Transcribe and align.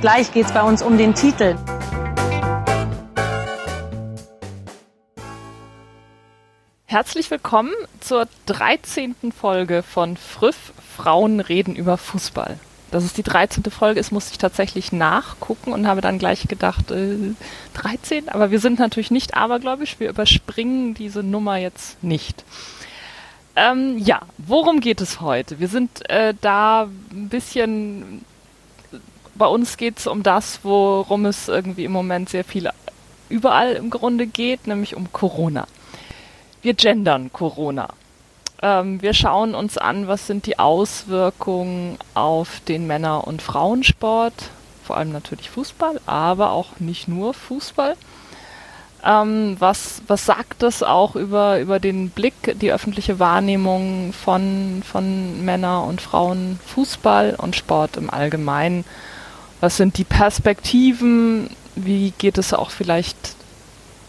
Gleich 0.00 0.32
geht 0.32 0.46
es 0.46 0.52
bei 0.52 0.62
uns 0.62 0.80
um 0.80 0.96
den 0.96 1.12
Titel. 1.16 1.56
Herzlich 6.84 7.28
willkommen 7.32 7.72
zur 7.98 8.28
13. 8.46 9.16
Folge 9.36 9.82
von 9.82 10.16
Früff 10.16 10.72
Frauen 10.96 11.40
reden 11.40 11.74
über 11.74 11.96
Fußball. 11.96 12.60
Dass 12.92 13.02
es 13.02 13.12
die 13.12 13.24
13. 13.24 13.64
Folge 13.72 13.98
ist, 13.98 14.12
musste 14.12 14.30
ich 14.30 14.38
tatsächlich 14.38 14.92
nachgucken 14.92 15.72
und 15.72 15.88
habe 15.88 16.00
dann 16.00 16.20
gleich 16.20 16.46
gedacht, 16.46 16.92
äh, 16.92 17.34
13? 17.74 18.28
Aber 18.28 18.52
wir 18.52 18.60
sind 18.60 18.78
natürlich 18.78 19.10
nicht 19.10 19.36
abergläubisch, 19.36 19.98
wir 19.98 20.10
überspringen 20.10 20.94
diese 20.94 21.24
Nummer 21.24 21.56
jetzt 21.56 22.04
nicht. 22.04 22.44
Ähm, 23.56 23.98
ja, 23.98 24.20
worum 24.38 24.78
geht 24.78 25.00
es 25.00 25.20
heute? 25.20 25.58
Wir 25.58 25.66
sind 25.66 26.08
äh, 26.08 26.34
da 26.40 26.84
ein 27.10 27.28
bisschen 27.28 28.24
bei 29.38 29.46
uns 29.46 29.76
geht 29.76 29.98
es 29.98 30.06
um 30.06 30.22
das, 30.22 30.60
worum 30.62 31.24
es 31.24 31.48
irgendwie 31.48 31.84
im 31.84 31.92
Moment 31.92 32.28
sehr 32.28 32.44
viel 32.44 32.68
überall 33.28 33.74
im 33.74 33.90
Grunde 33.90 34.26
geht, 34.26 34.66
nämlich 34.66 34.96
um 34.96 35.12
Corona. 35.12 35.66
Wir 36.62 36.74
gendern 36.74 37.32
Corona. 37.32 37.88
Ähm, 38.60 39.00
wir 39.00 39.14
schauen 39.14 39.54
uns 39.54 39.78
an, 39.78 40.08
was 40.08 40.26
sind 40.26 40.46
die 40.46 40.58
Auswirkungen 40.58 41.98
auf 42.14 42.60
den 42.66 42.86
Männer- 42.86 43.26
und 43.26 43.40
Frauensport, 43.42 44.50
vor 44.84 44.96
allem 44.96 45.12
natürlich 45.12 45.50
Fußball, 45.50 46.00
aber 46.06 46.50
auch 46.50 46.80
nicht 46.80 47.06
nur 47.06 47.34
Fußball. 47.34 47.96
Ähm, 49.04 49.54
was, 49.60 50.02
was 50.08 50.26
sagt 50.26 50.64
das 50.64 50.82
auch 50.82 51.14
über, 51.14 51.60
über 51.60 51.78
den 51.78 52.10
Blick, 52.10 52.58
die 52.60 52.72
öffentliche 52.72 53.20
Wahrnehmung 53.20 54.12
von, 54.12 54.82
von 54.84 55.44
Männer- 55.44 55.84
und 55.84 56.00
Frauen, 56.00 56.58
Fußball 56.66 57.36
und 57.38 57.54
Sport 57.54 57.96
im 57.96 58.10
Allgemeinen? 58.10 58.84
Was 59.60 59.76
sind 59.76 59.98
die 59.98 60.04
Perspektiven? 60.04 61.50
Wie 61.74 62.12
geht 62.18 62.38
es 62.38 62.54
auch 62.54 62.70
vielleicht 62.70 63.34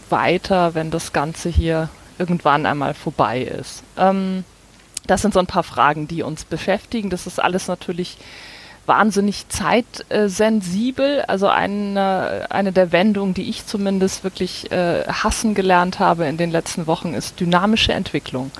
weiter, 0.08 0.74
wenn 0.74 0.90
das 0.90 1.12
Ganze 1.12 1.48
hier 1.48 1.88
irgendwann 2.18 2.66
einmal 2.66 2.94
vorbei 2.94 3.42
ist? 3.42 3.82
Ähm, 3.96 4.44
das 5.06 5.22
sind 5.22 5.34
so 5.34 5.40
ein 5.40 5.46
paar 5.46 5.62
Fragen, 5.62 6.06
die 6.06 6.22
uns 6.22 6.44
beschäftigen. 6.44 7.10
Das 7.10 7.26
ist 7.26 7.40
alles 7.40 7.68
natürlich 7.68 8.18
wahnsinnig 8.86 9.48
zeitsensibel. 9.48 11.22
Also 11.22 11.48
eine, 11.48 12.46
eine 12.50 12.72
der 12.72 12.92
Wendungen, 12.92 13.34
die 13.34 13.48
ich 13.48 13.66
zumindest 13.66 14.24
wirklich 14.24 14.70
äh, 14.70 15.04
hassen 15.06 15.54
gelernt 15.54 15.98
habe 15.98 16.26
in 16.26 16.36
den 16.36 16.50
letzten 16.50 16.86
Wochen, 16.86 17.14
ist 17.14 17.40
dynamische 17.40 17.92
Entwicklung 17.92 18.50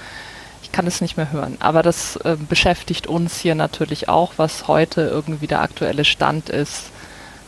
ich 0.71 0.77
kann 0.77 0.87
es 0.87 1.01
nicht 1.01 1.17
mehr 1.17 1.33
hören. 1.33 1.57
Aber 1.59 1.83
das 1.83 2.15
äh, 2.17 2.37
beschäftigt 2.49 3.09
uns 3.09 3.41
hier 3.41 3.57
natürlich 3.57 4.09
auch, 4.09 4.35
was 4.37 4.69
heute 4.69 5.01
irgendwie 5.03 5.49
der 5.49 5.63
aktuelle 5.63 6.05
Stand 6.05 6.49
ist, 6.49 6.91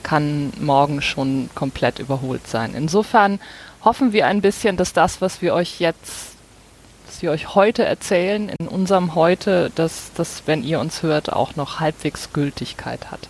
kann 0.02 0.52
morgen 0.60 1.00
schon 1.02 1.48
komplett 1.54 2.00
überholt 2.00 2.48
sein. 2.48 2.74
Insofern 2.74 3.38
hoffen 3.84 4.12
wir 4.12 4.26
ein 4.26 4.40
bisschen, 4.40 4.76
dass 4.76 4.92
das, 4.92 5.20
was 5.20 5.40
wir 5.40 5.54
euch 5.54 5.78
jetzt, 5.78 6.34
was 7.06 7.22
wir 7.22 7.30
euch 7.30 7.54
heute 7.54 7.84
erzählen, 7.84 8.48
in 8.58 8.66
unserem 8.66 9.14
Heute, 9.14 9.70
dass 9.76 10.10
das, 10.16 10.42
wenn 10.46 10.64
ihr 10.64 10.80
uns 10.80 11.04
hört, 11.04 11.32
auch 11.32 11.54
noch 11.54 11.78
halbwegs 11.78 12.32
Gültigkeit 12.32 13.12
hat. 13.12 13.28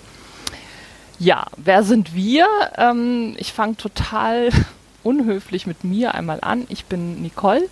Ja, 1.18 1.48
wer 1.58 1.82
sind 1.82 2.14
wir? 2.14 2.46
Ähm, 2.78 3.34
ich 3.36 3.52
fange 3.52 3.76
total 3.76 4.48
unhöflich 5.02 5.66
mit 5.66 5.84
mir 5.84 6.14
einmal 6.14 6.38
an. 6.40 6.64
Ich 6.70 6.86
bin 6.86 7.20
Nicole. 7.20 7.68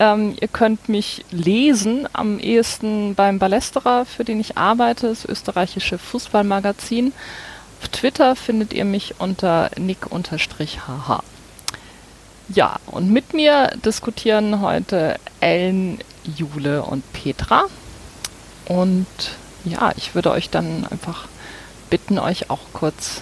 Ähm, 0.00 0.34
ihr 0.40 0.48
könnt 0.48 0.88
mich 0.88 1.26
lesen, 1.30 2.08
am 2.14 2.38
ehesten 2.38 3.14
beim 3.14 3.38
Ballesterer, 3.38 4.06
für 4.06 4.24
den 4.24 4.40
ich 4.40 4.56
arbeite, 4.56 5.08
das 5.08 5.26
österreichische 5.26 5.98
Fußballmagazin. 5.98 7.12
Auf 7.80 7.88
Twitter 7.90 8.34
findet 8.34 8.72
ihr 8.72 8.86
mich 8.86 9.16
unter 9.18 9.70
nick-hh. 9.76 11.20
Ja, 12.48 12.76
und 12.86 13.10
mit 13.10 13.34
mir 13.34 13.72
diskutieren 13.84 14.62
heute 14.62 15.16
Ellen, 15.40 15.98
Jule 16.24 16.82
und 16.82 17.04
Petra. 17.12 17.64
Und 18.64 19.06
ja, 19.64 19.92
ich 19.96 20.14
würde 20.14 20.30
euch 20.30 20.48
dann 20.48 20.86
einfach 20.90 21.28
bitten, 21.90 22.18
euch 22.18 22.48
auch 22.48 22.72
kurz 22.72 23.20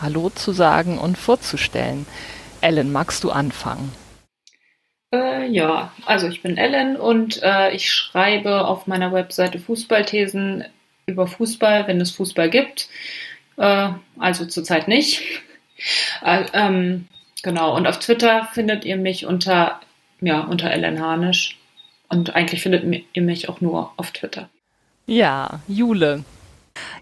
Hallo 0.00 0.30
zu 0.30 0.52
sagen 0.52 0.98
und 0.98 1.18
vorzustellen. 1.18 2.06
Ellen, 2.60 2.92
magst 2.92 3.24
du 3.24 3.32
anfangen? 3.32 4.01
Äh, 5.12 5.48
ja, 5.48 5.92
also 6.06 6.26
ich 6.28 6.42
bin 6.42 6.56
Ellen 6.56 6.96
und 6.96 7.42
äh, 7.42 7.72
ich 7.72 7.92
schreibe 7.92 8.66
auf 8.66 8.86
meiner 8.86 9.12
Webseite 9.12 9.58
Fußballthesen 9.58 10.64
über 11.06 11.26
Fußball, 11.26 11.86
wenn 11.86 12.00
es 12.00 12.12
Fußball 12.12 12.48
gibt. 12.48 12.88
Äh, 13.56 13.90
also 14.18 14.46
zurzeit 14.46 14.88
nicht. 14.88 15.22
Äh, 16.24 16.44
ähm, 16.52 17.08
genau, 17.42 17.76
und 17.76 17.88
auf 17.88 17.98
Twitter 17.98 18.48
findet 18.52 18.84
ihr 18.84 18.96
mich 18.96 19.26
unter, 19.26 19.80
ja, 20.20 20.42
unter 20.42 20.70
Ellen 20.70 21.00
Harnisch. 21.00 21.58
Und 22.08 22.36
eigentlich 22.36 22.62
findet 22.62 22.84
ihr 23.12 23.22
mich 23.22 23.48
auch 23.48 23.60
nur 23.60 23.90
auf 23.96 24.12
Twitter. 24.12 24.48
Ja, 25.06 25.58
Jule. 25.66 26.22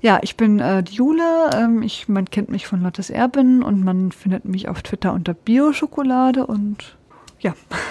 Ja, 0.00 0.18
ich 0.22 0.36
bin 0.36 0.60
äh, 0.60 0.82
die 0.82 0.94
Jule. 0.94 1.50
Ähm, 1.54 1.82
ich, 1.82 2.08
man 2.08 2.30
kennt 2.30 2.48
mich 2.48 2.66
von 2.66 2.82
Lottes 2.82 3.10
Erbin 3.10 3.62
und 3.62 3.84
man 3.84 4.12
findet 4.12 4.46
mich 4.46 4.66
auf 4.68 4.82
Twitter 4.82 5.12
unter 5.12 5.34
Bio-Schokolade 5.34 6.46
und 6.46 6.96
ja. 7.40 7.54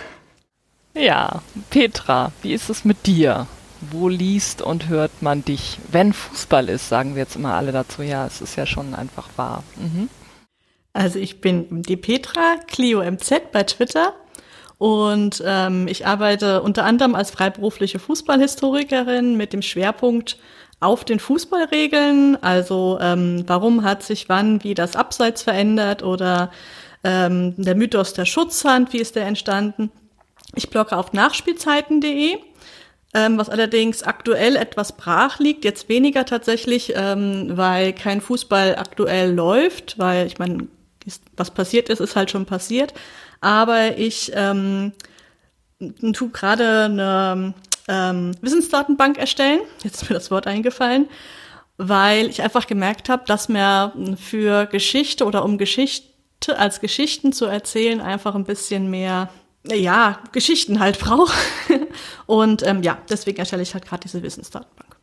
Ja, 0.93 1.41
Petra, 1.69 2.31
wie 2.41 2.53
ist 2.53 2.69
es 2.69 2.85
mit 2.85 3.05
dir? 3.05 3.47
Wo 3.91 4.09
liest 4.09 4.61
und 4.61 4.89
hört 4.89 5.21
man 5.21 5.45
dich? 5.45 5.77
Wenn 5.91 6.13
Fußball 6.13 6.67
ist, 6.69 6.89
sagen 6.89 7.15
wir 7.15 7.23
jetzt 7.23 7.35
immer 7.35 7.53
alle 7.53 7.71
dazu. 7.71 8.01
Ja, 8.01 8.25
es 8.25 8.41
ist 8.41 8.55
ja 8.55 8.65
schon 8.65 8.93
einfach 8.93 9.29
wahr. 9.37 9.63
Mhm. 9.77 10.09
Also 10.91 11.19
ich 11.19 11.39
bin 11.39 11.81
die 11.83 11.95
Petra, 11.95 12.57
Clio 12.67 13.01
MZ 13.01 13.51
bei 13.51 13.63
Twitter. 13.63 14.13
Und 14.77 15.43
ähm, 15.45 15.87
ich 15.87 16.07
arbeite 16.07 16.61
unter 16.61 16.85
anderem 16.85 17.13
als 17.13 17.31
freiberufliche 17.31 17.99
Fußballhistorikerin 17.99 19.35
mit 19.35 19.53
dem 19.53 19.61
Schwerpunkt 19.61 20.37
auf 20.79 21.03
den 21.03 21.19
Fußballregeln. 21.19 22.41
Also 22.41 22.97
ähm, 23.01 23.43
warum 23.45 23.83
hat 23.83 24.03
sich 24.03 24.29
wann 24.29 24.63
wie 24.63 24.73
das 24.73 24.95
Abseits 24.95 25.43
verändert 25.43 26.01
oder 26.03 26.51
ähm, 27.03 27.53
der 27.57 27.75
Mythos 27.75 28.13
der 28.13 28.25
Schutzhand, 28.25 28.93
wie 28.93 28.99
ist 28.99 29.15
der 29.15 29.25
entstanden? 29.25 29.91
Ich 30.55 30.69
blogge 30.69 30.97
auf 30.97 31.13
nachspielzeiten.de, 31.13 32.37
ähm, 33.13 33.37
was 33.37 33.49
allerdings 33.49 34.03
aktuell 34.03 34.55
etwas 34.55 34.97
brach 34.97 35.39
liegt, 35.39 35.65
jetzt 35.65 35.89
weniger 35.89 36.25
tatsächlich, 36.25 36.93
ähm, 36.95 37.57
weil 37.57 37.93
kein 37.93 38.21
Fußball 38.21 38.75
aktuell 38.75 39.33
läuft, 39.33 39.97
weil 39.97 40.27
ich 40.27 40.37
meine, 40.37 40.67
was 41.35 41.51
passiert 41.51 41.89
ist, 41.89 41.99
ist 41.99 42.15
halt 42.15 42.31
schon 42.31 42.45
passiert. 42.45 42.93
Aber 43.41 43.97
ich 43.97 44.31
ähm, 44.35 44.91
tu 46.13 46.29
gerade 46.29 46.85
eine 46.85 47.53
ähm, 47.87 48.31
Wissensdatenbank 48.41 49.17
erstellen. 49.17 49.61
Jetzt 49.83 50.03
ist 50.03 50.09
mir 50.09 50.15
das 50.15 50.29
Wort 50.29 50.45
eingefallen, 50.45 51.07
weil 51.77 52.27
ich 52.27 52.41
einfach 52.41 52.67
gemerkt 52.67 53.09
habe, 53.09 53.23
dass 53.25 53.49
mir 53.49 53.93
für 54.17 54.65
Geschichte 54.65 55.25
oder 55.25 55.43
um 55.43 55.57
Geschichte 55.57 56.57
als 56.57 56.79
Geschichten 56.81 57.33
zu 57.33 57.45
erzählen 57.45 58.01
einfach 58.01 58.35
ein 58.35 58.45
bisschen 58.45 58.89
mehr 58.89 59.29
ja, 59.65 60.19
Geschichten 60.31 60.79
halt 60.79 60.99
brauche. 60.99 61.33
Und 62.25 62.65
ähm, 62.65 62.83
ja, 62.83 62.97
deswegen 63.09 63.39
erstelle 63.39 63.63
ich 63.63 63.73
halt 63.73 63.85
gerade 63.85 64.01
diese 64.01 64.23
Wissensdatenbank. 64.23 64.95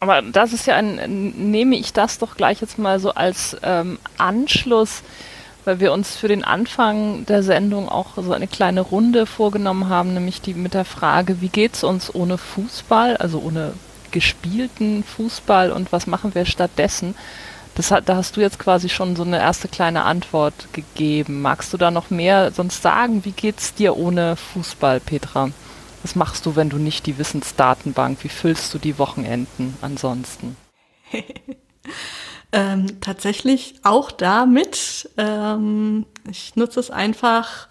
Aber 0.00 0.22
das 0.22 0.54
ist 0.54 0.66
ja 0.66 0.76
ein, 0.76 1.50
nehme 1.50 1.76
ich 1.76 1.92
das 1.92 2.18
doch 2.18 2.36
gleich 2.36 2.62
jetzt 2.62 2.78
mal 2.78 2.98
so 2.98 3.10
als 3.12 3.56
ähm, 3.62 3.98
Anschluss, 4.16 5.02
weil 5.66 5.78
wir 5.78 5.92
uns 5.92 6.16
für 6.16 6.28
den 6.28 6.42
Anfang 6.42 7.26
der 7.26 7.42
Sendung 7.42 7.90
auch 7.90 8.16
so 8.16 8.32
eine 8.32 8.46
kleine 8.46 8.80
Runde 8.80 9.26
vorgenommen 9.26 9.90
haben, 9.90 10.14
nämlich 10.14 10.40
die 10.40 10.54
mit 10.54 10.72
der 10.72 10.86
Frage, 10.86 11.42
wie 11.42 11.50
geht's 11.50 11.84
uns 11.84 12.14
ohne 12.14 12.38
Fußball, 12.38 13.18
also 13.18 13.40
ohne 13.40 13.74
gespielten 14.10 15.04
Fußball 15.04 15.70
und 15.70 15.92
was 15.92 16.06
machen 16.06 16.34
wir 16.34 16.46
stattdessen? 16.46 17.14
Das 17.80 17.90
hat, 17.90 18.10
da 18.10 18.16
hast 18.16 18.36
du 18.36 18.42
jetzt 18.42 18.58
quasi 18.58 18.90
schon 18.90 19.16
so 19.16 19.22
eine 19.22 19.38
erste 19.38 19.66
kleine 19.66 20.04
Antwort 20.04 20.70
gegeben. 20.74 21.40
Magst 21.40 21.72
du 21.72 21.78
da 21.78 21.90
noch 21.90 22.10
mehr 22.10 22.52
sonst 22.52 22.82
sagen? 22.82 23.24
Wie 23.24 23.32
geht's 23.32 23.72
dir 23.72 23.96
ohne 23.96 24.36
Fußball, 24.36 25.00
Petra? 25.00 25.48
Was 26.02 26.14
machst 26.14 26.44
du, 26.44 26.56
wenn 26.56 26.68
du 26.68 26.76
nicht 26.76 27.06
die 27.06 27.16
Wissensdatenbank? 27.16 28.22
Wie 28.22 28.28
füllst 28.28 28.74
du 28.74 28.78
die 28.78 28.98
Wochenenden 28.98 29.78
ansonsten? 29.80 30.58
ähm, 32.52 33.00
tatsächlich 33.00 33.76
auch 33.82 34.10
damit. 34.10 35.08
Ähm, 35.16 36.04
ich 36.30 36.56
nutze 36.56 36.80
es 36.80 36.90
einfach, 36.90 37.68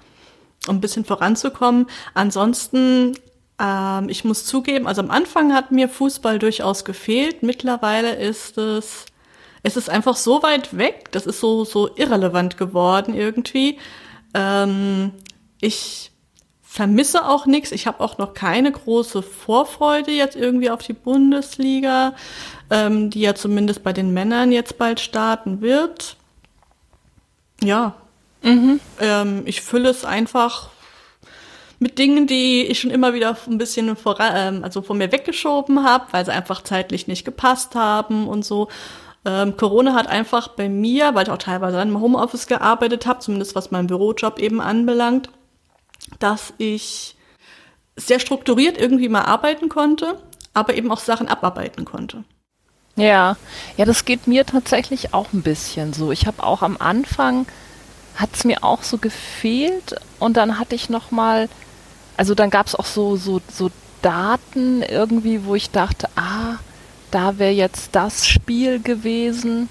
um 0.67 0.77
ein 0.77 0.81
bisschen 0.81 1.05
voranzukommen. 1.05 1.85
Ansonsten, 2.15 3.15
ähm, 3.61 4.09
ich 4.09 4.23
muss 4.25 4.43
zugeben, 4.43 4.87
also 4.87 5.03
am 5.03 5.11
Anfang 5.11 5.53
hat 5.53 5.69
mir 5.69 5.87
Fußball 5.87 6.39
durchaus 6.39 6.83
gefehlt. 6.83 7.43
Mittlerweile 7.43 8.15
ist 8.15 8.57
es, 8.57 9.05
es 9.63 9.77
ist 9.77 9.89
einfach 9.89 10.15
so 10.15 10.41
weit 10.43 10.77
weg, 10.77 11.11
das 11.11 11.25
ist 11.25 11.39
so, 11.39 11.65
so 11.65 11.89
irrelevant 11.95 12.57
geworden 12.57 13.13
irgendwie. 13.13 13.77
Ähm, 14.33 15.11
ich 15.59 16.11
vermisse 16.61 17.25
auch 17.27 17.45
nichts. 17.45 17.71
Ich 17.71 17.87
habe 17.87 17.99
auch 17.99 18.19
noch 18.19 18.33
keine 18.33 18.71
große 18.71 19.23
Vorfreude 19.23 20.11
jetzt 20.11 20.35
irgendwie 20.35 20.69
auf 20.69 20.83
die 20.83 20.93
Bundesliga, 20.93 22.13
ähm, 22.69 23.09
die 23.09 23.21
ja 23.21 23.33
zumindest 23.33 23.83
bei 23.83 23.91
den 23.91 24.13
Männern 24.13 24.51
jetzt 24.51 24.77
bald 24.77 24.99
starten 24.99 25.61
wird. 25.61 26.15
Ja, 27.61 27.95
mhm. 28.43 28.79
ähm, 28.99 29.41
ich 29.45 29.61
fülle 29.61 29.89
es 29.89 30.05
einfach 30.05 30.69
mit 31.79 31.97
Dingen, 31.97 32.27
die 32.27 32.63
ich 32.63 32.79
schon 32.79 32.91
immer 32.91 33.13
wieder 33.13 33.35
ein 33.47 33.57
bisschen 33.57 33.95
vor, 33.95 34.17
ähm, 34.19 34.63
also 34.63 34.81
von 34.81 34.97
mir 34.97 35.11
weggeschoben 35.11 35.83
habe, 35.83 36.05
weil 36.11 36.25
sie 36.25 36.31
einfach 36.31 36.61
zeitlich 36.61 37.07
nicht 37.07 37.25
gepasst 37.25 37.73
haben 37.73 38.27
und 38.27 38.45
so. 38.45 38.67
Ähm, 39.25 39.57
Corona 39.57 39.93
hat 39.93 40.07
einfach 40.07 40.49
bei 40.49 40.69
mir, 40.69 41.13
weil 41.13 41.23
ich 41.23 41.31
auch 41.31 41.37
teilweise 41.37 41.81
im 41.81 41.99
Homeoffice 41.99 42.47
gearbeitet 42.47 43.05
habe, 43.05 43.19
zumindest 43.19 43.55
was 43.55 43.71
meinen 43.71 43.87
Bürojob 43.87 44.39
eben 44.39 44.61
anbelangt, 44.61 45.29
dass 46.19 46.53
ich 46.57 47.15
sehr 47.95 48.19
strukturiert 48.19 48.77
irgendwie 48.77 49.09
mal 49.09 49.23
arbeiten 49.23 49.67
konnte, 49.67 50.17
aber 50.53 50.73
eben 50.75 50.91
auch 50.91 50.99
Sachen 50.99 51.27
abarbeiten 51.27 51.85
konnte. 51.85 52.23
Ja, 52.95 53.37
ja, 53.77 53.85
das 53.85 54.05
geht 54.05 54.27
mir 54.27 54.45
tatsächlich 54.45 55.13
auch 55.13 55.31
ein 55.33 55.41
bisschen 55.41 55.93
so. 55.93 56.11
Ich 56.11 56.27
habe 56.27 56.43
auch 56.43 56.61
am 56.61 56.77
Anfang 56.77 57.45
hat 58.15 58.31
es 58.33 58.43
mir 58.43 58.63
auch 58.63 58.83
so 58.83 58.97
gefehlt 58.97 59.95
und 60.19 60.35
dann 60.35 60.59
hatte 60.59 60.75
ich 60.75 60.89
noch 60.89 61.11
mal, 61.11 61.47
also 62.17 62.35
dann 62.35 62.49
gab 62.49 62.67
es 62.67 62.75
auch 62.75 62.85
so 62.85 63.15
so 63.15 63.41
so 63.49 63.71
Daten 64.01 64.81
irgendwie, 64.81 65.45
wo 65.45 65.55
ich 65.55 65.71
dachte, 65.71 66.09
ah, 66.15 66.57
da 67.11 67.37
wäre 67.37 67.51
jetzt 67.51 67.89
das 67.93 68.27
Spiel 68.27 68.81
gewesen 68.81 69.69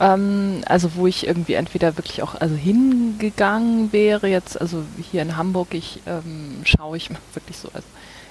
ähm, 0.00 0.62
also 0.66 0.94
wo 0.94 1.06
ich 1.06 1.26
irgendwie 1.26 1.52
entweder 1.54 1.96
wirklich 1.98 2.22
auch 2.22 2.34
also 2.34 2.56
hingegangen 2.56 3.92
wäre, 3.92 4.26
jetzt, 4.26 4.60
also 4.60 4.82
hier 5.10 5.22
in 5.22 5.36
Hamburg, 5.36 5.68
ich 5.72 6.00
ähm, 6.06 6.62
schaue 6.64 6.96
ich 6.96 7.10
wirklich 7.34 7.58
so 7.58 7.68
also 7.74 7.86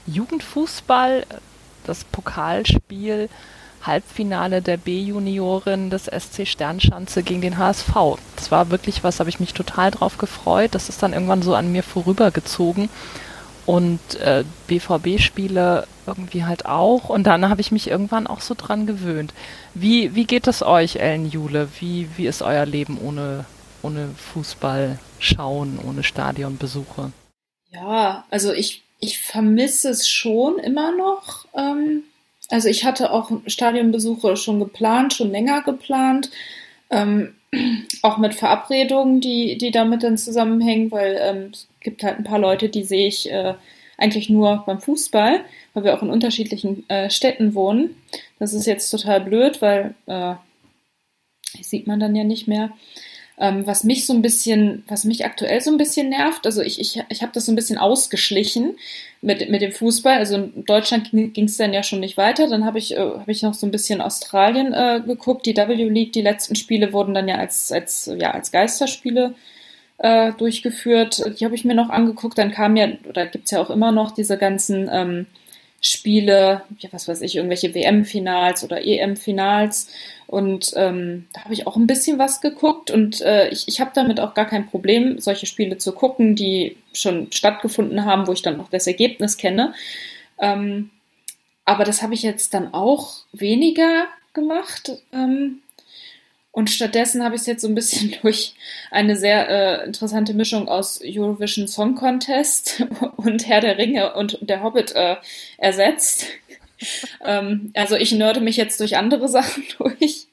Jugendfußball, 0.08 1.26
das 1.86 2.04
Pokalspiel, 2.04 3.30
Halbfinale 3.84 4.62
der 4.62 4.78
B-Juniorin 4.78 5.90
des 5.90 6.06
SC 6.06 6.46
Sternschanze 6.46 7.24
gegen 7.24 7.42
den 7.42 7.58
HSV. 7.58 8.18
Das 8.36 8.52
war 8.52 8.72
wirklich 8.72 9.04
was, 9.04 9.20
habe 9.20 9.30
ich 9.30 9.40
mich 9.40 9.54
total 9.54 9.92
drauf 9.92 10.18
gefreut. 10.18 10.74
Das 10.74 10.90
ist 10.90 11.02
dann 11.02 11.14
irgendwann 11.14 11.44
so 11.44 11.56
an 11.56 11.72
mir 11.72 11.84
vorübergezogen 11.84 12.90
und 13.70 14.00
äh, 14.16 14.44
BVB-Spiele 14.66 15.86
irgendwie 16.08 16.44
halt 16.44 16.66
auch. 16.66 17.10
Und 17.10 17.28
dann 17.28 17.50
habe 17.50 17.62
ich 17.62 17.72
mich 17.72 17.88
irgendwann 17.88 18.26
auch 18.26 18.42
so 18.42 18.56
dran 18.58 18.88
gewöhnt. 18.88 19.32
Wie, 19.76 20.16
wie 20.16 20.26
geht 20.26 20.48
es 20.48 20.64
euch, 20.64 20.96
Ellen 20.96 21.30
Jule? 21.30 21.70
Wie, 21.80 22.10
wie 22.18 22.26
ist 22.26 22.42
euer 22.42 22.66
Leben 22.66 22.98
ohne, 23.00 23.46
ohne 23.84 24.10
Fußball 24.34 24.98
schauen, 25.20 25.78
ohne 25.88 26.02
Stadionbesuche? 26.02 27.12
Ja, 27.72 28.26
also 28.32 28.54
ich, 28.54 28.82
ich 29.00 29.20
vermisse 29.20 29.90
es 29.90 30.10
schon 30.10 30.58
immer 30.58 30.92
noch. 30.92 31.46
Ähm, 31.56 32.06
also 32.50 32.70
ich 32.70 32.86
hatte 32.86 33.14
auch 33.14 33.30
Stadionbesuche 33.46 34.36
schon 34.36 34.58
geplant, 34.58 35.14
schon 35.14 35.30
länger 35.30 35.62
geplant. 35.62 36.32
Ähm, 36.90 37.36
auch 38.02 38.18
mit 38.18 38.34
Verabredungen, 38.34 39.22
die, 39.22 39.60
die 39.60 39.70
damit 39.70 40.02
dann 40.02 40.18
zusammenhängen, 40.18 40.90
weil 40.90 41.20
ähm, 41.22 41.52
gibt 41.82 42.04
halt 42.04 42.18
ein 42.18 42.24
paar 42.24 42.40
Leute, 42.40 42.70
die 42.70 42.84
sehe 42.84 43.08
ich 43.08 43.32
äh, 43.32 43.54
eigentlich 43.98 44.30
nur 44.30 44.64
beim 44.66 44.80
Fußball, 44.80 45.42
weil 45.74 45.84
wir 45.84 45.94
auch 45.96 46.02
in 46.02 46.10
unterschiedlichen 46.10 46.90
äh, 46.90 47.10
Städten 47.10 47.54
wohnen. 47.54 47.96
Das 48.40 48.54
ist 48.54 48.66
jetzt 48.66 48.90
total 48.90 49.22
blöd, 49.22 49.62
weil 49.62 49.94
äh, 50.08 50.36
sieht 51.62 51.88
man 51.88 52.00
dann 52.00 52.16
ja 52.16 52.24
nicht 52.24 52.48
mehr. 52.48 52.72
Ähm, 53.42 53.66
was 53.66 53.86
mich 53.86 54.06
so 54.06 54.12
ein 54.12 54.22
bisschen, 54.22 54.84
was 54.88 55.06
mich 55.06 55.24
aktuell 55.24 55.62
so 55.62 55.72
ein 55.72 55.78
bisschen 55.78 56.10
nervt, 56.10 56.46
also 56.46 56.62
ich, 56.62 56.78
ich, 56.80 57.02
ich 57.08 57.22
habe 57.22 57.32
das 57.34 57.46
so 57.46 57.54
ein 57.54 57.56
bisschen 57.56 57.78
ausgeschlichen 57.78 58.78
mit, 59.22 59.50
mit 59.50 59.62
dem 59.62 59.72
Fußball. 59.72 60.18
Also 60.18 60.36
in 60.36 60.66
Deutschland 60.66 61.12
ging 61.12 61.46
es 61.46 61.56
dann 61.56 61.74
ja 61.74 61.84
schon 61.84 62.02
nicht 62.02 62.18
weiter. 62.18 62.50
Dann 62.50 62.66
habe 62.66 62.80
ich, 62.80 62.98
äh, 62.98 63.00
hab 63.00 63.30
ich 63.30 63.42
noch 63.42 63.54
so 63.54 63.66
ein 63.66 63.72
bisschen 63.72 64.02
Australien 64.02 64.74
äh, 64.74 65.02
geguckt. 65.06 65.46
Die 65.46 65.56
W 65.56 65.74
League, 65.74 66.12
die 66.12 66.22
letzten 66.22 66.56
Spiele 66.56 66.92
wurden 66.92 67.14
dann 67.14 67.30
ja 67.30 67.36
als, 67.36 67.72
als, 67.72 68.12
ja, 68.18 68.32
als 68.32 68.52
Geisterspiele 68.52 69.28
äh, 69.28 69.59
durchgeführt. 70.02 71.40
Die 71.40 71.44
habe 71.44 71.56
ich 71.56 71.66
mir 71.66 71.76
noch 71.76 71.90
angeguckt. 71.90 72.38
Dann 72.38 72.52
kam 72.52 72.78
ja, 72.78 72.88
oder 73.08 73.26
gibt's 73.26 73.52
ja 73.52 73.62
auch 73.62 73.70
immer 73.70 73.92
noch 73.92 74.12
diese 74.12 74.38
ganzen 74.38 74.90
ähm, 74.90 75.26
Spiele, 75.82 76.64
ja, 76.80 76.90
was 76.92 77.08
weiß 77.08 77.22
ich, 77.22 77.36
irgendwelche 77.36 77.74
WM-Finals 77.74 78.64
oder 78.64 78.86
EM-Finals. 78.86 79.90
Und 80.28 80.74
ähm, 80.76 81.28
da 81.34 81.46
habe 81.46 81.54
ich 81.54 81.68
auch 81.68 81.76
ein 81.76 81.88
bisschen 81.88 82.20
was 82.20 82.42
geguckt 82.42 82.92
und 82.92 83.22
äh, 83.22 83.50
ich, 83.50 83.68
ich 83.68 83.80
habe 83.80 83.92
damit 83.94 84.20
auch 84.20 84.34
gar 84.34 84.46
kein 84.46 84.68
Problem, 84.68 85.20
solche 85.20 85.46
Spiele 85.46 85.78
zu 85.78 85.94
gucken, 85.94 86.36
die 86.36 86.78
schon 86.94 87.32
stattgefunden 87.32 88.06
haben, 88.06 88.28
wo 88.28 88.34
ich 88.34 88.42
dann 88.42 88.58
noch 88.58 88.70
das 88.70 88.88
Ergebnis 88.88 89.38
kenne. 89.38 89.74
Ähm, 90.40 90.92
aber 91.66 91.84
das 91.84 92.02
habe 92.04 92.14
ich 92.14 92.24
jetzt 92.24 92.54
dann 92.54 92.74
auch 92.74 93.26
weniger 93.32 94.08
gemacht. 94.34 94.92
Ähm, 95.14 95.60
und 96.60 96.70
stattdessen 96.70 97.24
habe 97.24 97.36
ich 97.36 97.42
es 97.42 97.48
jetzt 97.48 97.62
so 97.62 97.70
ein 97.70 97.74
bisschen 97.74 98.14
durch 98.22 98.54
eine 98.92 99.16
sehr 99.16 99.50
äh, 99.50 99.86
interessante 99.86 100.34
Mischung 100.34 100.68
aus 100.68 101.00
Eurovision 101.02 101.70
Song 101.70 101.96
Contest 101.96 102.86
und 103.16 103.48
Herr 103.48 103.62
der 103.62 103.78
Ringe 103.78 104.14
und 104.14 104.38
der 104.42 104.62
Hobbit 104.62 104.94
äh, 104.94 105.16
ersetzt. 105.58 106.26
Ähm, 107.26 107.72
also 107.76 107.96
ich 107.96 108.12
nörde 108.12 108.42
mich 108.42 108.58
jetzt 108.58 108.80
durch 108.80 108.98
andere 108.98 109.28
Sachen 109.30 109.64
durch. 109.78 110.28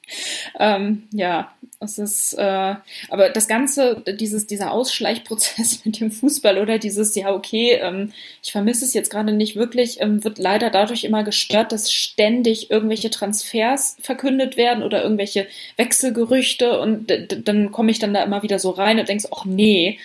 Ähm, 0.59 1.07
ja, 1.11 1.51
es 1.79 1.99
ist, 1.99 2.33
äh, 2.33 2.75
aber 3.09 3.29
das 3.29 3.47
Ganze, 3.47 4.03
dieses, 4.19 4.47
dieser 4.47 4.71
Ausschleichprozess 4.71 5.81
mit 5.85 5.99
dem 5.99 6.11
Fußball 6.11 6.57
oder 6.57 6.79
dieses, 6.79 7.13
ja, 7.15 7.33
okay, 7.33 7.79
ähm, 7.81 8.13
ich 8.41 8.51
vermisse 8.51 8.85
es 8.85 8.93
jetzt 8.93 9.11
gerade 9.11 9.33
nicht 9.33 9.55
wirklich, 9.55 10.01
ähm, 10.01 10.23
wird 10.23 10.39
leider 10.39 10.69
dadurch 10.69 11.03
immer 11.03 11.23
gestört, 11.23 11.71
dass 11.71 11.91
ständig 11.91 12.71
irgendwelche 12.71 13.09
Transfers 13.09 13.97
verkündet 14.01 14.57
werden 14.57 14.83
oder 14.83 15.03
irgendwelche 15.03 15.47
Wechselgerüchte 15.75 16.79
und 16.79 17.11
dann 17.45 17.71
komme 17.71 17.91
ich 17.91 17.99
dann 17.99 18.13
da 18.13 18.23
immer 18.23 18.43
wieder 18.43 18.59
so 18.59 18.71
rein 18.71 18.99
und 18.99 19.09
denke 19.09 19.27
ach 19.31 19.45
nee. 19.45 19.99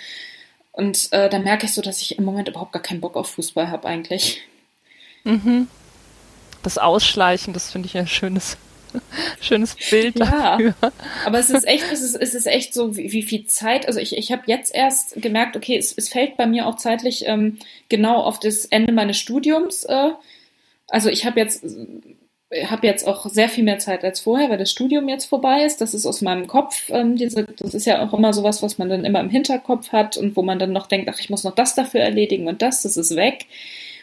Und 0.73 1.09
äh, 1.12 1.28
dann 1.28 1.45
merke 1.45 1.67
ich 1.67 1.75
so, 1.75 1.83
dass 1.83 2.00
ich 2.00 2.19
im 2.19 2.25
Moment 2.25 2.49
überhaupt 2.49 2.73
gar 2.73 2.83
keinen 2.83 3.00
Bock 3.00 3.17
auf 3.17 3.31
Fußball 3.31 3.71
habe 3.71 3.88
eigentlich. 3.88 4.40
Mhm. 5.25 5.69
Das 6.62 6.78
Ausschleichen, 6.78 7.52
das 7.52 7.71
finde 7.73 7.87
ich 7.87 7.97
ein 7.97 8.07
schönes 8.07 8.57
Schönes 9.40 9.76
Bild 9.90 10.19
ja, 10.19 10.59
dafür. 10.59 10.75
Aber 11.25 11.38
es 11.38 11.50
ist 11.50 11.66
echt, 11.66 11.85
es 11.92 12.02
ist, 12.02 12.14
es 12.14 12.35
ist 12.35 12.47
echt 12.47 12.75
so, 12.75 12.97
wie, 12.97 13.12
wie 13.12 13.23
viel 13.23 13.47
Zeit. 13.47 13.87
Also 13.87 14.00
ich, 14.00 14.16
ich 14.16 14.33
habe 14.33 14.42
jetzt 14.47 14.75
erst 14.75 15.21
gemerkt, 15.21 15.57
okay, 15.57 15.76
es, 15.76 15.92
es 15.97 16.09
fällt 16.09 16.37
bei 16.37 16.47
mir 16.47 16.66
auch 16.66 16.76
zeitlich 16.76 17.25
ähm, 17.26 17.59
genau 17.88 18.23
auf 18.23 18.38
das 18.38 18.66
Ende 18.66 18.92
meines 18.92 19.16
Studiums. 19.19 19.85
Äh, 19.85 20.11
also 20.88 21.09
ich 21.09 21.25
habe 21.25 21.40
jetzt 21.40 21.64
habe 22.69 22.87
jetzt 22.87 23.07
auch 23.07 23.25
sehr 23.26 23.49
viel 23.49 23.64
mehr 23.64 23.78
Zeit 23.78 24.04
als 24.04 24.21
vorher, 24.21 24.50
weil 24.50 24.59
das 24.59 24.71
Studium 24.71 25.09
jetzt 25.09 25.25
vorbei 25.25 25.64
ist. 25.64 25.81
Das 25.81 25.95
ist 25.95 26.04
aus 26.04 26.21
meinem 26.21 26.47
Kopf. 26.47 26.90
Ähm, 26.90 27.16
diese, 27.16 27.45
das 27.45 27.73
ist 27.73 27.87
ja 27.87 28.04
auch 28.04 28.12
immer 28.12 28.35
sowas, 28.35 28.62
was 28.62 28.76
man 28.76 28.90
dann 28.90 29.07
immer 29.07 29.21
im 29.21 29.31
Hinterkopf 29.31 29.90
hat 29.90 30.19
und 30.19 30.37
wo 30.37 30.42
man 30.42 30.59
dann 30.59 30.73
noch 30.73 30.87
denkt, 30.87 31.09
ach, 31.11 31.19
ich 31.19 31.31
muss 31.31 31.45
noch 31.45 31.54
das 31.54 31.75
dafür 31.75 32.00
erledigen 32.02 32.49
und 32.49 32.61
das, 32.61 32.83
das 32.83 32.99
ist 32.99 33.16
weg. 33.16 33.47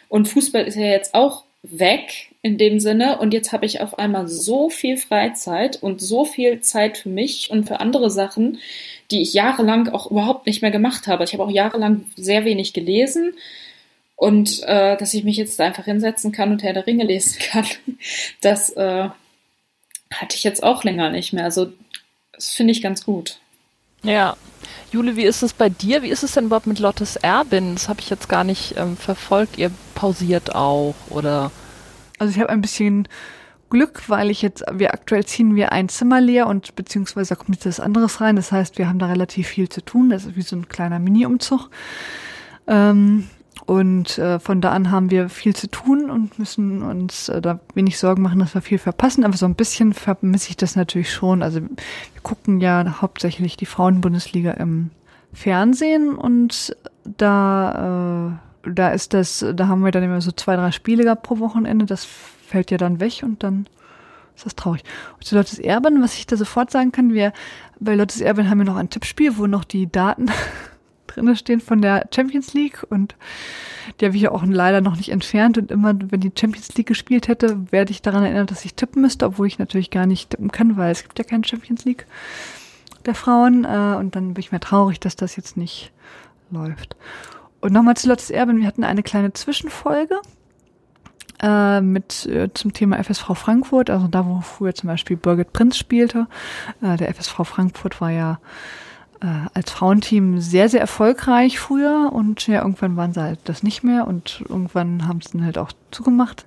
Und 0.08 0.26
Fußball 0.26 0.64
ist 0.64 0.74
ja 0.74 0.86
jetzt 0.86 1.14
auch 1.14 1.44
weg 1.62 2.34
in 2.42 2.58
dem 2.58 2.80
Sinne. 2.80 3.18
Und 3.18 3.34
jetzt 3.34 3.52
habe 3.52 3.66
ich 3.66 3.80
auf 3.80 3.98
einmal 3.98 4.28
so 4.28 4.70
viel 4.70 4.96
Freizeit 4.96 5.82
und 5.82 6.00
so 6.00 6.24
viel 6.24 6.60
Zeit 6.60 6.98
für 6.98 7.08
mich 7.08 7.50
und 7.50 7.66
für 7.66 7.80
andere 7.80 8.10
Sachen, 8.10 8.58
die 9.10 9.22
ich 9.22 9.34
jahrelang 9.34 9.88
auch 9.88 10.10
überhaupt 10.10 10.46
nicht 10.46 10.62
mehr 10.62 10.70
gemacht 10.70 11.06
habe. 11.06 11.24
Ich 11.24 11.32
habe 11.32 11.44
auch 11.44 11.50
jahrelang 11.50 12.06
sehr 12.16 12.44
wenig 12.44 12.72
gelesen. 12.72 13.34
Und 14.16 14.62
äh, 14.64 14.96
dass 14.98 15.14
ich 15.14 15.24
mich 15.24 15.38
jetzt 15.38 15.58
einfach 15.60 15.86
hinsetzen 15.86 16.30
kann 16.30 16.52
und 16.52 16.62
Herr 16.62 16.74
der 16.74 16.86
Ringe 16.86 17.04
lesen 17.04 17.38
kann, 17.50 17.66
das 18.42 18.70
äh, 18.70 19.08
hatte 20.12 20.36
ich 20.36 20.44
jetzt 20.44 20.62
auch 20.62 20.84
länger 20.84 21.10
nicht 21.10 21.32
mehr. 21.32 21.44
Also 21.44 21.72
das 22.32 22.50
finde 22.50 22.72
ich 22.72 22.82
ganz 22.82 23.04
gut. 23.04 23.38
Ja. 24.02 24.36
Jule, 24.92 25.16
wie 25.16 25.24
ist 25.24 25.42
es 25.42 25.52
bei 25.52 25.68
dir? 25.68 26.02
Wie 26.02 26.10
ist 26.10 26.22
es 26.22 26.32
denn 26.32 26.46
überhaupt 26.46 26.66
mit 26.66 26.80
Lottes 26.80 27.16
Erbin? 27.16 27.74
Das 27.74 27.88
habe 27.88 28.00
ich 28.00 28.10
jetzt 28.10 28.28
gar 28.28 28.44
nicht 28.44 28.74
ähm, 28.76 28.96
verfolgt. 28.96 29.56
Ihr 29.58 29.70
pausiert 29.94 30.54
auch 30.54 30.94
oder? 31.08 31.50
Also 32.18 32.32
ich 32.32 32.40
habe 32.40 32.50
ein 32.50 32.60
bisschen 32.60 33.08
Glück, 33.70 34.02
weil 34.08 34.30
ich 34.30 34.42
jetzt, 34.42 34.64
wir 34.72 34.92
aktuell 34.92 35.24
ziehen 35.24 35.54
wir 35.54 35.70
ein 35.72 35.88
Zimmer 35.88 36.20
leer 36.20 36.48
und 36.48 36.74
beziehungsweise 36.74 37.36
kommt 37.36 37.50
jetzt 37.50 37.66
was 37.66 37.80
anderes 37.80 38.20
rein. 38.20 38.36
Das 38.36 38.50
heißt, 38.50 38.78
wir 38.78 38.88
haben 38.88 38.98
da 38.98 39.06
relativ 39.06 39.46
viel 39.46 39.68
zu 39.68 39.80
tun. 39.80 40.10
Das 40.10 40.26
ist 40.26 40.36
wie 40.36 40.42
so 40.42 40.56
ein 40.56 40.68
kleiner 40.68 40.98
Mini-Umzug. 40.98 41.70
Ähm, 42.66 43.28
Und 43.66 44.18
äh, 44.18 44.38
von 44.38 44.60
da 44.60 44.72
an 44.72 44.90
haben 44.90 45.10
wir 45.10 45.28
viel 45.28 45.54
zu 45.54 45.68
tun 45.68 46.10
und 46.10 46.38
müssen 46.38 46.82
uns 46.82 47.28
äh, 47.28 47.40
da 47.40 47.60
wenig 47.74 47.98
Sorgen 47.98 48.22
machen, 48.22 48.38
dass 48.38 48.54
wir 48.54 48.62
viel 48.62 48.78
verpassen. 48.78 49.24
Aber 49.24 49.36
so 49.36 49.46
ein 49.46 49.54
bisschen 49.54 49.92
vermisse 49.92 50.50
ich 50.50 50.56
das 50.56 50.76
natürlich 50.76 51.12
schon. 51.12 51.42
Also 51.42 51.60
wir 51.60 52.22
gucken 52.22 52.60
ja 52.60 53.00
hauptsächlich 53.00 53.56
die 53.56 53.66
Frauenbundesliga 53.66 54.52
im 54.52 54.90
Fernsehen 55.32 56.16
und 56.16 56.76
da, 57.04 58.32
äh, 58.64 58.70
da 58.72 58.90
ist 58.90 59.14
das, 59.14 59.44
da 59.54 59.68
haben 59.68 59.84
wir 59.84 59.92
dann 59.92 60.02
immer 60.02 60.20
so 60.20 60.32
zwei, 60.32 60.56
drei 60.56 60.72
Spiele 60.72 61.04
gehabt 61.04 61.22
pro 61.22 61.38
Wochenende. 61.38 61.86
Das 61.86 62.04
fällt 62.04 62.70
ja 62.70 62.78
dann 62.78 63.00
weg 63.00 63.22
und 63.22 63.42
dann 63.42 63.66
ist 64.34 64.46
das 64.46 64.56
traurig. 64.56 64.82
Und 65.14 65.24
zu 65.24 65.36
Lottes 65.36 65.58
Erben, 65.58 66.02
was 66.02 66.14
ich 66.14 66.26
da 66.26 66.36
sofort 66.36 66.70
sagen 66.70 66.92
kann, 66.92 67.12
wir 67.12 67.32
bei 67.78 67.94
Lottes 67.94 68.20
Erben 68.20 68.50
haben 68.50 68.58
wir 68.58 68.64
noch 68.64 68.76
ein 68.76 68.90
Tippspiel, 68.90 69.38
wo 69.38 69.46
noch 69.46 69.64
die 69.64 69.90
Daten 69.90 70.30
drinne 71.14 71.36
stehen 71.36 71.60
von 71.60 71.82
der 71.82 72.08
Champions 72.14 72.54
League 72.54 72.84
und 72.88 73.14
die 74.00 74.06
habe 74.06 74.16
ich 74.16 74.22
ja 74.22 74.30
auch 74.30 74.44
leider 74.44 74.80
noch 74.80 74.96
nicht 74.96 75.10
entfernt 75.10 75.58
und 75.58 75.70
immer, 75.70 75.94
wenn 76.10 76.20
die 76.20 76.32
Champions 76.38 76.74
League 76.76 76.86
gespielt 76.86 77.28
hätte, 77.28 77.72
werde 77.72 77.90
ich 77.90 78.02
daran 78.02 78.24
erinnert, 78.24 78.50
dass 78.50 78.64
ich 78.64 78.74
tippen 78.74 79.02
müsste, 79.02 79.26
obwohl 79.26 79.46
ich 79.46 79.58
natürlich 79.58 79.90
gar 79.90 80.06
nicht 80.06 80.30
tippen 80.30 80.50
kann, 80.50 80.76
weil 80.76 80.92
es 80.92 81.02
gibt 81.02 81.18
ja 81.18 81.24
keine 81.24 81.44
Champions 81.44 81.84
League 81.84 82.06
der 83.06 83.14
Frauen 83.14 83.64
äh, 83.64 83.96
und 83.98 84.14
dann 84.14 84.34
bin 84.34 84.40
ich 84.40 84.52
mir 84.52 84.60
traurig, 84.60 85.00
dass 85.00 85.16
das 85.16 85.36
jetzt 85.36 85.56
nicht 85.56 85.92
läuft. 86.50 86.96
Und 87.60 87.72
nochmal 87.72 87.96
zu 87.96 88.08
Lottes 88.08 88.30
Erben, 88.30 88.60
wir 88.60 88.66
hatten 88.66 88.84
eine 88.84 89.02
kleine 89.02 89.32
Zwischenfolge 89.32 90.16
äh, 91.42 91.80
mit 91.80 92.26
äh, 92.26 92.52
zum 92.54 92.72
Thema 92.72 93.02
FSV 93.02 93.34
Frankfurt, 93.34 93.90
also 93.90 94.08
da, 94.08 94.26
wo 94.26 94.40
früher 94.40 94.74
zum 94.74 94.88
Beispiel 94.88 95.16
Birgit 95.16 95.52
Prinz 95.52 95.76
spielte. 95.76 96.26
Äh, 96.82 96.96
der 96.96 97.14
FSV 97.14 97.44
Frankfurt 97.44 98.00
war 98.00 98.10
ja 98.10 98.40
als 99.52 99.70
Frauenteam 99.70 100.40
sehr, 100.40 100.68
sehr 100.70 100.80
erfolgreich 100.80 101.58
früher 101.58 102.10
und 102.12 102.46
ja, 102.46 102.62
irgendwann 102.62 102.96
waren 102.96 103.12
sie 103.12 103.20
halt 103.20 103.40
das 103.44 103.62
nicht 103.62 103.84
mehr 103.84 104.06
und 104.06 104.42
irgendwann 104.48 105.06
haben 105.06 105.20
sie 105.20 105.32
dann 105.32 105.44
halt 105.44 105.58
auch 105.58 105.72
zugemacht 105.90 106.46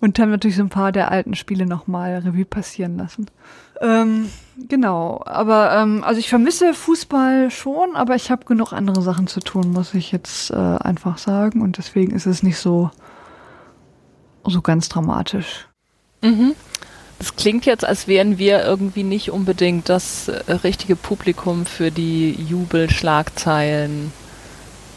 und 0.00 0.18
haben 0.18 0.30
natürlich 0.30 0.56
so 0.56 0.62
ein 0.62 0.68
paar 0.68 0.92
der 0.92 1.10
alten 1.10 1.34
Spiele 1.34 1.64
nochmal 1.64 2.18
Revue 2.18 2.44
passieren 2.44 2.98
lassen. 2.98 3.26
Ähm, 3.80 4.28
genau, 4.68 5.22
aber 5.24 5.72
ähm, 5.74 6.04
also 6.04 6.20
ich 6.20 6.28
vermisse 6.28 6.74
Fußball 6.74 7.50
schon, 7.50 7.96
aber 7.96 8.14
ich 8.16 8.30
habe 8.30 8.44
genug 8.44 8.74
andere 8.74 9.00
Sachen 9.00 9.26
zu 9.26 9.40
tun, 9.40 9.72
muss 9.72 9.94
ich 9.94 10.12
jetzt 10.12 10.50
äh, 10.50 10.56
einfach 10.56 11.16
sagen 11.16 11.62
und 11.62 11.78
deswegen 11.78 12.14
ist 12.14 12.26
es 12.26 12.42
nicht 12.42 12.58
so 12.58 12.90
so 14.44 14.60
ganz 14.62 14.88
dramatisch. 14.88 15.68
Mhm. 16.22 16.54
Das 17.20 17.36
klingt 17.36 17.66
jetzt, 17.66 17.84
als 17.84 18.08
wären 18.08 18.38
wir 18.38 18.64
irgendwie 18.64 19.02
nicht 19.02 19.30
unbedingt 19.30 19.90
das 19.90 20.28
äh, 20.28 20.52
richtige 20.52 20.96
Publikum 20.96 21.66
für 21.66 21.90
die 21.90 22.32
Jubelschlagzeilen. 22.32 24.10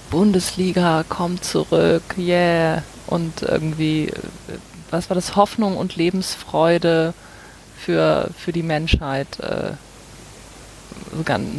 Bundesliga 0.10 1.04
kommt 1.10 1.44
zurück, 1.44 2.16
yeah. 2.18 2.82
Und 3.08 3.42
irgendwie, 3.42 4.08
äh, 4.08 4.14
was 4.90 5.10
war 5.10 5.16
das? 5.16 5.36
Hoffnung 5.36 5.76
und 5.76 5.98
Lebensfreude 5.98 7.14
für, 7.78 8.30
für 8.38 8.54
die 8.54 8.64
Menschheit. 8.64 9.28
Äh, 9.42 9.74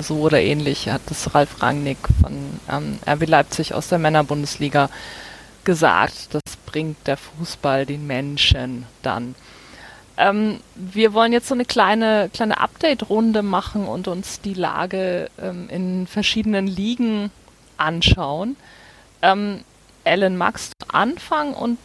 so 0.00 0.20
oder 0.20 0.40
ähnlich 0.40 0.88
hat 0.88 1.02
das 1.08 1.34
Ralf 1.34 1.62
Rangnick 1.62 1.98
von 2.22 2.58
ähm, 2.72 2.98
RB 3.06 3.28
Leipzig 3.28 3.74
aus 3.74 3.88
der 3.88 3.98
Männerbundesliga 3.98 4.88
gesagt. 5.64 6.28
Das 6.32 6.56
bringt 6.64 7.06
der 7.06 7.18
Fußball 7.18 7.84
den 7.84 8.06
Menschen 8.06 8.86
dann. 9.02 9.34
Ähm, 10.16 10.60
wir 10.74 11.12
wollen 11.12 11.32
jetzt 11.32 11.48
so 11.48 11.54
eine 11.54 11.64
kleine, 11.64 12.30
kleine 12.32 12.60
Update-Runde 12.60 13.42
machen 13.42 13.86
und 13.86 14.06
uns 14.08 14.40
die 14.40 14.54
Lage 14.54 15.28
ähm, 15.40 15.68
in 15.68 16.06
verschiedenen 16.06 16.66
Ligen 16.66 17.30
anschauen. 17.76 18.56
Ähm, 19.22 19.64
Ellen, 20.04 20.36
magst 20.36 20.72
du 20.78 20.94
anfangen 20.94 21.54
und 21.54 21.78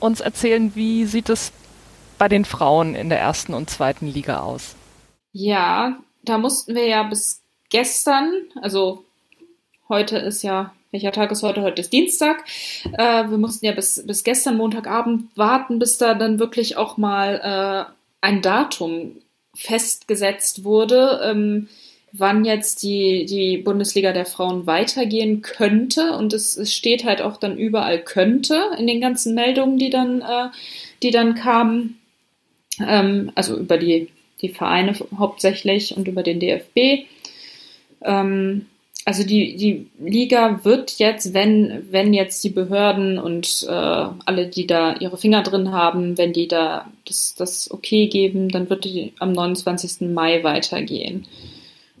uns 0.00 0.20
erzählen, 0.20 0.74
wie 0.74 1.04
sieht 1.06 1.28
es 1.28 1.52
bei 2.18 2.28
den 2.28 2.44
Frauen 2.44 2.94
in 2.94 3.08
der 3.08 3.20
ersten 3.20 3.54
und 3.54 3.70
zweiten 3.70 4.06
Liga 4.06 4.40
aus? 4.40 4.74
Ja, 5.32 5.98
da 6.22 6.38
mussten 6.38 6.74
wir 6.74 6.86
ja 6.86 7.02
bis 7.02 7.42
gestern, 7.70 8.32
also 8.62 9.04
heute 9.88 10.18
ist 10.18 10.42
ja 10.42 10.72
welcher 10.94 11.10
Tag 11.10 11.32
ist 11.32 11.42
heute? 11.42 11.62
Heute 11.62 11.80
ist 11.80 11.92
Dienstag. 11.92 12.44
Äh, 12.96 13.28
wir 13.28 13.36
mussten 13.36 13.66
ja 13.66 13.72
bis, 13.72 14.04
bis 14.06 14.22
gestern 14.22 14.56
Montagabend 14.56 15.36
warten, 15.36 15.80
bis 15.80 15.98
da 15.98 16.14
dann 16.14 16.38
wirklich 16.38 16.76
auch 16.76 16.96
mal 16.98 17.40
äh, 17.90 17.92
ein 18.20 18.42
Datum 18.42 19.16
festgesetzt 19.56 20.62
wurde, 20.62 21.20
ähm, 21.24 21.68
wann 22.12 22.44
jetzt 22.44 22.84
die, 22.84 23.26
die 23.26 23.58
Bundesliga 23.58 24.12
der 24.12 24.24
Frauen 24.24 24.68
weitergehen 24.68 25.42
könnte. 25.42 26.12
Und 26.12 26.32
es, 26.32 26.56
es 26.56 26.72
steht 26.72 27.04
halt 27.04 27.22
auch 27.22 27.38
dann 27.38 27.58
überall 27.58 28.00
könnte 28.00 28.62
in 28.78 28.86
den 28.86 29.00
ganzen 29.00 29.34
Meldungen, 29.34 29.78
die 29.78 29.90
dann, 29.90 30.20
äh, 30.20 30.50
die 31.02 31.10
dann 31.10 31.34
kamen. 31.34 31.98
Ähm, 32.78 33.32
also 33.34 33.56
über 33.56 33.78
die, 33.78 34.10
die 34.42 34.50
Vereine 34.50 34.94
hauptsächlich 35.18 35.96
und 35.96 36.06
über 36.06 36.22
den 36.22 36.38
DFB. 36.38 37.08
Ähm, 38.02 38.66
also 39.06 39.22
die, 39.22 39.56
die 39.56 39.86
Liga 39.98 40.64
wird 40.64 40.98
jetzt, 40.98 41.34
wenn, 41.34 41.86
wenn 41.90 42.14
jetzt 42.14 42.42
die 42.42 42.50
Behörden 42.50 43.18
und 43.18 43.66
äh, 43.68 43.72
alle, 43.72 44.46
die 44.46 44.66
da 44.66 44.96
ihre 44.96 45.18
Finger 45.18 45.42
drin 45.42 45.72
haben, 45.72 46.16
wenn 46.16 46.32
die 46.32 46.48
da 46.48 46.90
das, 47.06 47.34
das 47.34 47.70
okay 47.70 48.06
geben, 48.06 48.48
dann 48.48 48.70
wird 48.70 48.84
die 48.84 49.12
am 49.18 49.32
29. 49.32 50.08
Mai 50.12 50.42
weitergehen. 50.42 51.26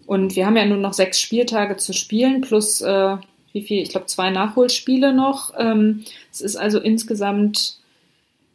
Und 0.06 0.34
wir 0.34 0.46
haben 0.46 0.56
ja 0.56 0.64
nur 0.64 0.78
noch 0.78 0.94
sechs 0.94 1.20
Spieltage 1.20 1.76
zu 1.76 1.92
spielen, 1.92 2.40
plus 2.40 2.80
äh, 2.80 3.16
wie 3.52 3.62
viel, 3.62 3.82
ich 3.82 3.90
glaube 3.90 4.06
zwei 4.06 4.30
Nachholspiele 4.30 5.12
noch. 5.12 5.52
Ähm, 5.58 6.04
es 6.32 6.40
ist 6.40 6.56
also 6.56 6.80
insgesamt, 6.80 7.78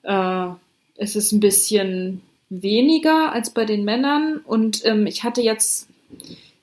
äh, 0.03 0.47
es 0.95 1.15
ist 1.15 1.31
ein 1.31 1.39
bisschen 1.39 2.21
weniger 2.49 3.31
als 3.31 3.51
bei 3.51 3.65
den 3.65 3.85
Männern. 3.85 4.41
Und 4.43 4.83
ähm, 4.85 5.05
ich 5.05 5.23
hatte 5.23 5.41
jetzt 5.41 5.87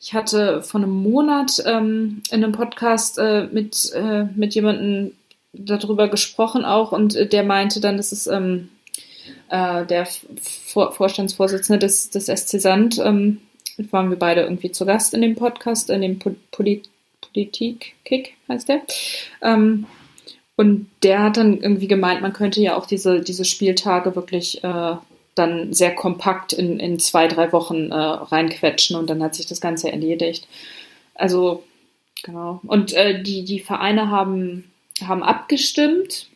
ich 0.01 0.15
hatte 0.15 0.63
vor 0.63 0.81
einem 0.81 0.91
Monat 0.91 1.63
ähm, 1.65 2.23
in 2.31 2.45
einem 2.45 2.53
Podcast 2.53 3.19
äh, 3.19 3.49
mit, 3.51 3.93
äh, 3.95 4.25
mit 4.35 4.55
jemandem 4.55 5.13
darüber 5.53 6.09
gesprochen 6.09 6.65
auch 6.65 6.93
und 6.93 7.15
äh, 7.17 7.27
der 7.27 7.45
meinte 7.45 7.81
dann, 7.81 7.97
dass 7.97 8.13
es 8.13 8.27
ähm, 8.27 8.69
äh, 9.49 9.87
der 9.87 10.07
Vor 10.07 10.93
Vorstandsvorsitzende 10.93 11.79
des, 11.79 12.11
des 12.11 12.27
SC 12.27 12.61
Sand, 12.61 12.99
ähm, 12.99 13.41
waren 13.91 14.11
wir 14.11 14.19
beide 14.19 14.43
irgendwie 14.43 14.73
zu 14.73 14.87
Gast 14.87 15.15
in 15.15 15.23
dem 15.23 15.35
Podcast, 15.35 15.91
in 15.91 16.01
dem 16.01 16.19
po 16.19 16.35
Polit 16.51 16.89
Politik-Kick 17.21 18.35
heißt 18.49 18.69
der. 18.69 18.83
Ähm, 19.43 19.87
und 20.57 20.89
der 21.03 21.23
hat 21.23 21.37
dann 21.37 21.61
irgendwie 21.61 21.89
gemeint, 21.89 22.23
man 22.23 22.33
könnte 22.33 22.63
ja 22.63 22.77
auch 22.77 22.87
diese, 22.87 23.21
diese 23.21 23.45
Spieltage 23.45 24.17
wirklich 24.17 24.65
äh, 24.65 24.97
dann 25.37 25.73
sehr 25.73 25.95
kompakt 25.95 26.53
in, 26.53 26.81
in 26.81 26.99
zwei, 26.99 27.29
drei 27.29 27.53
Wochen 27.53 27.93
äh, 27.93 27.95
reinquetschen 27.95 28.97
und 28.97 29.09
dann 29.09 29.23
hat 29.23 29.35
sich 29.35 29.47
das 29.47 29.61
Ganze 29.61 29.93
erledigt. 29.93 30.49
Also, 31.15 31.63
genau. 32.25 32.61
Und 32.67 32.95
äh, 32.95 33.23
die, 33.23 33.45
die 33.45 33.61
Vereine 33.61 34.11
haben, 34.11 34.71
haben 35.05 35.23
abgestimmt. 35.23 36.29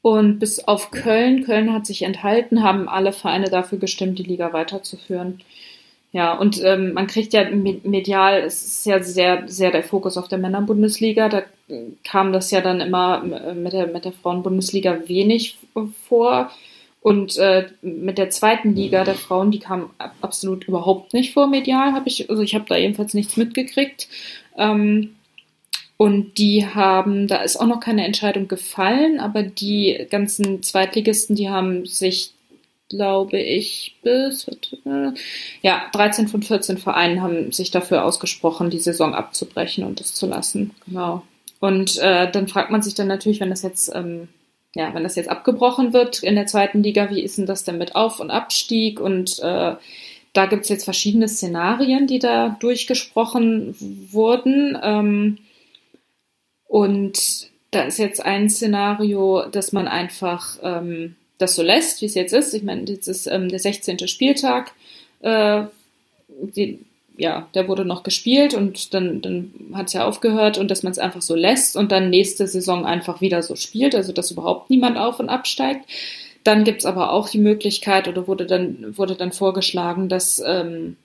Und 0.00 0.40
bis 0.40 0.58
auf 0.58 0.90
Köln, 0.90 1.44
Köln 1.44 1.72
hat 1.72 1.86
sich 1.86 2.02
enthalten, 2.02 2.64
haben 2.64 2.88
alle 2.88 3.12
Vereine 3.12 3.50
dafür 3.50 3.78
gestimmt, 3.78 4.18
die 4.18 4.24
Liga 4.24 4.52
weiterzuführen. 4.52 5.40
Ja, 6.12 6.34
und 6.34 6.62
ähm, 6.62 6.92
man 6.92 7.06
kriegt 7.06 7.32
ja 7.32 7.48
medial, 7.50 8.40
es 8.40 8.66
ist 8.66 8.86
ja 8.86 9.02
sehr, 9.02 9.48
sehr 9.48 9.70
der 9.70 9.82
Fokus 9.82 10.18
auf 10.18 10.28
der 10.28 10.38
Männerbundesliga. 10.38 11.28
Da 11.28 11.42
kam 12.04 12.32
das 12.32 12.50
ja 12.50 12.60
dann 12.60 12.80
immer 12.80 13.22
äh, 13.24 13.54
mit 13.54 13.72
der, 13.72 13.86
mit 13.86 14.04
der 14.04 14.12
Frauenbundesliga 14.12 15.08
wenig 15.08 15.58
vor. 16.08 16.50
Und 17.02 17.36
äh, 17.38 17.66
mit 17.82 18.16
der 18.16 18.30
zweiten 18.30 18.76
Liga 18.76 19.02
der 19.02 19.16
Frauen, 19.16 19.50
die 19.50 19.58
kam 19.58 19.90
absolut 20.20 20.64
überhaupt 20.68 21.12
nicht 21.12 21.32
vor 21.32 21.48
medial, 21.48 21.92
habe 21.92 22.08
ich, 22.08 22.30
also 22.30 22.42
ich 22.42 22.54
habe 22.54 22.64
da 22.68 22.76
jedenfalls 22.76 23.12
nichts 23.12 23.36
mitgekriegt. 23.36 24.08
Ähm, 24.56 25.16
und 25.96 26.38
die 26.38 26.66
haben, 26.66 27.26
da 27.26 27.42
ist 27.42 27.56
auch 27.56 27.66
noch 27.66 27.80
keine 27.80 28.04
Entscheidung 28.04 28.46
gefallen, 28.46 29.18
aber 29.18 29.42
die 29.42 30.06
ganzen 30.10 30.62
Zweitligisten, 30.62 31.34
die 31.34 31.50
haben 31.50 31.86
sich, 31.86 32.32
glaube 32.88 33.38
ich, 33.38 33.96
bis, 34.02 34.46
ja, 35.62 35.82
13 35.92 36.28
von 36.28 36.42
14 36.42 36.78
Vereinen 36.78 37.20
haben 37.20 37.50
sich 37.50 37.72
dafür 37.72 38.04
ausgesprochen, 38.04 38.70
die 38.70 38.78
Saison 38.78 39.14
abzubrechen 39.14 39.84
und 39.84 39.98
das 39.98 40.14
zu 40.14 40.26
lassen. 40.26 40.72
Genau. 40.86 41.22
Und 41.58 41.98
äh, 41.98 42.30
dann 42.30 42.48
fragt 42.48 42.70
man 42.70 42.82
sich 42.82 42.94
dann 42.94 43.08
natürlich, 43.08 43.40
wenn 43.40 43.50
das 43.50 43.62
jetzt 43.62 43.92
ähm, 43.94 44.28
ja, 44.74 44.94
wenn 44.94 45.02
das 45.02 45.16
jetzt 45.16 45.28
abgebrochen 45.28 45.92
wird 45.92 46.22
in 46.22 46.34
der 46.34 46.46
zweiten 46.46 46.82
Liga, 46.82 47.10
wie 47.10 47.20
ist 47.20 47.38
denn 47.38 47.46
das 47.46 47.64
denn 47.64 47.78
mit 47.78 47.94
Auf- 47.94 48.20
und 48.20 48.30
Abstieg? 48.30 49.00
Und 49.00 49.38
äh, 49.40 49.76
da 50.32 50.46
gibt 50.46 50.62
es 50.62 50.68
jetzt 50.70 50.84
verschiedene 50.84 51.28
Szenarien, 51.28 52.06
die 52.06 52.18
da 52.18 52.56
durchgesprochen 52.60 53.76
wurden. 54.10 54.78
Ähm, 54.82 55.38
und 56.66 57.50
da 57.70 57.82
ist 57.82 57.98
jetzt 57.98 58.24
ein 58.24 58.48
Szenario, 58.48 59.46
dass 59.50 59.72
man 59.72 59.88
einfach 59.88 60.58
ähm, 60.62 61.16
das 61.36 61.54
so 61.54 61.62
lässt, 61.62 62.00
wie 62.00 62.06
es 62.06 62.14
jetzt 62.14 62.32
ist. 62.32 62.54
Ich 62.54 62.62
meine, 62.62 62.84
jetzt 62.84 63.08
ist 63.08 63.26
ähm, 63.26 63.48
der 63.50 63.58
16. 63.58 64.08
Spieltag. 64.08 64.72
Äh, 65.20 65.64
die 66.28 66.78
ja, 67.16 67.48
der 67.54 67.68
wurde 67.68 67.84
noch 67.84 68.02
gespielt 68.02 68.54
und 68.54 68.94
dann, 68.94 69.20
dann 69.20 69.52
hat 69.74 69.88
es 69.88 69.92
ja 69.92 70.06
aufgehört 70.06 70.58
und 70.58 70.70
dass 70.70 70.82
man 70.82 70.92
es 70.92 70.98
einfach 70.98 71.22
so 71.22 71.34
lässt 71.34 71.76
und 71.76 71.92
dann 71.92 72.10
nächste 72.10 72.46
Saison 72.46 72.86
einfach 72.86 73.20
wieder 73.20 73.42
so 73.42 73.56
spielt, 73.56 73.94
also 73.94 74.12
dass 74.12 74.30
überhaupt 74.30 74.70
niemand 74.70 74.96
auf 74.96 75.20
und 75.20 75.28
absteigt. 75.28 75.88
Dann 76.44 76.64
gibt's 76.64 76.86
aber 76.86 77.12
auch 77.12 77.28
die 77.28 77.38
Möglichkeit 77.38 78.08
oder 78.08 78.26
wurde 78.26 78.46
dann, 78.46 78.96
wurde 78.96 79.14
dann 79.14 79.32
vorgeschlagen, 79.32 80.08
dass, 80.08 80.42
ähm, 80.44 80.96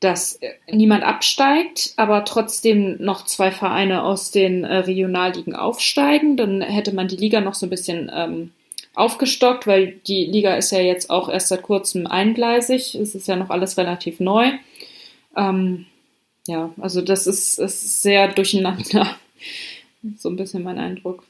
dass 0.00 0.38
niemand 0.70 1.04
absteigt, 1.04 1.94
aber 1.96 2.24
trotzdem 2.24 2.96
noch 2.98 3.24
zwei 3.24 3.52
Vereine 3.52 4.02
aus 4.02 4.30
den 4.30 4.64
äh, 4.64 4.78
Regionalligen 4.78 5.54
aufsteigen. 5.54 6.36
Dann 6.36 6.60
hätte 6.60 6.94
man 6.94 7.08
die 7.08 7.16
Liga 7.16 7.40
noch 7.40 7.54
so 7.54 7.66
ein 7.66 7.70
bisschen 7.70 8.10
ähm, 8.14 8.50
aufgestockt, 8.94 9.66
weil 9.66 10.00
die 10.06 10.26
Liga 10.26 10.56
ist 10.56 10.72
ja 10.72 10.80
jetzt 10.80 11.08
auch 11.08 11.28
erst 11.28 11.48
seit 11.48 11.62
kurzem 11.62 12.06
eingleisig. 12.06 12.94
Es 12.94 13.14
ist 13.14 13.28
ja 13.28 13.36
noch 13.36 13.50
alles 13.50 13.78
relativ 13.78 14.20
neu. 14.20 14.50
Ähm, 15.36 15.86
ja, 16.46 16.72
also 16.80 17.00
das 17.02 17.26
ist, 17.26 17.58
ist 17.58 18.02
sehr 18.02 18.28
durcheinander. 18.28 19.16
so 20.16 20.28
ein 20.28 20.36
bisschen 20.36 20.62
mein 20.62 20.78
Eindruck. 20.78 21.24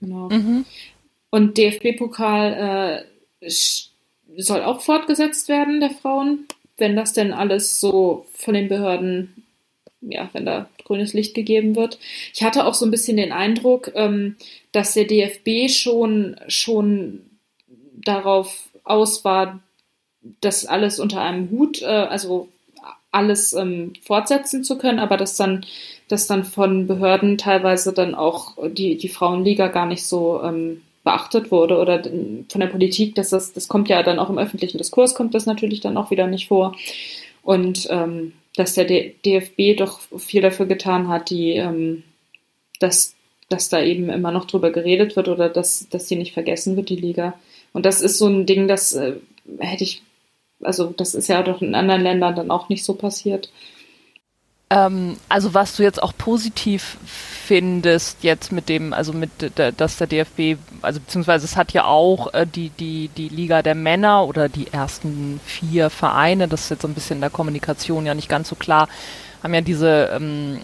Genau. 0.00 0.28
Mhm. 0.28 0.64
Und 1.30 1.58
DFB-Pokal 1.58 3.04
äh, 3.40 3.50
soll 4.36 4.62
auch 4.62 4.80
fortgesetzt 4.80 5.48
werden, 5.48 5.80
der 5.80 5.90
Frauen, 5.90 6.46
wenn 6.76 6.96
das 6.96 7.12
denn 7.12 7.32
alles 7.32 7.80
so 7.80 8.26
von 8.32 8.54
den 8.54 8.68
Behörden, 8.68 9.44
ja, 10.00 10.30
wenn 10.32 10.46
da 10.46 10.68
grünes 10.84 11.12
Licht 11.12 11.34
gegeben 11.34 11.76
wird. 11.76 11.98
Ich 12.32 12.42
hatte 12.42 12.64
auch 12.64 12.74
so 12.74 12.86
ein 12.86 12.90
bisschen 12.90 13.16
den 13.16 13.32
Eindruck, 13.32 13.92
ähm, 13.94 14.36
dass 14.72 14.94
der 14.94 15.04
DFB 15.04 15.70
schon, 15.70 16.36
schon 16.48 17.22
darauf 17.94 18.68
aus 18.84 19.24
war, 19.24 19.60
das 20.40 20.66
alles 20.66 20.98
unter 20.98 21.20
einem 21.20 21.50
Hut, 21.50 21.82
äh, 21.82 21.86
also 21.86 22.48
alles 23.10 23.52
ähm, 23.54 23.92
fortsetzen 24.02 24.64
zu 24.64 24.78
können, 24.78 24.98
aber 24.98 25.16
dass 25.16 25.36
dann, 25.36 25.64
dass 26.08 26.26
dann 26.26 26.44
von 26.44 26.86
Behörden 26.86 27.38
teilweise 27.38 27.92
dann 27.92 28.14
auch 28.14 28.56
die, 28.68 28.96
die 28.96 29.08
Frauenliga 29.08 29.68
gar 29.68 29.86
nicht 29.86 30.04
so 30.04 30.42
ähm, 30.42 30.82
beachtet 31.04 31.50
wurde 31.50 31.78
oder 31.78 32.02
von 32.02 32.60
der 32.60 32.66
Politik, 32.66 33.14
dass 33.14 33.30
das, 33.30 33.52
das 33.52 33.68
kommt 33.68 33.88
ja 33.88 34.02
dann 34.02 34.18
auch 34.18 34.28
im 34.28 34.38
öffentlichen 34.38 34.78
Diskurs, 34.78 35.14
kommt 35.14 35.34
das 35.34 35.46
natürlich 35.46 35.80
dann 35.80 35.96
auch 35.96 36.10
wieder 36.10 36.26
nicht 36.26 36.48
vor. 36.48 36.76
Und 37.42 37.86
ähm, 37.90 38.32
dass 38.56 38.74
der 38.74 38.84
DFB 38.84 39.78
doch 39.78 40.00
viel 40.18 40.42
dafür 40.42 40.66
getan 40.66 41.08
hat, 41.08 41.30
die, 41.30 41.52
ähm, 41.52 42.02
dass, 42.80 43.14
dass 43.48 43.70
da 43.70 43.80
eben 43.80 44.10
immer 44.10 44.32
noch 44.32 44.44
drüber 44.44 44.70
geredet 44.70 45.16
wird 45.16 45.28
oder 45.28 45.48
dass, 45.48 45.88
dass 45.88 46.06
die 46.06 46.16
nicht 46.16 46.34
vergessen 46.34 46.76
wird, 46.76 46.90
die 46.90 46.96
Liga. 46.96 47.38
Und 47.72 47.86
das 47.86 48.02
ist 48.02 48.18
so 48.18 48.26
ein 48.26 48.44
Ding, 48.44 48.68
das 48.68 48.92
äh, 48.92 49.14
hätte 49.60 49.84
ich 49.84 50.02
also 50.62 50.92
das 50.96 51.14
ist 51.14 51.28
ja 51.28 51.42
doch 51.42 51.62
in 51.62 51.74
anderen 51.74 52.02
Ländern 52.02 52.34
dann 52.34 52.50
auch 52.50 52.68
nicht 52.68 52.84
so 52.84 52.94
passiert. 52.94 53.50
Ähm, 54.70 55.16
also 55.28 55.54
was 55.54 55.76
du 55.76 55.82
jetzt 55.82 56.02
auch 56.02 56.12
positiv 56.16 56.98
findest 57.06 58.22
jetzt 58.22 58.52
mit 58.52 58.68
dem, 58.68 58.92
also 58.92 59.14
mit, 59.14 59.30
dass 59.56 59.96
der 59.96 60.06
DFB, 60.06 60.58
also 60.82 61.00
beziehungsweise 61.00 61.46
es 61.46 61.56
hat 61.56 61.72
ja 61.72 61.84
auch 61.84 62.34
äh, 62.34 62.46
die, 62.46 62.68
die, 62.70 63.08
die 63.08 63.28
Liga 63.28 63.62
der 63.62 63.74
Männer 63.74 64.26
oder 64.26 64.50
die 64.50 64.66
ersten 64.70 65.40
vier 65.46 65.88
Vereine, 65.88 66.48
das 66.48 66.64
ist 66.64 66.70
jetzt 66.70 66.82
so 66.82 66.88
ein 66.88 66.94
bisschen 66.94 67.16
in 67.16 67.22
der 67.22 67.30
Kommunikation 67.30 68.04
ja 68.04 68.14
nicht 68.14 68.28
ganz 68.28 68.50
so 68.50 68.56
klar, 68.56 68.88
haben 69.42 69.54
ja 69.54 69.62
diese, 69.62 70.10
ähm, 70.12 70.60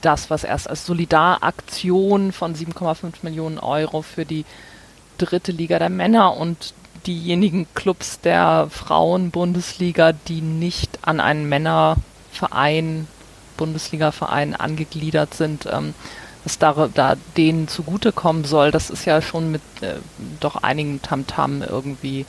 das, 0.00 0.30
was 0.30 0.44
erst 0.44 0.70
als 0.70 0.86
Solidaraktion 0.86 2.30
von 2.30 2.54
7,5 2.54 3.14
Millionen 3.22 3.58
Euro 3.58 4.02
für 4.02 4.24
die 4.24 4.44
dritte 5.18 5.50
Liga 5.50 5.78
der 5.80 5.90
Männer 5.90 6.36
und 6.36 6.74
diejenigen 7.06 7.66
Clubs 7.74 8.20
der 8.20 8.68
Frauen-Bundesliga, 8.70 10.12
die 10.12 10.40
nicht 10.40 10.98
an 11.02 11.20
einen 11.20 11.48
Männerverein, 11.48 13.06
Bundesliga-Verein 13.56 14.54
angegliedert 14.54 15.34
sind, 15.34 15.66
ähm, 15.70 15.94
was 16.44 16.58
da, 16.58 16.88
da 16.92 17.16
denen 17.36 17.68
zugutekommen 17.68 18.44
soll, 18.44 18.70
das 18.70 18.88
ist 18.88 19.04
ja 19.04 19.20
schon 19.20 19.50
mit 19.52 19.62
äh, 19.82 19.96
doch 20.40 20.56
einigen 20.56 21.02
Tamtam 21.02 21.60
-Tam 21.60 21.68
irgendwie 21.68 22.24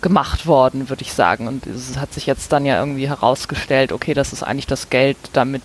gemacht 0.00 0.46
worden, 0.46 0.88
würde 0.88 1.02
ich 1.02 1.12
sagen. 1.12 1.46
Und 1.46 1.66
es 1.66 1.98
hat 1.98 2.14
sich 2.14 2.26
jetzt 2.26 2.52
dann 2.52 2.64
ja 2.64 2.78
irgendwie 2.78 3.08
herausgestellt, 3.08 3.92
okay, 3.92 4.14
das 4.14 4.32
ist 4.32 4.42
eigentlich 4.42 4.66
das 4.66 4.90
Geld, 4.90 5.18
damit 5.32 5.62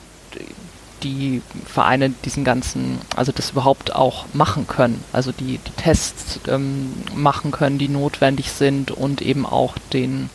die 1.06 1.42
Vereine 1.66 2.10
diesen 2.10 2.44
ganzen, 2.44 3.00
also 3.16 3.32
das 3.32 3.52
überhaupt 3.52 3.94
auch 3.96 4.26
machen 4.34 4.68
können, 4.68 5.04
also 5.14 5.32
die, 5.32 5.60
die 5.60 5.72
Tests 5.78 6.40
ähm, 6.48 6.94
machen 7.14 7.52
können, 7.52 7.78
die 7.78 7.88
notwendig 7.88 8.52
sind 8.52 8.92
und 8.92 9.22
eben 9.22 9.46
auch 9.46 9.78
den, 9.94 10.30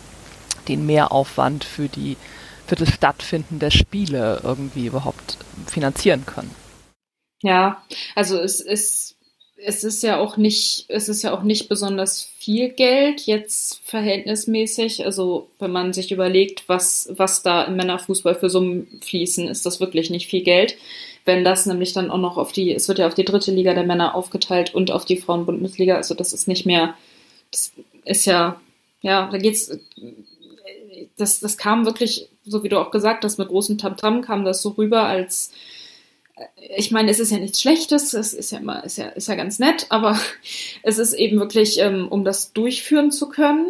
den 0.69 0.87
Mehraufwand 0.87 1.65
für 1.65 1.89
die 1.89 2.17
für 2.67 2.77
das 2.77 2.95
Stattfinden 2.95 3.59
der 3.59 3.73
Spiele 3.73 4.43
irgendwie 4.45 4.87
überhaupt 4.87 5.39
finanzieren 5.67 6.25
können. 6.25 6.55
Ja, 7.43 7.83
also 8.15 8.39
es 8.39 8.61
ist 8.61 9.17
es 9.63 9.85
ist 9.85 10.03
ja 10.03 10.19
auch 10.19 10.37
nicht, 10.37 10.87
es 10.89 11.09
ist 11.09 11.23
ja 11.23 11.33
auch 11.33 11.43
nicht 11.43 11.69
besonders 11.69 12.30
viel 12.41 12.71
Geld 12.71 13.27
jetzt 13.27 13.83
verhältnismäßig. 13.85 15.05
Also 15.05 15.49
wenn 15.59 15.73
man 15.73 15.93
sich 15.93 16.11
überlegt, 16.11 16.67
was, 16.71 17.13
was 17.13 17.43
da 17.43 17.65
im 17.65 17.77
Männerfußball 17.77 18.35
für 18.35 18.49
Summen 18.49 18.99
fließen, 19.03 19.47
ist 19.47 19.67
das 19.67 19.79
wirklich 19.79 20.09
nicht 20.09 20.27
viel 20.27 20.43
Geld. 20.43 20.79
Wenn 21.27 21.45
das 21.45 21.67
nämlich 21.67 21.93
dann 21.93 22.11
auch 22.11 22.19
noch 22.19 22.39
auf 22.39 22.53
die, 22.53 22.75
es 22.75 22.89
wird 22.89 22.99
ja 22.99 23.07
auf 23.07 23.13
die 23.13 23.27
dritte 23.27 23.53
Liga 23.53 23.75
der 23.75 23.85
Männer 23.85 24.15
aufgeteilt 24.15 24.75
und 24.75 24.91
auf 24.91 25.05
die 25.05 25.19
Frauenbundesliga, 25.19 25.97
also 25.97 26.15
das 26.15 26.33
ist 26.33 26.49
nicht 26.49 26.65
mehr, 26.65 26.95
das 27.51 27.73
ist 28.07 28.25
ja, 28.25 28.59
ja, 29.03 29.29
da 29.31 29.37
geht's, 29.37 29.79
das, 31.19 31.41
das 31.41 31.59
kam 31.59 31.85
wirklich, 31.85 32.31
so 32.47 32.63
wie 32.63 32.71
du 32.71 32.81
auch 32.81 32.91
gesagt 32.91 33.23
hast, 33.23 33.39
mit 33.39 33.49
großem 33.49 33.77
Tamtam 33.77 34.21
-Tam 34.21 34.23
kam 34.23 34.45
das 34.47 34.63
so 34.63 34.71
rüber, 34.71 35.05
als 35.05 35.53
ich 36.77 36.91
meine, 36.91 37.11
es 37.11 37.21
ist 37.21 37.33
ja 37.33 37.39
nichts 37.39 37.61
Schlechtes, 37.61 38.15
es 38.15 38.33
ist 38.33 38.53
ja 38.53 38.59
immer, 38.59 38.85
ist 38.85 38.99
ja, 38.99 39.09
ist 39.09 39.29
ja 39.29 39.35
ganz 39.35 39.59
nett, 39.59 39.87
aber 39.89 40.19
es 40.83 40.99
ist 40.99 41.13
eben 41.13 41.39
wirklich, 41.39 41.79
ähm, 41.81 42.09
um 42.09 42.25
das 42.25 42.53
durchführen 42.53 43.11
zu 43.11 43.29
können. 43.29 43.67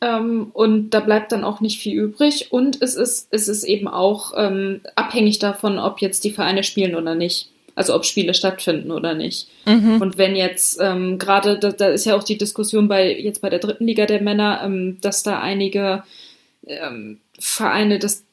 Ähm, 0.00 0.50
und 0.52 0.90
da 0.90 1.00
bleibt 1.00 1.32
dann 1.32 1.44
auch 1.44 1.60
nicht 1.60 1.80
viel 1.80 1.98
übrig. 1.98 2.52
Und 2.52 2.82
es 2.82 2.94
ist, 2.94 3.28
es 3.30 3.48
ist 3.48 3.64
eben 3.64 3.88
auch 3.88 4.32
ähm, 4.36 4.82
abhängig 4.94 5.38
davon, 5.38 5.78
ob 5.78 6.00
jetzt 6.00 6.24
die 6.24 6.32
Vereine 6.32 6.64
spielen 6.64 6.94
oder 6.94 7.14
nicht. 7.14 7.50
Also 7.74 7.94
ob 7.94 8.04
Spiele 8.04 8.34
stattfinden 8.34 8.90
oder 8.90 9.14
nicht. 9.14 9.48
Mhm. 9.66 10.00
Und 10.00 10.16
wenn 10.18 10.34
jetzt 10.34 10.78
ähm, 10.80 11.18
gerade, 11.18 11.58
da, 11.58 11.72
da, 11.72 11.88
ist 11.88 12.06
ja 12.06 12.16
auch 12.16 12.24
die 12.24 12.38
Diskussion 12.38 12.88
bei 12.88 13.14
jetzt 13.14 13.42
bei 13.42 13.50
der 13.50 13.58
dritten 13.58 13.86
Liga 13.86 14.06
der 14.06 14.22
Männer, 14.22 14.62
ähm, 14.64 14.98
dass 15.02 15.22
da 15.22 15.40
einige 15.40 16.02
ähm, 16.66 17.20
Vereine 17.38 17.98
das 17.98 18.25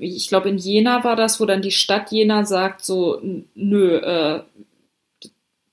ich 0.00 0.28
glaube 0.28 0.48
in 0.48 0.58
Jena 0.58 1.04
war 1.04 1.16
das, 1.16 1.40
wo 1.40 1.46
dann 1.46 1.62
die 1.62 1.70
Stadt 1.70 2.10
Jena 2.10 2.44
sagt 2.44 2.84
so, 2.84 3.20
nö, 3.54 3.96
äh, 3.96 4.42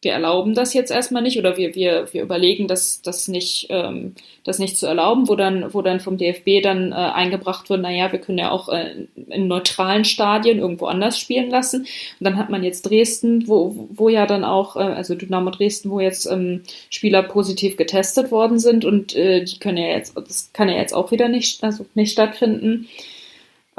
wir 0.02 0.14
erlauben 0.14 0.54
das 0.54 0.74
jetzt 0.74 0.92
erstmal 0.92 1.22
nicht 1.22 1.38
oder 1.38 1.58
wir, 1.58 1.76
wir, 1.76 2.08
wir 2.14 2.24
überlegen, 2.24 2.68
das, 2.70 3.02
das, 3.02 3.28
nicht, 3.28 3.68
ähm, 3.70 4.16
das 4.46 4.58
nicht 4.58 4.78
zu 4.78 4.88
erlauben, 4.88 5.28
wo 5.28 5.36
dann, 5.36 5.74
wo 5.74 5.82
dann 5.82 6.00
vom 6.00 6.18
DFB 6.18 6.62
dann 6.64 6.94
äh, 6.94 6.96
eingebracht 6.96 7.70
wird, 7.70 7.82
naja, 7.82 8.10
wir 8.12 8.20
können 8.20 8.38
ja 8.38 8.50
auch 8.50 8.70
äh, 8.70 9.08
in 9.28 9.48
neutralen 9.48 10.06
Stadien 10.06 10.60
irgendwo 10.60 10.86
anders 10.86 11.20
spielen 11.20 11.50
lassen. 11.50 11.82
Und 11.82 12.24
dann 12.24 12.38
hat 12.38 12.50
man 12.50 12.64
jetzt 12.64 12.84
Dresden, 12.84 13.48
wo, 13.50 13.90
wo 13.92 14.08
ja 14.08 14.26
dann 14.26 14.46
auch, 14.46 14.78
äh, 14.78 14.80
also 14.80 15.16
Dynamo 15.16 15.50
Dresden, 15.50 15.92
wo 15.92 16.00
jetzt 16.00 16.26
ähm, 16.28 16.64
Spieler 16.90 17.24
positiv 17.24 17.76
getestet 17.76 18.32
worden 18.32 18.58
sind 18.58 18.86
und 18.86 19.16
äh, 19.18 19.44
die 19.44 19.60
können 19.60 19.78
ja 19.78 19.88
jetzt, 19.88 20.16
das 20.16 20.52
kann 20.54 20.70
ja 20.70 20.78
jetzt 20.78 20.94
auch 20.94 21.12
wieder 21.12 21.28
nicht, 21.28 21.62
also 21.62 21.86
nicht 21.94 22.14
stattfinden. 22.14 22.88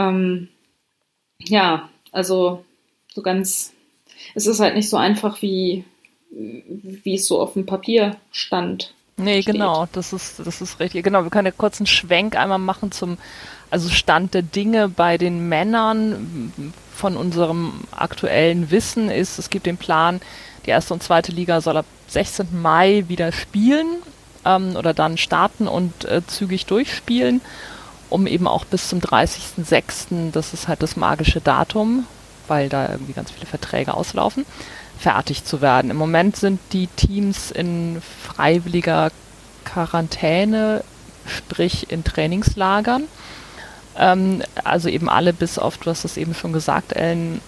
Ähm, 0.01 0.49
ja, 1.39 1.89
also 2.13 2.65
so 3.13 3.23
ganz, 3.23 3.73
es 4.35 4.47
ist 4.47 4.61
halt 4.61 4.75
nicht 4.75 4.89
so 4.89 4.97
einfach, 4.97 5.43
wie, 5.43 5.85
wie 6.31 7.15
es 7.15 7.27
so 7.27 7.41
auf 7.41 7.53
dem 7.53 7.67
Papier 7.67 8.17
stand. 8.33 8.95
Nee, 9.17 9.43
steht. 9.43 9.55
genau, 9.55 9.87
das 9.93 10.13
ist, 10.15 10.39
das 10.39 10.63
ist 10.63 10.81
richtig. 10.81 11.05
Genau, 11.05 11.23
wir 11.23 11.31
können 11.31 11.47
ja 11.47 11.53
kurz 11.53 11.79
einen 11.79 11.87
Schwenk 11.87 12.37
einmal 12.37 12.59
machen 12.59 12.93
zum, 12.93 13.19
also 13.71 13.91
Stand 13.91 14.33
der 14.33 14.43
Dinge 14.43 14.89
bei 14.89 15.19
den 15.19 15.49
Männern 15.49 16.73
von 16.95 17.17
unserem 17.17 17.85
aktuellen 17.91 18.71
Wissen 18.71 19.11
ist, 19.11 19.39
es 19.39 19.51
gibt 19.51 19.67
den 19.67 19.77
Plan, 19.77 20.21
die 20.65 20.71
erste 20.71 20.95
und 20.95 21.03
zweite 21.03 21.33
Liga 21.33 21.61
soll 21.61 21.77
ab 21.77 21.87
16. 22.09 22.61
Mai 22.61 23.05
wieder 23.09 23.33
spielen 23.33 23.97
ähm, 24.45 24.77
oder 24.77 24.95
dann 24.95 25.19
starten 25.19 25.69
und 25.69 26.05
äh, 26.05 26.23
zügig 26.27 26.67
durchspielen 26.67 27.41
um 28.11 28.27
eben 28.27 28.47
auch 28.47 28.65
bis 28.65 28.89
zum 28.89 29.01
30.06., 29.01 30.33
das 30.33 30.53
ist 30.53 30.69
halt 30.69 30.83
das 30.83 30.97
magische 30.97 31.41
Datum, 31.41 32.07
weil 32.49 32.69
da 32.69 32.91
irgendwie 32.91 33.13
ganz 33.13 33.31
viele 33.31 33.47
Verträge 33.47 33.95
auslaufen, 33.95 34.45
fertig 34.99 35.45
zu 35.45 35.61
werden. 35.61 35.91
Im 35.91 35.97
Moment 35.97 36.37
sind 36.37 36.61
die 36.73 36.89
Teams 36.89 37.51
in 37.51 38.03
freiwilliger 38.27 39.11
Quarantäne, 39.65 40.85
sprich 41.27 41.91
in 41.91 42.05
Trainingslagern. 42.05 43.05
Ähm, 43.97 44.43
also 44.65 44.89
eben 44.89 45.09
alle 45.09 45.33
bis 45.33 45.59
auf, 45.59 45.79
du 45.79 45.91
hast 45.91 46.05
es 46.05 46.17
eben 46.17 46.35
schon 46.35 46.53
gesagt, 46.53 46.93
Ellen, 46.93 47.41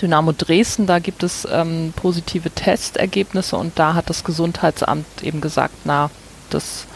Dynamo 0.00 0.32
Dresden, 0.32 0.86
da 0.86 0.98
gibt 0.98 1.22
es 1.22 1.46
ähm, 1.50 1.92
positive 1.94 2.50
Testergebnisse 2.50 3.56
und 3.56 3.78
da 3.78 3.94
hat 3.94 4.10
das 4.10 4.24
Gesundheitsamt 4.24 5.06
eben 5.22 5.40
gesagt, 5.40 5.74
na, 5.84 6.10
das 6.50 6.86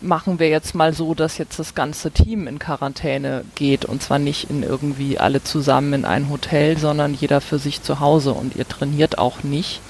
machen 0.00 0.38
wir 0.38 0.48
jetzt 0.48 0.74
mal 0.74 0.92
so, 0.92 1.14
dass 1.14 1.38
jetzt 1.38 1.58
das 1.58 1.74
ganze 1.74 2.10
Team 2.10 2.46
in 2.46 2.58
Quarantäne 2.58 3.44
geht 3.54 3.84
und 3.84 4.02
zwar 4.02 4.18
nicht 4.18 4.50
in 4.50 4.62
irgendwie 4.62 5.18
alle 5.18 5.42
zusammen 5.42 5.92
in 5.92 6.04
ein 6.04 6.30
Hotel, 6.30 6.78
sondern 6.78 7.14
jeder 7.14 7.40
für 7.40 7.58
sich 7.58 7.82
zu 7.82 8.00
Hause 8.00 8.32
und 8.32 8.56
ihr 8.56 8.68
trainiert 8.68 9.18
auch 9.18 9.42
nicht. 9.42 9.80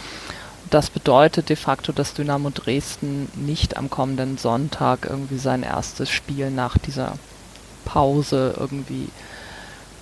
Das 0.70 0.90
bedeutet 0.90 1.48
de 1.48 1.56
facto, 1.56 1.92
dass 1.92 2.14
Dynamo 2.14 2.50
Dresden 2.50 3.28
nicht 3.34 3.76
am 3.76 3.88
kommenden 3.88 4.36
Sonntag 4.36 5.06
irgendwie 5.08 5.38
sein 5.38 5.62
erstes 5.62 6.10
Spiel 6.10 6.50
nach 6.50 6.76
dieser 6.76 7.14
Pause 7.84 8.54
irgendwie 8.58 9.08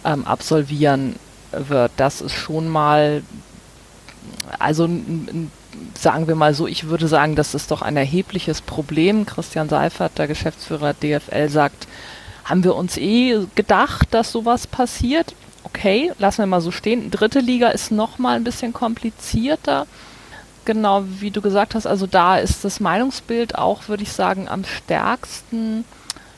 ähm, 0.05 0.27
absolvieren 0.27 1.17
wird. 1.53 1.93
Das 1.99 2.21
ist 2.21 2.33
schon 2.33 2.69
mal, 2.69 3.23
also 4.59 4.89
sagen 5.99 6.29
wir 6.29 6.35
mal 6.35 6.55
so, 6.55 6.67
ich 6.67 6.89
würde 6.89 7.09
sagen, 7.09 7.37
das 7.37 7.55
ist 7.55 7.71
doch 7.71 7.83
ein 7.83 7.97
erhebliches 7.97 8.61
Problem. 8.61 9.27
Christian 9.27 9.69
Seifert, 9.69 10.19
der 10.19 10.27
Geschäftsführer 10.27 10.95
DFL, 10.95 11.49
sagt, 11.49 11.87
haben 12.45 12.65
wir 12.65 12.75
uns 12.75 12.97
eh 12.97 13.47
gedacht, 13.55 14.09
dass 14.11 14.33
sowas 14.33 14.67
passiert? 14.67 15.35
Okay, 15.65 16.13
lassen 16.19 16.39
wir 16.39 16.47
mal 16.47 16.61
so 16.61 16.71
stehen. 16.71 17.11
Dritte 17.11 17.41
Liga 17.41 17.69
ist 17.69 17.91
noch 17.91 18.19
mal 18.19 18.37
ein 18.37 18.45
bisschen 18.45 18.73
komplizierter. 18.73 19.87
Genau, 20.65 21.05
wie 21.21 21.31
du 21.31 21.41
gesagt 21.41 21.75
hast, 21.75 21.87
also 21.87 22.07
da 22.07 22.39
ist 22.39 22.65
das 22.65 22.81
Meinungsbild 22.81 23.57
auch, 23.57 23.89
würde 23.89 24.03
ich 24.03 24.13
sagen, 24.13 24.49
am 24.49 24.65
stärksten 24.65 25.85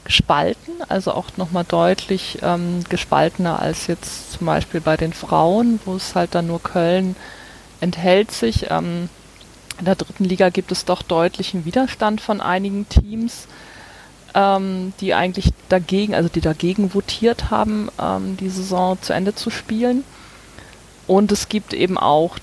gespalten, 0.04 0.74
also 0.88 1.12
auch 1.12 1.26
nochmal 1.36 1.64
deutlich 1.64 2.38
ähm, 2.42 2.84
gespaltener 2.88 3.60
als 3.60 3.88
jetzt 3.88 4.32
zum 4.32 4.46
Beispiel 4.46 4.80
bei 4.80 4.96
den 4.96 5.12
Frauen, 5.12 5.80
wo 5.84 5.96
es 5.96 6.14
halt 6.14 6.34
dann 6.34 6.46
nur 6.46 6.62
Köln 6.62 7.16
enthält 7.80 8.30
sich. 8.30 8.70
Ähm, 8.70 9.08
in 9.78 9.84
der 9.84 9.94
dritten 9.94 10.24
Liga 10.24 10.48
gibt 10.48 10.72
es 10.72 10.84
doch 10.84 11.02
deutlichen 11.02 11.64
Widerstand 11.64 12.20
von 12.20 12.40
einigen 12.40 12.88
Teams, 12.88 13.46
ähm, 14.34 14.92
die 15.00 15.14
eigentlich 15.14 15.50
dagegen, 15.68 16.14
also 16.14 16.28
die 16.28 16.40
dagegen 16.40 16.94
votiert 16.94 17.50
haben, 17.50 17.88
ähm, 18.00 18.36
die 18.36 18.48
Saison 18.48 19.00
zu 19.00 19.12
Ende 19.12 19.34
zu 19.34 19.50
spielen. 19.50 20.04
Und 21.06 21.30
es 21.30 21.48
gibt 21.48 21.72
eben 21.72 21.98
auch 21.98 22.38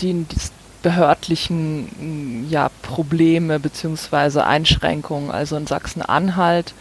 die, 0.00 0.24
die 0.24 0.38
behördlichen 0.82 2.48
ja, 2.48 2.70
Probleme 2.82 3.58
bzw. 3.58 4.40
Einschränkungen. 4.40 5.30
Also 5.30 5.56
in 5.56 5.66
Sachsen-Anhalt, 5.66 6.74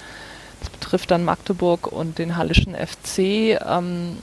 das 0.59 0.69
betrifft 0.69 1.11
dann 1.11 1.25
Magdeburg 1.25 1.87
und 1.87 2.19
den 2.19 2.37
Hallischen 2.37 2.75
FC, 2.75 3.59
ähm, 3.65 4.17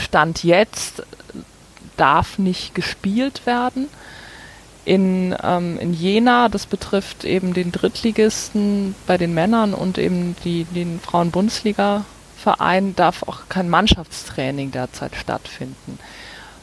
Stand 0.00 0.44
jetzt 0.44 1.02
darf 1.96 2.38
nicht 2.38 2.74
gespielt 2.74 3.46
werden. 3.46 3.88
In, 4.84 5.34
ähm, 5.42 5.78
in 5.78 5.94
Jena, 5.94 6.48
das 6.48 6.66
betrifft 6.66 7.24
eben 7.24 7.54
den 7.54 7.70
Drittligisten 7.70 8.94
bei 9.06 9.16
den 9.16 9.32
Männern 9.32 9.74
und 9.74 9.96
eben 9.96 10.34
die, 10.44 10.64
den 10.64 10.98
Frauen-Bundesliga-Verein, 10.98 12.96
darf 12.96 13.22
auch 13.22 13.42
kein 13.48 13.68
Mannschaftstraining 13.68 14.72
derzeit 14.72 15.14
stattfinden. 15.14 15.98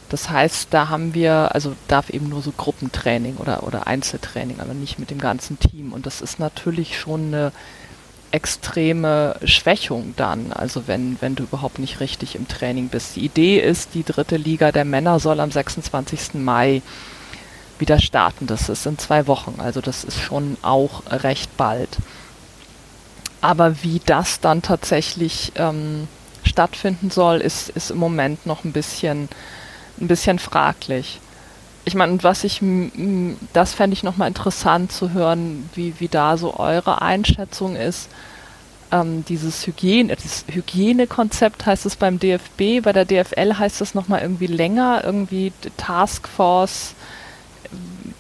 Das 0.10 0.30
heißt, 0.30 0.68
da 0.72 0.90
haben 0.90 1.14
wir, 1.14 1.54
also 1.54 1.76
darf 1.88 2.10
eben 2.10 2.30
nur 2.30 2.42
so 2.42 2.52
Gruppentraining 2.52 3.38
oder, 3.38 3.64
oder 3.64 3.88
Einzeltraining, 3.88 4.60
aber 4.60 4.74
nicht 4.74 5.00
mit 5.00 5.12
dem 5.12 5.20
ganzen 5.20 5.60
Team. 5.60 5.94
Und 5.94 6.06
das 6.06 6.22
ist 6.22 6.40
natürlich 6.40 7.00
schon 7.00 7.28
eine 7.28 7.52
extreme 8.32 9.36
Schwächung 9.44 10.14
dann, 10.16 10.54
also 10.54 10.88
wenn, 10.88 11.18
wenn 11.20 11.36
du 11.36 11.44
überhaupt 11.44 11.80
nicht 11.80 12.00
richtig 12.00 12.36
im 12.36 12.48
Training 12.48 12.90
bist. 12.90 13.16
Die 13.16 13.26
Idee 13.26 13.60
ist, 13.60 13.94
die 13.94 14.04
dritte 14.04 14.38
Liga 14.38 14.72
der 14.72 14.86
Männer 14.86 15.20
soll 15.20 15.40
am 15.40 15.52
26. 15.52 16.36
Mai 16.36 16.82
wieder 17.80 18.00
starten. 18.00 18.48
Das 18.48 18.70
ist 18.70 18.86
in 18.86 18.98
zwei 18.98 19.28
Wochen, 19.28 19.56
also 19.60 19.82
das 19.82 20.04
ist 20.04 20.20
schon 20.20 20.58
auch 20.62 21.04
recht 21.10 21.56
bald. 21.58 21.98
Aber 23.42 23.84
wie 23.84 24.02
das 24.06 24.40
dann 24.42 24.62
tatsächlich 24.62 25.54
ähm, 25.56 26.08
stattfinden 26.44 27.10
soll, 27.10 27.38
ist, 27.38 27.70
ist 27.70 27.92
im 27.92 27.98
Moment 27.98 28.46
noch 28.46 28.66
ein 28.66 28.74
bisschen 28.74 29.30
ein 30.02 30.08
bisschen 30.08 30.40
fraglich. 30.40 31.20
Ich 31.86 31.96
meine, 31.96 32.22
was 32.24 32.44
ich, 32.44 32.62
das 33.54 33.74
fände 33.74 33.94
ich 33.94 34.04
nochmal 34.04 34.28
interessant 34.28 34.92
zu 34.92 35.12
hören, 35.12 35.70
wie, 35.74 36.00
wie 36.00 36.08
da 36.08 36.38
so 36.38 36.58
eure 36.58 37.02
Einschätzung 37.02 37.76
ist. 37.76 38.10
Ähm, 38.92 39.24
dieses 39.26 39.66
Hygiene, 39.66 40.16
das 40.16 40.46
Hygienekonzept 40.48 41.66
heißt 41.66 41.86
es 41.86 41.96
beim 41.96 42.20
DFB, 42.20 42.84
bei 42.84 42.94
der 42.94 43.06
DFL 43.06 43.56
heißt 43.58 43.82
es 43.82 43.96
nochmal 43.96 44.22
irgendwie 44.22 44.48
länger, 44.48 45.04
irgendwie 45.04 45.54
Taskforce 45.78 46.96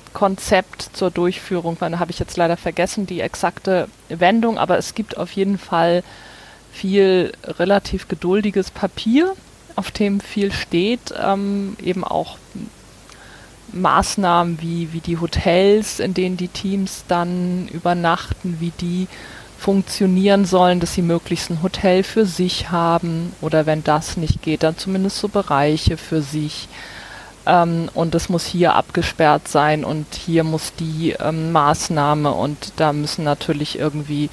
Konzept 0.09 0.89
zur 0.93 1.11
Durchführung. 1.11 1.77
Da 1.79 1.99
habe 1.99 2.11
ich 2.11 2.19
jetzt 2.19 2.37
leider 2.37 2.57
vergessen 2.57 3.05
die 3.05 3.21
exakte 3.21 3.87
Wendung, 4.09 4.57
aber 4.57 4.77
es 4.77 4.95
gibt 4.95 5.17
auf 5.17 5.31
jeden 5.31 5.57
Fall 5.57 6.03
viel 6.71 7.31
relativ 7.45 8.07
geduldiges 8.07 8.71
Papier, 8.71 9.33
auf 9.75 9.91
dem 9.91 10.19
viel 10.19 10.51
steht, 10.51 11.13
ähm, 11.21 11.75
eben 11.81 12.03
auch 12.03 12.37
Maßnahmen 13.71 14.61
wie, 14.61 14.93
wie 14.93 14.99
die 14.99 15.19
Hotels, 15.19 15.99
in 15.99 16.13
denen 16.13 16.37
die 16.37 16.47
Teams 16.47 17.03
dann 17.07 17.67
übernachten, 17.67 18.57
wie 18.59 18.71
die 18.81 19.07
funktionieren 19.57 20.45
sollen, 20.45 20.79
dass 20.79 20.93
sie 20.93 21.01
möglichst 21.01 21.49
ein 21.49 21.61
Hotel 21.61 22.03
für 22.03 22.25
sich 22.25 22.71
haben 22.71 23.33
oder 23.41 23.65
wenn 23.65 23.83
das 23.83 24.17
nicht 24.17 24.41
geht, 24.41 24.63
dann 24.63 24.77
zumindest 24.77 25.17
so 25.17 25.27
Bereiche 25.27 25.97
für 25.97 26.21
sich. 26.21 26.67
Ähm, 27.45 27.89
und 27.93 28.15
es 28.15 28.29
muss 28.29 28.45
hier 28.45 28.75
abgesperrt 28.75 29.47
sein 29.47 29.83
und 29.83 30.05
hier 30.13 30.43
muss 30.43 30.73
die 30.79 31.15
ähm, 31.19 31.51
Maßnahme 31.51 32.31
und 32.31 32.73
da 32.77 32.93
müssen 32.93 33.23
natürlich 33.23 33.77
irgendwie 33.79 34.29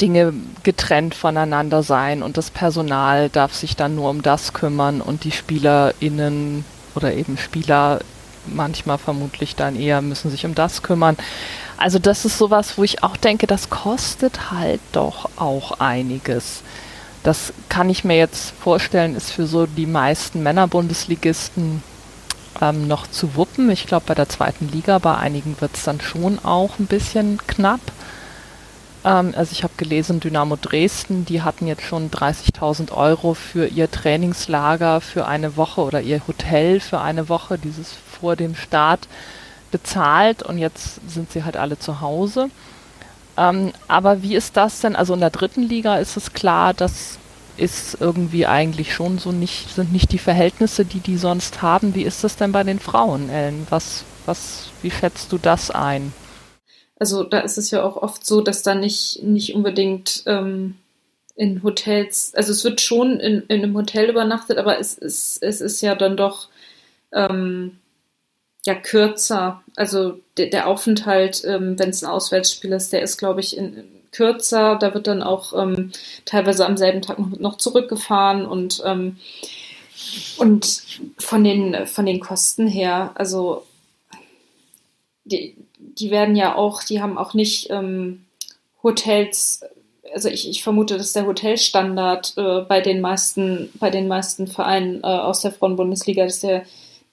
Dinge 0.00 0.32
getrennt 0.62 1.14
voneinander 1.14 1.82
sein 1.82 2.22
und 2.22 2.36
das 2.36 2.50
Personal 2.50 3.28
darf 3.28 3.54
sich 3.54 3.74
dann 3.74 3.96
nur 3.96 4.10
um 4.10 4.22
das 4.22 4.52
kümmern 4.52 5.00
und 5.00 5.24
die 5.24 5.32
SpielerInnen 5.32 6.64
oder 6.94 7.14
eben 7.14 7.36
Spieler 7.36 8.00
manchmal 8.46 8.98
vermutlich 8.98 9.56
dann 9.56 9.76
eher 9.76 10.02
müssen 10.02 10.30
sich 10.30 10.46
um 10.46 10.54
das 10.54 10.82
kümmern. 10.82 11.16
Also 11.76 11.98
das 11.98 12.24
ist 12.24 12.38
sowas, 12.38 12.78
wo 12.78 12.84
ich 12.84 13.02
auch 13.02 13.16
denke, 13.16 13.46
das 13.46 13.70
kostet 13.70 14.50
halt 14.50 14.80
doch 14.92 15.30
auch 15.36 15.80
einiges. 15.80 16.62
Das 17.22 17.52
kann 17.68 17.88
ich 17.88 18.04
mir 18.04 18.16
jetzt 18.16 18.52
vorstellen, 18.60 19.14
ist 19.14 19.30
für 19.30 19.46
so 19.46 19.66
die 19.66 19.86
meisten 19.86 20.42
Männerbundesligisten 20.42 21.82
ähm, 22.60 22.88
noch 22.88 23.06
zu 23.06 23.36
wuppen. 23.36 23.70
Ich 23.70 23.86
glaube, 23.86 24.06
bei 24.06 24.14
der 24.14 24.28
zweiten 24.28 24.68
Liga, 24.70 24.98
bei 24.98 25.16
einigen 25.16 25.60
wird 25.60 25.76
es 25.76 25.84
dann 25.84 26.00
schon 26.00 26.38
auch 26.44 26.78
ein 26.78 26.86
bisschen 26.86 27.38
knapp. 27.46 27.80
Ähm, 29.04 29.34
also 29.36 29.52
ich 29.52 29.62
habe 29.62 29.74
gelesen, 29.76 30.20
Dynamo 30.20 30.56
Dresden, 30.56 31.24
die 31.24 31.42
hatten 31.42 31.66
jetzt 31.66 31.82
schon 31.82 32.10
30.000 32.10 32.92
Euro 32.92 33.34
für 33.34 33.66
ihr 33.66 33.90
Trainingslager 33.90 35.00
für 35.00 35.26
eine 35.26 35.56
Woche 35.56 35.80
oder 35.82 36.00
ihr 36.00 36.26
Hotel 36.26 36.80
für 36.80 37.00
eine 37.00 37.28
Woche, 37.28 37.58
dieses 37.58 37.94
vor 38.20 38.36
dem 38.36 38.54
Start 38.54 39.08
bezahlt 39.70 40.42
und 40.42 40.58
jetzt 40.58 41.00
sind 41.08 41.32
sie 41.32 41.44
halt 41.44 41.56
alle 41.56 41.78
zu 41.78 42.00
Hause. 42.00 42.50
Ähm, 43.36 43.72
aber 43.88 44.22
wie 44.22 44.34
ist 44.34 44.56
das 44.56 44.80
denn? 44.80 44.96
Also 44.96 45.14
in 45.14 45.20
der 45.20 45.30
dritten 45.30 45.62
Liga 45.62 45.98
ist 45.98 46.16
es 46.16 46.32
klar, 46.32 46.74
das 46.74 47.18
ist 47.56 47.98
irgendwie 48.00 48.46
eigentlich 48.46 48.94
schon 48.94 49.18
so 49.18 49.32
nicht, 49.32 49.74
sind 49.74 49.92
nicht 49.92 50.12
die 50.12 50.18
Verhältnisse, 50.18 50.84
die 50.84 51.00
die 51.00 51.16
sonst 51.16 51.62
haben. 51.62 51.94
Wie 51.94 52.02
ist 52.02 52.24
das 52.24 52.36
denn 52.36 52.52
bei 52.52 52.64
den 52.64 52.78
Frauen, 52.78 53.30
Ellen? 53.30 53.66
Was, 53.70 54.04
was, 54.26 54.70
wie 54.82 54.90
schätzt 54.90 55.32
du 55.32 55.38
das 55.38 55.70
ein? 55.70 56.12
also 57.02 57.24
da 57.24 57.40
ist 57.40 57.58
es 57.58 57.72
ja 57.72 57.82
auch 57.82 57.96
oft 57.96 58.24
so, 58.24 58.40
dass 58.40 58.62
da 58.62 58.76
nicht, 58.76 59.24
nicht 59.24 59.56
unbedingt 59.56 60.22
ähm, 60.26 60.76
in 61.34 61.64
Hotels, 61.64 62.32
also 62.36 62.52
es 62.52 62.62
wird 62.62 62.80
schon 62.80 63.18
in, 63.18 63.42
in 63.48 63.64
einem 63.64 63.76
Hotel 63.76 64.08
übernachtet, 64.08 64.56
aber 64.56 64.78
es 64.78 64.98
ist, 64.98 65.42
es 65.42 65.60
ist 65.60 65.80
ja 65.80 65.96
dann 65.96 66.16
doch 66.16 66.48
ähm, 67.12 67.78
ja 68.64 68.74
kürzer. 68.74 69.62
Also 69.76 70.18
der, 70.36 70.46
der 70.46 70.68
Aufenthalt, 70.68 71.42
ähm, 71.44 71.78
wenn 71.78 71.90
es 71.90 72.02
ein 72.02 72.10
Auswärtsspiel 72.10 72.72
ist, 72.72 72.92
der 72.92 73.02
ist, 73.02 73.16
glaube 73.18 73.40
ich, 73.40 73.56
in, 73.56 73.84
kürzer. 74.12 74.76
Da 74.76 74.94
wird 74.94 75.06
dann 75.06 75.22
auch 75.22 75.52
ähm, 75.60 75.90
teilweise 76.24 76.66
am 76.66 76.76
selben 76.76 77.02
Tag 77.02 77.18
noch, 77.18 77.38
noch 77.38 77.56
zurückgefahren 77.56 78.46
und 78.46 78.82
ähm, 78.84 79.16
und 80.36 80.82
von 81.18 81.44
den 81.44 81.86
von 81.86 82.06
den 82.06 82.20
Kosten 82.20 82.66
her, 82.66 83.12
also 83.14 83.64
die, 85.24 85.56
die 85.78 86.10
werden 86.10 86.36
ja 86.36 86.54
auch, 86.54 86.82
die 86.82 87.00
haben 87.00 87.18
auch 87.18 87.34
nicht 87.34 87.70
ähm, 87.70 88.24
Hotels, 88.82 89.64
also 90.12 90.28
ich, 90.28 90.48
ich 90.48 90.62
vermute, 90.62 90.98
dass 90.98 91.12
der 91.12 91.26
Hotelstandard 91.26 92.34
äh, 92.36 92.60
bei 92.62 92.80
den 92.80 93.00
meisten, 93.00 93.70
bei 93.74 93.90
den 93.90 94.08
meisten 94.08 94.46
Vereinen 94.46 95.00
äh, 95.02 95.06
aus 95.06 95.40
der 95.40 95.52
Frauenbundesliga, 95.52 96.24
dass 96.24 96.40
der, 96.40 96.64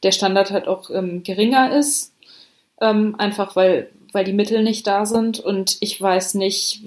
der 0.04 0.12
Standard 0.12 0.52
halt 0.52 0.68
auch 0.68 0.90
ähm, 0.90 1.24
geringer 1.24 1.76
ist. 1.76 2.14
Ähm, 2.82 3.16
einfach 3.18 3.56
weil, 3.56 3.90
weil 4.14 4.26
die 4.26 4.34
Mittel 4.34 4.64
nicht 4.64 4.88
da 4.88 5.06
sind. 5.06 5.40
Und 5.40 5.78
ich 5.82 6.02
weiß 6.02 6.36
nicht, 6.36 6.82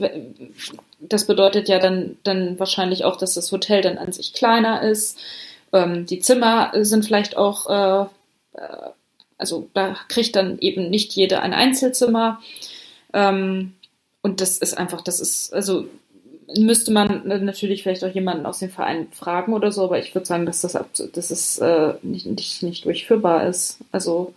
das 1.00 1.26
bedeutet 1.26 1.68
ja 1.68 1.78
dann, 1.78 2.16
dann 2.22 2.58
wahrscheinlich 2.58 3.04
auch, 3.04 3.16
dass 3.16 3.34
das 3.34 3.52
Hotel 3.52 3.82
dann 3.82 3.98
an 3.98 4.12
sich 4.12 4.32
kleiner 4.32 4.82
ist. 4.82 5.18
Ähm, 5.72 6.06
die 6.06 6.20
Zimmer 6.20 6.72
sind 6.74 7.04
vielleicht 7.04 7.36
auch 7.36 7.68
äh, 7.68 8.06
äh 8.58 8.90
also 9.42 9.68
da 9.74 9.96
kriegt 10.06 10.36
dann 10.36 10.60
eben 10.60 10.88
nicht 10.88 11.12
jede 11.14 11.40
ein 11.40 11.52
Einzelzimmer. 11.52 12.40
Ähm, 13.12 13.74
und 14.22 14.40
das 14.40 14.56
ist 14.58 14.78
einfach, 14.78 15.00
das 15.00 15.18
ist, 15.18 15.52
also 15.52 15.86
müsste 16.58 16.92
man 16.92 17.22
natürlich 17.26 17.82
vielleicht 17.82 18.04
auch 18.04 18.14
jemanden 18.14 18.46
aus 18.46 18.58
dem 18.58 18.70
Verein 18.70 19.08
fragen 19.12 19.54
oder 19.54 19.72
so, 19.72 19.84
aber 19.84 19.98
ich 19.98 20.14
würde 20.14 20.26
sagen, 20.26 20.46
dass 20.46 20.60
das, 20.60 20.72
dass 20.72 21.30
es 21.30 21.58
äh, 21.58 21.94
nicht, 22.02 22.26
nicht, 22.26 22.62
nicht 22.62 22.84
durchführbar 22.84 23.46
ist. 23.46 23.78
Also 23.90 24.34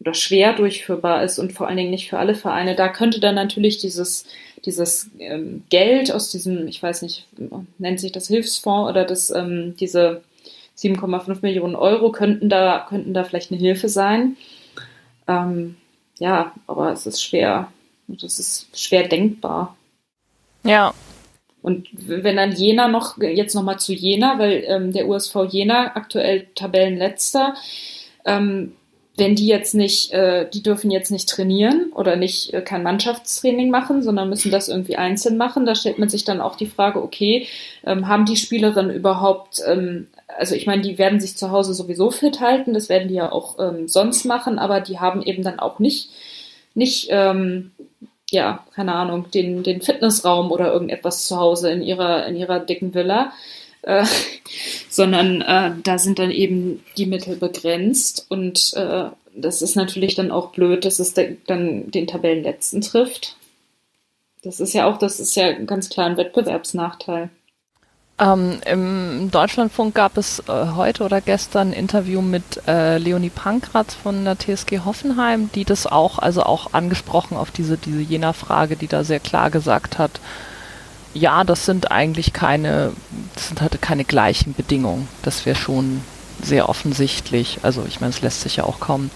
oder 0.00 0.14
schwer 0.14 0.54
durchführbar 0.54 1.22
ist 1.24 1.38
und 1.38 1.52
vor 1.52 1.68
allen 1.68 1.76
Dingen 1.76 1.90
nicht 1.90 2.08
für 2.08 2.18
alle 2.18 2.34
Vereine. 2.34 2.74
Da 2.74 2.88
könnte 2.88 3.20
dann 3.20 3.34
natürlich 3.34 3.78
dieses, 3.78 4.24
dieses 4.64 5.10
ähm, 5.18 5.62
Geld 5.68 6.10
aus 6.10 6.30
diesem, 6.30 6.66
ich 6.68 6.82
weiß 6.82 7.02
nicht, 7.02 7.26
nennt 7.78 8.00
sich 8.00 8.10
das 8.10 8.26
Hilfsfonds 8.28 8.90
oder 8.90 9.04
das, 9.04 9.30
ähm, 9.30 9.76
diese 9.78 10.22
7,5 10.78 11.38
Millionen 11.42 11.76
Euro 11.76 12.10
könnten 12.12 12.48
da, 12.48 12.86
könnten 12.88 13.12
da 13.12 13.24
vielleicht 13.24 13.52
eine 13.52 13.60
Hilfe 13.60 13.90
sein. 13.90 14.36
Ähm, 15.28 15.76
ja, 16.18 16.54
aber 16.66 16.92
es 16.92 17.06
ist 17.06 17.22
schwer. 17.22 17.70
Das 18.08 18.38
ist 18.38 18.68
schwer 18.76 19.06
denkbar. 19.06 19.76
Ja. 20.64 20.94
Und 21.62 21.88
wenn 21.92 22.36
dann 22.36 22.52
Jena 22.52 22.88
noch, 22.88 23.18
jetzt 23.18 23.54
nochmal 23.54 23.78
zu 23.78 23.92
Jena, 23.92 24.38
weil 24.38 24.64
ähm, 24.66 24.92
der 24.92 25.08
USV 25.08 25.44
Jena 25.48 25.94
aktuell 25.94 26.46
Tabellenletzter, 26.54 27.54
ähm, 28.24 28.72
wenn 29.16 29.34
die 29.34 29.46
jetzt 29.46 29.74
nicht, 29.74 30.12
äh, 30.12 30.48
die 30.48 30.62
dürfen 30.62 30.90
jetzt 30.90 31.10
nicht 31.10 31.28
trainieren 31.28 31.92
oder 31.94 32.16
nicht 32.16 32.54
äh, 32.54 32.62
kein 32.62 32.82
Mannschaftstraining 32.82 33.70
machen, 33.70 34.02
sondern 34.02 34.30
müssen 34.30 34.50
das 34.50 34.68
irgendwie 34.68 34.96
einzeln 34.96 35.36
machen, 35.36 35.66
da 35.66 35.74
stellt 35.74 35.98
man 35.98 36.08
sich 36.08 36.24
dann 36.24 36.40
auch 36.40 36.56
die 36.56 36.66
Frage, 36.66 37.02
okay, 37.02 37.46
ähm, 37.84 38.08
haben 38.08 38.24
die 38.24 38.36
Spielerinnen 38.36 38.94
überhaupt, 38.94 39.60
ähm, 39.66 40.06
also 40.26 40.54
ich 40.54 40.66
meine, 40.66 40.82
die 40.82 40.96
werden 40.96 41.20
sich 41.20 41.36
zu 41.36 41.50
Hause 41.50 41.74
sowieso 41.74 42.10
fit 42.10 42.40
halten, 42.40 42.72
das 42.72 42.88
werden 42.88 43.08
die 43.08 43.14
ja 43.14 43.30
auch 43.30 43.58
ähm, 43.58 43.88
sonst 43.88 44.24
machen, 44.24 44.58
aber 44.58 44.80
die 44.80 44.98
haben 44.98 45.22
eben 45.22 45.42
dann 45.42 45.58
auch 45.58 45.78
nicht, 45.80 46.10
nicht, 46.74 47.08
ähm, 47.10 47.72
ja, 48.30 48.64
keine 48.74 48.94
Ahnung, 48.94 49.30
den, 49.30 49.62
den 49.62 49.82
Fitnessraum 49.82 50.50
oder 50.50 50.72
irgendetwas 50.72 51.26
zu 51.26 51.36
Hause 51.36 51.70
in 51.70 51.82
ihrer, 51.82 52.26
in 52.26 52.36
ihrer 52.36 52.60
dicken 52.60 52.94
Villa. 52.94 53.32
Äh, 53.82 54.04
sondern 54.88 55.40
äh, 55.40 55.72
da 55.82 55.98
sind 55.98 56.18
dann 56.18 56.30
eben 56.30 56.84
die 56.96 57.06
Mittel 57.06 57.36
begrenzt 57.36 58.26
und 58.28 58.72
äh, 58.74 59.06
das 59.34 59.62
ist 59.62 59.76
natürlich 59.76 60.14
dann 60.16 60.30
auch 60.30 60.50
blöd, 60.50 60.84
dass 60.84 60.98
es 60.98 61.14
dann 61.14 61.90
den 61.90 62.06
Tabellenletzten 62.06 62.80
trifft. 62.80 63.36
Das 64.42 64.58
ist 64.60 64.72
ja 64.72 64.86
auch, 64.86 64.98
das 64.98 65.20
ist 65.20 65.36
ja 65.36 65.52
ganz 65.52 65.88
klar 65.88 66.06
ein 66.06 66.16
Wettbewerbsnachteil. 66.16 67.30
Ähm, 68.20 68.60
Im 68.66 69.30
Deutschlandfunk 69.30 69.94
gab 69.94 70.18
es 70.18 70.40
äh, 70.40 70.66
heute 70.74 71.04
oder 71.04 71.22
gestern 71.22 71.68
ein 71.68 71.72
Interview 71.72 72.20
mit 72.20 72.60
äh, 72.68 72.98
Leonie 72.98 73.30
Pankratz 73.30 73.94
von 73.94 74.26
der 74.26 74.38
TSG 74.38 74.80
Hoffenheim, 74.84 75.50
die 75.54 75.64
das 75.64 75.86
auch, 75.86 76.18
also 76.18 76.42
auch 76.42 76.74
angesprochen 76.74 77.38
auf 77.38 77.50
diese, 77.50 77.78
diese 77.78 78.02
Jena-Frage, 78.02 78.76
die 78.76 78.88
da 78.88 79.04
sehr 79.04 79.20
klar 79.20 79.50
gesagt 79.50 79.98
hat, 79.98 80.20
ja, 81.14 81.44
das 81.44 81.64
sind 81.64 81.90
eigentlich 81.90 82.34
keine, 82.34 82.92
das 83.34 83.48
sind 83.48 83.62
halt 83.62 83.80
keine 83.80 84.04
gleichen 84.04 84.52
Bedingungen. 84.52 85.08
Das 85.22 85.46
wäre 85.46 85.56
schon 85.56 86.02
sehr 86.42 86.68
offensichtlich. 86.68 87.60
Also 87.62 87.84
ich 87.88 88.00
meine, 88.00 88.10
es 88.10 88.20
lässt 88.20 88.42
sich 88.42 88.56
ja 88.56 88.64
auch 88.64 88.80
kaum, 88.80 89.10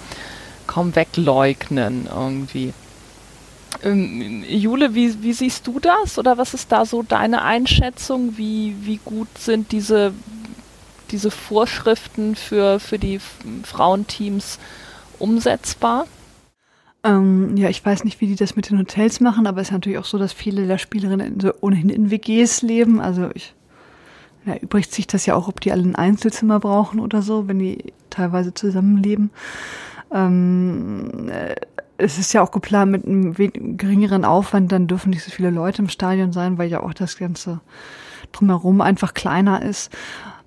kaum 0.66 0.96
wegleugnen 0.96 2.08
irgendwie. 2.10 2.72
Ähm, 3.82 4.44
Jule, 4.48 4.94
wie, 4.94 5.22
wie 5.22 5.32
siehst 5.32 5.66
du 5.66 5.80
das? 5.80 6.18
Oder 6.18 6.38
was 6.38 6.54
ist 6.54 6.70
da 6.72 6.84
so 6.84 7.02
deine 7.02 7.42
Einschätzung? 7.42 8.36
Wie, 8.36 8.76
wie 8.80 9.00
gut 9.04 9.28
sind 9.38 9.72
diese, 9.72 10.12
diese 11.10 11.30
Vorschriften 11.30 12.36
für, 12.36 12.80
für 12.80 12.98
die 12.98 13.20
Frauenteams 13.64 14.58
umsetzbar? 15.18 16.06
Ähm, 17.04 17.56
ja, 17.56 17.68
ich 17.68 17.84
weiß 17.84 18.04
nicht, 18.04 18.20
wie 18.22 18.26
die 18.26 18.36
das 18.36 18.56
mit 18.56 18.70
den 18.70 18.78
Hotels 18.78 19.20
machen, 19.20 19.46
aber 19.46 19.60
es 19.60 19.68
ist 19.68 19.72
natürlich 19.72 19.98
auch 19.98 20.06
so, 20.06 20.16
dass 20.18 20.32
viele 20.32 20.66
der 20.66 20.78
Spielerinnen 20.78 21.38
ohnehin 21.60 21.90
in 21.90 22.10
WGs 22.10 22.62
leben. 22.62 22.98
Also 22.98 23.28
ich, 23.34 23.54
ja, 24.46 24.56
übrigt 24.56 24.92
sich 24.92 25.06
das 25.06 25.26
ja 25.26 25.34
auch, 25.34 25.46
ob 25.46 25.60
die 25.60 25.70
alle 25.70 25.82
ein 25.82 25.96
Einzelzimmer 25.96 26.60
brauchen 26.60 27.00
oder 27.00 27.20
so, 27.20 27.46
wenn 27.46 27.58
die 27.58 27.92
teilweise 28.08 28.54
zusammenleben. 28.54 29.30
Ähm, 30.12 31.28
äh, 31.28 31.56
es 31.96 32.18
ist 32.18 32.32
ja 32.32 32.42
auch 32.42 32.50
geplant 32.50 32.90
mit 32.90 33.06
einem 33.06 33.34
geringeren 33.76 34.24
Aufwand, 34.24 34.72
dann 34.72 34.86
dürfen 34.86 35.10
nicht 35.10 35.22
so 35.22 35.30
viele 35.30 35.50
Leute 35.50 35.82
im 35.82 35.88
Stadion 35.88 36.32
sein, 36.32 36.58
weil 36.58 36.70
ja 36.70 36.82
auch 36.82 36.94
das 36.94 37.16
ganze 37.16 37.60
drumherum 38.32 38.80
einfach 38.80 39.14
kleiner 39.14 39.62
ist. 39.62 39.90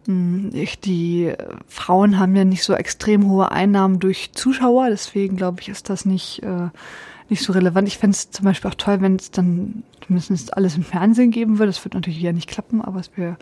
Hm, 0.05 0.51
die 0.83 1.33
Frauen 1.67 2.19
haben 2.19 2.35
ja 2.35 2.45
nicht 2.45 2.63
so 2.63 2.73
extrem 2.73 3.29
hohe 3.29 3.51
Einnahmen 3.51 3.99
durch 3.99 4.31
Zuschauer, 4.33 4.89
deswegen 4.89 5.37
glaube 5.37 5.61
ich, 5.61 5.69
ist 5.69 5.89
das 5.89 6.05
nicht, 6.05 6.43
äh, 6.43 6.69
nicht 7.29 7.43
so 7.43 7.53
relevant. 7.53 7.87
Ich 7.87 7.97
fände 7.97 8.15
es 8.15 8.31
zum 8.31 8.45
Beispiel 8.45 8.71
auch 8.71 8.75
toll, 8.75 9.01
wenn 9.01 9.15
es 9.15 9.31
dann 9.31 9.83
zumindest 10.05 10.55
alles 10.55 10.75
im 10.75 10.83
Fernsehen 10.83 11.31
geben 11.31 11.59
würde. 11.59 11.71
Das 11.71 11.83
wird 11.83 11.93
natürlich 11.93 12.21
ja 12.21 12.31
nicht 12.31 12.49
klappen, 12.49 12.81
aber 12.81 12.99
es 12.99 13.11
wäre 13.15 13.37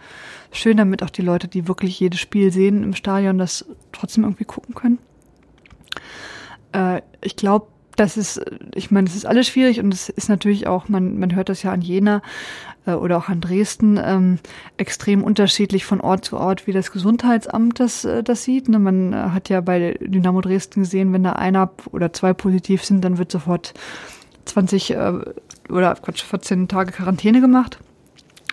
schön, 0.51 0.77
damit 0.77 1.03
auch 1.03 1.11
die 1.11 1.21
Leute, 1.21 1.47
die 1.47 1.67
wirklich 1.67 1.99
jedes 1.99 2.19
Spiel 2.19 2.51
sehen 2.51 2.83
im 2.83 2.95
Stadion, 2.95 3.37
das 3.37 3.65
trotzdem 3.91 4.23
irgendwie 4.23 4.45
gucken 4.45 4.73
können. 4.73 4.99
Äh, 6.71 7.01
ich 7.21 7.35
glaube, 7.35 7.67
das 7.95 8.17
ist, 8.17 8.41
ich 8.73 8.91
meine, 8.91 9.07
es 9.07 9.15
ist 9.15 9.25
alles 9.25 9.47
schwierig 9.47 9.79
und 9.79 9.93
es 9.93 10.09
ist 10.09 10.29
natürlich 10.29 10.67
auch, 10.67 10.89
man, 10.89 11.17
man 11.17 11.35
hört 11.35 11.49
das 11.49 11.63
ja 11.63 11.71
an 11.71 11.81
Jena 11.81 12.21
äh, 12.85 12.93
oder 12.93 13.17
auch 13.17 13.29
an 13.29 13.41
Dresden, 13.41 13.99
ähm, 14.03 14.39
extrem 14.77 15.23
unterschiedlich 15.23 15.85
von 15.85 16.01
Ort 16.01 16.25
zu 16.25 16.37
Ort, 16.37 16.67
wie 16.67 16.71
das 16.71 16.91
Gesundheitsamt 16.91 17.79
das, 17.79 18.05
äh, 18.05 18.23
das 18.23 18.43
sieht. 18.43 18.69
Ne? 18.69 18.79
Man 18.79 19.13
äh, 19.13 19.15
hat 19.15 19.49
ja 19.49 19.61
bei 19.61 19.97
Dynamo 20.01 20.41
Dresden 20.41 20.81
gesehen, 20.81 21.13
wenn 21.13 21.23
da 21.23 21.33
einer 21.33 21.71
oder 21.91 22.13
zwei 22.13 22.33
positiv 22.33 22.83
sind, 22.83 23.03
dann 23.03 23.17
wird 23.17 23.31
sofort 23.31 23.73
20 24.45 24.91
äh, 24.91 25.13
oder 25.69 25.95
Quatsch, 25.95 26.23
14 26.23 26.67
Tage 26.67 26.91
Quarantäne 26.91 27.41
gemacht. 27.41 27.79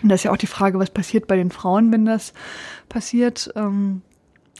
Und 0.01 0.09
da 0.09 0.15
ist 0.15 0.23
ja 0.23 0.31
auch 0.31 0.37
die 0.37 0.47
Frage, 0.47 0.79
was 0.79 0.89
passiert 0.89 1.27
bei 1.27 1.37
den 1.37 1.51
Frauen, 1.51 1.91
wenn 1.91 2.05
das 2.05 2.33
passiert. 2.89 3.51
Ähm, 3.55 4.01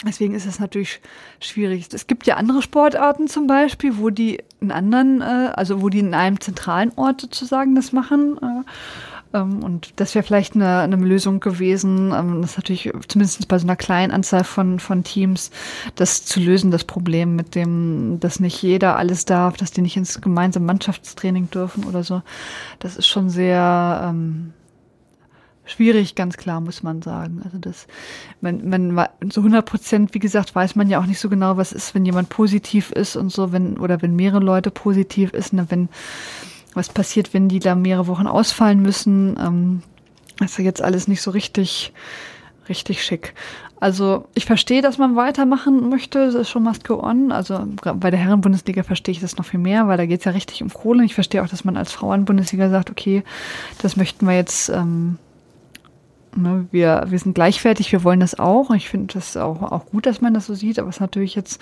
Deswegen 0.06 0.36
ist 0.36 0.46
es 0.46 0.60
natürlich 0.60 1.02
schwierig. 1.40 1.88
Es 1.94 2.08
gibt 2.08 2.28
ja 2.28 2.36
andere 2.36 2.62
Sportarten 2.62 3.28
zum 3.28 3.48
Beispiel, 3.48 3.98
wo 3.98 4.10
die 4.10 4.44
in 4.60 4.72
anderen, 4.72 5.22
äh, 5.22 5.52
also 5.54 5.82
wo 5.82 5.90
die 5.90 6.00
in 6.00 6.14
einem 6.14 6.40
zentralen 6.40 6.92
Ort 6.96 7.22
sozusagen 7.22 7.76
das 7.76 7.92
machen. 7.94 8.38
Äh, 8.42 8.64
ähm, 9.34 9.64
und 9.64 9.94
das 9.98 10.16
wäre 10.16 10.24
vielleicht 10.24 10.56
eine, 10.56 10.80
eine 10.80 10.96
Lösung 10.96 11.40
gewesen. 11.40 12.14
Ähm, 12.14 12.42
das 12.42 12.52
ist 12.52 12.58
natürlich 12.58 12.92
zumindest 13.08 13.48
bei 13.48 13.58
so 13.58 13.66
einer 13.66 13.76
kleinen 13.76 14.12
Anzahl 14.12 14.44
von, 14.44 14.80
von 14.80 15.04
Teams, 15.04 15.52
das 15.96 16.26
zu 16.26 16.40
lösen, 16.40 16.72
das 16.72 16.84
Problem 16.84 17.36
mit 17.36 17.56
dem, 17.56 18.20
dass 18.20 18.40
nicht 18.40 18.62
jeder 18.62 18.98
alles 18.98 19.26
darf, 19.26 19.58
dass 19.58 19.72
die 19.72 19.82
nicht 19.82 19.98
ins 19.98 20.22
gemeinsame 20.22 20.66
Mannschaftstraining 20.66 21.50
dürfen 21.50 21.86
oder 21.86 22.04
so. 22.04 22.22
Das 22.80 22.96
ist 22.96 23.08
schon 23.08 23.30
sehr, 23.30 24.08
ähm, 24.10 24.54
schwierig, 25.66 26.16
ganz 26.16 26.38
klar, 26.38 26.62
muss 26.62 26.84
man 26.84 27.02
sagen. 27.02 27.42
Also 27.44 27.58
das, 27.58 27.88
man, 28.42 28.68
man 28.68 29.10
so 29.32 29.42
100 29.42 29.66
Prozent, 29.66 30.14
wie 30.14 30.20
gesagt, 30.20 30.56
weiß 30.56 30.76
man 30.76 30.90
ja 30.90 31.00
auch 31.00 31.06
nicht 31.06 31.20
so 31.20 31.30
genau, 31.30 31.58
was 31.58 31.72
ist, 31.72 31.96
wenn 31.96 32.06
jemand 32.06 32.30
positiv 32.30 32.92
ist 32.92 33.16
und 33.16 33.32
so, 33.32 33.52
wenn, 33.52 33.78
oder 33.78 34.02
wenn 34.02 34.16
mehrere 34.16 34.44
Leute 34.44 34.72
positiv 34.72 35.32
ist, 35.32 35.54
ne, 35.54 35.66
wenn, 35.70 35.90
was 36.74 36.90
passiert, 36.90 37.34
wenn 37.34 37.50
die 37.50 37.60
da 37.60 37.76
mehrere 37.76 38.08
Wochen 38.08 38.28
ausfallen 38.28 38.82
müssen. 38.82 39.38
Ähm, 39.40 39.84
ist 40.44 40.58
ja 40.58 40.64
jetzt 40.64 40.82
alles 40.82 41.08
nicht 41.08 41.22
so 41.22 41.32
richtig, 41.32 41.94
richtig 42.68 43.04
schick. 43.04 43.34
Also 43.80 44.26
ich 44.34 44.46
verstehe, 44.46 44.82
dass 44.82 44.98
man 44.98 45.18
weitermachen 45.18 45.90
möchte, 45.90 46.26
das 46.26 46.36
ist 46.36 46.50
schon 46.50 46.64
must 46.64 46.86
go 46.86 47.04
on. 47.04 47.34
Also 47.34 47.68
bei 47.96 48.12
der 48.12 48.20
Herren-Bundesliga 48.20 48.84
verstehe 48.84 49.12
ich 49.12 49.20
das 49.20 49.36
noch 49.36 49.46
viel 49.46 49.60
mehr, 49.60 49.88
weil 49.88 49.98
da 49.98 50.06
geht 50.06 50.20
es 50.20 50.26
ja 50.26 50.32
richtig 50.32 50.64
um 50.64 50.70
Kohle. 50.70 51.04
Ich 51.04 51.14
verstehe 51.14 51.44
auch, 51.44 51.50
dass 51.50 51.66
man 51.66 51.76
als 51.76 51.92
Frauen-Bundesliga 51.92 52.70
sagt, 52.70 52.90
okay, 52.90 53.24
das 53.82 53.98
möchten 53.98 54.26
wir 54.26 54.36
jetzt 54.36 54.70
ähm, 54.70 55.18
Ne, 56.36 56.68
wir, 56.72 57.06
wir 57.10 57.20
sind 57.20 57.36
gleichwertig, 57.36 57.92
wir 57.92 58.04
wollen 58.04 58.20
das 58.20 58.40
auch. 58.40 58.72
Ich 58.72 58.90
finde 58.90 59.14
das 59.14 59.38
auch, 59.38 59.62
auch 59.62 59.86
gut, 59.86 60.06
dass 60.06 60.22
man 60.22 60.34
das 60.34 60.48
so 60.48 60.56
sieht, 60.56 60.80
aber 60.80 60.90
es 60.90 60.96
ist 60.96 61.02
natürlich 61.02 61.36
jetzt 61.36 61.62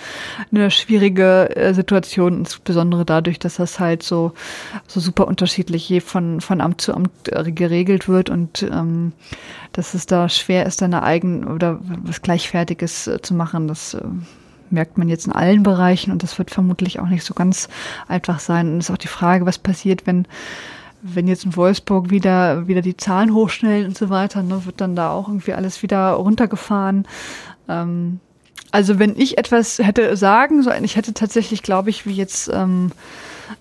eine 0.52 0.72
schwierige 0.72 1.56
äh, 1.56 1.74
Situation, 1.74 2.40
insbesondere 2.40 3.04
dadurch, 3.04 3.38
dass 3.38 3.56
das 3.56 3.80
halt 3.80 4.02
so, 4.04 4.34
so 4.88 5.00
super 5.00 5.28
unterschiedlich 5.28 5.90
je 5.90 6.00
von, 6.00 6.40
von 6.40 6.62
Amt 6.62 6.80
zu 6.82 6.94
Amt 6.94 7.12
äh, 7.26 7.52
geregelt 7.52 8.08
wird 8.08 8.30
und 8.30 8.64
ähm, 8.64 9.12
dass 9.74 9.94
es 9.94 10.06
da 10.06 10.30
schwer 10.30 10.66
ist, 10.66 10.82
eine 10.84 11.04
eigen 11.04 11.48
oder 11.48 11.80
was 12.04 12.22
Gleichfertiges 12.22 13.08
äh, 13.08 13.22
zu 13.22 13.34
machen. 13.34 13.68
Das 13.68 13.98
merkt 14.70 14.98
man 14.98 15.10
jetzt 15.10 15.28
in 15.28 15.34
allen 15.34 15.64
Bereichen 15.64 16.12
und 16.12 16.24
das 16.24 16.38
wird 16.38 16.50
vermutlich 16.50 17.00
auch 17.00 17.08
nicht 17.08 17.26
so 17.26 17.34
ganz 17.34 17.68
einfach 18.08 18.40
sein. 18.40 18.72
Und 18.72 18.78
es 18.80 18.86
ist 18.86 18.92
auch 18.92 18.98
die 18.98 19.08
Frage, 19.08 19.46
was 19.46 19.60
passiert, 19.60 20.08
wenn 20.08 20.28
wenn 21.02 21.28
jetzt 21.28 21.46
in 21.46 21.56
Wolfsburg 21.56 22.10
wieder, 22.10 22.68
wieder 22.68 22.82
die 22.82 22.98
Zahlen 22.98 23.34
hochschnellen 23.34 23.88
und 23.88 23.98
so 23.98 24.10
weiter, 24.10 24.44
ne, 24.44 24.66
wird 24.66 24.82
dann 24.82 24.96
da 24.96 25.12
auch 25.12 25.28
irgendwie 25.28 25.54
alles 25.54 25.82
wieder 25.84 26.12
runtergefahren. 26.12 27.08
Ähm, 27.68 28.20
also 28.72 29.00
wenn 29.00 29.18
ich 29.18 29.38
etwas 29.38 29.80
hätte 29.80 30.16
sagen 30.16 30.64
sollen, 30.64 30.84
ich 30.84 30.96
hätte 30.96 31.14
tatsächlich, 31.14 31.64
glaube 31.64 31.90
ich, 31.90 32.06
wie 32.06 32.14
jetzt, 32.14 32.50
ähm, 32.54 32.92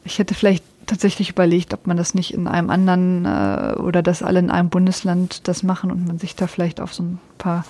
ich 0.05 0.19
hätte 0.19 0.35
vielleicht 0.35 0.65
tatsächlich 0.87 1.31
überlegt, 1.31 1.73
ob 1.73 1.87
man 1.87 1.97
das 1.97 2.15
nicht 2.15 2.35
in 2.35 2.47
einem 2.47 2.71
anderen 2.71 3.25
äh, 3.25 3.75
oder 3.79 4.03
dass 4.03 4.23
alle 4.23 4.41
in 4.41 4.51
einem 4.51 4.71
Bundesland 4.71 5.49
das 5.49 5.63
machen 5.63 5.91
und 5.91 6.07
man 6.07 6.19
sich 6.19 6.37
da 6.37 6.47
vielleicht 6.47 6.81
auf 6.81 6.95
so 6.95 7.03
ein 7.03 7.19
paar 7.39 7.65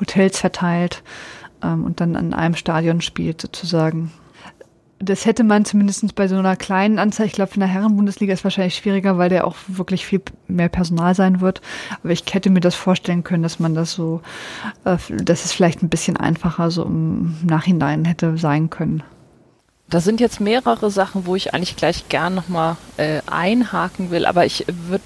Hotels 0.00 0.38
verteilt 0.38 1.02
ähm, 1.62 1.84
und 1.84 2.00
dann 2.00 2.16
an 2.16 2.34
einem 2.34 2.54
Stadion 2.54 3.00
spielt 3.00 3.40
sozusagen 3.40 4.12
das 4.98 5.26
hätte 5.26 5.44
man 5.44 5.64
zumindest 5.64 6.14
bei 6.14 6.26
so 6.26 6.36
einer 6.36 6.56
kleinen 6.56 6.98
Anzahl, 6.98 7.26
ich 7.26 7.32
glaube, 7.32 7.52
in 7.54 7.60
der 7.60 7.68
Herrenbundesliga 7.68 8.32
ist 8.32 8.44
wahrscheinlich 8.44 8.76
schwieriger, 8.76 9.18
weil 9.18 9.28
der 9.28 9.46
auch 9.46 9.56
wirklich 9.68 10.06
viel 10.06 10.22
mehr 10.48 10.68
Personal 10.68 11.14
sein 11.14 11.40
wird. 11.40 11.60
Aber 12.02 12.12
ich 12.12 12.24
hätte 12.32 12.48
mir 12.48 12.60
das 12.60 12.74
vorstellen 12.74 13.22
können, 13.22 13.42
dass 13.42 13.58
man 13.58 13.74
das 13.74 13.92
so, 13.92 14.22
äh, 14.84 14.96
dass 15.10 15.44
es 15.44 15.52
vielleicht 15.52 15.82
ein 15.82 15.90
bisschen 15.90 16.16
einfacher 16.16 16.70
so 16.70 16.84
im 16.84 17.36
Nachhinein 17.44 18.04
hätte 18.04 18.38
sein 18.38 18.70
können. 18.70 19.02
Da 19.88 20.00
sind 20.00 20.18
jetzt 20.18 20.40
mehrere 20.40 20.90
Sachen, 20.90 21.26
wo 21.26 21.36
ich 21.36 21.54
eigentlich 21.54 21.76
gleich 21.76 22.08
gern 22.08 22.34
nochmal 22.34 22.76
äh, 22.96 23.20
einhaken 23.26 24.10
will, 24.10 24.26
aber 24.26 24.46
ich 24.46 24.64
würde 24.88 25.04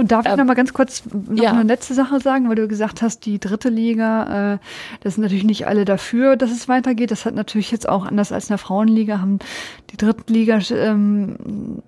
und 0.00 0.10
darf 0.10 0.26
ich 0.26 0.32
ähm, 0.32 0.38
noch 0.38 0.46
mal 0.46 0.54
ganz 0.54 0.72
kurz 0.72 1.02
noch 1.12 1.42
ja. 1.42 1.52
eine 1.52 1.62
letzte 1.62 1.94
Sache 1.94 2.20
sagen, 2.20 2.48
weil 2.48 2.56
du 2.56 2.66
gesagt 2.66 3.02
hast, 3.02 3.26
die 3.26 3.38
dritte 3.38 3.68
Liga, 3.68 4.54
äh, 4.54 4.58
das 5.00 5.14
sind 5.14 5.22
natürlich 5.22 5.44
nicht 5.44 5.66
alle 5.66 5.84
dafür, 5.84 6.36
dass 6.36 6.50
es 6.50 6.68
weitergeht. 6.68 7.10
Das 7.10 7.26
hat 7.26 7.34
natürlich 7.34 7.70
jetzt 7.70 7.88
auch 7.88 8.06
anders 8.06 8.32
als 8.32 8.46
in 8.46 8.48
der 8.48 8.58
Frauenliga, 8.58 9.20
haben 9.20 9.38
die 9.90 9.96
dritten 9.96 10.32
Liga 10.32 10.58
ähm, 10.70 11.82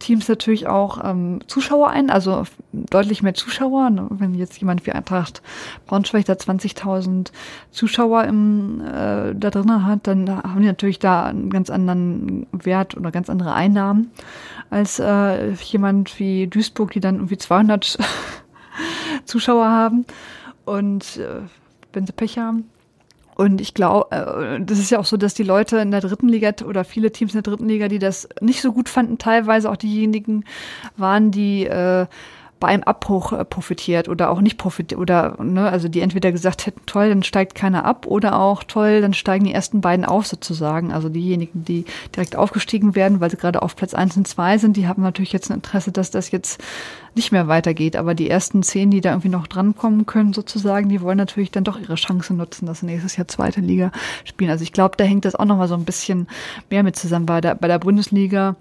Teams 0.00 0.28
natürlich 0.28 0.66
auch 0.66 1.04
ähm, 1.04 1.40
Zuschauer 1.46 1.90
ein, 1.90 2.10
also 2.10 2.44
deutlich 2.72 3.22
mehr 3.22 3.34
Zuschauer. 3.34 3.90
Ne? 3.90 4.08
Wenn 4.10 4.34
jetzt 4.34 4.58
jemand 4.58 4.84
wie 4.86 4.92
Eintracht 4.92 5.42
Braunschweig 5.86 6.24
da 6.24 6.32
20.000 6.32 7.30
Zuschauer 7.70 8.24
im, 8.24 8.80
äh, 8.80 9.34
da 9.34 9.50
drin 9.50 9.86
hat, 9.86 10.06
dann 10.08 10.28
haben 10.28 10.62
die 10.62 10.66
natürlich 10.66 10.98
da 10.98 11.26
einen 11.26 11.50
ganz 11.50 11.70
anderen 11.70 12.46
Wert 12.50 12.96
oder 12.96 13.12
ganz 13.12 13.30
andere 13.30 13.52
Einnahmen 13.52 14.10
als 14.70 14.98
äh, 14.98 15.52
jemand 15.52 16.18
wie 16.18 16.46
Duisburg, 16.46 16.90
die 16.92 17.00
dann 17.00 17.16
irgendwie 17.16 17.38
200 17.38 17.98
Zuschauer 19.24 19.68
haben 19.68 20.06
und 20.64 21.18
äh, 21.18 21.42
wenn 21.92 22.06
sie 22.06 22.12
Pech 22.12 22.38
haben. 22.38 22.70
Und 23.40 23.62
ich 23.62 23.72
glaube, 23.72 24.14
äh, 24.14 24.60
das 24.60 24.78
ist 24.78 24.90
ja 24.90 24.98
auch 24.98 25.06
so, 25.06 25.16
dass 25.16 25.32
die 25.32 25.44
Leute 25.44 25.78
in 25.78 25.90
der 25.90 26.02
dritten 26.02 26.28
Liga 26.28 26.52
oder 26.66 26.84
viele 26.84 27.10
Teams 27.10 27.32
in 27.32 27.40
der 27.40 27.50
dritten 27.50 27.70
Liga, 27.70 27.88
die 27.88 27.98
das 27.98 28.28
nicht 28.42 28.60
so 28.60 28.70
gut 28.70 28.90
fanden, 28.90 29.16
teilweise 29.16 29.70
auch 29.70 29.78
diejenigen 29.78 30.44
waren, 30.98 31.30
die 31.30 31.64
äh, 31.64 32.04
bei 32.60 32.68
einem 32.68 32.82
Abbruch 32.82 33.32
äh, 33.32 33.44
profitiert 33.44 34.08
oder 34.08 34.30
auch 34.30 34.42
nicht 34.42 34.58
profitiert 34.58 35.00
oder 35.00 35.42
ne, 35.42 35.68
also 35.68 35.88
die 35.88 36.02
entweder 36.02 36.30
gesagt 36.30 36.66
hätten, 36.66 36.82
toll, 36.84 37.08
dann 37.08 37.22
steigt 37.22 37.54
keiner 37.54 37.86
ab 37.86 38.06
oder 38.06 38.38
auch 38.38 38.62
toll, 38.62 39.00
dann 39.00 39.14
steigen 39.14 39.46
die 39.46 39.54
ersten 39.54 39.80
beiden 39.80 40.04
auf 40.04 40.26
sozusagen. 40.26 40.92
Also 40.92 41.08
diejenigen, 41.08 41.64
die 41.64 41.86
direkt 42.14 42.36
aufgestiegen 42.36 42.94
werden, 42.94 43.20
weil 43.20 43.30
sie 43.30 43.38
gerade 43.38 43.62
auf 43.62 43.74
Platz 43.76 43.94
eins 43.94 44.16
und 44.16 44.28
zwei 44.28 44.58
sind, 44.58 44.76
die 44.76 44.86
haben 44.86 45.02
natürlich 45.02 45.32
jetzt 45.32 45.50
ein 45.50 45.54
Interesse, 45.54 45.90
dass 45.90 46.10
das 46.10 46.30
jetzt 46.30 46.62
nicht 47.14 47.32
mehr 47.32 47.48
weitergeht. 47.48 47.96
Aber 47.96 48.14
die 48.14 48.28
ersten 48.28 48.62
zehn, 48.62 48.90
die 48.90 49.00
da 49.00 49.10
irgendwie 49.10 49.30
noch 49.30 49.46
drankommen 49.46 50.04
können, 50.04 50.34
sozusagen, 50.34 50.90
die 50.90 51.00
wollen 51.00 51.18
natürlich 51.18 51.50
dann 51.50 51.64
doch 51.64 51.80
ihre 51.80 51.94
Chance 51.94 52.34
nutzen, 52.34 52.66
dass 52.66 52.80
sie 52.80 52.86
nächstes 52.86 53.16
Jahr 53.16 53.26
zweite 53.26 53.62
Liga 53.62 53.90
spielen. 54.24 54.50
Also 54.50 54.62
ich 54.62 54.72
glaube, 54.72 54.96
da 54.98 55.04
hängt 55.04 55.24
das 55.24 55.34
auch 55.34 55.46
nochmal 55.46 55.68
so 55.68 55.74
ein 55.74 55.86
bisschen 55.86 56.28
mehr 56.68 56.82
mit 56.82 56.96
zusammen. 56.96 57.24
Bei 57.24 57.40
der, 57.40 57.54
bei 57.54 57.68
der 57.68 57.78
Bundesliga 57.78 58.56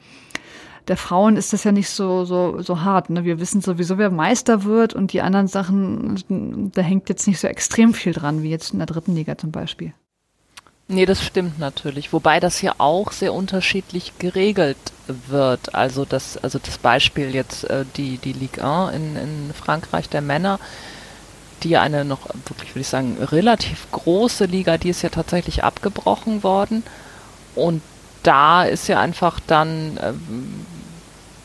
der 0.90 0.98
Frauen 0.98 1.38
ist 1.38 1.54
das 1.54 1.64
ja 1.64 1.72
nicht 1.72 1.90
so, 1.90 2.26
so, 2.26 2.62
so 2.62 2.82
hart. 2.82 3.12
Ne? 3.12 3.24
Wir 3.24 3.40
wissen 3.40 3.62
sowieso, 3.62 3.98
wer 4.00 4.10
Meister 4.10 4.64
wird 4.64 4.96
und 4.96 5.14
die 5.14 5.22
anderen 5.22 5.48
Sachen, 5.48 6.72
da 6.74 6.82
hängt 6.82 7.10
jetzt 7.10 7.28
nicht 7.28 7.40
so 7.40 7.48
extrem 7.48 7.94
viel 7.94 8.12
dran, 8.12 8.42
wie 8.42 8.50
jetzt 8.50 8.74
in 8.74 8.80
der 8.80 8.88
dritten 8.88 9.16
Liga 9.16 9.38
zum 9.38 9.52
Beispiel. 9.52 9.94
Nee, 10.88 11.06
das 11.06 11.24
stimmt 11.24 11.60
natürlich. 11.60 12.12
Wobei 12.12 12.40
das 12.40 12.64
ja 12.64 12.74
auch 12.80 13.12
sehr 13.12 13.36
unterschiedlich 13.36 14.14
geregelt 14.18 14.78
wird. 15.28 15.76
Also 15.76 16.04
das, 16.04 16.38
also 16.38 16.58
das 16.58 16.80
Beispiel 16.80 17.36
jetzt 17.36 17.70
äh, 17.70 17.86
die, 17.96 18.18
die 18.18 18.34
Ligue 18.34 18.64
1 18.66 18.96
in, 18.96 19.16
in 19.16 19.54
Frankreich 19.54 20.10
der 20.10 20.22
Männer, 20.22 20.60
die 21.62 21.78
eine 21.78 22.04
noch 22.04 22.28
wirklich, 22.48 22.72
würde 22.72 22.82
ich 22.82 22.88
sagen, 22.88 23.18
relativ 23.22 23.92
große 23.92 24.46
Liga, 24.46 24.80
die 24.80 24.90
ist 24.90 25.04
ja 25.04 25.10
tatsächlich 25.10 25.64
abgebrochen 25.64 26.42
worden. 26.42 26.84
Und 27.54 27.84
da 28.24 28.64
ist 28.64 28.88
ja 28.88 29.00
einfach 29.00 29.40
dann 29.46 30.00
ähm, 30.02 30.66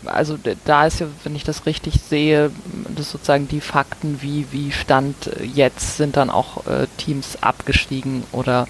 also 0.07 0.39
da 0.65 0.87
ist 0.87 1.01
ja, 1.01 1.07
wenn 1.23 1.37
ich 1.37 1.45
das 1.45 1.67
richtig 1.67 2.01
sehe, 2.01 2.51
das 2.95 3.11
sozusagen 3.11 3.49
die 3.49 3.61
Fakten, 3.61 4.21
wie, 4.23 4.47
wie 4.51 4.73
Stand 4.73 5.31
jetzt 5.43 5.97
sind 5.97 6.17
dann 6.17 6.31
auch 6.31 6.67
äh, 6.67 6.87
Teams 6.97 7.39
abgestiegen 7.41 8.25
oder 8.33 8.67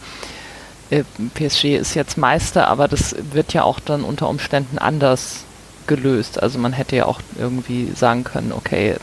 äh, 0.90 1.04
PSG 1.34 1.76
ist 1.76 1.94
jetzt 1.94 2.18
Meister, 2.18 2.68
aber 2.68 2.88
das 2.88 3.16
wird 3.32 3.52
ja 3.52 3.64
auch 3.64 3.80
dann 3.80 4.04
unter 4.04 4.28
Umständen 4.28 4.78
anders 4.78 5.44
gelöst. 5.86 6.42
Also 6.42 6.58
man 6.58 6.72
hätte 6.72 6.96
ja 6.96 7.06
auch 7.06 7.20
irgendwie 7.38 7.92
sagen 7.94 8.24
können, 8.24 8.52
okay, 8.52 8.96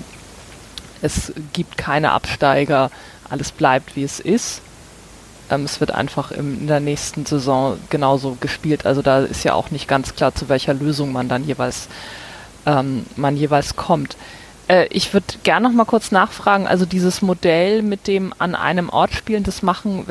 es 1.02 1.34
gibt 1.54 1.78
keine 1.78 2.12
Absteiger, 2.12 2.91
alles 3.30 3.52
bleibt 3.52 3.96
wie 3.96 4.04
es 4.04 4.20
ist. 4.20 4.62
Ähm, 5.50 5.65
es 5.65 5.80
wird 5.80 5.91
einfach 5.91 6.32
in 6.32 6.67
der 6.67 6.80
nächsten 6.80 7.26
Saison 7.26 7.78
genauso 7.89 8.38
gespielt. 8.39 8.86
Also 8.86 9.02
da 9.02 9.20
ist 9.20 9.44
ja 9.44 9.54
auch 9.54 9.72
nicht 9.72 9.88
ganz 9.88 10.15
klar, 10.15 10.34
zu 10.36 10.50
welcher 10.50 10.74
Lösung 10.74 11.12
man 11.12 11.30
dann 11.30 11.46
jeweils 11.46 11.88
ähm, 12.65 13.06
man 13.15 13.36
jeweils 13.36 13.76
kommt. 13.76 14.17
Äh, 14.67 14.88
ich 14.88 15.13
würde 15.13 15.28
gerne 15.43 15.67
noch 15.67 15.76
mal 15.76 15.86
kurz 15.86 16.12
nachfragen, 16.12 16.67
also 16.67 16.86
dieses 16.86 17.21
Modell 17.21 17.82
mit 17.82 18.08
dem 18.08 18.34
an 18.38 18.56
einem 18.56 18.89
Ort 18.89 19.13
spielen, 19.13 19.43
das 19.43 19.62
machen, 19.63 20.06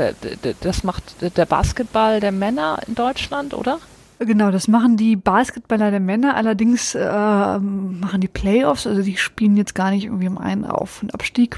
das 0.60 0.84
macht 0.84 1.02
der 1.36 1.46
Basketball 1.46 2.20
der 2.20 2.32
Männer 2.32 2.80
in 2.86 2.94
Deutschland, 2.94 3.54
oder? 3.54 3.78
Genau, 4.18 4.50
das 4.50 4.68
machen 4.68 4.98
die 4.98 5.16
Basketballer 5.16 5.90
der 5.90 6.00
Männer. 6.00 6.36
Allerdings 6.36 6.94
äh, 6.94 7.58
machen 7.58 8.20
die 8.20 8.28
Playoffs, 8.28 8.86
also 8.86 9.00
die 9.00 9.16
spielen 9.16 9.56
jetzt 9.56 9.74
gar 9.74 9.90
nicht 9.90 10.04
irgendwie 10.04 10.28
um 10.28 10.36
einen 10.36 10.66
Auf- 10.66 11.02
und 11.02 11.14
Abstieg, 11.14 11.56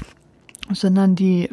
sondern 0.71 1.15
die 1.15 1.49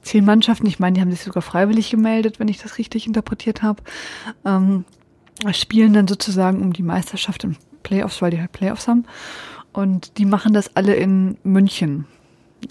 zehn 0.00 0.24
Mannschaften, 0.24 0.66
ich 0.66 0.78
meine, 0.78 0.94
die 0.94 1.02
haben 1.02 1.10
sich 1.10 1.20
sogar 1.20 1.42
freiwillig 1.42 1.90
gemeldet, 1.90 2.40
wenn 2.40 2.48
ich 2.48 2.56
das 2.56 2.78
richtig 2.78 3.06
interpretiert 3.06 3.62
habe, 3.62 3.82
ähm, 4.46 4.86
spielen 5.52 5.92
dann 5.92 6.08
sozusagen 6.08 6.62
um 6.62 6.72
die 6.72 6.82
Meisterschaft 6.82 7.44
im 7.44 7.56
Playoffs, 7.82 8.22
weil 8.22 8.30
die 8.30 8.40
halt 8.40 8.52
Playoffs 8.52 8.88
haben. 8.88 9.04
Und 9.72 10.18
die 10.18 10.24
machen 10.24 10.52
das 10.52 10.76
alle 10.76 10.94
in 10.94 11.36
München. 11.42 12.06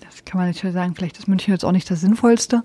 Das 0.02 0.24
kann 0.26 0.40
man 0.40 0.48
natürlich 0.48 0.74
sagen, 0.74 0.94
vielleicht 0.96 1.18
ist 1.18 1.28
München 1.28 1.54
jetzt 1.54 1.66
auch 1.66 1.72
nicht 1.72 1.90
das 1.90 2.02
Sinnvollste. 2.02 2.64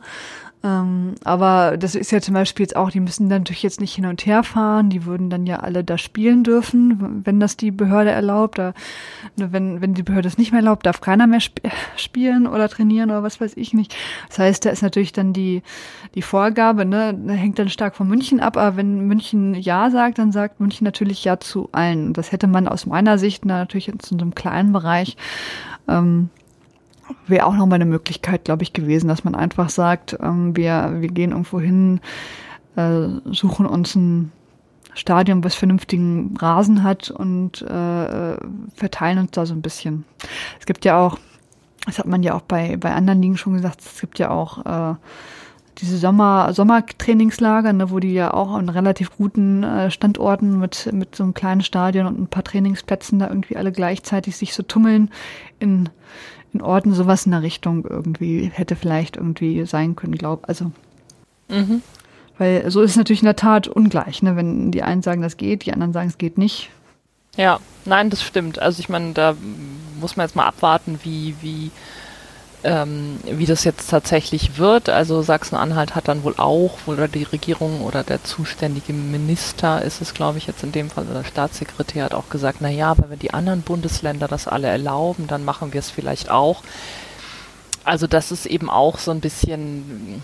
Ähm, 0.64 1.16
aber 1.24 1.76
das 1.76 1.94
ist 1.94 2.10
ja 2.10 2.22
zum 2.22 2.32
Beispiel 2.32 2.64
jetzt 2.64 2.74
auch, 2.74 2.90
die 2.90 3.00
müssen 3.00 3.28
dann 3.28 3.42
natürlich 3.42 3.62
jetzt 3.62 3.82
nicht 3.82 3.94
hin 3.94 4.06
und 4.06 4.24
her 4.24 4.42
fahren, 4.42 4.88
die 4.88 5.04
würden 5.04 5.28
dann 5.28 5.44
ja 5.44 5.58
alle 5.58 5.84
da 5.84 5.98
spielen 5.98 6.42
dürfen, 6.42 7.20
wenn 7.24 7.38
das 7.38 7.58
die 7.58 7.70
Behörde 7.70 8.10
erlaubt. 8.10 8.56
Da, 8.56 8.72
ne, 9.36 9.52
wenn, 9.52 9.82
wenn 9.82 9.92
die 9.92 10.02
Behörde 10.02 10.26
es 10.26 10.38
nicht 10.38 10.52
mehr 10.52 10.62
erlaubt, 10.62 10.86
darf 10.86 11.02
keiner 11.02 11.26
mehr 11.26 11.40
sp 11.44 11.60
spielen 11.96 12.46
oder 12.46 12.70
trainieren 12.70 13.10
oder 13.10 13.22
was 13.22 13.42
weiß 13.42 13.58
ich 13.58 13.74
nicht. 13.74 13.94
Das 14.28 14.38
heißt, 14.38 14.64
da 14.64 14.70
ist 14.70 14.82
natürlich 14.82 15.12
dann 15.12 15.34
die, 15.34 15.62
die 16.14 16.22
Vorgabe, 16.22 16.86
ne, 16.86 17.14
hängt 17.28 17.58
dann 17.58 17.68
stark 17.68 17.94
von 17.94 18.08
München 18.08 18.40
ab, 18.40 18.56
aber 18.56 18.78
wenn 18.78 19.00
München 19.00 19.54
Ja 19.54 19.90
sagt, 19.90 20.18
dann 20.18 20.32
sagt 20.32 20.60
München 20.60 20.86
natürlich 20.86 21.24
Ja 21.24 21.38
zu 21.38 21.68
allen. 21.72 22.14
Das 22.14 22.32
hätte 22.32 22.46
man 22.46 22.68
aus 22.68 22.86
meiner 22.86 23.18
Sicht 23.18 23.44
na, 23.44 23.58
natürlich 23.58 23.88
in 23.88 24.00
so 24.00 24.16
einem 24.16 24.34
kleinen 24.34 24.72
Bereich 24.72 25.18
ähm, 25.88 26.30
wäre 27.26 27.46
auch 27.46 27.54
nochmal 27.54 27.76
eine 27.76 27.86
Möglichkeit, 27.86 28.44
glaube 28.44 28.62
ich, 28.62 28.72
gewesen, 28.72 29.08
dass 29.08 29.24
man 29.24 29.34
einfach 29.34 29.68
sagt, 29.70 30.16
ähm, 30.20 30.56
wir, 30.56 30.96
wir 30.98 31.08
gehen 31.08 31.30
irgendwo 31.30 31.60
hin, 31.60 32.00
äh, 32.76 33.08
suchen 33.26 33.66
uns 33.66 33.94
ein 33.94 34.32
Stadion, 34.94 35.42
was 35.42 35.54
vernünftigen 35.54 36.36
Rasen 36.36 36.82
hat 36.82 37.10
und 37.10 37.62
äh, 37.62 38.36
verteilen 38.74 39.18
uns 39.18 39.32
da 39.32 39.44
so 39.44 39.54
ein 39.54 39.62
bisschen. 39.62 40.04
Es 40.60 40.66
gibt 40.66 40.84
ja 40.84 40.98
auch, 40.98 41.18
das 41.86 41.98
hat 41.98 42.06
man 42.06 42.22
ja 42.22 42.34
auch 42.34 42.42
bei, 42.42 42.76
bei 42.76 42.92
anderen 42.92 43.20
Ligen 43.20 43.36
schon 43.36 43.54
gesagt, 43.54 43.80
es 43.80 44.00
gibt 44.00 44.18
ja 44.18 44.30
auch 44.30 44.64
äh, 44.64 44.94
diese 45.78 45.98
Sommer, 45.98 46.52
Sommertrainingslager, 46.52 47.72
ne, 47.72 47.90
wo 47.90 47.98
die 47.98 48.12
ja 48.12 48.32
auch 48.32 48.52
an 48.52 48.68
relativ 48.68 49.16
guten 49.16 49.62
äh, 49.62 49.90
Standorten 49.90 50.58
mit, 50.58 50.90
mit 50.92 51.16
so 51.16 51.24
einem 51.24 51.34
kleinen 51.34 51.62
Stadion 51.62 52.06
und 52.06 52.18
ein 52.18 52.28
paar 52.28 52.44
Trainingsplätzen 52.44 53.18
da 53.18 53.28
irgendwie 53.28 53.56
alle 53.56 53.72
gleichzeitig 53.72 54.36
sich 54.36 54.54
so 54.54 54.62
tummeln 54.62 55.10
in 55.58 55.88
in 56.54 56.62
Orten 56.62 56.94
sowas 56.94 57.26
in 57.26 57.32
der 57.32 57.42
Richtung 57.42 57.84
irgendwie 57.84 58.50
hätte 58.52 58.76
vielleicht 58.76 59.16
irgendwie 59.16 59.66
sein 59.66 59.96
können, 59.96 60.16
glaub. 60.16 60.48
Also. 60.48 60.70
Mhm. 61.48 61.82
Weil 62.38 62.70
so 62.70 62.80
ist 62.80 62.92
es 62.92 62.96
natürlich 62.96 63.22
in 63.22 63.26
der 63.26 63.36
Tat 63.36 63.68
ungleich, 63.68 64.22
ne? 64.22 64.36
Wenn 64.36 64.70
die 64.70 64.82
einen 64.82 65.02
sagen, 65.02 65.20
das 65.20 65.36
geht, 65.36 65.66
die 65.66 65.72
anderen 65.72 65.92
sagen, 65.92 66.08
es 66.08 66.18
geht 66.18 66.38
nicht. 66.38 66.70
Ja, 67.36 67.58
nein, 67.84 68.08
das 68.08 68.22
stimmt. 68.22 68.60
Also 68.60 68.80
ich 68.80 68.88
meine, 68.88 69.12
da 69.12 69.34
muss 70.00 70.16
man 70.16 70.26
jetzt 70.26 70.36
mal 70.36 70.46
abwarten, 70.46 71.00
wie, 71.02 71.34
wie 71.40 71.70
ähm, 72.64 73.20
wie 73.24 73.46
das 73.46 73.64
jetzt 73.64 73.90
tatsächlich 73.90 74.58
wird. 74.58 74.88
Also 74.88 75.22
Sachsen-Anhalt 75.22 75.94
hat 75.94 76.08
dann 76.08 76.24
wohl 76.24 76.34
auch, 76.36 76.78
oder 76.86 77.08
die 77.08 77.22
Regierung 77.22 77.82
oder 77.82 78.02
der 78.02 78.24
zuständige 78.24 78.92
Minister 78.92 79.82
ist 79.82 80.00
es, 80.00 80.14
glaube 80.14 80.38
ich, 80.38 80.46
jetzt 80.46 80.64
in 80.64 80.72
dem 80.72 80.90
Fall, 80.90 81.06
oder 81.06 81.24
Staatssekretär 81.24 82.04
hat 82.04 82.14
auch 82.14 82.30
gesagt, 82.30 82.58
na 82.60 82.70
ja, 82.70 82.94
wenn 82.96 83.18
die 83.18 83.34
anderen 83.34 83.62
Bundesländer 83.62 84.28
das 84.28 84.48
alle 84.48 84.68
erlauben, 84.68 85.26
dann 85.26 85.44
machen 85.44 85.72
wir 85.72 85.80
es 85.80 85.90
vielleicht 85.90 86.30
auch. 86.30 86.62
Also 87.84 88.06
das 88.06 88.32
ist 88.32 88.46
eben 88.46 88.70
auch 88.70 88.98
so 88.98 89.10
ein 89.10 89.20
bisschen, 89.20 90.22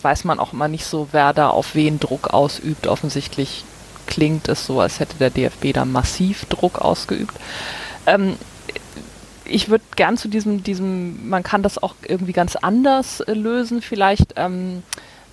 weiß 0.00 0.24
man 0.24 0.40
auch 0.40 0.54
immer 0.54 0.68
nicht 0.68 0.86
so, 0.86 1.08
wer 1.12 1.34
da 1.34 1.50
auf 1.50 1.74
wen 1.74 2.00
Druck 2.00 2.32
ausübt. 2.32 2.86
Offensichtlich 2.86 3.64
klingt 4.06 4.48
es 4.48 4.64
so, 4.64 4.80
als 4.80 4.98
hätte 4.98 5.16
der 5.18 5.30
DFB 5.30 5.74
da 5.74 5.84
massiv 5.84 6.46
Druck 6.46 6.78
ausgeübt. 6.78 7.34
Ähm, 8.06 8.36
ich 9.48 9.68
würde 9.68 9.84
gern 9.96 10.16
zu 10.16 10.28
diesem, 10.28 10.62
diesem, 10.62 11.28
man 11.28 11.42
kann 11.42 11.62
das 11.62 11.82
auch 11.82 11.94
irgendwie 12.06 12.32
ganz 12.32 12.56
anders 12.56 13.20
äh, 13.20 13.32
lösen, 13.34 13.82
vielleicht, 13.82 14.34
ähm, 14.36 14.82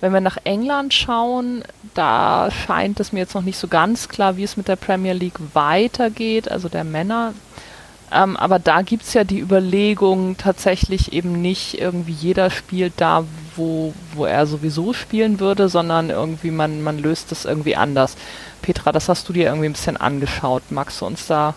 Wenn 0.00 0.12
wir 0.12 0.20
nach 0.20 0.36
England 0.44 0.92
schauen, 0.92 1.62
da 1.94 2.50
scheint 2.50 3.00
es 3.00 3.12
mir 3.12 3.20
jetzt 3.20 3.34
noch 3.34 3.42
nicht 3.42 3.56
so 3.56 3.68
ganz 3.68 4.08
klar, 4.08 4.36
wie 4.36 4.42
es 4.44 4.56
mit 4.56 4.68
der 4.68 4.76
Premier 4.76 5.14
League 5.14 5.38
weitergeht, 5.54 6.50
also 6.50 6.68
der 6.68 6.84
Männer. 6.84 7.32
Ähm, 8.12 8.36
aber 8.36 8.58
da 8.58 8.82
gibt 8.82 9.04
es 9.04 9.14
ja 9.14 9.24
die 9.24 9.40
Überlegung 9.40 10.36
tatsächlich 10.36 11.12
eben 11.14 11.40
nicht 11.40 11.80
irgendwie 11.80 12.12
jeder 12.12 12.50
spielt 12.50 12.94
da, 12.98 13.24
wo, 13.56 13.94
wo 14.14 14.26
er 14.26 14.46
sowieso 14.46 14.92
spielen 14.92 15.40
würde, 15.40 15.70
sondern 15.70 16.10
irgendwie 16.10 16.50
man, 16.50 16.82
man 16.82 16.98
löst 16.98 17.32
es 17.32 17.46
irgendwie 17.46 17.76
anders. 17.76 18.16
Petra, 18.60 18.92
das 18.92 19.08
hast 19.08 19.28
du 19.28 19.32
dir 19.32 19.46
irgendwie 19.46 19.68
ein 19.68 19.72
bisschen 19.72 19.96
angeschaut. 19.96 20.64
Magst 20.70 21.00
du 21.00 21.06
uns 21.06 21.26
da 21.26 21.54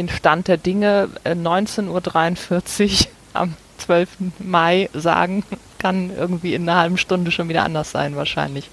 den 0.00 0.08
Stand 0.08 0.48
der 0.48 0.56
Dinge 0.56 1.08
äh, 1.24 1.32
19.43 1.32 1.88
Uhr 1.88 3.10
am 3.34 3.54
12. 3.78 4.08
Mai 4.38 4.88
sagen? 4.94 5.44
Kann 5.78 6.10
irgendwie 6.16 6.54
in 6.54 6.68
einer 6.68 6.80
halben 6.80 6.98
Stunde 6.98 7.30
schon 7.30 7.48
wieder 7.48 7.64
anders 7.64 7.90
sein, 7.90 8.16
wahrscheinlich. 8.16 8.70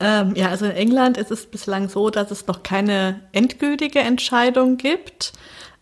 Ähm, 0.00 0.34
ja, 0.34 0.48
also 0.48 0.64
in 0.64 0.72
England 0.72 1.18
ist 1.18 1.30
es 1.30 1.46
bislang 1.46 1.88
so, 1.88 2.10
dass 2.10 2.30
es 2.30 2.46
noch 2.46 2.62
keine 2.62 3.20
endgültige 3.32 4.00
Entscheidung 4.00 4.78
gibt. 4.78 5.32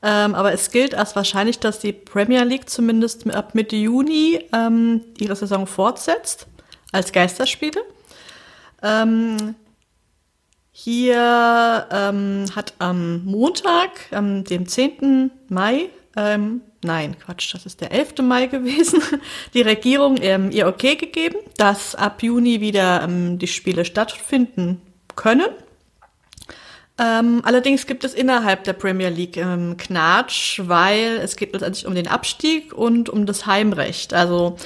Ähm, 0.02 0.34
aber 0.34 0.52
es 0.52 0.70
gilt 0.70 0.94
als 0.94 1.16
wahrscheinlich, 1.16 1.58
dass 1.58 1.80
die 1.80 1.92
Premier 1.92 2.44
League 2.44 2.68
zumindest 2.68 3.32
ab 3.34 3.54
Mitte 3.54 3.76
Juni 3.76 4.44
ähm, 4.52 5.02
ihre 5.18 5.34
Saison 5.34 5.66
fortsetzt 5.66 6.46
als 6.92 7.12
Geisterspiele. 7.12 7.80
Ähm, 8.82 9.56
hier 10.80 11.88
ähm, 11.90 12.44
hat 12.54 12.74
am 12.78 13.24
Montag, 13.24 13.90
am 14.12 14.44
dem 14.44 14.68
10. 14.68 15.28
Mai, 15.48 15.88
ähm, 16.16 16.60
nein, 16.84 17.16
Quatsch, 17.18 17.52
das 17.52 17.66
ist 17.66 17.80
der 17.80 17.90
11. 17.90 18.18
Mai 18.22 18.46
gewesen, 18.46 19.02
die 19.54 19.62
Regierung 19.62 20.18
ähm, 20.20 20.52
ihr 20.52 20.68
Okay 20.68 20.94
gegeben, 20.94 21.38
dass 21.56 21.96
ab 21.96 22.22
Juni 22.22 22.60
wieder 22.60 23.02
ähm, 23.02 23.40
die 23.40 23.48
Spiele 23.48 23.84
stattfinden 23.84 24.80
können. 25.16 25.48
Ähm, 26.96 27.40
allerdings 27.44 27.88
gibt 27.88 28.04
es 28.04 28.14
innerhalb 28.14 28.62
der 28.62 28.74
Premier 28.74 29.08
League 29.08 29.36
ähm, 29.36 29.76
Knatsch, 29.78 30.60
weil 30.62 31.18
es 31.20 31.34
geht 31.34 31.54
letztendlich 31.54 31.86
um 31.86 31.96
den 31.96 32.06
Abstieg 32.06 32.72
und 32.72 33.08
um 33.08 33.26
das 33.26 33.46
Heimrecht. 33.46 34.14
Also 34.14 34.56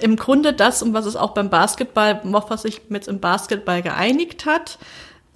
im 0.00 0.16
Grunde 0.16 0.52
das, 0.52 0.82
um 0.82 0.92
was 0.92 1.06
es 1.06 1.16
auch 1.16 1.32
beim 1.32 1.48
Basketball, 1.48 2.20
auf 2.30 2.50
was 2.50 2.62
sich 2.62 2.82
mit 2.90 3.08
im 3.08 3.20
Basketball 3.20 3.80
geeinigt 3.80 4.44
hat. 4.44 4.78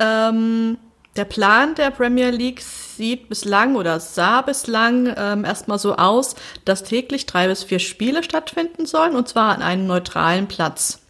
Ähm, 0.04 0.78
der 1.16 1.24
Plan 1.24 1.74
der 1.76 1.90
Premier 1.90 2.30
League 2.30 2.60
sieht 2.60 3.28
bislang 3.28 3.76
oder 3.76 4.00
sah 4.00 4.42
bislang 4.42 5.14
ähm, 5.16 5.44
erstmal 5.44 5.78
so 5.78 5.94
aus, 5.96 6.34
dass 6.64 6.82
täglich 6.82 7.26
drei 7.26 7.46
bis 7.46 7.62
vier 7.62 7.78
Spiele 7.78 8.22
stattfinden 8.22 8.84
sollen 8.84 9.14
und 9.14 9.28
zwar 9.28 9.54
an 9.54 9.62
einem 9.62 9.86
neutralen 9.86 10.48
Platz. 10.48 11.00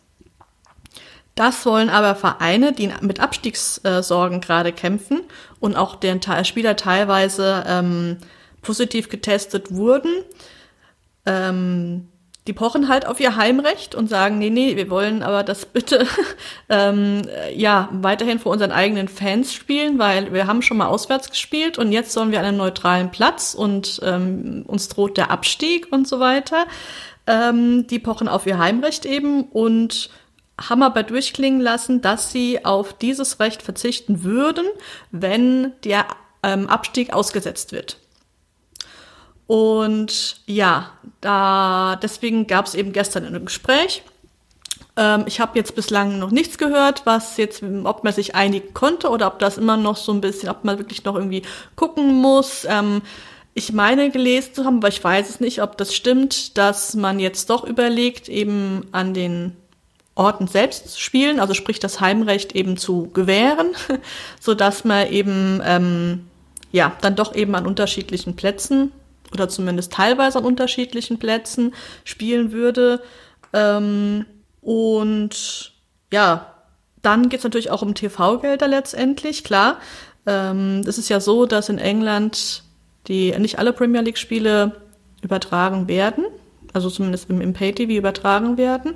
Das 1.35 1.67
wollen 1.67 1.89
aber 1.89 2.15
Vereine, 2.15 2.73
die 2.73 2.93
mit 3.01 3.19
Abstiegssorgen 3.19 4.41
gerade 4.41 4.73
kämpfen 4.73 5.23
und 5.59 5.75
auch 5.75 5.97
deren 5.97 6.21
Spieler 6.45 6.77
teilweise 6.77 7.65
ähm, 7.67 8.19
positiv 8.63 9.09
getestet 9.09 9.75
wurden, 9.75 10.13
ähm, 11.27 12.09
die 12.47 12.53
pochen 12.53 12.89
halt 12.89 13.07
auf 13.07 13.21
ihr 13.21 13.37
Heimrecht 13.37 13.95
und 13.95 14.09
sagen, 14.09 14.39
nee, 14.39 14.51
nee, 14.51 14.77
wir 14.77 14.91
wollen 14.91 15.23
aber 15.23 15.43
das 15.43 15.65
bitte 15.65 16.07
ähm, 16.69 17.23
ja 17.55 17.89
weiterhin 17.93 18.39
vor 18.39 18.53
unseren 18.53 18.71
eigenen 18.71 19.09
Fans 19.09 19.55
spielen, 19.55 19.99
weil 19.99 20.33
wir 20.33 20.47
haben 20.47 20.61
schon 20.61 20.77
mal 20.77 20.87
auswärts 20.87 21.31
gespielt 21.31 21.79
und 21.79 21.91
jetzt 21.91 22.13
sollen 22.13 22.33
wir 22.33 22.41
an 22.41 22.45
einem 22.45 22.59
neutralen 22.59 23.11
Platz 23.11 23.55
und 23.55 24.01
ähm, 24.05 24.65
uns 24.67 24.89
droht 24.89 25.17
der 25.17 25.31
Abstieg 25.31 25.89
und 25.91 26.07
so 26.07 26.21
weiter. 26.21 26.67
Ähm, 27.27 27.87
die 27.87 27.99
pochen 27.99 28.29
auf 28.29 28.47
ihr 28.47 28.59
Heimrecht 28.59 29.07
eben 29.07 29.45
und 29.45 30.11
haben 30.61 30.83
aber 30.83 31.03
durchklingen 31.03 31.61
lassen, 31.61 32.03
dass 32.03 32.31
sie 32.31 32.65
auf 32.65 32.93
dieses 32.93 33.41
Recht 33.41 33.63
verzichten 33.63 34.23
würden, 34.23 34.67
wenn 35.11 35.73
der 35.83 36.07
ähm, 36.43 36.69
Abstieg 36.69 37.13
ausgesetzt 37.13 37.73
wird. 37.73 37.99
Und 39.47 40.41
ja, 40.47 40.91
da 41.21 41.97
deswegen 42.03 42.47
gab 42.47 42.67
es 42.67 42.75
eben 42.75 42.93
gestern 42.93 43.27
ein 43.27 43.45
Gespräch. 43.45 44.03
Ähm, 44.97 45.25
ich 45.27 45.41
habe 45.41 45.59
jetzt 45.59 45.75
bislang 45.75 46.19
noch 46.19 46.31
nichts 46.31 46.59
gehört, 46.59 47.05
was 47.05 47.37
jetzt, 47.37 47.63
ob 47.85 48.05
man 48.05 48.13
sich 48.13 48.35
einigen 48.35 48.73
konnte 48.75 49.11
oder 49.11 49.27
ob 49.27 49.39
das 49.39 49.59
immer 49.59 49.77
noch 49.77 49.97
so 49.97 50.13
ein 50.13 50.21
bisschen, 50.21 50.49
ob 50.49 50.65
man 50.65 50.79
wirklich 50.79 51.05
noch 51.05 51.15
irgendwie 51.15 51.43
gucken 51.77 52.15
muss. 52.15 52.65
Ähm, 52.69 53.03
ich 53.55 53.73
meine 53.73 54.11
gelesen 54.11 54.55
zu 54.55 54.65
haben, 54.65 54.79
aber 54.79 54.89
ich 54.89 55.03
weiß 55.03 55.29
es 55.31 55.41
nicht, 55.41 55.63
ob 55.63 55.77
das 55.77 55.95
stimmt, 55.95 56.59
dass 56.59 56.95
man 56.95 57.21
jetzt 57.21 57.51
doch 57.51 57.65
überlegt, 57.65 58.29
eben 58.29 58.87
an 58.93 59.15
den 59.15 59.57
Orten 60.17 60.47
selbst 60.47 61.01
spielen, 61.01 61.41
also 61.41 61.55
sprich 61.55 61.81
das 61.81 62.01
Heimrecht 62.01 62.55
eben 62.55 62.77
zu 62.77 63.11
gewähren, 63.13 63.73
so 64.41 64.55
dass 64.55 64.85
man 64.85 65.09
eben 65.11 65.61
ähm, 65.65 66.27
ja 66.73 66.93
dann 67.01 67.17
doch 67.17 67.35
eben 67.35 67.55
an 67.55 67.67
unterschiedlichen 67.67 68.37
Plätzen 68.37 68.93
oder 69.35 69.49
zumindest 69.49 69.93
teilweise 69.93 70.39
an 70.39 70.45
unterschiedlichen 70.45 71.19
Plätzen 71.19 71.75
spielen 72.05 72.53
würde. 72.53 73.03
Ähm, 73.53 74.25
und 74.61 75.73
ja, 76.13 76.55
dann 77.03 77.29
geht 77.29 77.41
es 77.41 77.45
natürlich 77.45 77.71
auch 77.71 77.83
um 77.83 77.95
TV-Gelder 77.95 78.67
letztendlich, 78.67 79.45
klar. 79.45 79.79
Ähm, 80.27 80.81
es 80.87 80.97
ist 80.97 81.11
ja 81.11 81.21
so, 81.21 81.45
dass 81.45 81.69
in 81.69 81.79
England 81.79 82.63
die 83.09 83.37
nicht 83.39 83.59
alle 83.59 83.75
Premier 83.75 84.01
League-Spiele 84.01 84.81
übertragen 85.21 85.89
werden, 85.89 86.25
also 86.73 86.89
zumindest 86.89 87.29
im, 87.29 87.41
im 87.41 87.53
Pay-TV 87.53 87.93
übertragen 87.93 88.57
werden. 88.57 88.95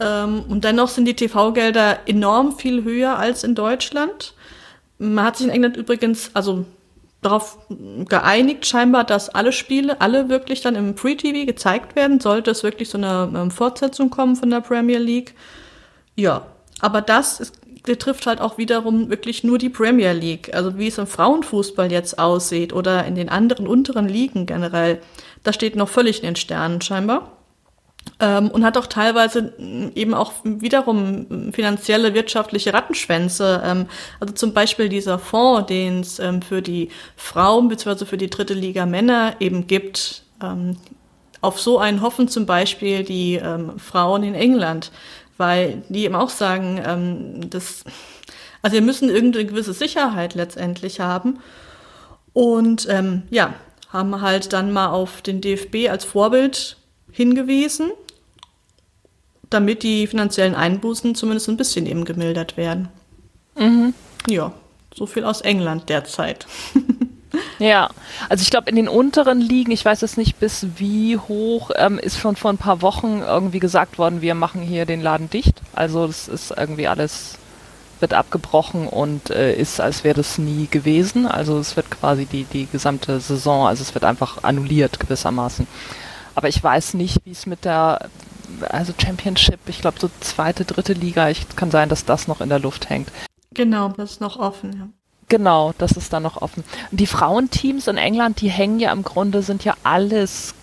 Ähm, 0.00 0.42
und 0.48 0.64
dennoch 0.64 0.88
sind 0.88 1.04
die 1.04 1.14
TV-Gelder 1.14 2.08
enorm 2.08 2.56
viel 2.56 2.82
höher 2.82 3.18
als 3.18 3.44
in 3.44 3.54
Deutschland. 3.54 4.34
Man 4.98 5.24
hat 5.24 5.36
sich 5.36 5.46
in 5.46 5.52
England 5.52 5.76
übrigens, 5.76 6.30
also 6.34 6.64
darauf 7.22 7.58
geeinigt 8.08 8.66
scheinbar, 8.66 9.04
dass 9.04 9.28
alle 9.28 9.52
Spiele, 9.52 10.00
alle 10.00 10.28
wirklich 10.28 10.62
dann 10.62 10.74
im 10.74 10.96
Free-TV 10.96 11.46
gezeigt 11.46 11.94
werden, 11.96 12.20
sollte 12.20 12.50
es 12.50 12.62
wirklich 12.62 12.88
so 12.88 12.98
eine 12.98 13.30
ähm, 13.34 13.50
Fortsetzung 13.50 14.10
kommen 14.10 14.36
von 14.36 14.50
der 14.50 14.60
Premier 14.60 14.98
League. 14.98 15.34
Ja, 16.16 16.46
aber 16.80 17.02
das 17.02 17.40
ist, 17.40 17.60
betrifft 17.82 18.26
halt 18.26 18.40
auch 18.40 18.58
wiederum 18.58 19.10
wirklich 19.10 19.44
nur 19.44 19.58
die 19.58 19.68
Premier 19.68 20.12
League. 20.12 20.54
Also 20.54 20.78
wie 20.78 20.88
es 20.88 20.98
im 20.98 21.06
Frauenfußball 21.06 21.90
jetzt 21.90 22.18
aussieht 22.18 22.72
oder 22.72 23.04
in 23.04 23.14
den 23.14 23.28
anderen 23.28 23.66
unteren 23.66 24.08
Ligen 24.08 24.46
generell, 24.46 25.00
das 25.42 25.54
steht 25.54 25.76
noch 25.76 25.88
völlig 25.88 26.20
in 26.20 26.26
den 26.26 26.36
Sternen 26.36 26.80
scheinbar 26.80 27.39
und 28.20 28.64
hat 28.64 28.76
auch 28.76 28.86
teilweise 28.86 29.54
mm, 29.58 29.92
eben 29.94 30.14
auch 30.14 30.32
wiederum 30.44 31.52
finanzielle, 31.52 32.12
wirtschaftliche 32.12 32.74
Rattenschwänze. 32.74 33.62
Ähm, 33.64 33.86
also 34.20 34.34
zum 34.34 34.52
Beispiel 34.52 34.88
dieser 34.88 35.18
Fonds, 35.18 35.66
den 35.66 36.00
es 36.00 36.18
ähm, 36.18 36.42
für 36.42 36.60
die 36.60 36.90
Frauen 37.16 37.68
bzw. 37.68 38.04
für 38.04 38.18
die 38.18 38.30
dritte 38.30 38.54
Liga 38.54 38.84
Männer 38.84 39.36
eben 39.40 39.66
gibt. 39.66 40.22
Ähm, 40.42 40.76
auf 41.40 41.58
so 41.60 41.78
einen 41.78 42.02
hoffen 42.02 42.28
zum 42.28 42.44
Beispiel 42.44 43.04
die 43.04 43.36
ähm, 43.36 43.78
Frauen 43.78 44.22
in 44.22 44.34
England, 44.34 44.92
weil 45.38 45.82
die 45.88 46.04
eben 46.04 46.14
auch 46.14 46.28
sagen, 46.28 46.82
ähm, 46.84 47.48
das, 47.48 47.84
also 48.60 48.74
wir 48.74 48.82
müssen 48.82 49.08
irgendeine 49.08 49.46
gewisse 49.46 49.72
Sicherheit 49.72 50.34
letztendlich 50.34 51.00
haben. 51.00 51.38
Und 52.32 52.86
ja, 53.30 53.54
haben 53.92 54.20
halt 54.20 54.52
dann 54.52 54.72
mal 54.72 54.90
auf 54.90 55.20
den 55.20 55.40
DFB 55.40 55.90
als 55.90 56.04
Vorbild 56.04 56.76
hingewiesen, 57.12 57.90
damit 59.48 59.82
die 59.82 60.06
finanziellen 60.06 60.54
Einbußen 60.54 61.14
zumindest 61.14 61.48
ein 61.48 61.56
bisschen 61.56 61.86
eben 61.86 62.04
gemildert 62.04 62.56
werden. 62.56 62.88
Mhm. 63.56 63.94
Ja, 64.28 64.52
so 64.94 65.06
viel 65.06 65.24
aus 65.24 65.40
England 65.40 65.88
derzeit. 65.88 66.46
Ja, 67.58 67.90
also 68.28 68.42
ich 68.42 68.50
glaube 68.50 68.70
in 68.70 68.76
den 68.76 68.88
unteren 68.88 69.40
Ligen, 69.40 69.70
ich 69.70 69.84
weiß 69.84 70.00
jetzt 70.00 70.18
nicht 70.18 70.40
bis 70.40 70.66
wie 70.76 71.16
hoch, 71.16 71.70
ähm, 71.76 71.98
ist 71.98 72.18
schon 72.18 72.34
vor 72.34 72.50
ein 72.50 72.58
paar 72.58 72.82
Wochen 72.82 73.22
irgendwie 73.24 73.60
gesagt 73.60 73.98
worden, 73.98 74.22
wir 74.22 74.34
machen 74.34 74.62
hier 74.62 74.86
den 74.86 75.00
Laden 75.02 75.30
dicht. 75.30 75.60
Also 75.74 76.06
das 76.06 76.26
ist 76.26 76.52
irgendwie 76.56 76.88
alles, 76.88 77.38
wird 78.00 78.14
abgebrochen 78.14 78.88
und 78.88 79.30
äh, 79.30 79.54
ist, 79.54 79.80
als 79.80 80.04
wäre 80.04 80.16
das 80.16 80.38
nie 80.38 80.68
gewesen. 80.70 81.26
Also 81.26 81.58
es 81.58 81.76
wird 81.76 81.90
quasi 81.90 82.24
die, 82.24 82.44
die 82.44 82.66
gesamte 82.66 83.20
Saison, 83.20 83.66
also 83.66 83.82
es 83.82 83.94
wird 83.94 84.04
einfach 84.04 84.42
annulliert 84.42 84.98
gewissermaßen. 84.98 85.66
Aber 86.34 86.48
ich 86.48 86.62
weiß 86.62 86.94
nicht, 86.94 87.20
wie 87.24 87.32
es 87.32 87.46
mit 87.46 87.64
der, 87.64 88.08
also 88.68 88.92
Championship, 89.00 89.60
ich 89.66 89.80
glaube 89.80 89.98
so 90.00 90.10
zweite, 90.20 90.64
dritte 90.64 90.92
Liga, 90.92 91.28
ich 91.28 91.48
kann 91.56 91.70
sein, 91.70 91.88
dass 91.88 92.04
das 92.04 92.28
noch 92.28 92.40
in 92.40 92.48
der 92.48 92.58
Luft 92.58 92.88
hängt. 92.90 93.10
Genau, 93.52 93.88
das 93.88 94.12
ist 94.12 94.20
noch 94.20 94.38
offen, 94.38 94.72
ja. 94.76 94.88
Genau, 95.28 95.72
das 95.78 95.92
ist 95.92 96.12
dann 96.12 96.24
noch 96.24 96.42
offen. 96.42 96.64
Die 96.90 97.06
Frauenteams 97.06 97.86
in 97.86 97.98
England, 97.98 98.40
die 98.40 98.50
hängen 98.50 98.80
ja 98.80 98.90
im 98.90 99.04
Grunde, 99.04 99.42
sind 99.42 99.64
ja 99.64 99.74
alles, 99.84 100.54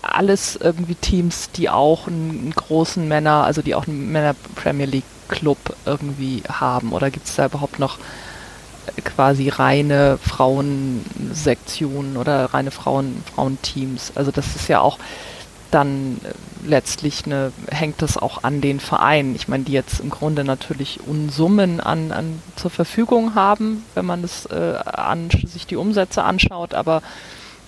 alles 0.00 0.56
irgendwie 0.56 0.94
Teams, 0.94 1.50
die 1.50 1.68
auch 1.68 2.06
einen 2.06 2.50
großen 2.54 3.06
Männer, 3.06 3.44
also 3.44 3.60
die 3.60 3.74
auch 3.74 3.86
einen 3.86 4.10
Männer 4.10 4.34
Premier 4.54 4.86
League 4.86 5.04
Club 5.28 5.58
irgendwie 5.84 6.42
haben. 6.50 6.92
Oder 6.92 7.10
gibt 7.10 7.26
es 7.26 7.36
da 7.36 7.46
überhaupt 7.46 7.78
noch 7.78 7.98
quasi 9.04 9.48
reine 9.48 10.18
Frauensektionen 10.18 12.16
oder 12.16 12.46
reine 12.46 12.70
Frauen, 12.70 13.22
Frauenteams. 13.34 14.12
Also 14.14 14.30
das 14.30 14.56
ist 14.56 14.68
ja 14.68 14.80
auch, 14.80 14.98
dann 15.70 16.20
äh, 16.24 16.68
letztlich 16.68 17.26
ne, 17.26 17.52
hängt 17.70 18.02
es 18.02 18.16
auch 18.16 18.42
an 18.42 18.60
den 18.60 18.80
Vereinen. 18.80 19.34
Ich 19.34 19.48
meine, 19.48 19.64
die 19.64 19.72
jetzt 19.72 20.00
im 20.00 20.10
Grunde 20.10 20.44
natürlich 20.44 21.00
Unsummen 21.06 21.80
an, 21.80 22.12
an 22.12 22.42
zur 22.56 22.70
Verfügung 22.70 23.34
haben, 23.34 23.84
wenn 23.94 24.06
man 24.06 24.22
das, 24.22 24.46
äh, 24.46 24.78
an, 24.84 25.30
sich 25.30 25.66
die 25.66 25.76
Umsätze 25.76 26.24
anschaut, 26.24 26.74
aber 26.74 27.02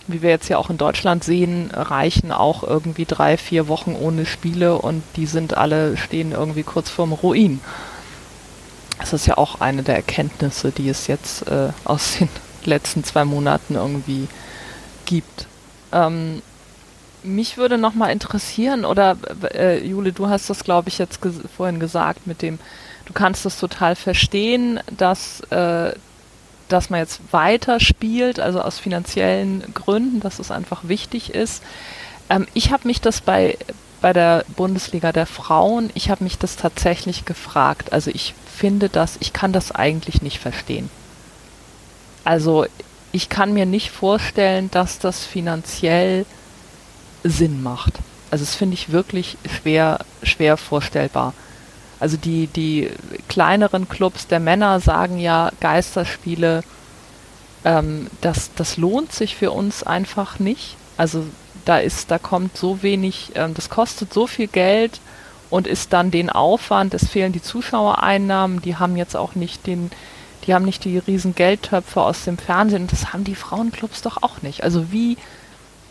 wie 0.09 0.21
wir 0.21 0.31
jetzt 0.31 0.49
ja 0.49 0.59
auch 0.59 0.69
in 0.69 0.79
Deutschland 0.79 1.23
sehen, 1.23 1.71
reichen 1.73 2.33
auch 2.33 2.65
irgendwie 2.65 3.05
drei, 3.05 3.37
vier 3.37 3.69
Wochen 3.69 3.95
ohne 3.95 4.27
Spiele 4.27 4.77
und 4.77 5.03
die 5.17 5.27
sind 5.27 5.57
alle, 5.57 5.97
stehen 5.97 6.33
irgendwie 6.33 6.65
kurz 6.65 6.91
vorm 6.91 7.13
Ruin. 7.13 7.61
Das 9.03 9.13
ist 9.13 9.27
ja 9.27 9.37
auch 9.37 9.61
eine 9.61 9.83
der 9.83 9.97
Erkenntnisse, 9.97 10.71
die 10.71 10.89
es 10.89 11.09
jetzt 11.09 11.49
äh, 11.49 11.71
aus 11.85 12.19
den 12.19 12.29
letzten 12.65 13.03
zwei 13.03 13.25
Monaten 13.25 13.75
irgendwie 13.75 14.29
gibt. 15.07 15.47
Ähm, 15.91 16.41
mich 17.25 17.57
würde 17.57 17.79
noch 17.79 17.95
mal 17.95 18.11
interessieren, 18.11 18.85
oder 18.85 19.17
äh, 19.55 19.85
Jule, 19.85 20.13
du 20.13 20.29
hast 20.29 20.49
das, 20.51 20.63
glaube 20.63 20.89
ich, 20.89 20.99
jetzt 20.99 21.21
ges 21.21 21.35
vorhin 21.57 21.81
gesagt, 21.81 22.29
mit 22.29 22.43
dem, 22.43 22.61
du 23.07 23.13
kannst 23.13 23.45
das 23.45 23.59
total 23.59 23.97
verstehen, 23.97 24.79
dass, 24.97 25.41
äh, 25.51 25.93
dass 26.69 26.89
man 26.89 27.01
jetzt 27.01 27.21
weiter 27.33 27.81
spielt, 27.81 28.39
also 28.39 28.61
aus 28.61 28.79
finanziellen 28.79 29.75
Gründen, 29.75 30.21
dass 30.21 30.39
es 30.39 30.53
einfach 30.53 30.83
wichtig 30.85 31.35
ist. 31.35 31.65
Ähm, 32.31 32.47
ich 32.55 32.71
habe 32.71 32.87
mich 32.87 33.01
das 33.01 33.21
bei, 33.21 33.59
bei 34.03 34.13
der 34.13 34.45
Bundesliga 34.57 35.13
der 35.13 35.27
Frauen, 35.27 35.91
ich 35.95 36.11
habe 36.11 36.25
mich 36.25 36.37
das 36.37 36.57
tatsächlich 36.57 37.25
gefragt. 37.25 37.93
Also 37.93 38.11
ich 38.13 38.35
finde 38.55 38.89
das, 38.89 39.17
ich 39.21 39.33
kann 39.33 39.53
das 39.53 39.73
eigentlich 39.73 40.21
nicht 40.21 40.39
verstehen. 40.39 40.91
Also 42.25 42.67
ich 43.13 43.29
kann 43.29 43.53
mir 43.53 43.65
nicht 43.65 43.91
vorstellen, 43.91 44.71
dass 44.71 44.99
das 44.99 45.25
finanziell 45.25 46.27
Sinn 47.25 47.63
macht. 47.63 47.95
Also 48.31 48.45
das 48.45 48.55
finde 48.55 48.75
ich 48.75 48.93
wirklich 48.93 49.39
schwer, 49.47 50.01
schwer 50.23 50.57
vorstellbar. 50.57 51.33
Also 52.01 52.17
die, 52.17 52.49
die 52.49 52.91
kleineren 53.29 53.89
Clubs 53.89 54.27
der 54.27 54.41
Männer 54.41 54.81
sagen 54.81 55.19
ja, 55.19 55.51
Geisterspiele, 55.61 56.65
ähm, 57.65 58.09
das, 58.21 58.51
das 58.57 58.77
lohnt 58.77 59.13
sich 59.13 59.37
für 59.37 59.53
uns 59.53 59.85
einfach 59.85 60.41
nicht. 60.41 60.77
Also 60.97 61.25
da 61.65 61.79
ist, 61.79 62.11
da 62.11 62.19
kommt 62.19 62.57
so 62.57 62.83
wenig, 62.83 63.33
ähm, 63.35 63.55
das 63.55 63.71
kostet 63.71 64.13
so 64.13 64.27
viel 64.27 64.47
Geld 64.47 65.01
und 65.51 65.67
ist 65.67 65.93
dann 65.93 66.11
den 66.11 66.31
Aufwand, 66.31 66.95
es 66.95 67.09
fehlen 67.09 67.33
die 67.33 67.43
Zuschauereinnahmen, 67.43 68.63
die 68.63 68.77
haben 68.77 68.97
jetzt 68.97 69.17
auch 69.17 69.35
nicht 69.35 69.67
den, 69.67 69.91
die 70.47 70.55
haben 70.55 70.65
nicht 70.65 70.85
die 70.85 70.99
riesen 70.99 71.35
Geldtöpfe 71.35 72.01
aus 72.01 72.25
dem 72.25 72.39
Fernsehen 72.39 72.83
und 72.83 72.93
das 72.93 73.13
haben 73.13 73.25
die 73.25 73.35
Frauenclubs 73.35 74.03
doch 74.03 74.23
auch 74.23 74.43
nicht. 74.43 74.65
Also 74.65 74.91
wie, 74.93 75.19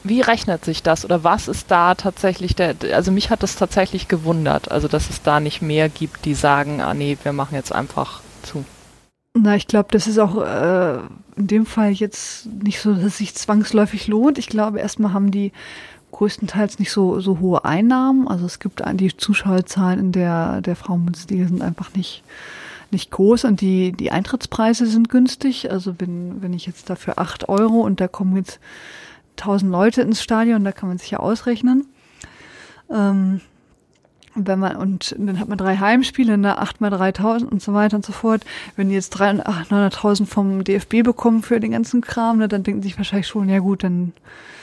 wie 0.03 0.21
rechnet 0.21 0.65
sich 0.65 0.81
das 0.83 1.05
oder 1.05 1.23
was 1.23 1.47
ist 1.47 1.69
da 1.69 1.95
tatsächlich 1.95 2.55
der, 2.55 2.75
also 2.93 3.11
mich 3.11 3.29
hat 3.29 3.43
das 3.43 3.55
tatsächlich 3.55 4.07
gewundert, 4.07 4.71
also 4.71 4.87
dass 4.87 5.09
es 5.09 5.21
da 5.21 5.39
nicht 5.39 5.61
mehr 5.61 5.89
gibt, 5.89 6.25
die 6.25 6.33
sagen, 6.33 6.81
ah 6.81 6.93
nee, 6.93 7.17
wir 7.21 7.33
machen 7.33 7.55
jetzt 7.55 7.71
einfach 7.71 8.21
zu. 8.43 8.65
Na, 9.33 9.55
ich 9.55 9.67
glaube, 9.67 9.89
das 9.91 10.07
ist 10.07 10.19
auch 10.19 10.43
äh, 10.43 10.97
in 11.37 11.47
dem 11.47 11.65
Fall 11.65 11.91
jetzt 11.91 12.47
nicht 12.47 12.81
so, 12.81 12.93
dass 12.93 13.03
es 13.03 13.17
sich 13.17 13.33
zwangsläufig 13.33 14.07
lohnt. 14.07 14.37
Ich 14.37 14.47
glaube, 14.47 14.79
erstmal 14.79 15.13
haben 15.13 15.31
die 15.31 15.53
größtenteils 16.11 16.79
nicht 16.79 16.91
so, 16.91 17.21
so 17.21 17.39
hohe 17.39 17.63
Einnahmen. 17.63 18.27
Also 18.27 18.45
es 18.45 18.59
gibt 18.59 18.83
die 18.93 19.15
Zuschauerzahlen 19.15 19.99
in 19.99 20.11
der, 20.11 20.61
der 20.61 20.75
Frauenbundesliga 20.75 21.47
sind 21.47 21.61
einfach 21.61 21.93
nicht, 21.93 22.23
nicht 22.91 23.09
groß 23.11 23.45
und 23.45 23.61
die, 23.61 23.93
die 23.93 24.11
Eintrittspreise 24.11 24.85
sind 24.85 25.07
günstig. 25.07 25.71
Also 25.71 25.95
wenn, 25.99 26.41
wenn 26.41 26.53
ich 26.53 26.65
jetzt 26.65 26.89
dafür 26.89 27.17
acht 27.17 27.47
Euro 27.47 27.81
und 27.81 28.01
da 28.01 28.09
kommen 28.09 28.35
jetzt 28.35 28.59
tausend 29.37 29.71
Leute 29.71 30.01
ins 30.01 30.21
Stadion, 30.21 30.65
da 30.65 30.73
kann 30.73 30.89
man 30.89 30.97
sich 30.97 31.11
ja 31.11 31.19
ausrechnen. 31.19 31.87
Ähm, 32.89 33.39
wenn 34.35 34.59
man, 34.59 34.75
und 34.77 35.15
dann 35.17 35.39
hat 35.39 35.49
man 35.49 35.57
drei 35.57 35.77
Heimspiele, 35.77 36.37
ne, 36.37 36.57
8 36.57 36.81
mal 36.81 36.89
3000 36.89 37.51
und 37.51 37.61
so 37.61 37.73
weiter 37.73 37.97
und 37.97 38.05
so 38.05 38.13
fort. 38.13 38.43
Wenn 38.75 38.89
die 38.89 38.95
jetzt 38.95 39.15
900.000 39.15 40.25
vom 40.25 40.63
DFB 40.63 41.03
bekommen 41.03 41.43
für 41.43 41.59
den 41.59 41.71
ganzen 41.71 42.01
Kram, 42.01 42.37
ne, 42.37 42.47
dann 42.47 42.63
denken 42.63 42.81
sich 42.81 42.97
wahrscheinlich 42.97 43.27
schon, 43.27 43.49
ja 43.49 43.59
gut, 43.59 43.83
dann 43.83 44.13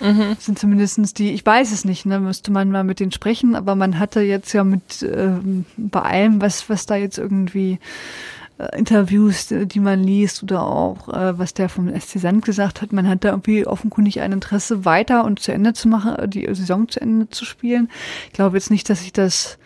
mhm. 0.00 0.36
sind 0.38 0.58
zumindestens 0.58 1.14
die, 1.14 1.32
ich 1.32 1.44
weiß 1.44 1.72
es 1.72 1.84
nicht, 1.84 2.06
ne, 2.06 2.20
müsste 2.20 2.50
man 2.50 2.70
mal 2.70 2.84
mit 2.84 3.00
denen 3.00 3.12
sprechen, 3.12 3.54
aber 3.54 3.74
man 3.74 3.98
hatte 3.98 4.20
jetzt 4.20 4.52
ja 4.52 4.64
mit, 4.64 5.02
äh, 5.02 5.32
bei 5.76 6.00
allem, 6.00 6.40
was, 6.40 6.68
was 6.70 6.86
da 6.86 6.96
jetzt 6.96 7.18
irgendwie 7.18 7.78
Interviews, 8.76 9.48
die 9.48 9.80
man 9.80 10.02
liest 10.02 10.42
oder 10.42 10.62
auch 10.62 11.08
äh, 11.08 11.38
was 11.38 11.54
der 11.54 11.68
vom 11.68 11.88
SC 11.88 12.18
Sand 12.18 12.44
gesagt 12.44 12.82
hat, 12.82 12.92
man 12.92 13.08
hat 13.08 13.24
da 13.24 13.30
irgendwie 13.30 13.66
offenkundig 13.66 14.20
ein 14.20 14.32
Interesse 14.32 14.84
weiter 14.84 15.24
und 15.24 15.38
zu 15.38 15.52
Ende 15.52 15.74
zu 15.74 15.88
machen, 15.88 16.28
die 16.30 16.46
Saison 16.54 16.88
zu 16.88 17.00
Ende 17.00 17.28
zu 17.30 17.44
spielen. 17.44 17.88
Ich 18.26 18.32
glaube 18.32 18.56
jetzt 18.56 18.70
nicht, 18.70 18.90
dass 18.90 19.00
sich 19.00 19.12
das 19.12 19.58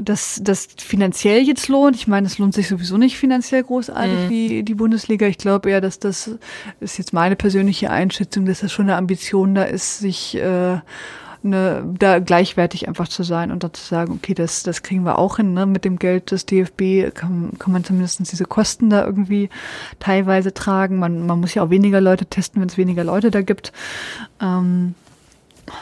dass 0.00 0.40
das 0.42 0.68
finanziell 0.78 1.42
jetzt 1.42 1.68
lohnt. 1.68 1.96
Ich 1.96 2.06
meine, 2.06 2.26
es 2.26 2.38
lohnt 2.38 2.54
sich 2.54 2.68
sowieso 2.68 2.98
nicht 2.98 3.16
finanziell 3.16 3.64
großartig 3.64 4.26
mhm. 4.26 4.30
wie 4.30 4.62
die 4.62 4.74
Bundesliga. 4.74 5.26
Ich 5.26 5.38
glaube 5.38 5.70
eher, 5.70 5.80
dass 5.80 5.98
das 5.98 6.30
ist 6.78 6.98
jetzt 6.98 7.12
meine 7.12 7.34
persönliche 7.34 7.90
Einschätzung, 7.90 8.46
dass 8.46 8.60
das 8.60 8.72
schon 8.72 8.86
eine 8.86 8.96
Ambition 8.96 9.54
da 9.54 9.64
ist, 9.64 9.98
sich 9.98 10.36
äh, 10.36 10.78
ne, 11.42 11.84
da 11.98 12.18
gleichwertig 12.18 12.88
einfach 12.88 13.08
zu 13.08 13.22
sein 13.22 13.50
und 13.50 13.64
da 13.64 13.72
zu 13.72 13.84
sagen, 13.84 14.12
okay, 14.12 14.34
das, 14.34 14.62
das 14.62 14.82
kriegen 14.82 15.04
wir 15.04 15.18
auch 15.18 15.36
hin, 15.36 15.54
ne? 15.54 15.66
Mit 15.66 15.84
dem 15.84 15.98
Geld 15.98 16.30
des 16.30 16.46
DFB 16.46 17.14
kann, 17.14 17.52
kann 17.58 17.72
man 17.72 17.84
zumindest 17.84 18.30
diese 18.30 18.44
Kosten 18.44 18.90
da 18.90 19.04
irgendwie 19.04 19.48
teilweise 19.98 20.52
tragen. 20.54 20.98
Man, 20.98 21.26
man 21.26 21.40
muss 21.40 21.54
ja 21.54 21.62
auch 21.62 21.70
weniger 21.70 22.00
Leute 22.00 22.26
testen, 22.26 22.60
wenn 22.60 22.68
es 22.68 22.76
weniger 22.76 23.04
Leute 23.04 23.30
da 23.30 23.42
gibt. 23.42 23.72
Ähm, 24.40 24.94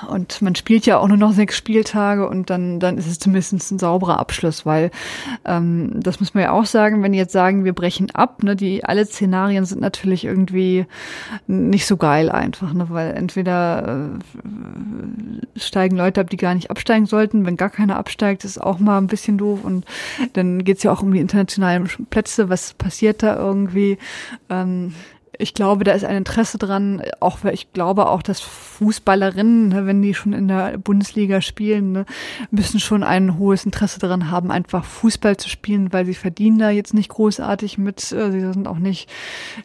und 0.08 0.42
man 0.42 0.54
spielt 0.54 0.86
ja 0.86 0.98
auch 0.98 1.08
nur 1.08 1.16
noch 1.16 1.32
sechs 1.32 1.56
Spieltage 1.56 2.28
und 2.28 2.50
dann, 2.50 2.80
dann 2.80 2.98
ist 2.98 3.06
es 3.06 3.18
zumindest 3.18 3.72
ein 3.72 3.78
sauberer 3.78 4.18
Abschluss, 4.18 4.66
weil 4.66 4.90
ähm, 5.44 5.92
das 5.94 6.20
muss 6.20 6.34
man 6.34 6.44
ja 6.44 6.52
auch 6.52 6.66
sagen, 6.66 7.02
wenn 7.02 7.12
die 7.12 7.18
jetzt 7.18 7.32
sagen, 7.32 7.64
wir 7.64 7.72
brechen 7.72 8.10
ab, 8.12 8.42
ne, 8.42 8.56
die 8.56 8.84
alle 8.84 9.04
Szenarien 9.06 9.64
sind 9.64 9.80
natürlich 9.80 10.24
irgendwie 10.24 10.86
nicht 11.46 11.86
so 11.86 11.96
geil 11.96 12.30
einfach, 12.30 12.72
ne, 12.72 12.86
weil 12.90 13.14
entweder 13.14 14.10
äh, 14.16 15.58
steigen 15.58 15.96
Leute 15.96 16.20
ab, 16.20 16.30
die 16.30 16.36
gar 16.36 16.54
nicht 16.54 16.70
absteigen 16.70 17.06
sollten, 17.06 17.46
wenn 17.46 17.56
gar 17.56 17.70
keiner 17.70 17.96
absteigt, 17.96 18.44
ist 18.44 18.60
auch 18.60 18.78
mal 18.78 18.98
ein 18.98 19.06
bisschen 19.06 19.38
doof. 19.38 19.64
Und 19.64 19.84
dann 20.34 20.64
geht's 20.64 20.82
ja 20.82 20.92
auch 20.92 21.02
um 21.02 21.12
die 21.12 21.20
internationalen 21.20 21.88
Plätze, 22.10 22.48
was 22.48 22.74
passiert 22.74 23.22
da 23.22 23.36
irgendwie. 23.36 23.98
Ähm, 24.50 24.94
ich 25.38 25.54
glaube, 25.54 25.84
da 25.84 25.92
ist 25.92 26.04
ein 26.04 26.16
Interesse 26.16 26.58
dran, 26.58 27.02
auch 27.20 27.38
weil 27.42 27.54
ich 27.54 27.72
glaube 27.72 28.08
auch, 28.08 28.22
dass 28.22 28.40
Fußballerinnen, 28.40 29.68
ne, 29.68 29.86
wenn 29.86 30.02
die 30.02 30.14
schon 30.14 30.32
in 30.32 30.48
der 30.48 30.78
Bundesliga 30.78 31.40
spielen, 31.40 31.92
ne, 31.92 32.06
müssen 32.50 32.80
schon 32.80 33.02
ein 33.02 33.38
hohes 33.38 33.64
Interesse 33.64 33.98
daran 33.98 34.30
haben, 34.30 34.50
einfach 34.50 34.84
Fußball 34.84 35.36
zu 35.36 35.48
spielen, 35.48 35.92
weil 35.92 36.06
sie 36.06 36.14
verdienen 36.14 36.58
da 36.58 36.70
jetzt 36.70 36.94
nicht 36.94 37.08
großartig 37.08 37.78
mit, 37.78 38.12
äh, 38.12 38.30
sie 38.30 38.40
sind 38.40 38.66
auch 38.66 38.78
nicht 38.78 39.10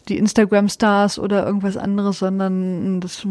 die 0.10 0.18
Instagram-Stars 0.18 1.20
oder 1.20 1.46
irgendwas 1.46 1.78
anderes, 1.78 2.20
sondern 2.20 3.00
das 3.00 3.26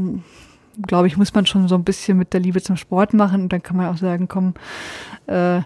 glaube 0.87 1.07
ich, 1.07 1.17
muss 1.17 1.35
man 1.35 1.47
schon 1.47 1.69
so 1.69 1.75
ein 1.75 1.85
bisschen 1.85 2.17
mit 2.17 2.33
der 2.33 2.41
Liebe 2.41 2.63
zum 2.63 2.77
Sport 2.77 3.15
machen. 3.15 3.43
Und 3.43 3.53
dann 3.53 3.63
kann 3.63 3.77
man 3.77 3.89
auch 3.89 3.97
sagen, 3.97 4.29
komm, 4.29 4.55
äh, 5.27 5.61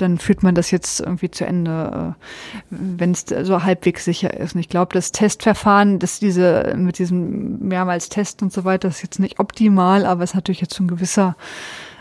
dann 0.00 0.18
führt 0.18 0.42
man 0.42 0.54
das 0.54 0.70
jetzt 0.70 1.00
irgendwie 1.00 1.30
zu 1.30 1.46
Ende, 1.46 2.16
äh, 2.16 2.64
wenn 2.70 3.12
es 3.12 3.26
so 3.42 3.62
halbwegs 3.62 4.04
sicher 4.04 4.34
ist. 4.34 4.54
Und 4.54 4.60
ich 4.60 4.68
glaube, 4.68 4.94
das 4.94 5.12
Testverfahren, 5.12 5.98
das 5.98 6.20
diese 6.20 6.74
mit 6.76 6.98
diesem 6.98 7.58
mehrmals 7.60 8.08
Test 8.08 8.42
und 8.42 8.52
so 8.52 8.64
weiter, 8.64 8.88
ist 8.88 9.02
jetzt 9.02 9.18
nicht 9.18 9.38
optimal, 9.40 10.06
aber 10.06 10.24
es 10.24 10.30
ist 10.30 10.36
natürlich 10.36 10.60
jetzt 10.60 10.74
so 10.74 10.84
ein 10.84 10.88
gewisser 10.88 11.36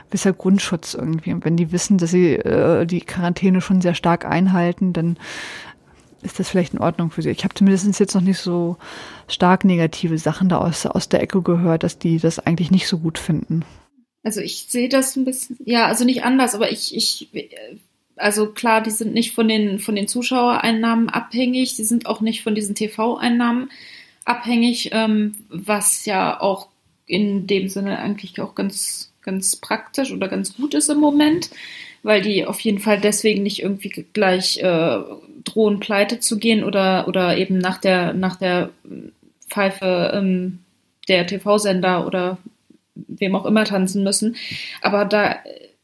gewisser 0.10 0.32
Grundschutz 0.32 0.94
irgendwie. 0.94 1.34
Und 1.34 1.44
wenn 1.44 1.58
die 1.58 1.72
wissen, 1.74 1.98
dass 1.98 2.12
sie 2.12 2.36
äh, 2.36 2.86
die 2.86 3.02
Quarantäne 3.02 3.60
schon 3.60 3.82
sehr 3.82 3.94
stark 3.94 4.24
einhalten, 4.26 4.94
dann 4.94 5.18
ist 6.22 6.40
das 6.40 6.50
vielleicht 6.50 6.74
in 6.74 6.80
Ordnung 6.80 7.12
für 7.12 7.22
sie. 7.22 7.30
Ich 7.30 7.44
habe 7.44 7.54
zumindest 7.54 8.00
jetzt 8.00 8.16
noch 8.16 8.22
nicht 8.22 8.40
so 8.40 8.78
stark 9.28 9.66
negative 9.66 10.18
Sachen 10.18 10.50
da 10.50 10.58
aus, 10.58 10.86
aus 10.86 11.10
der 11.10 11.22
Ecke 11.22 11.42
gehört, 11.42 11.84
dass 11.84 12.00
die 12.00 12.20
das 12.20 12.40
eigentlich 12.40 12.72
nicht 12.72 12.88
so 12.88 13.00
gut 13.00 13.18
finden. 13.18 13.64
Also 14.24 14.42
ich 14.42 14.66
sehe 14.68 14.90
das 14.90 15.16
ein 15.16 15.26
bisschen, 15.26 15.58
ja, 15.64 15.86
also 15.86 16.04
nicht 16.04 16.24
anders, 16.24 16.56
aber 16.56 16.72
ich, 16.72 16.96
ich 16.96 17.30
also 18.18 18.52
klar, 18.52 18.82
die 18.82 18.92
sind 18.92 19.14
nicht 19.14 19.34
von 19.34 19.48
den, 19.48 19.80
von 19.80 19.96
den 19.96 20.08
Zuschauereinnahmen 20.08 21.10
abhängig, 21.10 21.76
die 21.76 21.84
sind 21.84 22.06
auch 22.06 22.22
nicht 22.22 22.44
von 22.44 22.56
diesen 22.56 22.76
TV-Einnahmen 22.76 23.70
abhängig, 24.26 24.90
ähm, 24.92 25.36
was 25.50 26.06
ja 26.06 26.40
auch 26.40 26.68
in 27.06 27.48
dem 27.48 27.70
Sinne 27.70 28.00
eigentlich 28.00 28.40
auch 28.42 28.56
ganz, 28.56 29.12
ganz 29.22 29.56
praktisch 29.56 30.12
oder 30.12 30.28
ganz 30.28 30.56
gut 30.56 30.74
ist 30.74 30.90
im 30.90 31.00
Moment, 31.00 31.50
weil 32.04 32.22
die 32.22 32.46
auf 32.46 32.60
jeden 32.60 32.80
Fall 32.80 33.00
deswegen 33.00 33.44
nicht 33.44 33.62
irgendwie 33.62 34.06
gleich 34.14 34.58
äh, 34.58 35.00
drohen, 35.44 35.80
pleite 35.80 36.20
zu 36.20 36.38
gehen 36.38 36.64
oder, 36.64 37.08
oder 37.08 37.38
eben 37.38 37.58
nach 37.58 37.78
der, 37.78 38.14
nach 38.14 38.36
der 38.36 38.72
Pfeife 39.50 40.12
ähm, 40.14 40.60
der 41.08 41.26
TV-Sender 41.26 42.06
oder 42.06 42.38
wem 42.96 43.36
auch 43.36 43.46
immer 43.46 43.64
tanzen 43.64 44.04
müssen. 44.04 44.36
Aber 44.82 45.06
da 45.06 45.38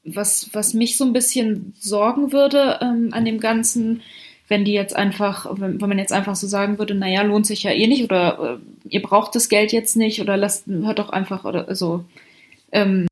was, 0.04 0.50
was 0.54 0.74
mich 0.74 0.98
so 0.98 1.06
ein 1.06 1.14
bisschen 1.14 1.74
sorgen 1.80 2.32
würde 2.32 2.80
ähm, 2.82 3.10
an 3.12 3.26
dem 3.26 3.40
Ganzen, 3.40 4.02
wenn 4.48 4.66
die 4.66 4.74
jetzt 4.74 4.96
einfach, 4.96 5.48
wenn, 5.60 5.82
wenn 5.82 5.90
man 5.90 6.00
jetzt 6.00 6.12
einfach 6.12 6.36
so 6.36 6.48
sagen 6.48 6.78
würde, 6.78 6.96
naja, 6.96 7.22
lohnt 7.22 7.46
sich 7.46 7.64
ja 7.64 7.72
eh 7.72 7.88
nicht 7.88 8.04
oder 8.04 8.60
äh, 8.60 8.90
ihr 8.90 9.02
braucht 9.02 9.36
das 9.36 9.50
Geld 9.50 9.72
jetzt 9.72 9.96
nicht 9.96 10.22
oder 10.22 10.38
lasst, 10.38 10.68
hört 10.68 11.00
doch 11.00 11.10
einfach 11.10 11.46
oder 11.46 11.74
so, 11.76 12.04
ähm, 12.72 13.08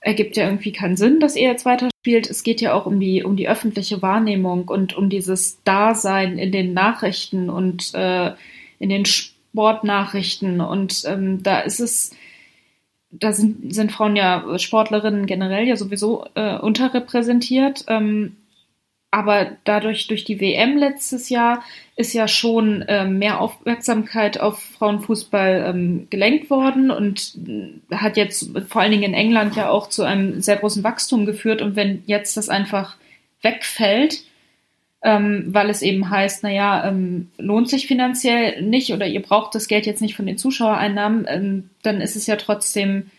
ergibt 0.00 0.36
ja 0.36 0.46
irgendwie 0.46 0.72
keinen 0.72 0.96
Sinn, 0.96 1.20
dass 1.20 1.36
ihr 1.36 1.48
jetzt 1.48 1.64
weiterspielt. 1.64 2.30
Es 2.30 2.42
geht 2.42 2.60
ja 2.60 2.72
auch 2.74 2.86
um 2.86 3.00
die, 3.00 3.24
um 3.24 3.36
die 3.36 3.48
öffentliche 3.48 4.02
Wahrnehmung 4.02 4.68
und 4.68 4.96
um 4.96 5.08
dieses 5.08 5.62
Dasein 5.64 6.38
in 6.38 6.52
den 6.52 6.72
Nachrichten 6.72 7.50
und 7.50 7.94
äh, 7.94 8.32
in 8.78 8.90
den 8.90 9.04
Sportnachrichten. 9.04 10.60
Und 10.60 11.02
ähm, 11.06 11.42
da 11.42 11.60
ist 11.60 11.80
es, 11.80 12.12
da 13.10 13.32
sind, 13.32 13.74
sind 13.74 13.92
Frauen 13.92 14.16
ja 14.16 14.58
Sportlerinnen 14.58 15.26
generell 15.26 15.66
ja 15.66 15.76
sowieso 15.76 16.26
äh, 16.34 16.58
unterrepräsentiert. 16.58 17.84
Ähm, 17.88 18.36
aber 19.10 19.52
dadurch, 19.64 20.06
durch 20.06 20.24
die 20.24 20.38
WM 20.38 20.76
letztes 20.76 21.30
Jahr, 21.30 21.62
ist 21.96 22.12
ja 22.12 22.28
schon 22.28 22.84
ähm, 22.88 23.18
mehr 23.18 23.40
Aufmerksamkeit 23.40 24.38
auf 24.38 24.62
Frauenfußball 24.62 25.64
ähm, 25.66 26.06
gelenkt 26.10 26.50
worden 26.50 26.90
und 26.90 27.38
äh, 27.48 27.94
hat 27.96 28.18
jetzt 28.18 28.50
vor 28.68 28.82
allen 28.82 28.90
Dingen 28.90 29.04
in 29.04 29.14
England 29.14 29.56
ja 29.56 29.70
auch 29.70 29.88
zu 29.88 30.02
einem 30.02 30.42
sehr 30.42 30.56
großen 30.56 30.84
Wachstum 30.84 31.24
geführt. 31.24 31.62
Und 31.62 31.74
wenn 31.74 32.02
jetzt 32.06 32.36
das 32.36 32.50
einfach 32.50 32.96
wegfällt, 33.40 34.24
ähm, 35.02 35.46
weil 35.48 35.70
es 35.70 35.82
eben 35.82 36.10
heißt, 36.10 36.42
naja, 36.42 36.86
ähm, 36.88 37.30
lohnt 37.38 37.68
sich 37.68 37.86
finanziell 37.86 38.62
nicht 38.62 38.92
oder 38.92 39.06
ihr 39.06 39.22
braucht 39.22 39.54
das 39.54 39.68
Geld 39.68 39.86
jetzt 39.86 40.02
nicht 40.02 40.16
von 40.16 40.26
den 40.26 40.38
Zuschauereinnahmen, 40.38 41.26
ähm, 41.28 41.70
dann 41.82 42.00
ist 42.00 42.16
es 42.16 42.26
ja 42.26 42.36
trotzdem, 42.36 43.10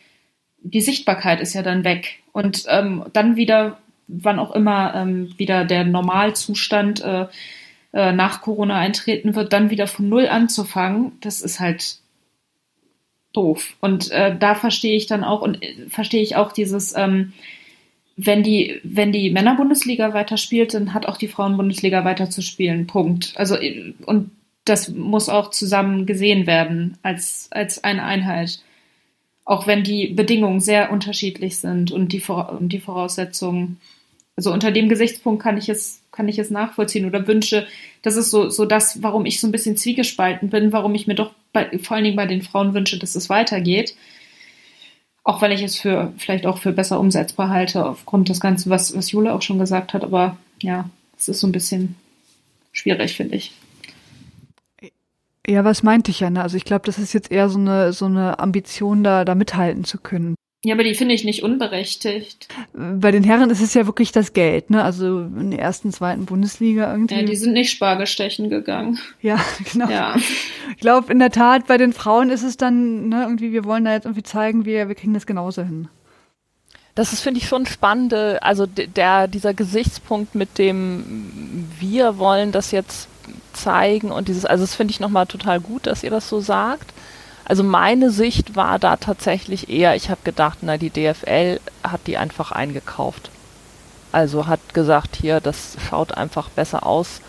die 0.62 0.82
Sichtbarkeit 0.82 1.40
ist 1.40 1.54
ja 1.54 1.62
dann 1.62 1.84
weg. 1.84 2.20
Und 2.34 2.66
ähm, 2.68 3.06
dann 3.14 3.38
wieder 3.38 3.78
wann 4.10 4.40
auch 4.40 4.52
immer 4.52 4.94
ähm, 4.96 5.34
wieder 5.38 5.64
der 5.66 5.86
Normalzustand 5.86 7.02
äh, 7.02 7.28
äh, 7.94 8.12
nach 8.12 8.42
Corona 8.42 8.76
eintreten 8.76 9.36
wird, 9.36 9.54
dann 9.54 9.70
wieder 9.70 9.88
von 9.88 10.10
Null 10.10 10.28
anzufangen, 10.28 11.14
das 11.22 11.42
ist 11.42 11.60
halt 11.60 11.98
doof. 13.34 13.76
Und 13.80 14.12
äh, 14.12 14.36
da 14.38 14.56
verstehe 14.56 14.98
ich 14.98 15.06
dann 15.06 15.24
auch 15.24 15.42
und 15.42 15.64
äh, 15.64 15.88
verstehe 15.88 16.24
ich 16.24 16.36
auch 16.36 16.52
dieses, 16.52 16.96
ähm, 16.98 17.34
wenn 18.26 18.44
die, 18.44 18.80
wenn 18.84 19.12
die 19.12 19.30
Männerbundesliga 19.30 20.14
weiterspielt, 20.14 20.74
dann 20.74 20.94
hat 20.94 21.06
auch 21.06 21.18
die 21.18 21.28
Frauenbundesliga 21.28 22.04
weiter 22.04 22.30
zu 22.30 22.42
spielen. 22.42 22.88
Punkt. 22.88 23.34
Also 23.36 23.58
und 24.06 24.32
das 24.66 24.90
muss 24.90 25.30
auch 25.30 25.52
zusammen 25.52 26.06
gesehen 26.06 26.46
werden 26.46 26.98
als, 27.02 27.48
als 27.52 27.84
eine 27.84 28.04
Einheit. 28.04 28.62
Auch 29.46 29.68
wenn 29.68 29.84
die 29.84 30.08
Bedingungen 30.08 30.60
sehr 30.60 30.92
unterschiedlich 30.92 31.58
sind 31.58 31.92
und 31.92 32.14
die, 32.14 32.22
und 32.22 32.70
die 32.70 32.80
Voraussetzungen 32.80 33.80
also 34.40 34.54
unter 34.54 34.72
dem 34.72 34.88
Gesichtspunkt 34.88 35.44
kann 35.44 35.58
ich 35.58 35.68
es, 35.68 36.02
kann 36.14 36.30
ich 36.30 36.40
es 36.40 36.50
nachvollziehen 36.50 37.06
oder 37.06 37.28
wünsche, 37.28 37.68
das 38.04 38.16
ist 38.16 38.32
so, 38.32 38.50
so 38.50 38.64
das, 38.64 39.04
warum 39.04 39.26
ich 39.26 39.42
so 39.42 39.48
ein 39.48 39.52
bisschen 39.52 39.76
zwiegespalten 39.76 40.50
bin, 40.50 40.72
warum 40.72 40.96
ich 40.96 41.08
mir 41.08 41.16
doch 41.16 41.34
bei, 41.52 41.78
vor 41.80 41.98
allen 41.98 42.06
Dingen 42.06 42.16
bei 42.16 42.26
den 42.26 42.42
Frauen 42.42 42.74
wünsche, 42.74 42.98
dass 42.98 43.16
es 43.16 43.30
weitergeht. 43.30 43.96
Auch 45.30 45.44
weil 45.44 45.52
ich 45.52 45.62
es 45.62 45.78
für, 45.78 46.12
vielleicht 46.18 46.48
auch 46.48 46.58
für 46.58 46.72
besser 46.72 47.00
umsetzbar 47.00 47.50
halte, 47.50 47.86
aufgrund 47.86 48.30
des 48.30 48.40
Ganzen, 48.40 48.72
was, 48.72 48.98
was 48.98 49.12
Jule 49.12 49.32
auch 49.32 49.44
schon 49.44 49.60
gesagt 49.60 49.94
hat. 49.94 50.04
Aber 50.04 50.38
ja, 50.60 50.90
es 51.20 51.30
ist 51.30 51.40
so 51.40 51.46
ein 51.46 51.52
bisschen 51.52 51.94
schwierig, 52.72 53.16
finde 53.16 53.36
ich. 53.36 53.54
Ja, 55.46 55.64
was 55.64 55.84
meinte 55.84 56.10
ich 56.10 56.22
ja? 56.22 56.32
Ne? 56.32 56.42
Also 56.42 56.58
ich 56.58 56.66
glaube, 56.66 56.88
das 56.88 56.98
ist 56.98 57.14
jetzt 57.14 57.32
eher 57.32 57.48
so 57.48 57.60
eine, 57.60 57.94
so 57.94 58.06
eine 58.06 58.40
Ambition, 58.40 59.04
da, 59.04 59.24
da 59.24 59.36
mithalten 59.36 59.84
zu 59.84 60.00
können. 60.00 60.34
Ja, 60.66 60.74
aber 60.74 60.84
die 60.84 60.94
finde 60.94 61.16
ich 61.16 61.24
nicht 61.24 61.42
unberechtigt. 61.42 62.50
Bei 62.74 63.12
den 63.12 63.24
Herren 63.24 63.50
ist 63.50 63.62
es 63.62 63.74
ja 63.74 63.86
wirklich 63.86 64.12
das 64.12 64.34
Geld, 64.34 64.70
ne? 64.70 64.84
Also 64.84 65.22
in 65.22 65.52
der 65.52 65.60
ersten, 65.62 65.94
zweiten 65.94 66.26
Bundesliga 66.26 66.92
irgendwie. 66.92 67.16
Ja, 67.16 67.24
die 67.24 67.38
sind 67.38 67.54
nicht 67.54 67.72
Spargelstechen 67.72 68.50
gegangen. 68.50 69.00
Ja, 69.22 69.40
genau. 69.72 69.90
Ja. 69.90 70.18
Ich 70.72 70.82
glaube, 70.82 71.14
in 71.14 71.20
der 71.20 71.32
Tat, 71.32 71.66
bei 71.68 71.78
den 71.78 71.94
Frauen 71.94 72.30
ist 72.30 72.44
es 72.44 72.58
dann, 72.58 73.08
ne, 73.08 73.24
irgendwie, 73.24 73.54
wir 73.54 73.64
wollen 73.64 73.86
da 73.86 73.94
jetzt 73.94 74.04
irgendwie 74.04 74.24
zeigen, 74.24 74.66
wir, 74.66 74.90
wir 74.90 74.96
kriegen 74.96 75.14
das 75.14 75.26
genauso 75.26 75.64
hin. 75.64 75.88
Das 76.94 77.14
ist, 77.14 77.22
finde 77.22 77.40
ich, 77.40 77.48
schon 77.48 77.66
spannend, 77.66 78.14
also 78.14 78.66
der, 78.66 79.30
dieser 79.30 79.54
Gesichtspunkt 79.54 80.36
mit 80.36 80.58
dem, 80.58 81.70
wir 81.80 82.18
wollen 82.18 82.52
das 82.52 82.72
jetzt 82.72 83.08
zeigen 83.54 84.12
und 84.12 84.28
dieses, 84.28 84.44
also 84.44 84.64
das 84.64 84.76
finde 84.76 84.92
ich 84.92 85.00
nochmal 85.00 85.26
total 85.26 85.62
gut, 85.62 85.88
dass 85.88 86.04
ihr 86.04 86.10
das 86.10 86.28
so 86.28 86.42
sagt. 86.42 86.92
Also 87.50 87.64
meine 87.64 88.12
Sicht 88.12 88.56
war 88.56 88.78
da 88.78 88.98
tatsächlich 88.98 89.72
eher, 89.72 89.96
ich 89.96 90.12
habe 90.12 90.22
gedacht, 90.24 90.60
na, 90.62 90.78
die 90.78 90.92
DFL 90.92 91.60
hat 91.84 92.02
die 92.06 92.16
einfach 92.16 92.52
eingekauft. 92.52 93.32
Also 94.12 94.46
hat 94.46 94.76
gesagt, 94.76 95.16
hier, 95.16 95.40
das 95.40 95.76
schaut 95.90 96.16
einfach 96.16 96.50
besser 96.50 96.86
aus, 96.86 97.22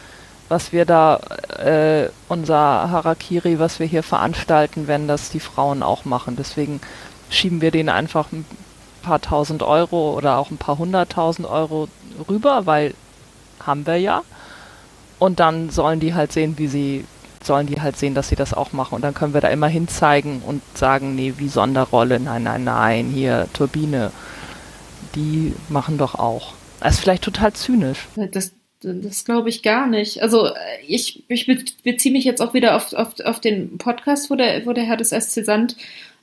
was 0.51 0.73
wir 0.73 0.85
da, 0.85 1.21
äh, 1.59 2.11
unser 2.29 2.91
Harakiri, 2.91 3.59
was 3.59 3.81
wir 3.81 3.87
hier 3.87 4.03
veranstalten, 4.03 4.89
wenn 4.89 5.09
das 5.09 5.31
die 5.31 5.41
Frauen 5.41 5.83
auch 5.83 6.05
machen. 6.05 6.37
Deswegen 6.37 6.83
schieben 7.31 7.63
wir 7.63 7.71
denen 7.71 7.89
einfach 7.89 8.31
ein 8.31 8.45
paar 9.01 9.23
tausend 9.23 9.63
Euro 9.63 10.13
oder 10.15 10.37
auch 10.37 10.51
ein 10.51 10.59
paar 10.59 10.77
hunderttausend 10.77 11.49
Euro 11.49 11.89
rüber, 12.29 12.67
weil 12.67 12.93
haben 13.65 13.87
wir 13.87 13.97
ja. 13.97 14.23
Und 15.19 15.41
dann 15.41 15.71
sollen 15.71 15.99
die 15.99 16.13
halt 16.13 16.33
sehen, 16.33 16.59
wie 16.59 16.69
sie 16.69 17.07
sollen 17.43 17.67
die 17.67 17.81
halt 17.81 17.97
sehen, 17.97 18.15
dass 18.15 18.29
sie 18.29 18.37
das 18.37 18.55
auch 18.55 18.73
machen. 18.73 18.95
Und 18.95 19.03
dann 19.03 19.15
können 19.15 19.35
wir 19.35 19.41
da 19.41 19.49
immer 19.49 19.69
hinzeigen 19.69 20.43
und 20.47 20.63
sagen, 20.77 21.15
nee, 21.15 21.35
wie 21.39 21.49
Sonderrolle, 21.49 22.21
nein, 22.21 22.43
nein, 22.43 22.65
nein, 22.65 23.07
hier 23.07 23.49
Turbine, 23.53 24.13
die 25.15 25.55
machen 25.69 25.99
doch 25.99 26.15
auch. 26.15 26.55
Das 26.81 26.95
ist 26.95 27.01
vielleicht 27.01 27.25
total 27.25 27.53
zynisch. 27.53 28.09
Das, 28.33 28.53
das 28.83 29.25
glaube 29.25 29.49
ich 29.49 29.63
gar 29.63 29.87
nicht. 29.87 30.23
Also 30.23 30.51
ich, 30.87 31.25
ich 31.29 31.47
beziehe 31.83 32.13
mich 32.13 32.25
jetzt 32.25 32.41
auch 32.41 32.55
wieder 32.55 32.77
auf, 32.77 32.93
auf, 32.93 33.19
auf 33.21 33.41
den 33.41 33.79
Podcast, 33.79 34.31
wo 34.31 34.35
der, 34.35 34.67
wo 34.67 34.73
der 34.73 34.85
Herr 34.85 34.97
des 34.97 35.11
SC 35.11 35.45
Sand 35.45 35.77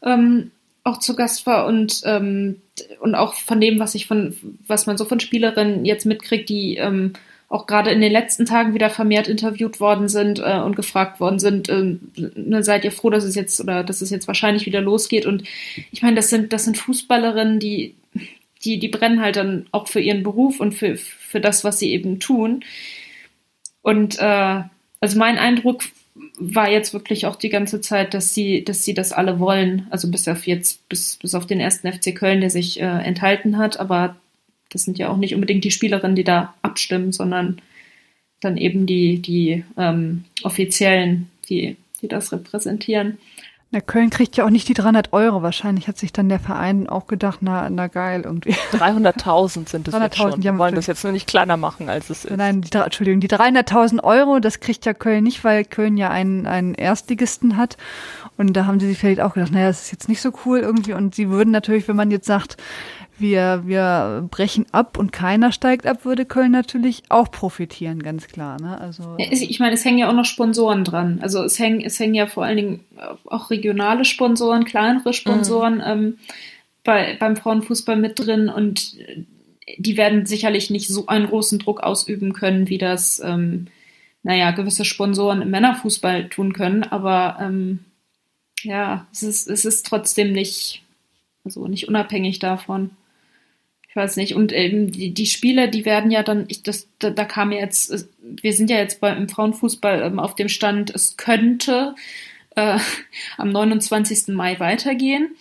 ähm, 0.03 0.51
auch 0.83 0.99
zu 0.99 1.15
Gast 1.15 1.45
war 1.45 1.65
und, 1.65 2.01
ähm, 2.05 2.61
und 3.01 3.15
auch 3.15 3.33
von 3.33 3.59
dem, 3.59 3.79
was 3.79 3.93
ich 3.93 4.07
von, 4.07 4.35
was 4.65 4.85
man 4.85 4.97
so 4.97 5.05
von 5.05 5.19
Spielerinnen 5.19 5.85
jetzt 5.85 6.05
mitkriegt, 6.05 6.49
die 6.49 6.77
ähm, 6.77 7.13
auch 7.49 7.65
gerade 7.65 7.91
in 7.91 8.01
den 8.01 8.11
letzten 8.11 8.45
Tagen 8.45 8.73
wieder 8.73 8.89
vermehrt 8.89 9.27
interviewt 9.27 9.79
worden 9.79 10.09
sind 10.09 10.39
äh, 10.39 10.59
und 10.59 10.75
gefragt 10.75 11.19
worden 11.19 11.39
sind, 11.39 11.69
äh, 11.69 11.95
ne, 12.15 12.63
seid 12.63 12.83
ihr 12.83 12.91
froh, 12.91 13.09
dass 13.09 13.23
es 13.23 13.35
jetzt 13.35 13.59
oder 13.61 13.83
dass 13.83 14.01
es 14.01 14.09
jetzt 14.09 14.27
wahrscheinlich 14.27 14.65
wieder 14.65 14.81
losgeht? 14.81 15.25
Und 15.25 15.43
ich 15.91 16.01
meine, 16.01 16.15
das 16.15 16.29
sind 16.29 16.51
das 16.51 16.65
sind 16.65 16.77
Fußballerinnen, 16.77 17.59
die 17.59 17.95
die 18.63 18.79
die 18.79 18.89
brennen 18.89 19.21
halt 19.21 19.37
dann 19.37 19.67
auch 19.71 19.87
für 19.87 20.01
ihren 20.01 20.23
Beruf 20.23 20.59
und 20.59 20.73
für 20.73 20.97
für 20.97 21.39
das, 21.39 21.63
was 21.63 21.79
sie 21.79 21.91
eben 21.91 22.19
tun. 22.19 22.63
Und 23.81 24.19
äh, 24.19 24.61
also 24.99 25.17
mein 25.17 25.37
Eindruck 25.37 25.83
war 26.39 26.69
jetzt 26.69 26.93
wirklich 26.93 27.25
auch 27.25 27.35
die 27.35 27.49
ganze 27.49 27.81
Zeit, 27.81 28.13
dass 28.13 28.33
sie, 28.33 28.63
dass 28.63 28.83
sie 28.83 28.93
das 28.93 29.11
alle 29.11 29.39
wollen. 29.39 29.87
Also 29.89 30.09
bis 30.09 30.27
auf 30.27 30.47
jetzt, 30.47 30.87
bis, 30.89 31.17
bis 31.17 31.35
auf 31.35 31.45
den 31.45 31.59
ersten 31.59 31.91
FC 31.91 32.15
Köln, 32.15 32.41
der 32.41 32.49
sich 32.49 32.79
äh, 32.79 32.85
enthalten 32.85 33.57
hat, 33.57 33.79
aber 33.79 34.15
das 34.69 34.83
sind 34.83 34.97
ja 34.97 35.09
auch 35.09 35.17
nicht 35.17 35.35
unbedingt 35.35 35.63
die 35.63 35.71
Spielerinnen, 35.71 36.15
die 36.15 36.23
da 36.23 36.53
abstimmen, 36.61 37.11
sondern 37.11 37.61
dann 38.41 38.57
eben 38.57 38.85
die, 38.85 39.19
die 39.19 39.63
ähm, 39.77 40.25
Offiziellen, 40.43 41.29
die, 41.49 41.77
die 42.01 42.07
das 42.07 42.31
repräsentieren. 42.31 43.17
Na, 43.69 43.81
Köln 43.81 44.09
kriegt 44.09 44.37
ja 44.37 44.45
auch 44.45 44.49
nicht 44.49 44.69
die 44.69 44.73
300 44.73 45.11
Euro. 45.11 45.41
Wahrscheinlich 45.41 45.89
hat 45.89 45.97
sich 45.97 46.13
dann 46.13 46.29
der 46.29 46.39
Verein 46.39 46.87
auch 46.87 47.05
gedacht, 47.05 47.39
na, 47.41 47.69
na 47.69 47.87
geil, 47.87 48.21
irgendwie. 48.23 48.51
300.000 48.71 49.67
sind 49.67 49.87
es 49.89 49.93
jetzt 49.93 50.15
schon. 50.15 50.39
Die 50.39 50.57
wollen 50.57 50.73
das 50.73 50.87
jetzt 50.87 51.03
nur 51.03 51.11
nicht 51.11 51.27
kleiner 51.27 51.57
machen, 51.57 51.89
als 51.89 52.09
es 52.09 52.23
ist. 52.23 52.37
Nein, 52.37 52.61
die, 52.61 52.77
Entschuldigung, 52.77 53.19
die 53.19 53.27
300.000 53.27 54.01
Euro, 54.03 54.39
das 54.39 54.61
kriegt 54.61 54.85
ja 54.85 54.93
Köln 54.93 55.25
nicht, 55.25 55.43
weil 55.43 55.65
Köln 55.65 55.97
ja 55.97 56.09
einen, 56.09 56.47
einen 56.47 56.75
Erstligisten 56.75 57.57
hat. 57.57 57.75
Und 58.37 58.53
da 58.53 58.67
haben 58.67 58.79
sie 58.79 58.87
sich 58.87 58.99
vielleicht 58.99 59.19
auch 59.19 59.33
gedacht, 59.33 59.51
naja, 59.51 59.67
das 59.67 59.81
ist 59.81 59.91
jetzt 59.91 60.07
nicht 60.07 60.21
so 60.21 60.31
cool 60.45 60.59
irgendwie. 60.59 60.93
Und 60.93 61.13
sie 61.13 61.29
würden 61.29 61.51
natürlich, 61.51 61.89
wenn 61.89 61.97
man 61.97 62.09
jetzt 62.09 62.27
sagt, 62.27 62.55
wir, 63.19 63.63
wir 63.65 64.27
brechen 64.29 64.65
ab 64.71 64.97
und 64.97 65.11
keiner 65.11 65.51
steigt 65.51 65.85
ab, 65.85 66.05
würde 66.05 66.25
Köln 66.25 66.51
natürlich 66.51 67.03
auch 67.09 67.31
profitieren, 67.31 68.03
ganz 68.03 68.27
klar. 68.27 68.61
Ne? 68.61 68.79
Also 68.79 69.15
ich 69.17 69.59
meine, 69.59 69.73
es 69.73 69.85
hängen 69.85 69.97
ja 69.97 70.09
auch 70.09 70.13
noch 70.13 70.25
Sponsoren 70.25 70.83
dran. 70.83 71.19
Also 71.21 71.43
es 71.43 71.57
hängen, 71.57 71.81
es 71.81 71.99
hängen 71.99 72.15
ja 72.15 72.27
vor 72.27 72.45
allen 72.45 72.57
Dingen 72.57 72.85
auch 73.25 73.49
regionale 73.49 74.05
Sponsoren, 74.05 74.65
kleinere 74.65 75.13
Sponsoren 75.13 75.75
mhm. 75.75 75.83
ähm, 75.85 76.17
bei, 76.83 77.17
beim 77.19 77.35
Frauenfußball 77.35 77.97
mit 77.97 78.19
drin 78.19 78.49
und 78.49 78.97
die 79.77 79.97
werden 79.97 80.25
sicherlich 80.25 80.69
nicht 80.69 80.87
so 80.87 81.07
einen 81.07 81.27
großen 81.27 81.59
Druck 81.59 81.81
ausüben 81.81 82.33
können, 82.33 82.69
wie 82.69 82.77
das, 82.77 83.21
ähm, 83.23 83.67
naja, 84.23 84.51
gewisse 84.51 84.85
Sponsoren 84.85 85.41
im 85.41 85.49
Männerfußball 85.49 86.29
tun 86.29 86.53
können. 86.53 86.83
Aber 86.83 87.37
ähm, 87.41 87.79
ja, 88.61 89.07
es 89.11 89.23
ist, 89.23 89.47
es 89.47 89.65
ist 89.65 89.85
trotzdem 89.85 90.31
nicht, 90.31 90.83
also 91.43 91.67
nicht 91.67 91.87
unabhängig 91.87 92.39
davon 92.39 92.91
weiß 93.97 94.15
nicht. 94.15 94.35
Und 94.35 94.53
ähm, 94.53 94.91
die, 94.91 95.13
die 95.13 95.25
Spiele, 95.25 95.69
die 95.69 95.83
werden 95.83 96.11
ja 96.11 96.23
dann, 96.23 96.45
ich, 96.47 96.63
das, 96.63 96.87
da, 96.99 97.09
da 97.09 97.25
kam 97.25 97.51
jetzt, 97.51 98.07
wir 98.21 98.53
sind 98.53 98.69
ja 98.69 98.77
jetzt 98.77 99.01
beim 99.01 99.27
Frauenfußball 99.27 100.03
ähm, 100.03 100.19
auf 100.19 100.35
dem 100.35 100.47
Stand, 100.47 100.89
es 100.95 101.17
könnte 101.17 101.95
äh, 102.55 102.77
am 103.37 103.51
29. 103.51 104.29
Mai 104.29 104.59
weitergehen. 104.59 105.35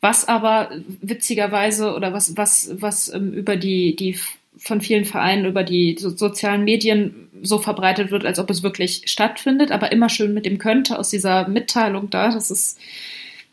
Was 0.00 0.28
aber 0.28 0.70
witzigerweise 1.00 1.94
oder 1.94 2.12
was, 2.12 2.36
was, 2.36 2.70
was 2.74 3.12
ähm, 3.12 3.32
über 3.32 3.56
die, 3.56 3.96
die 3.96 4.18
von 4.56 4.80
vielen 4.80 5.04
Vereinen 5.04 5.46
über 5.46 5.64
die 5.64 5.96
so 5.98 6.10
sozialen 6.10 6.64
Medien 6.64 7.28
so 7.42 7.58
verbreitet 7.58 8.10
wird, 8.10 8.24
als 8.24 8.38
ob 8.38 8.50
es 8.50 8.62
wirklich 8.62 9.02
stattfindet, 9.06 9.72
aber 9.72 9.90
immer 9.90 10.08
schön 10.08 10.34
mit 10.34 10.46
dem 10.46 10.58
könnte 10.58 10.98
aus 10.98 11.08
dieser 11.08 11.48
Mitteilung 11.48 12.10
da. 12.10 12.30
Das 12.30 12.50
ist, 12.50 12.78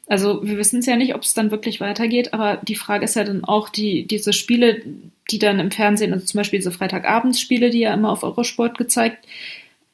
also 0.10 0.43
wir 0.43 0.57
wissen 0.57 0.80
es 0.80 0.88
ja 0.88 0.95
nicht, 0.95 1.14
ob 1.14 1.22
es 1.22 1.36
dann 1.36 1.51
wirklich 1.51 1.80
weitergeht, 1.80 2.34
aber 2.34 2.57
die 2.57 2.76
Frage 2.76 3.05
ist 3.05 3.16
ja 3.16 3.24
dann 3.24 3.43
auch, 3.43 3.70
die, 3.70 4.07
diese 4.07 4.34
Spiele, 4.34 4.82
die 5.30 5.38
dann 5.38 5.60
im 5.60 5.70
Fernsehen, 5.70 6.12
also 6.14 6.26
zum 6.26 6.39
Beispiel 6.39 6.57
diese 6.57 6.72
Freitagabendsspiele, 6.72 7.70
die 7.70 7.82
ja 7.82 7.93
immer 7.93 8.12
auf 8.12 8.24
Eurosport 8.24 8.78
gezeigt 8.80 9.28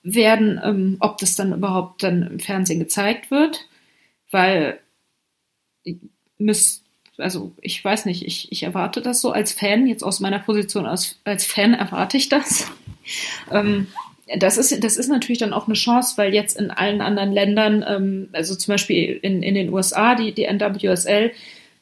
werden, 0.04 0.60
ähm, 0.64 0.98
ob 1.02 1.18
das 1.18 1.36
dann 1.36 1.52
überhaupt 1.52 2.02
dann 2.02 2.24
im 2.24 2.40
Fernsehen 2.40 2.80
gezeigt 2.80 3.30
wird, 3.30 3.68
weil 4.32 4.80
müsst, 6.38 6.86
also 7.18 7.52
ich 7.62 7.84
weiß 7.84 8.06
nicht, 8.06 8.26
ich, 8.26 8.52
ich 8.54 8.64
erwarte 8.64 9.02
das 9.02 9.20
so 9.20 9.32
als 9.32 9.52
Fan, 9.52 9.86
jetzt 9.86 10.04
aus 10.04 10.22
meiner 10.22 10.40
Position 10.40 10.86
als, 10.86 11.20
als 11.26 11.46
Fan 11.46 11.74
erwarte 11.74 12.16
ich 12.16 12.30
das. 12.30 12.72
ähm, 13.52 13.88
das 14.40 14.58
ist, 14.58 14.84
das 14.84 14.98
ist 14.98 15.08
natürlich 15.08 15.40
dann 15.40 15.54
auch 15.54 15.68
eine 15.68 15.76
Chance, 15.76 16.18
weil 16.18 16.34
jetzt 16.34 16.60
in 16.60 16.72
allen 16.72 17.02
anderen 17.02 17.32
Ländern, 17.32 17.86
ähm, 17.88 18.30
also 18.34 18.56
zum 18.56 18.74
Beispiel 18.74 19.20
in, 19.22 19.44
in 19.44 19.56
den 19.56 19.72
USA, 19.72 20.16
die, 20.16 20.32
die 20.32 20.46
NWSL, 20.46 21.32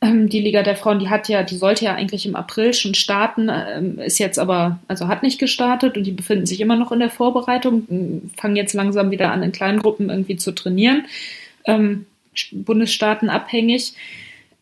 ähm, 0.01 0.27
die 0.27 0.41
Liga 0.41 0.61
der 0.61 0.75
Frauen, 0.75 0.99
die 0.99 1.09
hat 1.09 1.29
ja, 1.29 1.43
die 1.43 1.55
sollte 1.55 1.85
ja 1.85 1.95
eigentlich 1.95 2.25
im 2.25 2.35
April 2.35 2.73
schon 2.73 2.93
starten, 2.93 3.49
ähm, 3.49 3.97
ist 3.99 4.19
jetzt 4.19 4.39
aber, 4.39 4.79
also 4.89 5.07
hat 5.07 5.23
nicht 5.23 5.39
gestartet 5.39 5.95
und 5.95 6.03
die 6.03 6.11
befinden 6.11 6.45
sich 6.45 6.59
immer 6.59 6.75
noch 6.75 6.91
in 6.91 6.99
der 6.99 7.09
Vorbereitung, 7.09 8.31
fangen 8.35 8.57
jetzt 8.57 8.73
langsam 8.73 9.11
wieder 9.11 9.31
an, 9.31 9.41
in 9.43 9.53
kleinen 9.53 9.79
Gruppen 9.79 10.09
irgendwie 10.09 10.35
zu 10.35 10.51
trainieren, 10.51 11.05
ähm, 11.65 12.05
Bundesstaaten 12.51 13.29
abhängig. 13.29 13.93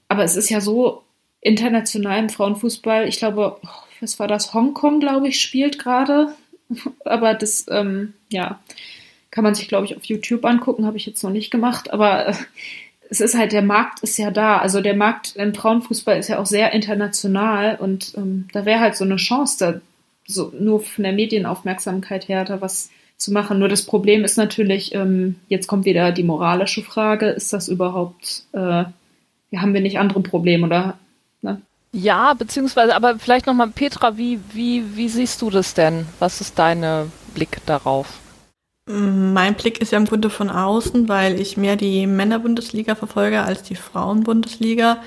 Aber 0.07 0.23
es 0.23 0.35
ist 0.35 0.49
ja 0.49 0.61
so 0.61 1.01
international 1.39 2.19
im 2.19 2.29
Frauenfußball. 2.29 3.07
Ich 3.07 3.17
glaube, 3.17 3.57
was 4.01 4.19
war 4.19 4.27
das? 4.27 4.53
Hongkong, 4.53 4.99
glaube 4.99 5.29
ich, 5.29 5.41
spielt 5.41 5.79
gerade. 5.79 6.35
Aber 7.05 7.33
das, 7.33 7.65
ähm, 7.69 8.13
ja, 8.29 8.59
kann 9.29 9.43
man 9.43 9.55
sich, 9.55 9.67
glaube 9.67 9.85
ich, 9.85 9.95
auf 9.95 10.03
YouTube 10.05 10.45
angucken. 10.45 10.85
Habe 10.85 10.97
ich 10.97 11.05
jetzt 11.05 11.23
noch 11.23 11.31
nicht 11.31 11.51
gemacht. 11.51 11.91
Aber 11.91 12.27
äh, 12.27 12.33
es 13.09 13.21
ist 13.21 13.37
halt, 13.37 13.51
der 13.51 13.61
Markt 13.61 14.01
ist 14.01 14.17
ja 14.17 14.31
da. 14.31 14.57
Also 14.57 14.81
der 14.81 14.95
Markt 14.95 15.35
im 15.35 15.53
Frauenfußball 15.53 16.17
ist 16.17 16.29
ja 16.29 16.39
auch 16.39 16.45
sehr 16.45 16.73
international. 16.73 17.77
Und 17.77 18.13
ähm, 18.17 18.47
da 18.53 18.65
wäre 18.65 18.79
halt 18.79 18.95
so 18.95 19.03
eine 19.03 19.17
Chance, 19.17 19.57
da 19.59 19.81
so 20.27 20.51
nur 20.57 20.81
von 20.81 21.03
der 21.03 21.13
Medienaufmerksamkeit 21.13 22.27
her 22.27 22.45
da 22.45 22.61
was 22.61 22.89
zu 23.17 23.31
machen. 23.31 23.59
Nur 23.59 23.69
das 23.69 23.85
Problem 23.85 24.23
ist 24.23 24.37
natürlich, 24.37 24.95
ähm, 24.95 25.35
jetzt 25.47 25.67
kommt 25.67 25.85
wieder 25.85 26.11
die 26.11 26.23
moralische 26.23 26.83
Frage, 26.83 27.27
ist 27.27 27.53
das 27.53 27.67
überhaupt 27.67 28.45
äh, 28.53 28.85
haben 29.57 29.73
wir 29.73 29.81
nicht 29.81 29.99
andere 29.99 30.21
Probleme, 30.21 30.65
oder? 30.67 30.97
Ne? 31.41 31.61
Ja, 31.93 32.33
beziehungsweise, 32.33 32.95
aber 32.95 33.19
vielleicht 33.19 33.47
nochmal, 33.47 33.67
Petra, 33.67 34.17
wie, 34.17 34.39
wie, 34.53 34.95
wie 34.95 35.09
siehst 35.09 35.41
du 35.41 35.49
das 35.49 35.73
denn? 35.73 36.05
Was 36.19 36.39
ist 36.39 36.57
dein 36.57 37.11
Blick 37.33 37.65
darauf? 37.65 38.07
Mein 38.87 39.55
Blick 39.55 39.79
ist 39.79 39.91
ja 39.91 39.97
im 39.97 40.05
Grunde 40.05 40.29
von 40.29 40.49
außen, 40.49 41.07
weil 41.07 41.39
ich 41.39 41.55
mehr 41.55 41.75
die 41.75 42.07
Männerbundesliga 42.07 42.95
verfolge 42.95 43.41
als 43.41 43.63
die 43.63 43.75
Frauenbundesliga. 43.75 45.03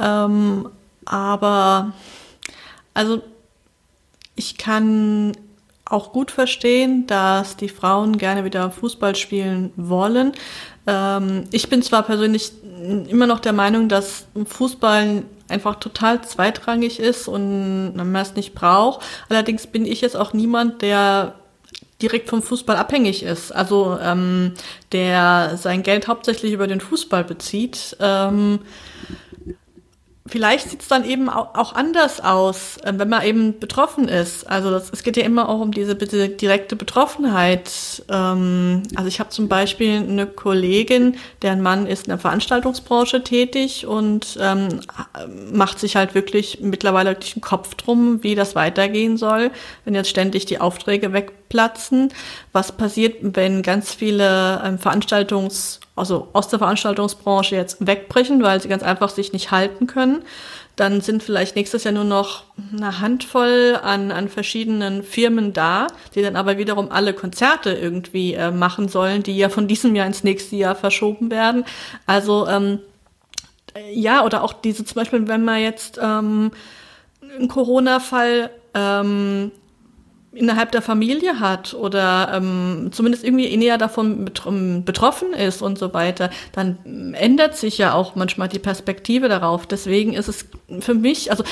Ähm, 0.00 0.68
aber 1.04 1.92
also 2.94 3.22
ich 4.36 4.56
kann 4.58 5.32
auch 5.84 6.12
gut 6.12 6.30
verstehen, 6.30 7.06
dass 7.06 7.56
die 7.56 7.68
Frauen 7.68 8.16
gerne 8.16 8.44
wieder 8.44 8.70
Fußball 8.70 9.16
spielen 9.16 9.72
wollen. 9.76 10.32
Ähm, 10.86 11.44
ich 11.50 11.68
bin 11.68 11.82
zwar 11.82 12.04
persönlich 12.04 12.52
immer 13.08 13.26
noch 13.26 13.40
der 13.40 13.52
Meinung, 13.52 13.88
dass 13.88 14.26
Fußball 14.46 15.24
einfach 15.48 15.76
total 15.76 16.22
zweitrangig 16.22 16.98
ist 17.00 17.28
und 17.28 17.94
man 17.94 18.14
es 18.16 18.34
nicht 18.34 18.54
braucht. 18.54 19.04
Allerdings 19.28 19.66
bin 19.66 19.86
ich 19.86 20.00
jetzt 20.00 20.16
auch 20.16 20.32
niemand, 20.32 20.82
der 20.82 21.34
direkt 22.02 22.28
vom 22.28 22.42
Fußball 22.42 22.76
abhängig 22.76 23.22
ist. 23.22 23.52
Also 23.52 23.98
ähm, 24.02 24.52
der 24.92 25.56
sein 25.56 25.82
Geld 25.82 26.08
hauptsächlich 26.08 26.52
über 26.52 26.66
den 26.66 26.80
Fußball 26.80 27.24
bezieht. 27.24 27.96
Ähm, 28.00 28.60
vielleicht 30.26 30.70
sieht 30.70 30.82
es 30.82 30.88
dann 30.88 31.04
eben 31.04 31.28
auch 31.28 31.74
anders 31.74 32.20
aus, 32.20 32.78
äh, 32.78 32.92
wenn 32.96 33.08
man 33.08 33.22
eben 33.22 33.58
betroffen 33.58 34.08
ist. 34.08 34.44
Also 34.44 34.70
das, 34.70 34.90
es 34.90 35.02
geht 35.02 35.16
ja 35.16 35.24
immer 35.24 35.48
auch 35.48 35.60
um 35.60 35.72
diese, 35.72 35.94
diese 35.94 36.28
direkte 36.28 36.76
Betroffenheit. 36.76 38.02
Ähm, 38.08 38.82
also 38.94 39.08
ich 39.08 39.20
habe 39.20 39.30
zum 39.30 39.48
Beispiel 39.48 39.96
eine 39.96 40.26
Kollegin, 40.26 41.16
deren 41.42 41.60
Mann 41.60 41.86
ist 41.86 42.06
in 42.06 42.10
der 42.10 42.18
Veranstaltungsbranche 42.18 43.22
tätig 43.22 43.86
und 43.86 44.38
ähm, 44.40 44.80
macht 45.52 45.78
sich 45.78 45.96
halt 45.96 46.14
wirklich 46.14 46.58
mittlerweile 46.60 47.10
wirklich 47.10 47.34
einen 47.34 47.42
Kopf 47.42 47.74
drum, 47.74 48.22
wie 48.22 48.34
das 48.34 48.54
weitergehen 48.54 49.16
soll, 49.16 49.50
wenn 49.84 49.94
jetzt 49.94 50.10
ständig 50.10 50.46
die 50.46 50.60
Aufträge 50.60 51.12
wegplatzen. 51.46 52.12
Was 52.52 52.72
passiert, 52.72 53.16
wenn 53.20 53.62
ganz 53.62 53.94
viele 53.94 54.62
ähm, 54.64 54.78
Veranstaltungs 54.78 55.80
also 55.94 56.28
aus 56.34 56.48
der 56.48 56.58
Veranstaltungsbranche 56.58 57.56
jetzt 57.56 57.86
wegbrechen, 57.86 58.42
weil 58.42 58.60
sie 58.60 58.68
ganz 58.68 58.82
einfach 58.82 59.08
sich 59.08 59.32
nicht 59.32 59.50
halten 59.50 59.86
können. 59.86 60.22
Dann 60.76 61.00
sind 61.00 61.22
vielleicht 61.22 61.56
nächstes 61.56 61.84
Jahr 61.84 61.94
nur 61.94 62.04
noch 62.04 62.44
eine 62.76 63.00
Handvoll 63.00 63.78
an, 63.82 64.12
an 64.12 64.28
verschiedenen 64.28 65.02
Firmen 65.02 65.54
da, 65.54 65.86
die 66.14 66.20
dann 66.20 66.36
aber 66.36 66.58
wiederum 66.58 66.90
alle 66.90 67.14
Konzerte 67.14 67.72
irgendwie 67.72 68.34
äh, 68.34 68.50
machen 68.50 68.88
sollen, 68.88 69.22
die 69.22 69.38
ja 69.38 69.48
von 69.48 69.68
diesem 69.68 69.96
Jahr 69.96 70.06
ins 70.06 70.22
nächste 70.22 70.56
Jahr 70.56 70.74
verschoben 70.74 71.30
werden. 71.30 71.64
Also 72.04 72.46
ähm, 72.46 72.80
ja, 73.90 74.22
oder 74.22 74.42
auch 74.42 74.52
diese 74.52 74.84
zum 74.84 74.96
Beispiel, 74.96 75.26
wenn 75.28 75.44
man 75.44 75.60
jetzt 75.62 75.98
ähm, 76.02 76.50
einen 77.22 77.48
Corona-Fall 77.48 78.50
ähm, 78.74 79.50
innerhalb 80.36 80.72
der 80.72 80.82
Familie 80.82 81.40
hat 81.40 81.74
oder 81.74 82.30
ähm, 82.34 82.90
zumindest 82.92 83.24
irgendwie 83.24 83.56
näher 83.56 83.78
davon 83.78 84.30
ähm, 84.46 84.84
betroffen 84.84 85.32
ist 85.32 85.62
und 85.62 85.78
so 85.78 85.92
weiter, 85.94 86.30
dann 86.52 87.14
ändert 87.14 87.56
sich 87.56 87.78
ja 87.78 87.94
auch 87.94 88.14
manchmal 88.14 88.48
die 88.48 88.58
Perspektive 88.58 89.28
darauf. 89.28 89.66
Deswegen 89.66 90.12
ist 90.12 90.28
es 90.28 90.46
für 90.80 90.94
mich, 90.94 91.30
also 91.30 91.44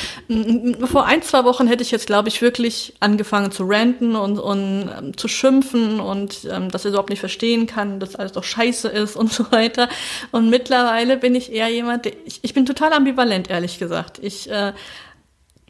vor 0.85 1.07
ein, 1.07 1.23
zwei 1.23 1.45
Wochen 1.45 1.67
hätte 1.67 1.83
ich 1.83 1.91
jetzt, 1.91 2.07
glaube 2.07 2.29
ich, 2.29 2.43
wirklich 2.43 2.95
angefangen 3.01 3.51
zu 3.51 3.65
ranten 3.67 4.17
und, 4.17 4.39
und 4.39 4.91
ähm, 4.97 5.17
zu 5.17 5.29
schimpfen 5.29 6.01
und 6.01 6.47
ähm, 6.51 6.71
dass 6.71 6.85
er 6.85 6.91
überhaupt 6.91 7.11
nicht 7.11 7.21
verstehen 7.21 7.67
kann, 7.67 8.01
dass 8.01 8.17
alles 8.17 8.33
doch 8.33 8.45
scheiße 8.45 8.89
ist 8.89 9.17
und 9.17 9.33
so 9.33 9.51
weiter. 9.51 9.89
Und 10.33 10.51
mittlerweile 10.51 11.17
bin 11.17 11.35
ich 11.35 11.53
eher 11.53 11.69
jemand, 11.69 12.05
der, 12.05 12.13
ich, 12.25 12.41
ich 12.43 12.55
bin 12.55 12.67
total 12.67 12.93
ambivalent, 12.93 13.51
ehrlich 13.51 13.79
gesagt. 13.79 14.19
Ich 14.23 14.51
äh, 14.51 14.73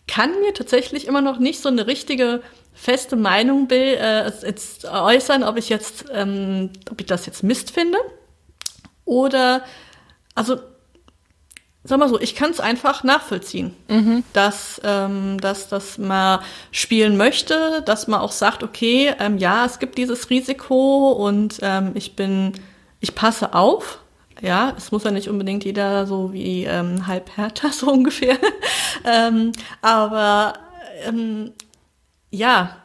kann 0.07 0.31
mir 0.41 0.53
tatsächlich 0.53 1.07
immer 1.07 1.21
noch 1.21 1.39
nicht 1.39 1.61
so 1.61 1.69
eine 1.69 1.87
richtige 1.87 2.43
feste 2.85 3.17
Meinung 3.17 3.71
will, 3.71 3.97
äh, 3.99 4.31
jetzt 4.43 4.85
äußern, 4.85 5.43
ob 5.43 5.57
ich 5.57 5.71
jetzt, 5.71 6.05
ähm, 6.13 6.69
ob 6.91 7.01
ich 7.01 7.07
das 7.07 7.25
jetzt 7.25 7.43
Mist 7.43 7.71
finde 7.71 7.97
oder, 9.07 9.65
also 10.35 10.59
sag 11.83 11.99
mal 11.99 12.11
so, 12.11 12.21
ich 12.21 12.35
kann 12.35 12.51
es 12.51 12.61
einfach 12.61 13.03
nachvollziehen, 13.03 13.75
mhm. 13.89 14.23
dass, 14.35 14.83
ähm, 14.85 15.41
dass, 15.41 15.71
dass 15.71 15.97
man 15.97 16.41
spielen 16.73 17.17
möchte, 17.17 17.83
dass 17.87 18.07
man 18.07 18.21
auch 18.21 18.33
sagt, 18.33 18.63
okay, 18.63 19.15
ähm, 19.19 19.39
ja, 19.39 19.65
es 19.65 19.79
gibt 19.79 19.97
dieses 19.97 20.29
Risiko 20.29 21.13
und 21.13 21.61
ähm, 21.63 21.93
ich 21.95 22.17
bin, 22.17 22.53
ich 23.01 23.15
passe 23.15 23.55
auf. 23.55 24.01
Ja, 24.43 24.75
es 24.77 24.93
muss 24.93 25.05
ja 25.05 25.11
nicht 25.11 25.31
unbedingt 25.31 25.65
jeder 25.65 26.07
so 26.07 26.35
wie 26.35 26.65
ähm, 26.65 27.07
halb 27.07 27.35
härter 27.35 27.69
so 27.73 27.91
ungefähr. 27.91 28.37
ähm, 29.07 29.53
aber 29.81 30.55
ähm, 31.07 31.53
ja, 32.35 32.77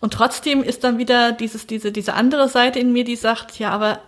und 0.00 0.12
trotzdem 0.12 0.62
ist 0.62 0.84
dann 0.84 0.98
wieder 0.98 1.32
dieses, 1.32 1.66
diese, 1.66 1.90
diese 1.90 2.14
andere 2.14 2.48
Seite 2.48 2.78
in 2.78 2.92
mir, 2.92 3.04
die 3.04 3.16
sagt, 3.16 3.58
ja, 3.58 3.70
aber 3.70 4.00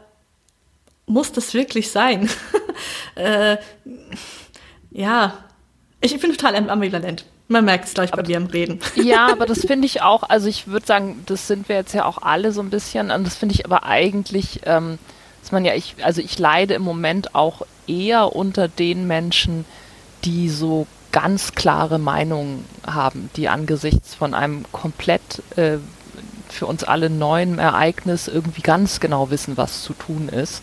muss 1.07 1.33
das 1.33 1.55
wirklich 1.55 1.91
sein? 1.91 2.29
äh, 3.15 3.57
ja, 4.91 5.39
ich 6.01 6.19
bin 6.21 6.33
total 6.33 6.69
ambivalent. 6.69 7.25
Man 7.49 7.65
merkt 7.65 7.87
es 7.87 7.95
gleich 7.95 8.11
bei 8.11 8.23
mir 8.23 8.37
im 8.37 8.47
Reden. 8.47 8.81
Ja, 8.97 9.29
aber 9.33 9.47
das 9.47 9.61
finde 9.61 9.87
ich 9.87 10.03
auch, 10.03 10.25
also 10.25 10.49
ich 10.49 10.67
würde 10.67 10.85
sagen, 10.85 11.23
das 11.27 11.47
sind 11.47 11.69
wir 11.69 11.77
jetzt 11.77 11.95
ja 11.95 12.05
auch 12.05 12.19
alle 12.19 12.53
so 12.53 12.61
ein 12.61 12.71
bisschen, 12.71 13.11
und 13.11 13.25
das 13.25 13.37
finde 13.37 13.55
ich 13.55 13.65
aber 13.65 13.85
eigentlich, 13.85 14.61
ähm, 14.65 14.99
dass 15.41 15.53
man 15.53 15.65
ja, 15.65 15.75
ich, 15.75 15.95
also 16.03 16.21
ich 16.21 16.39
leide 16.39 16.75
im 16.75 16.83
Moment 16.83 17.35
auch 17.35 17.63
eher 17.87 18.35
unter 18.35 18.69
den 18.69 19.07
Menschen, 19.07 19.65
die 20.25 20.51
so 20.51 20.87
ganz 21.17 21.53
klare 21.53 21.99
Meinung 21.99 22.63
haben, 22.87 23.31
die 23.37 23.49
angesichts 23.49 24.15
von 24.15 24.35
einem 24.35 24.67
komplett 24.71 25.43
äh, 25.57 25.79
für 26.51 26.67
uns 26.67 26.85
alle 26.85 27.09
neuen 27.09 27.59
Ereignis 27.59 28.29
irgendwie 28.29 28.61
ganz 28.61 29.01
genau 29.01 29.31
wissen, 29.31 29.57
was 29.57 29.83
zu 29.83 29.95
tun 29.95 30.29
ist. 30.29 30.63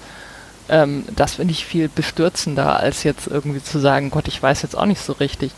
Ähm, 0.70 1.06
das 1.16 1.34
finde 1.36 1.54
ich 1.54 1.66
viel 1.66 1.90
bestürzender, 1.90 2.80
als 2.80 3.02
jetzt 3.02 3.26
irgendwie 3.26 3.64
zu 3.64 3.80
sagen, 3.80 4.12
Gott, 4.12 4.28
ich 4.28 4.44
weiß 4.44 4.62
jetzt 4.62 4.78
auch 4.78 4.86
nicht 4.86 5.02
so 5.02 5.14
richtig. 5.14 5.54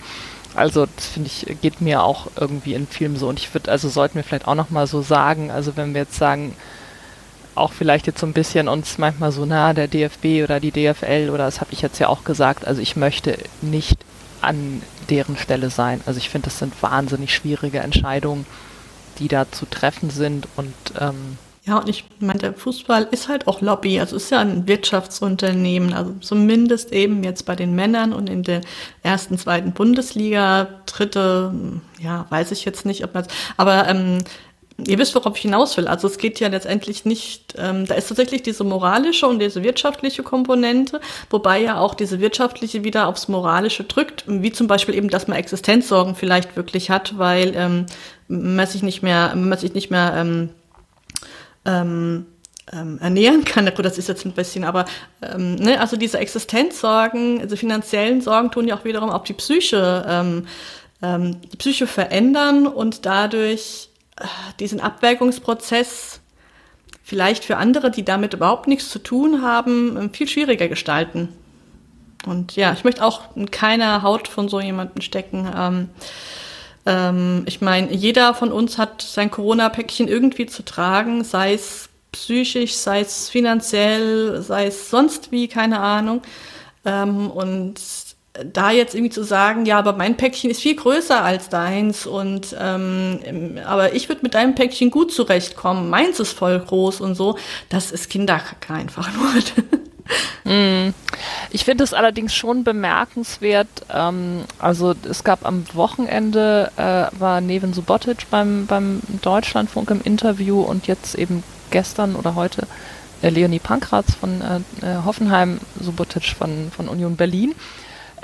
Also 0.55 0.85
das 0.85 1.07
finde 1.07 1.27
ich, 1.27 1.57
geht 1.59 1.81
mir 1.81 2.01
auch 2.01 2.27
irgendwie 2.39 2.73
in 2.73 2.87
Filmen 2.87 3.17
so. 3.17 3.27
Und 3.27 3.37
ich 3.37 3.53
würde, 3.53 3.69
also 3.69 3.89
sollten 3.89 4.15
wir 4.15 4.23
vielleicht 4.23 4.47
auch 4.47 4.55
nochmal 4.55 4.87
so 4.87 5.01
sagen, 5.01 5.51
also 5.51 5.75
wenn 5.75 5.93
wir 5.93 6.03
jetzt 6.03 6.15
sagen, 6.15 6.55
auch 7.53 7.73
vielleicht 7.73 8.07
jetzt 8.07 8.21
so 8.21 8.27
ein 8.27 8.33
bisschen 8.33 8.69
uns 8.69 8.97
manchmal 8.97 9.33
so 9.33 9.45
nah 9.45 9.73
der 9.73 9.89
DFB 9.89 10.41
oder 10.41 10.61
die 10.61 10.71
DFL 10.71 11.31
oder 11.33 11.43
das 11.43 11.59
habe 11.59 11.73
ich 11.73 11.81
jetzt 11.81 11.99
ja 11.99 12.07
auch 12.07 12.23
gesagt, 12.23 12.65
also 12.65 12.81
ich 12.81 12.95
möchte 12.95 13.37
nicht 13.61 13.97
an 14.45 14.81
deren 15.09 15.37
Stelle 15.37 15.69
sein. 15.69 16.01
Also 16.05 16.17
ich 16.19 16.29
finde, 16.29 16.45
das 16.45 16.59
sind 16.59 16.81
wahnsinnig 16.81 17.33
schwierige 17.33 17.79
Entscheidungen, 17.79 18.45
die 19.19 19.27
da 19.27 19.49
zu 19.51 19.65
treffen 19.65 20.09
sind 20.09 20.47
und 20.55 20.73
ähm, 20.99 21.37
ja, 21.67 21.79
und 21.79 21.89
ich 21.89 22.05
meine, 22.19 22.37
der 22.37 22.53
Fußball 22.53 23.07
ist 23.09 23.27
halt 23.27 23.47
auch 23.47 23.59
Lobby, 23.59 23.99
also 23.99 24.15
ist 24.17 24.29
ja 24.29 24.39
ein 24.39 24.67
Wirtschaftsunternehmen, 24.67 25.93
also 25.93 26.13
zumindest 26.21 26.93
eben 26.93 27.23
jetzt 27.23 27.47
bei 27.47 27.55
den 27.55 27.73
Männern 27.73 28.13
und 28.13 28.29
in 28.29 28.43
der 28.43 28.61
ersten, 29.01 29.35
zweiten 29.39 29.71
Bundesliga, 29.71 30.67
dritte, 30.85 31.51
ja, 31.99 32.27
weiß 32.29 32.51
ich 32.51 32.65
jetzt 32.65 32.85
nicht, 32.85 33.03
ob 33.03 33.15
man, 33.15 33.25
aber 33.57 33.87
ähm, 33.87 34.19
Ihr 34.77 34.99
wisst, 34.99 35.15
worauf 35.15 35.37
ich 35.37 35.43
hinaus 35.43 35.77
will. 35.77 35.87
Also 35.87 36.07
es 36.07 36.17
geht 36.17 36.41
ja 36.41 36.49
letztendlich 36.49 37.05
nicht, 37.05 37.53
ähm, 37.57 37.85
da 37.85 37.95
ist 37.95 38.09
tatsächlich 38.09 38.43
diese 38.43 38.65
moralische 38.65 39.25
und 39.25 39.39
diese 39.39 39.63
wirtschaftliche 39.63 40.21
Komponente, 40.21 40.99
wobei 41.29 41.61
ja 41.61 41.79
auch 41.79 41.93
diese 41.93 42.19
wirtschaftliche 42.19 42.83
wieder 42.83 43.07
aufs 43.07 43.29
Moralische 43.29 43.85
drückt, 43.85 44.25
wie 44.27 44.51
zum 44.51 44.67
Beispiel 44.67 44.95
eben, 44.95 45.09
dass 45.09 45.29
man 45.29 45.37
Existenzsorgen 45.37 46.15
vielleicht 46.15 46.57
wirklich 46.57 46.89
hat, 46.89 47.17
weil 47.17 47.55
ähm, 47.55 47.85
man 48.27 48.67
sich 48.67 48.83
nicht 48.83 49.01
mehr, 49.01 49.33
man 49.35 49.57
sich 49.57 49.73
nicht 49.73 49.91
mehr 49.91 50.13
ähm, 50.17 50.49
ähm, 51.63 52.25
ähm, 52.73 52.99
ernähren 52.99 53.45
kann. 53.45 53.65
Gut, 53.73 53.85
das 53.85 53.97
ist 53.97 54.09
jetzt 54.09 54.25
ein 54.25 54.33
bisschen, 54.33 54.65
aber 54.65 54.85
ähm, 55.21 55.55
ne, 55.55 55.79
also 55.79 55.95
diese 55.95 56.17
Existenzsorgen, 56.17 57.39
also 57.39 57.55
finanziellen 57.55 58.19
Sorgen 58.19 58.51
tun 58.51 58.67
ja 58.67 58.77
auch 58.77 58.83
wiederum 58.83 59.09
auch 59.09 59.23
die 59.23 59.33
Psyche, 59.33 60.05
ähm, 60.05 60.47
ähm, 61.01 61.39
die 61.41 61.57
Psyche 61.57 61.87
verändern 61.87 62.67
und 62.67 63.05
dadurch 63.05 63.84
diesen 64.59 64.79
Abwägungsprozess 64.79 66.21
vielleicht 67.03 67.45
für 67.45 67.57
andere, 67.57 67.91
die 67.91 68.03
damit 68.03 68.33
überhaupt 68.33 68.67
nichts 68.67 68.89
zu 68.89 68.99
tun 68.99 69.41
haben, 69.41 70.09
viel 70.13 70.27
schwieriger 70.27 70.67
gestalten. 70.67 71.29
Und 72.25 72.55
ja, 72.55 72.73
ich 72.73 72.83
möchte 72.83 73.03
auch 73.03 73.35
in 73.35 73.51
keiner 73.51 74.01
Haut 74.01 74.27
von 74.27 74.49
so 74.49 74.59
jemandem 74.59 75.01
stecken. 75.01 75.47
Ähm, 75.55 75.89
ähm, 76.85 77.43
ich 77.45 77.61
meine, 77.61 77.93
jeder 77.93 78.33
von 78.33 78.51
uns 78.51 78.77
hat 78.77 79.01
sein 79.01 79.31
Corona-Päckchen 79.31 80.07
irgendwie 80.07 80.45
zu 80.45 80.63
tragen, 80.63 81.23
sei 81.23 81.53
es 81.53 81.89
psychisch, 82.11 82.75
sei 82.75 83.01
es 83.01 83.29
finanziell, 83.29 84.41
sei 84.41 84.67
es 84.67 84.89
sonst 84.89 85.31
wie, 85.31 85.47
keine 85.47 85.79
Ahnung. 85.79 86.21
Ähm, 86.85 87.29
und 87.29 87.79
da 88.43 88.71
jetzt 88.71 88.95
irgendwie 88.95 89.13
zu 89.13 89.23
sagen, 89.23 89.65
ja, 89.65 89.77
aber 89.77 89.93
mein 89.93 90.17
Päckchen 90.17 90.49
ist 90.49 90.61
viel 90.61 90.75
größer 90.75 91.23
als 91.23 91.49
deins 91.49 92.05
und 92.05 92.55
ähm, 92.59 93.59
aber 93.65 93.93
ich 93.93 94.09
würde 94.09 94.21
mit 94.23 94.33
deinem 94.33 94.55
Päckchen 94.55 94.91
gut 94.91 95.11
zurechtkommen, 95.11 95.89
meins 95.89 96.19
ist 96.19 96.33
voll 96.33 96.59
groß 96.59 97.01
und 97.01 97.15
so, 97.15 97.37
das 97.69 97.91
ist 97.91 98.09
Kinderkacke 98.09 98.73
einfach 98.73 99.09
nur. 99.13 100.53
mm. 100.53 100.93
Ich 101.51 101.63
finde 101.63 101.83
es 101.83 101.93
allerdings 101.93 102.35
schon 102.35 102.63
bemerkenswert, 102.63 103.67
ähm, 103.93 104.43
also 104.59 104.93
es 105.09 105.23
gab 105.23 105.45
am 105.45 105.63
Wochenende, 105.73 106.71
äh, 106.75 107.07
war 107.17 107.41
Neven 107.41 107.73
Subotic 107.73 108.29
beim, 108.29 108.65
beim 108.65 109.01
Deutschlandfunk 109.21 109.89
im 109.91 110.01
Interview 110.01 110.61
und 110.61 110.87
jetzt 110.87 111.15
eben 111.15 111.43
gestern 111.71 112.15
oder 112.15 112.35
heute 112.35 112.67
äh, 113.21 113.29
Leonie 113.29 113.59
Pankratz 113.59 114.13
von 114.15 114.41
äh, 114.41 114.85
äh 114.85 115.03
Hoffenheim, 115.05 115.59
Subotic 115.79 116.35
von, 116.37 116.71
von 116.75 116.89
Union 116.89 117.15
Berlin. 117.15 117.55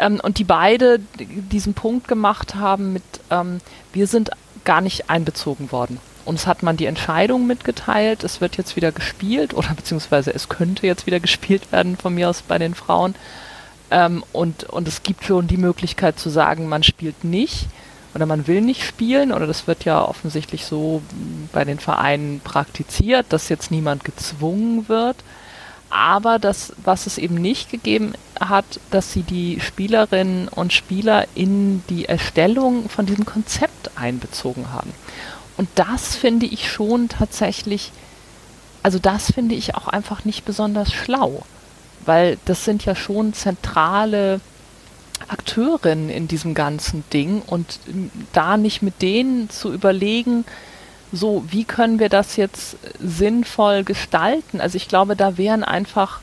Ähm, 0.02 0.20
und 0.22 0.40
die 0.40 0.44
beide 0.44 1.00
diesen 1.20 1.74
Punkt 1.74 2.08
gemacht 2.08 2.56
haben 2.56 2.92
mit, 2.92 3.04
ähm, 3.30 3.62
wir 3.94 4.08
sind 4.08 4.32
gar 4.66 4.82
nicht 4.82 5.10
einbezogen 5.10 5.72
worden. 5.72 6.00
Uns 6.26 6.48
hat 6.48 6.64
man 6.64 6.76
die 6.76 6.86
Entscheidung 6.86 7.48
mitgeteilt, 7.48 8.24
es 8.24 8.42
wird 8.42 8.58
jetzt 8.58 8.76
wieder 8.76 8.92
gespielt 8.92 9.54
oder 9.54 9.70
beziehungsweise 9.76 10.34
es 10.34 10.50
könnte 10.50 10.88
jetzt 10.88 11.06
wieder 11.06 11.20
gespielt 11.20 11.72
werden 11.72 11.98
von 11.98 12.14
mir 12.16 12.30
aus 12.30 12.42
bei 12.42 12.58
den 12.58 12.76
Frauen. 12.76 13.16
Ähm, 13.92 14.24
und, 14.34 14.64
und 14.66 14.88
es 14.88 15.04
gibt 15.04 15.24
schon 15.24 15.48
die 15.48 15.58
Möglichkeit 15.58 16.20
zu 16.20 16.30
sagen, 16.30 16.68
man 16.68 16.84
spielt 16.84 17.24
nicht 17.24 17.68
oder 18.16 18.26
man 18.26 18.48
will 18.48 18.62
nicht 18.62 18.84
spielen 18.84 19.32
oder 19.32 19.46
das 19.46 19.68
wird 19.68 19.86
ja 19.86 20.04
offensichtlich 20.04 20.66
so 20.66 21.02
bei 21.54 21.64
den 21.64 21.80
Vereinen 21.80 22.42
praktiziert, 22.44 23.28
dass 23.30 23.50
jetzt 23.50 23.70
niemand 23.70 24.04
gezwungen 24.04 24.90
wird 24.90 25.18
aber 25.92 26.40
das, 26.40 26.74
was 26.84 27.06
es 27.06 27.18
eben 27.18 27.36
nicht 27.36 27.70
gegeben 27.70 28.14
hat, 28.40 28.80
dass 28.90 29.12
sie 29.12 29.24
die 29.24 29.60
Spielerinnen 29.60 30.48
und 30.48 30.74
Spieler 30.74 31.28
in 31.36 31.84
die 31.90 32.06
Erstellung 32.06 32.90
von 32.90 33.06
diesem 33.06 33.26
Konzept 33.26 33.92
einbezogen 33.96 34.72
haben. 34.72 34.92
Und 35.58 35.70
das 35.76 36.16
finde 36.16 36.46
ich 36.46 36.72
schon 36.72 37.10
tatsächlich, 37.10 37.92
also 38.82 38.98
das 38.98 39.32
finde 39.32 39.54
ich 39.54 39.76
auch 39.76 39.88
einfach 39.88 40.26
nicht 40.26 40.46
besonders 40.46 40.92
schlau, 40.92 41.44
weil 42.06 42.40
das 42.46 42.66
sind 42.66 42.86
ja 42.86 42.96
schon 42.96 43.34
zentrale 43.34 44.40
Akteurinnen 45.28 46.10
in 46.10 46.28
diesem 46.28 46.56
ganzen 46.56 47.04
Ding 47.14 47.42
und 47.46 47.80
da 48.34 48.58
nicht 48.58 48.82
mit 48.82 49.02
denen 49.02 49.50
zu 49.50 49.72
überlegen, 49.72 50.46
so, 51.12 51.44
wie 51.50 51.66
können 51.66 52.00
wir 52.00 52.10
das 52.10 52.38
jetzt 52.38 52.78
sinnvoll 53.00 53.84
gestalten? 53.84 54.62
Also 54.62 54.78
ich 54.78 54.88
glaube, 54.88 55.16
da 55.16 55.38
wären 55.38 55.64
einfach, 55.64 56.20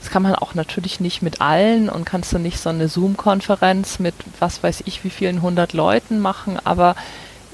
das 0.00 0.10
kann 0.10 0.22
man 0.22 0.34
auch 0.34 0.54
natürlich 0.54 1.00
nicht 1.00 1.22
mit 1.22 1.40
allen 1.40 1.88
und 1.88 2.04
kannst 2.04 2.32
du 2.32 2.38
nicht 2.38 2.58
so 2.58 2.70
eine 2.70 2.88
Zoom-Konferenz 2.88 3.98
mit 3.98 4.14
was 4.40 4.62
weiß 4.62 4.82
ich 4.86 5.04
wie 5.04 5.10
vielen 5.10 5.42
hundert 5.42 5.72
Leuten 5.72 6.18
machen, 6.18 6.58
aber 6.64 6.96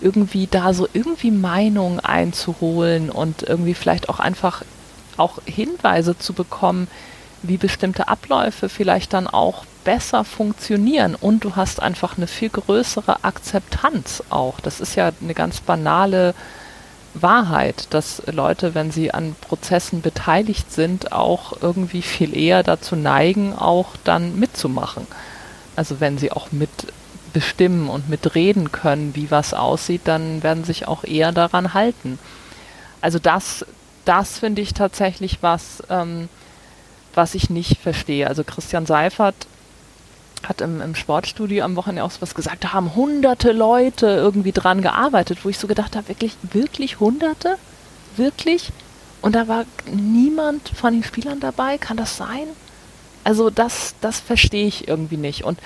irgendwie 0.00 0.48
da 0.50 0.74
so 0.74 0.88
irgendwie 0.92 1.30
Meinungen 1.30 2.00
einzuholen 2.00 3.10
und 3.10 3.42
irgendwie 3.42 3.74
vielleicht 3.74 4.08
auch 4.08 4.18
einfach 4.18 4.62
auch 5.16 5.38
Hinweise 5.44 6.18
zu 6.18 6.32
bekommen, 6.32 6.88
wie 7.42 7.56
bestimmte 7.56 8.08
Abläufe 8.08 8.68
vielleicht 8.68 9.12
dann 9.12 9.26
auch 9.26 9.64
besser 9.84 10.24
funktionieren 10.24 11.14
und 11.14 11.44
du 11.44 11.56
hast 11.56 11.80
einfach 11.82 12.16
eine 12.16 12.26
viel 12.26 12.50
größere 12.50 13.24
Akzeptanz 13.24 14.22
auch. 14.30 14.60
Das 14.60 14.80
ist 14.80 14.94
ja 14.94 15.10
eine 15.20 15.34
ganz 15.34 15.60
banale 15.60 16.34
Wahrheit, 17.14 17.88
dass 17.90 18.22
Leute, 18.26 18.74
wenn 18.74 18.90
sie 18.90 19.12
an 19.12 19.34
Prozessen 19.40 20.00
beteiligt 20.00 20.72
sind, 20.72 21.12
auch 21.12 21.60
irgendwie 21.60 22.02
viel 22.02 22.36
eher 22.36 22.62
dazu 22.62 22.96
neigen, 22.96 23.54
auch 23.54 23.96
dann 24.04 24.38
mitzumachen. 24.38 25.06
Also 25.76 26.00
wenn 26.00 26.18
sie 26.18 26.32
auch 26.32 26.52
mitbestimmen 26.52 27.88
und 27.88 28.08
mitreden 28.08 28.72
können, 28.72 29.14
wie 29.14 29.30
was 29.30 29.54
aussieht, 29.54 30.02
dann 30.04 30.42
werden 30.42 30.64
sich 30.64 30.88
auch 30.88 31.04
eher 31.04 31.32
daran 31.32 31.74
halten. 31.74 32.18
Also 33.00 33.18
das, 33.18 33.66
das 34.04 34.38
finde 34.38 34.62
ich 34.62 34.74
tatsächlich 34.74 35.38
was, 35.42 35.82
ähm, 35.90 36.28
was 37.14 37.34
ich 37.34 37.50
nicht 37.50 37.78
verstehe. 37.78 38.26
Also 38.26 38.44
Christian 38.44 38.86
Seifert 38.86 39.34
hat 40.48 40.60
im, 40.60 40.80
im 40.80 40.94
Sportstudio 40.94 41.64
am 41.64 41.76
Wochenende 41.76 42.04
auch 42.04 42.12
was 42.20 42.34
gesagt, 42.34 42.64
da 42.64 42.72
haben 42.72 42.94
hunderte 42.94 43.52
Leute 43.52 44.06
irgendwie 44.06 44.52
dran 44.52 44.82
gearbeitet, 44.82 45.44
wo 45.44 45.48
ich 45.48 45.58
so 45.58 45.66
gedacht 45.66 45.96
habe, 45.96 46.08
wirklich, 46.08 46.36
wirklich 46.42 47.00
hunderte? 47.00 47.56
Wirklich? 48.16 48.70
Und 49.22 49.34
da 49.34 49.48
war 49.48 49.64
niemand 49.92 50.68
von 50.68 50.92
den 50.92 51.04
Spielern 51.04 51.40
dabei? 51.40 51.78
Kann 51.78 51.96
das 51.96 52.16
sein? 52.16 52.48
Also 53.24 53.50
das, 53.50 53.94
das 54.00 54.20
verstehe 54.20 54.66
ich 54.66 54.88
irgendwie 54.88 55.16
nicht. 55.16 55.44
Und, 55.44 55.58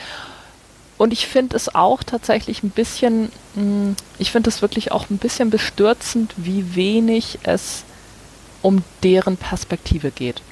und 0.99 1.13
ich 1.13 1.27
finde 1.27 1.57
es 1.57 1.75
auch 1.75 2.03
tatsächlich 2.03 2.63
ein 2.63 2.71
bisschen, 2.71 3.31
hm, 3.55 3.97
ich 4.19 4.31
finde 4.31 4.51
es 4.51 4.63
wirklich 4.63 4.93
auch 4.93 5.09
ein 5.11 5.19
bisschen 5.19 5.51
bestürzend, 5.51 6.35
wie 6.37 6.75
wenig 6.75 7.39
es 7.45 7.85
um 8.63 8.83
deren 9.03 9.37
Perspektive 9.37 10.11
geht. 10.11 10.43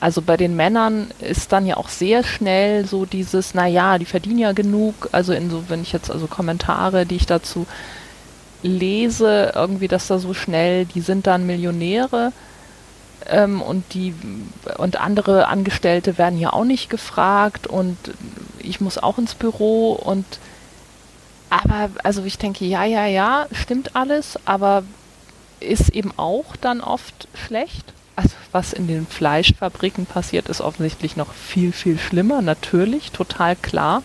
Also 0.00 0.22
bei 0.22 0.38
den 0.38 0.56
Männern 0.56 1.10
ist 1.20 1.52
dann 1.52 1.66
ja 1.66 1.76
auch 1.76 1.90
sehr 1.90 2.24
schnell 2.24 2.86
so 2.86 3.04
dieses, 3.04 3.52
naja, 3.52 3.98
die 3.98 4.06
verdienen 4.06 4.38
ja 4.38 4.52
genug, 4.52 5.10
also 5.12 5.34
in 5.34 5.50
so, 5.50 5.64
wenn 5.68 5.82
ich 5.82 5.92
jetzt 5.92 6.10
also 6.10 6.26
Kommentare, 6.26 7.04
die 7.04 7.16
ich 7.16 7.26
dazu 7.26 7.66
lese, 8.62 9.52
irgendwie, 9.54 9.88
dass 9.88 10.06
da 10.06 10.18
so 10.18 10.32
schnell, 10.32 10.86
die 10.86 11.02
sind 11.02 11.26
dann 11.26 11.46
Millionäre 11.46 12.32
ähm, 13.28 13.60
und 13.60 13.92
die 13.92 14.14
und 14.78 14.98
andere 14.98 15.48
Angestellte 15.48 16.16
werden 16.16 16.38
ja 16.38 16.52
auch 16.54 16.64
nicht 16.64 16.88
gefragt 16.88 17.66
und 17.66 17.98
ich 18.58 18.80
muss 18.80 18.96
auch 18.96 19.18
ins 19.18 19.34
Büro 19.34 19.92
und 19.92 20.24
aber 21.50 21.90
also 22.04 22.24
ich 22.24 22.38
denke, 22.38 22.64
ja, 22.64 22.84
ja, 22.84 23.04
ja, 23.06 23.46
stimmt 23.52 23.96
alles, 23.96 24.38
aber 24.46 24.84
ist 25.58 25.90
eben 25.90 26.12
auch 26.16 26.56
dann 26.56 26.80
oft 26.80 27.28
schlecht 27.34 27.92
also 28.16 28.30
was 28.52 28.72
in 28.72 28.86
den 28.86 29.06
Fleischfabriken 29.06 30.06
passiert, 30.06 30.48
ist 30.48 30.60
offensichtlich 30.60 31.16
noch 31.16 31.32
viel, 31.32 31.72
viel 31.72 31.98
schlimmer, 31.98 32.42
natürlich, 32.42 33.12
total 33.12 33.56
klar. 33.56 34.02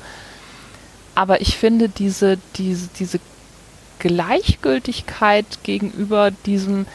Aber 1.15 1.41
ich 1.41 1.57
finde 1.57 1.89
diese, 1.89 2.37
diese, 2.55 2.89
diese 2.99 3.19
Gleichgültigkeit 3.99 5.45
gegenüber 5.63 6.31
diesem, 6.31 6.85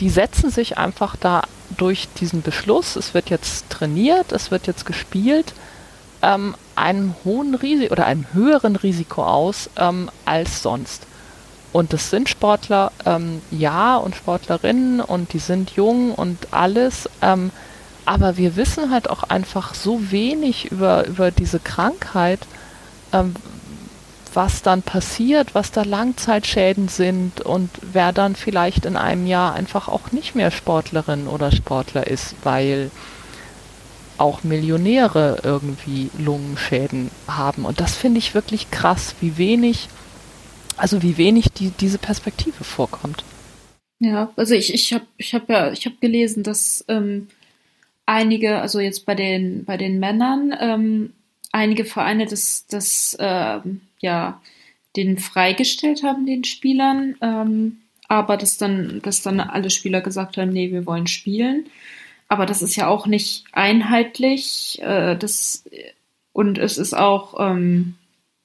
die 0.00 0.10
setzen 0.10 0.50
sich 0.50 0.78
einfach 0.78 1.16
da 1.16 1.42
durch 1.76 2.08
diesen 2.20 2.42
Beschluss, 2.42 2.96
es 2.96 3.14
wird 3.14 3.30
jetzt 3.30 3.68
trainiert, 3.70 4.32
es 4.32 4.50
wird 4.50 4.66
jetzt 4.66 4.86
gespielt, 4.86 5.54
ähm, 6.22 6.54
einem 6.76 7.14
hohen 7.24 7.54
Risiko 7.54 7.92
oder 7.92 8.06
einem 8.06 8.26
höheren 8.32 8.76
Risiko 8.76 9.24
aus 9.24 9.70
ähm, 9.76 10.10
als 10.24 10.62
sonst. 10.62 11.06
Und 11.74 11.92
das 11.92 12.08
sind 12.08 12.30
Sportler, 12.30 12.92
ähm, 13.04 13.42
ja, 13.50 13.96
und 13.96 14.16
Sportlerinnen 14.16 15.00
und 15.00 15.34
die 15.34 15.40
sind 15.40 15.72
jung 15.72 16.14
und 16.14 16.38
alles. 16.52 17.10
Ähm, 17.20 17.50
aber 18.06 18.38
wir 18.38 18.56
wissen 18.56 18.90
halt 18.90 19.10
auch 19.10 19.24
einfach 19.24 19.74
so 19.74 20.10
wenig 20.10 20.70
über, 20.70 21.06
über 21.06 21.30
diese 21.30 21.58
Krankheit. 21.58 22.40
ähm, 23.12 23.34
was 24.34 24.62
dann 24.62 24.82
passiert, 24.82 25.54
was 25.54 25.70
da 25.70 25.82
Langzeitschäden 25.82 26.88
sind 26.88 27.40
und 27.40 27.70
wer 27.92 28.12
dann 28.12 28.36
vielleicht 28.36 28.84
in 28.84 28.96
einem 28.96 29.26
Jahr 29.26 29.54
einfach 29.54 29.88
auch 29.88 30.12
nicht 30.12 30.34
mehr 30.34 30.50
Sportlerin 30.50 31.26
oder 31.28 31.52
Sportler 31.52 32.06
ist, 32.06 32.34
weil 32.42 32.90
auch 34.18 34.44
Millionäre 34.44 35.38
irgendwie 35.42 36.10
Lungenschäden 36.18 37.10
haben. 37.26 37.64
Und 37.64 37.80
das 37.80 37.94
finde 37.94 38.18
ich 38.18 38.34
wirklich 38.34 38.70
krass, 38.70 39.14
wie 39.20 39.36
wenig, 39.38 39.88
also 40.76 41.02
wie 41.02 41.16
wenig 41.16 41.48
die, 41.52 41.70
diese 41.70 41.98
Perspektive 41.98 42.64
vorkommt. 42.64 43.24
Ja, 43.98 44.32
also 44.36 44.54
ich, 44.54 44.74
ich 44.74 44.92
habe 44.92 45.06
ich 45.16 45.34
hab 45.34 45.48
ja, 45.48 45.72
ich 45.72 45.88
gelesen, 46.00 46.42
dass 46.42 46.84
ähm, 46.88 47.28
einige, 48.06 48.60
also 48.60 48.80
jetzt 48.80 49.06
bei 49.06 49.14
den, 49.14 49.64
bei 49.64 49.76
den 49.76 49.98
Männern, 49.98 50.54
ähm, 50.60 51.12
einige 51.52 51.84
Vereine 51.84 52.26
das, 52.26 52.66
das 52.66 53.16
ähm, 53.20 53.80
ja, 54.00 54.40
den 54.96 55.18
freigestellt 55.18 56.02
haben, 56.02 56.26
den 56.26 56.44
Spielern, 56.44 57.16
ähm, 57.20 57.78
aber 58.08 58.36
dass 58.36 58.58
dann, 58.58 59.00
dass 59.02 59.22
dann 59.22 59.40
alle 59.40 59.70
Spieler 59.70 60.00
gesagt 60.00 60.36
haben, 60.36 60.50
nee, 60.50 60.70
wir 60.70 60.86
wollen 60.86 61.06
spielen. 61.06 61.66
Aber 62.28 62.46
das 62.46 62.62
ist 62.62 62.76
ja 62.76 62.88
auch 62.88 63.06
nicht 63.06 63.44
einheitlich. 63.52 64.78
Äh, 64.82 65.16
das, 65.16 65.64
und 66.32 66.58
es 66.58 66.78
ist 66.78 66.94
auch, 66.94 67.34
ähm, 67.38 67.96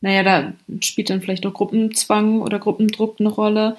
naja, 0.01 0.23
da 0.23 0.53
spielt 0.83 1.09
dann 1.09 1.21
vielleicht 1.21 1.45
auch 1.45 1.53
Gruppenzwang 1.53 2.41
oder 2.41 2.59
Gruppendruck 2.59 3.19
eine 3.19 3.29
Rolle. 3.29 3.77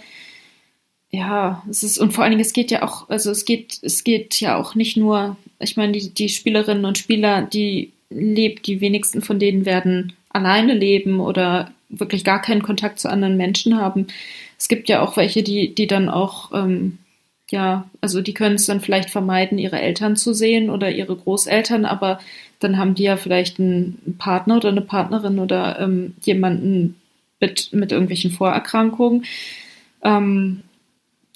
Ja, 1.10 1.64
es 1.68 1.82
ist, 1.82 1.98
und 1.98 2.12
vor 2.12 2.22
allen 2.22 2.32
Dingen, 2.32 2.42
es 2.42 2.52
geht 2.52 2.70
ja 2.70 2.82
auch, 2.82 3.08
also 3.08 3.30
es 3.30 3.44
geht, 3.44 3.78
es 3.82 4.04
geht 4.04 4.40
ja 4.40 4.56
auch 4.56 4.74
nicht 4.74 4.96
nur, 4.96 5.36
ich 5.58 5.76
meine, 5.76 5.92
die, 5.92 6.10
die 6.10 6.28
Spielerinnen 6.28 6.84
und 6.84 6.98
Spieler, 6.98 7.42
die 7.42 7.92
lebt, 8.10 8.66
die 8.66 8.80
wenigsten 8.80 9.22
von 9.22 9.38
denen 9.38 9.64
werden 9.64 10.12
alleine 10.28 10.74
leben 10.74 11.20
oder 11.20 11.72
wirklich 11.88 12.22
gar 12.24 12.40
keinen 12.40 12.62
Kontakt 12.62 13.00
zu 13.00 13.08
anderen 13.08 13.36
Menschen 13.36 13.76
haben. 13.76 14.06
Es 14.58 14.68
gibt 14.68 14.88
ja 14.88 15.02
auch 15.02 15.16
welche, 15.16 15.42
die, 15.42 15.74
die 15.74 15.86
dann 15.86 16.08
auch, 16.08 16.52
ähm, 16.52 16.98
ja, 17.50 17.88
also 18.00 18.20
die 18.20 18.34
können 18.34 18.54
es 18.56 18.66
dann 18.66 18.80
vielleicht 18.80 19.10
vermeiden, 19.10 19.58
ihre 19.58 19.80
Eltern 19.80 20.16
zu 20.16 20.32
sehen 20.32 20.70
oder 20.70 20.90
ihre 20.90 21.16
Großeltern, 21.16 21.84
aber 21.84 22.20
dann 22.60 22.78
haben 22.78 22.94
die 22.94 23.04
ja 23.04 23.16
vielleicht 23.16 23.58
einen 23.58 24.16
Partner 24.18 24.58
oder 24.58 24.68
eine 24.68 24.82
Partnerin 24.82 25.38
oder 25.38 25.80
ähm, 25.80 26.14
jemanden 26.22 26.94
mit, 27.40 27.72
mit 27.72 27.90
irgendwelchen 27.90 28.30
Vorerkrankungen. 28.30 29.24
Ähm, 30.02 30.62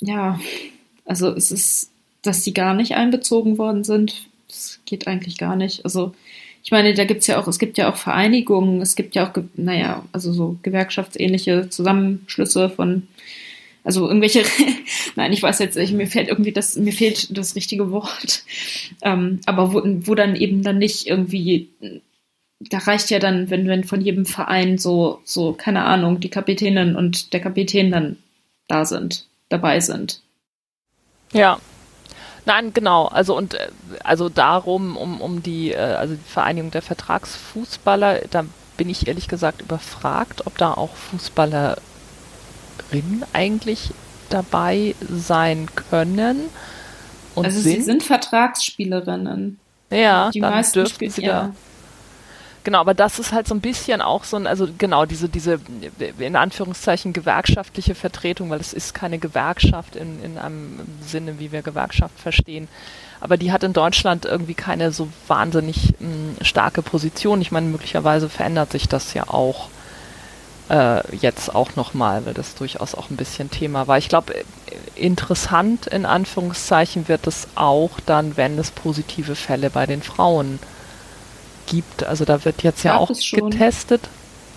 ja, 0.01 0.39
also 1.05 1.31
es 1.31 1.51
ist, 1.51 1.91
dass 2.23 2.43
die 2.43 2.55
gar 2.55 2.75
nicht 2.75 2.95
einbezogen 2.95 3.59
worden 3.59 3.85
sind, 3.85 4.27
das 4.49 4.81
geht 4.85 5.07
eigentlich 5.07 5.39
gar 5.39 5.57
nicht. 5.57 5.85
Also 5.85 6.15
ich 6.63 6.71
meine, 6.71 6.95
da 6.95 7.05
gibt's 7.05 7.27
ja 7.27 7.39
auch, 7.41 7.47
es 7.49 7.59
gibt 7.59 7.77
ja 7.77 7.91
auch 7.91 7.97
Vereinigungen, 7.97 8.81
es 8.81 8.97
gibt 8.97 9.15
ja 9.15 9.29
auch, 9.29 9.33
naja, 9.55 10.05
also 10.13 10.33
so 10.33 10.59
gewerkschaftsähnliche 10.63 11.69
Zusammenschlüsse 11.69 12.71
von, 12.71 13.07
also 13.85 14.09
irgendwelche, 14.09 14.43
nein, 15.15 15.33
ich 15.33 15.43
weiß 15.43 15.59
jetzt 15.59 15.77
nicht, 15.77 15.93
mir 15.93 16.07
fällt 16.07 16.29
irgendwie 16.29 16.53
das, 16.53 16.77
mir 16.77 16.93
fehlt 16.93 17.37
das 17.37 17.55
richtige 17.55 17.91
Wort, 17.91 18.43
ähm, 19.03 19.41
aber 19.47 19.73
wo, 19.73 19.83
wo 19.85 20.15
dann 20.15 20.35
eben 20.35 20.63
dann 20.63 20.79
nicht 20.79 21.07
irgendwie, 21.07 21.69
da 22.61 22.79
reicht 22.79 23.11
ja 23.11 23.19
dann, 23.19 23.51
wenn, 23.51 23.69
wenn 23.69 23.85
von 23.85 24.01
jedem 24.01 24.25
Verein 24.25 24.79
so, 24.79 25.21
so, 25.25 25.53
keine 25.53 25.85
Ahnung, 25.85 26.19
die 26.19 26.31
Kapitänin 26.31 26.97
und 26.97 27.35
der 27.35 27.41
Kapitän 27.41 27.91
dann 27.91 28.17
da 28.67 28.87
sind, 28.87 29.27
dabei 29.51 29.79
sind. 29.81 30.23
Ja, 31.33 31.61
Nein, 32.47 32.75
genau. 32.75 33.07
Also 33.07 33.35
und 33.35 33.55
äh, 33.55 33.71
also 34.03 34.29
darum, 34.29 34.99
um, 34.99 35.23
um 35.23 35.43
die, 35.43 35.73
äh, 35.73 35.79
also 35.79 36.15
die 36.15 36.31
Vereinigung 36.31 36.71
der 36.71 36.83
Vertragsfußballer, 36.83 38.21
da 38.31 38.45
bin 38.77 38.91
ich 38.91 39.09
ehrlich 39.09 39.29
gesagt 39.29 39.63
überfragt, 39.63 40.47
ob 40.47 40.59
da 40.59 40.75
auch 40.75 40.95
Fußballerinnen 40.95 41.94
eigentlich 43.33 43.91
dabei 44.31 44.95
sein 45.09 45.69
können. 45.75 46.43
Und 47.35 47.47
also 47.47 47.61
sind. 47.61 47.77
sie 47.77 47.83
sind 47.83 48.03
Vertragsspielerinnen. 48.03 49.59
Ja, 49.91 50.31
die 50.31 50.41
dann 50.41 50.65
dürften 50.73 51.11
sie 51.11 51.23
ja. 51.23 51.43
da 51.43 51.53
Genau, 52.65 52.81
aber 52.81 52.95
das 52.95 53.19
ist 53.19 53.33
halt 53.33 53.47
so 53.47 53.55
ein 53.55 53.61
bisschen 53.61 54.01
auch 54.01 54.25
so 54.25 54.39
ein, 54.39 54.47
also 54.47 54.67
genau, 54.79 55.05
diese, 55.05 55.29
diese 55.29 55.61
in 56.19 56.35
Anführungszeichen 56.35 57.13
gewerkschaftliche 57.13 57.95
Vertretung, 57.95 58.49
weil 58.49 58.59
es 58.59 58.73
ist 58.73 58.95
keine 58.95 59.19
Gewerkschaft 59.19 59.97
in, 59.97 60.25
in 60.25 60.39
einem 60.39 60.81
Sinne, 61.07 61.39
wie 61.39 61.53
wir 61.53 61.61
Gewerkschaft 61.61 62.19
verstehen. 62.19 62.69
Aber 63.21 63.37
die 63.37 63.53
hat 63.53 63.65
in 63.65 63.75
Deutschland 63.75 64.25
irgendwie 64.25 64.55
keine 64.55 64.93
so 64.93 65.09
wahnsinnig 65.29 65.93
mh, 66.01 66.09
hm, 66.09 66.37
starke 66.41 66.81
Position. 66.81 67.43
Ich 67.43 67.53
meine, 67.53 67.67
möglicherweise 67.67 68.31
verändert 68.31 68.73
sich 68.73 68.89
das 68.89 69.13
ja 69.13 69.29
auch 69.29 69.69
äh, 70.69 71.17
jetzt 71.17 71.55
auch 71.55 71.77
nochmal, 71.77 72.27
weil 72.27 72.35
das 72.35 72.55
durchaus 72.55 72.95
auch 72.95 73.11
ein 73.11 73.17
bisschen 73.17 73.51
Thema 73.51 73.87
war. 73.87 73.99
Ich 73.99 74.09
glaube, 74.09 74.35
interessant 74.95 75.87
in 75.87 76.07
Anführungszeichen 76.07 77.09
wird 77.09 77.27
es 77.27 77.49
auch 77.55 78.01
dann, 78.07 78.37
wenn 78.37 78.59
es 78.59 78.71
positive 78.71 79.35
Fälle 79.35 79.71
bei 79.71 79.87
den 79.87 80.03
Frauen 80.03 80.59
gibt 80.61 80.75
gibt. 81.67 82.05
Also 82.05 82.25
da 82.25 82.45
wird 82.45 82.63
jetzt 82.63 82.83
ja 82.85 82.97
auch 82.97 83.09
getestet. 83.09 84.03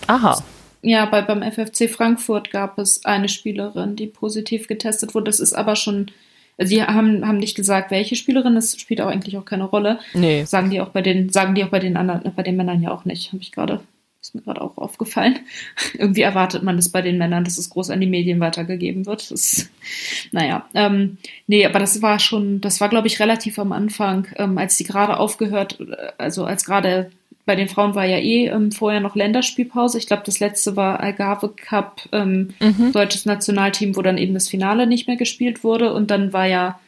Aha. 0.06 0.42
Ja, 0.82 1.06
bei, 1.06 1.22
beim 1.22 1.42
FFC 1.42 1.90
Frankfurt 1.90 2.50
gab 2.50 2.78
es 2.78 3.04
eine 3.04 3.28
Spielerin, 3.28 3.96
die 3.96 4.06
positiv 4.06 4.68
getestet 4.68 5.14
wurde. 5.14 5.24
Das 5.24 5.40
ist 5.40 5.52
aber 5.52 5.74
schon, 5.76 6.10
sie 6.56 6.82
haben, 6.82 7.26
haben 7.26 7.38
nicht 7.38 7.56
gesagt, 7.56 7.90
welche 7.90 8.16
Spielerin, 8.16 8.54
das 8.54 8.78
spielt 8.78 9.00
auch 9.00 9.08
eigentlich 9.08 9.36
auch 9.36 9.44
keine 9.44 9.64
Rolle. 9.64 9.98
Nee. 10.14 10.44
Sagen 10.44 10.70
die 10.70 10.80
auch 10.80 10.90
bei 10.90 11.02
den, 11.02 11.30
sagen 11.30 11.54
die 11.54 11.64
auch 11.64 11.68
bei 11.68 11.80
den 11.80 11.96
anderen, 11.96 12.32
bei 12.34 12.42
den 12.42 12.56
Männern 12.56 12.80
ja 12.80 12.92
auch 12.92 13.04
nicht, 13.04 13.32
habe 13.32 13.42
ich 13.42 13.52
gerade 13.52 13.80
ist 14.28 14.34
mir 14.34 14.42
gerade 14.42 14.60
auch 14.60 14.76
aufgefallen. 14.76 15.38
Irgendwie 15.98 16.22
erwartet 16.22 16.62
man 16.62 16.76
das 16.76 16.90
bei 16.90 17.02
den 17.02 17.18
Männern, 17.18 17.44
dass 17.44 17.58
es 17.58 17.70
groß 17.70 17.90
an 17.90 18.00
die 18.00 18.06
Medien 18.06 18.40
weitergegeben 18.40 19.06
wird. 19.06 19.30
Das, 19.30 19.68
naja, 20.32 20.68
ähm, 20.74 21.18
nee, 21.46 21.64
aber 21.64 21.78
das 21.78 22.02
war 22.02 22.18
schon, 22.18 22.60
das 22.60 22.80
war, 22.80 22.88
glaube 22.88 23.06
ich, 23.06 23.20
relativ 23.20 23.58
am 23.58 23.72
Anfang, 23.72 24.28
ähm, 24.36 24.58
als 24.58 24.76
die 24.76 24.84
gerade 24.84 25.18
aufgehört, 25.18 25.78
also 26.18 26.44
als 26.44 26.64
gerade 26.64 27.10
bei 27.46 27.56
den 27.56 27.68
Frauen 27.68 27.94
war 27.94 28.04
ja 28.04 28.18
eh 28.18 28.48
ähm, 28.48 28.72
vorher 28.72 29.00
noch 29.00 29.16
Länderspielpause. 29.16 29.96
Ich 29.96 30.06
glaube, 30.06 30.22
das 30.26 30.38
letzte 30.38 30.76
war 30.76 31.00
Algarve 31.00 31.48
Cup, 31.56 32.02
ähm, 32.12 32.50
mhm. 32.60 32.92
deutsches 32.92 33.24
Nationalteam, 33.24 33.96
wo 33.96 34.02
dann 34.02 34.18
eben 34.18 34.34
das 34.34 34.48
Finale 34.48 34.86
nicht 34.86 35.06
mehr 35.06 35.16
gespielt 35.16 35.64
wurde. 35.64 35.94
Und 35.94 36.10
dann 36.10 36.34
war 36.34 36.44
ja, 36.44 36.78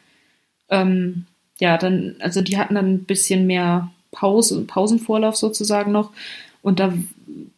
ähm, 0.69 1.25
ja, 1.59 1.79
dann, 1.79 2.15
also 2.19 2.41
die 2.41 2.59
hatten 2.59 2.75
dann 2.75 2.93
ein 2.93 3.03
bisschen 3.05 3.47
mehr 3.47 3.89
Pause, 4.11 4.61
Pausenvorlauf 4.65 5.35
sozusagen 5.35 5.91
noch. 5.91 6.11
Und 6.61 6.79
da, 6.79 6.93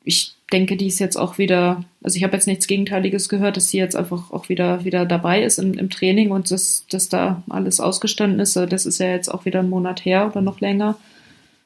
ich 0.04 0.36
denke, 0.52 0.78
die 0.78 0.88
ist 0.88 1.00
jetzt 1.00 1.18
auch 1.18 1.38
wieder, 1.38 1.84
also 2.04 2.16
ich 2.16 2.24
habe 2.24 2.36
jetzt 2.36 2.48
nichts 2.48 2.68
Gegenteiliges 2.68 3.28
gehört, 3.28 3.58
dass 3.58 3.70
sie 3.70 3.80
jetzt 3.80 3.96
einfach 3.96 4.32
auch 4.32 4.50
wieder, 4.50 4.86
wieder 4.86 5.06
dabei 5.06 5.44
ist 5.44 5.58
im, 5.58 5.74
im 5.74 5.90
Training 5.90 6.32
und 6.32 6.52
dass, 6.52 6.86
dass 6.90 7.10
da 7.10 7.44
alles 7.50 7.80
ausgestanden 7.80 8.40
ist. 8.40 8.56
Das 8.56 8.86
ist 8.86 9.00
ja 9.00 9.08
jetzt 9.08 9.30
auch 9.30 9.46
wieder 9.46 9.60
ein 9.60 9.70
Monat 9.70 10.06
her 10.06 10.28
oder 10.28 10.42
noch 10.42 10.62
länger. 10.62 10.98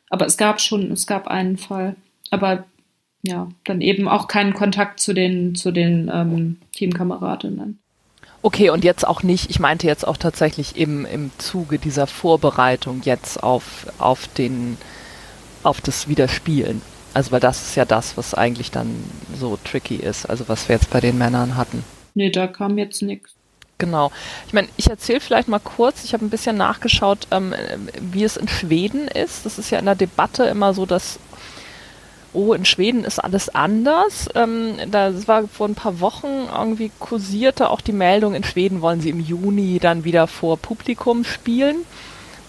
Aber 0.10 0.26
es 0.26 0.38
gab 0.38 0.62
schon, 0.62 0.92
es 0.92 1.06
gab 1.06 1.28
einen 1.28 1.58
Fall. 1.58 1.96
Aber 2.32 2.66
ja, 3.24 3.50
dann 3.66 3.82
eben 3.82 4.08
auch 4.08 4.28
keinen 4.28 4.54
Kontakt 4.54 5.00
zu 5.00 5.14
den, 5.14 5.56
zu 5.56 5.72
den 5.72 6.10
ähm, 6.14 6.58
Teamkameradinnen. 6.74 7.80
Okay, 8.42 8.70
und 8.70 8.84
jetzt 8.84 9.06
auch 9.06 9.24
nicht, 9.24 9.50
ich 9.50 9.60
meinte 9.60 9.88
jetzt 9.88 10.08
auch 10.08 10.18
tatsächlich 10.18 10.78
im, 10.78 11.06
im 11.06 11.32
Zuge 11.38 11.80
dieser 11.80 12.08
Vorbereitung 12.08 13.02
jetzt 13.04 13.44
auf, 13.44 13.88
auf 13.98 14.28
den, 14.30 14.78
auf 15.64 15.82
das 15.82 16.08
Wiederspielen. 16.08 16.82
Also 17.18 17.32
weil 17.32 17.40
das 17.40 17.64
ist 17.64 17.76
ja 17.76 17.84
das, 17.84 18.16
was 18.16 18.36
eigentlich 18.36 18.70
dann 18.70 19.04
so 19.36 19.58
tricky 19.64 19.96
ist, 19.96 20.30
also 20.30 20.48
was 20.50 20.70
wir 20.70 20.76
jetzt 20.76 20.92
bei 20.92 21.00
den 21.00 21.18
Männern 21.18 21.58
hatten. 21.58 21.84
Nee, 22.14 22.30
da 22.30 22.46
kam 22.46 22.78
jetzt 22.78 23.02
nichts. 23.02 23.34
Genau. 23.80 24.12
Ich 24.46 24.54
meine, 24.54 24.68
ich 24.78 24.88
erzähle 24.88 25.20
vielleicht 25.20 25.48
mal 25.48 25.58
kurz, 25.58 26.04
ich 26.04 26.14
habe 26.14 26.24
ein 26.24 26.30
bisschen 26.30 26.58
nachgeschaut, 26.58 27.26
ähm, 27.32 27.56
wie 28.00 28.24
es 28.24 28.38
in 28.38 28.48
Schweden 28.48 29.08
ist. 29.08 29.48
Das 29.48 29.58
ist 29.58 29.72
ja 29.72 29.80
in 29.80 29.86
der 29.86 29.96
Debatte 29.96 30.44
immer 30.44 30.76
so, 30.76 30.86
dass, 30.86 31.18
oh, 32.34 32.54
in 32.54 32.66
Schweden 32.66 33.04
ist 33.04 33.18
alles 33.18 33.50
anders. 33.50 34.30
Ähm, 34.36 34.76
das 34.92 35.28
war 35.28 35.48
vor 35.48 35.68
ein 35.68 35.74
paar 35.74 36.00
Wochen 36.00 36.28
irgendwie 36.54 36.92
kursierte 37.00 37.72
auch 37.72 37.82
die 37.82 37.94
Meldung, 37.94 38.36
in 38.36 38.44
Schweden 38.44 38.82
wollen 38.82 39.02
sie 39.02 39.10
im 39.10 39.22
Juni 39.22 39.80
dann 39.80 40.04
wieder 40.04 40.28
vor 40.28 40.58
Publikum 40.58 41.24
spielen. 41.24 41.78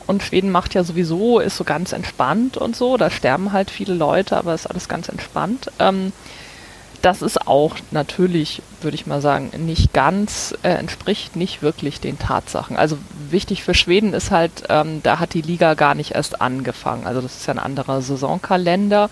Und 0.08 0.22
Schweden 0.22 0.50
macht 0.50 0.72
ja 0.72 0.84
sowieso, 0.84 1.38
ist 1.38 1.58
so 1.58 1.64
ganz 1.64 1.92
entspannt 1.92 2.56
und 2.56 2.74
so. 2.74 2.96
Da 2.96 3.10
sterben 3.10 3.52
halt 3.52 3.70
viele 3.70 3.92
Leute, 3.92 4.38
aber 4.38 4.54
ist 4.54 4.66
alles 4.66 4.88
ganz 4.88 5.10
entspannt. 5.10 5.70
Ähm, 5.78 6.14
das 7.02 7.20
ist 7.20 7.46
auch 7.46 7.76
natürlich, 7.90 8.62
würde 8.80 8.94
ich 8.94 9.06
mal 9.06 9.20
sagen, 9.20 9.50
nicht 9.58 9.92
ganz, 9.92 10.54
äh, 10.62 10.70
entspricht 10.70 11.36
nicht 11.36 11.60
wirklich 11.60 12.00
den 12.00 12.18
Tatsachen. 12.18 12.78
Also 12.78 12.96
wichtig 13.28 13.62
für 13.62 13.74
Schweden 13.74 14.14
ist 14.14 14.30
halt, 14.30 14.64
ähm, 14.70 15.02
da 15.02 15.18
hat 15.18 15.34
die 15.34 15.42
Liga 15.42 15.74
gar 15.74 15.94
nicht 15.94 16.12
erst 16.12 16.40
angefangen. 16.40 17.06
Also 17.06 17.20
das 17.20 17.36
ist 17.36 17.46
ja 17.46 17.52
ein 17.52 17.58
anderer 17.58 18.00
Saisonkalender. 18.00 19.10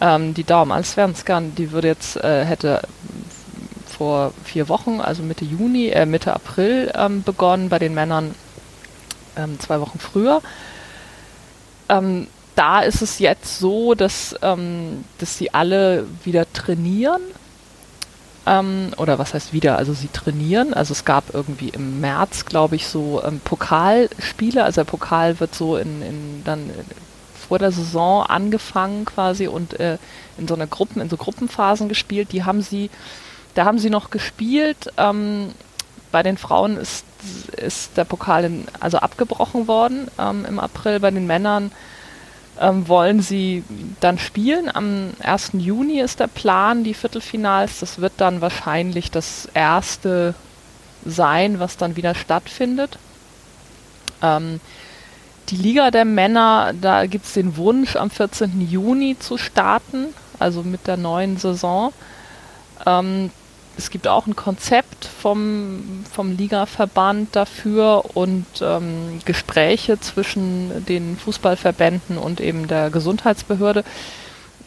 Ähm, 0.00 0.32
die 0.32 0.44
Daumen-Allsvenskan, 0.44 1.54
die 1.54 1.70
würde 1.70 1.88
jetzt, 1.88 2.16
äh, 2.16 2.46
hätte 2.46 2.80
vor 3.86 4.32
vier 4.42 4.70
Wochen, 4.70 5.02
also 5.02 5.22
Mitte 5.22 5.44
Juni, 5.44 5.88
äh, 5.88 6.06
Mitte 6.06 6.32
April 6.32 6.90
ähm, 6.96 7.22
begonnen 7.22 7.68
bei 7.68 7.78
den 7.78 7.92
Männern 7.92 8.34
ähm, 9.38 9.58
zwei 9.58 9.80
Wochen 9.80 9.98
früher. 9.98 10.42
Ähm, 11.88 12.26
da 12.54 12.80
ist 12.80 13.02
es 13.02 13.20
jetzt 13.20 13.58
so, 13.60 13.94
dass, 13.94 14.34
ähm, 14.42 15.04
dass 15.18 15.38
sie 15.38 15.54
alle 15.54 16.06
wieder 16.24 16.52
trainieren. 16.52 17.22
Ähm, 18.46 18.92
oder 18.96 19.18
was 19.18 19.32
heißt 19.34 19.52
wieder? 19.52 19.78
Also 19.78 19.92
sie 19.92 20.08
trainieren. 20.08 20.74
Also 20.74 20.92
es 20.92 21.04
gab 21.04 21.34
irgendwie 21.34 21.68
im 21.68 22.00
März, 22.00 22.46
glaube 22.46 22.76
ich, 22.76 22.88
so 22.88 23.22
ähm, 23.22 23.40
Pokalspiele. 23.40 24.64
Also 24.64 24.80
der 24.80 24.90
Pokal 24.90 25.38
wird 25.38 25.54
so 25.54 25.76
in, 25.76 26.02
in 26.02 26.42
dann 26.44 26.70
vor 27.48 27.58
der 27.58 27.72
Saison 27.72 28.24
angefangen 28.24 29.04
quasi 29.04 29.46
und 29.46 29.78
äh, 29.78 29.98
in 30.36 30.48
so 30.48 30.54
einer 30.54 30.66
Gruppen, 30.66 31.00
in 31.00 31.08
so 31.08 31.16
Gruppenphasen 31.16 31.88
gespielt. 31.88 32.32
Die 32.32 32.44
haben 32.44 32.62
sie, 32.62 32.90
da 33.54 33.64
haben 33.64 33.78
sie 33.78 33.90
noch 33.90 34.10
gespielt. 34.10 34.92
Ähm, 34.96 35.52
bei 36.10 36.22
den 36.22 36.38
Frauen 36.38 36.76
ist, 36.76 37.04
ist 37.56 37.96
der 37.96 38.04
Pokal 38.04 38.44
in, 38.44 38.66
also 38.80 38.98
abgebrochen 38.98 39.68
worden 39.68 40.08
ähm, 40.18 40.44
im 40.44 40.60
April. 40.60 41.00
Bei 41.00 41.10
den 41.10 41.26
Männern 41.26 41.72
ähm, 42.60 42.88
wollen 42.88 43.20
sie 43.20 43.64
dann 44.00 44.18
spielen. 44.18 44.70
Am 44.74 45.10
1. 45.20 45.52
Juni 45.54 46.00
ist 46.00 46.20
der 46.20 46.26
Plan, 46.26 46.84
die 46.84 46.94
Viertelfinals. 46.94 47.80
Das 47.80 48.00
wird 48.00 48.14
dann 48.18 48.40
wahrscheinlich 48.40 49.10
das 49.10 49.48
erste 49.54 50.34
sein, 51.04 51.60
was 51.60 51.76
dann 51.76 51.96
wieder 51.96 52.14
stattfindet. 52.14 52.98
Ähm, 54.22 54.60
die 55.48 55.56
Liga 55.56 55.90
der 55.90 56.04
Männer, 56.04 56.74
da 56.78 57.06
gibt 57.06 57.24
es 57.24 57.32
den 57.32 57.56
Wunsch, 57.56 57.96
am 57.96 58.10
14. 58.10 58.68
Juni 58.68 59.16
zu 59.18 59.38
starten, 59.38 60.08
also 60.38 60.62
mit 60.62 60.86
der 60.86 60.96
neuen 60.96 61.38
Saison. 61.38 61.92
Ähm, 62.84 63.30
es 63.78 63.90
gibt 63.90 64.08
auch 64.08 64.26
ein 64.26 64.34
Konzept 64.34 65.04
vom, 65.04 66.04
vom 66.12 66.36
Ligaverband 66.36 67.34
dafür 67.34 68.04
und 68.14 68.44
ähm, 68.60 69.20
Gespräche 69.24 70.00
zwischen 70.00 70.84
den 70.86 71.16
Fußballverbänden 71.16 72.18
und 72.18 72.40
eben 72.40 72.66
der 72.66 72.90
Gesundheitsbehörde. 72.90 73.84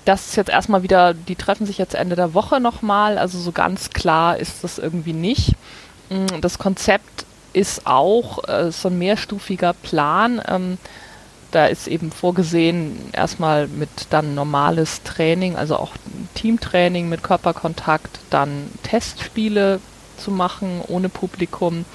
Das 0.05 0.27
ist 0.27 0.37
jetzt 0.37 0.49
erstmal 0.49 0.81
wieder, 0.81 1.13
die 1.13 1.35
treffen 1.35 1.67
sich 1.67 1.77
jetzt 1.77 1.93
Ende 1.93 2.15
der 2.15 2.33
Woche 2.33 2.61
nochmal, 2.61 3.17
also 3.17 3.37
so 3.37 3.51
ganz 3.51 3.89
klar 3.89 4.37
ist 4.37 4.63
das 4.63 4.79
irgendwie 4.79 5.13
nicht. 5.13 5.55
Mm, 6.09 6.39
das 6.39 6.57
Konzept 6.57 7.25
ist 7.51 7.85
auch 7.85 8.47
äh, 8.47 8.71
so 8.71 8.87
ein 8.87 8.97
mehrstufiger 8.97 9.73
Plan. 9.73 10.41
Ähm, 10.47 10.77
da 11.51 11.65
ist 11.67 11.87
eben 11.87 12.11
vorgesehen, 12.11 12.97
erstmal 13.13 13.67
mit 13.67 13.89
dann 14.09 14.35
normales 14.35 15.03
Training, 15.03 15.55
also 15.55 15.75
auch 15.75 15.91
Teamtraining 16.33 17.09
mit 17.09 17.23
Körperkontakt, 17.23 18.19
dann 18.29 18.69
Testspiele 18.83 19.79
zu 20.17 20.31
machen 20.31 20.81
ohne 20.87 21.09
Publikum, 21.09 21.85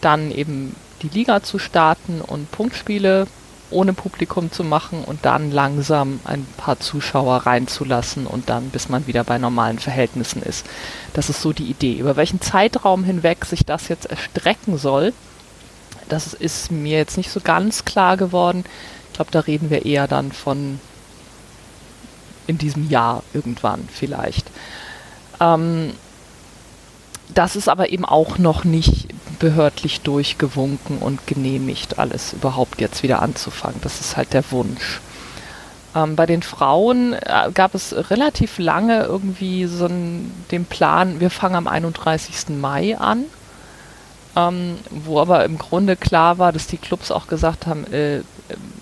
dann 0.00 0.30
eben 0.30 0.76
die 1.02 1.08
Liga 1.08 1.42
zu 1.42 1.58
starten 1.58 2.20
und 2.20 2.50
Punktspiele 2.50 3.26
ohne 3.70 3.92
Publikum 3.92 4.50
zu 4.50 4.64
machen 4.64 5.04
und 5.04 5.24
dann 5.24 5.52
langsam 5.52 6.20
ein 6.24 6.44
paar 6.56 6.80
Zuschauer 6.80 7.46
reinzulassen 7.46 8.26
und 8.26 8.50
dann, 8.50 8.70
bis 8.70 8.88
man 8.88 9.06
wieder 9.06 9.24
bei 9.24 9.38
normalen 9.38 9.78
Verhältnissen 9.78 10.42
ist. 10.42 10.66
Das 11.14 11.30
ist 11.30 11.40
so 11.40 11.52
die 11.52 11.70
Idee. 11.70 11.94
Über 11.94 12.16
welchen 12.16 12.40
Zeitraum 12.40 13.04
hinweg 13.04 13.44
sich 13.44 13.64
das 13.64 13.88
jetzt 13.88 14.06
erstrecken 14.06 14.76
soll, 14.76 15.12
das 16.10 16.34
ist 16.34 16.70
mir 16.70 16.98
jetzt 16.98 17.16
nicht 17.16 17.30
so 17.30 17.40
ganz 17.40 17.84
klar 17.84 18.16
geworden. 18.16 18.64
Ich 19.08 19.14
glaube, 19.14 19.30
da 19.30 19.40
reden 19.40 19.70
wir 19.70 19.86
eher 19.86 20.08
dann 20.08 20.32
von 20.32 20.80
in 22.46 22.58
diesem 22.58 22.88
Jahr 22.88 23.22
irgendwann 23.32 23.88
vielleicht. 23.92 24.50
Ähm, 25.40 25.92
das 27.32 27.54
ist 27.56 27.68
aber 27.68 27.90
eben 27.90 28.04
auch 28.04 28.38
noch 28.38 28.64
nicht 28.64 29.08
behördlich 29.38 30.00
durchgewunken 30.00 30.98
und 30.98 31.26
genehmigt, 31.26 31.98
alles 31.98 32.32
überhaupt 32.32 32.80
jetzt 32.80 33.02
wieder 33.02 33.22
anzufangen. 33.22 33.80
Das 33.82 34.00
ist 34.00 34.16
halt 34.16 34.32
der 34.32 34.50
Wunsch. 34.50 35.00
Ähm, 35.94 36.16
bei 36.16 36.26
den 36.26 36.42
Frauen 36.42 37.12
äh, 37.12 37.50
gab 37.54 37.74
es 37.74 38.10
relativ 38.10 38.58
lange 38.58 39.04
irgendwie 39.04 39.66
so 39.66 39.88
den 39.88 40.64
Plan, 40.68 41.20
wir 41.20 41.30
fangen 41.30 41.54
am 41.54 41.68
31. 41.68 42.50
Mai 42.60 42.98
an 42.98 43.24
ähm, 44.36 44.78
wo 44.90 45.20
aber 45.20 45.44
im 45.44 45.58
Grunde 45.58 45.96
klar 45.96 46.38
war, 46.38 46.52
dass 46.52 46.66
die 46.66 46.78
Clubs 46.78 47.10
auch 47.10 47.26
gesagt 47.26 47.66
haben, 47.66 47.86
äh, 47.92 48.18
äh, 48.18 48.22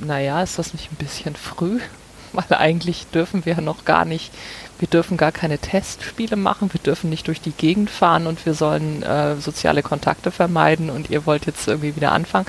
naja, 0.00 0.42
ist 0.42 0.58
das 0.58 0.72
nicht 0.72 0.92
ein 0.92 0.96
bisschen 0.96 1.36
früh? 1.36 1.80
Weil 2.32 2.58
eigentlich 2.58 3.06
dürfen 3.06 3.46
wir 3.46 3.60
noch 3.60 3.84
gar 3.84 4.04
nicht, 4.04 4.32
wir 4.78 4.88
dürfen 4.88 5.16
gar 5.16 5.32
keine 5.32 5.58
Testspiele 5.58 6.36
machen, 6.36 6.72
wir 6.72 6.80
dürfen 6.80 7.08
nicht 7.08 7.26
durch 7.26 7.40
die 7.40 7.52
Gegend 7.52 7.88
fahren 7.88 8.26
und 8.26 8.44
wir 8.44 8.54
sollen 8.54 9.02
äh, 9.02 9.36
soziale 9.36 9.82
Kontakte 9.82 10.30
vermeiden 10.30 10.90
und 10.90 11.10
ihr 11.10 11.24
wollt 11.24 11.46
jetzt 11.46 11.66
irgendwie 11.66 11.96
wieder 11.96 12.12
anfangen. 12.12 12.46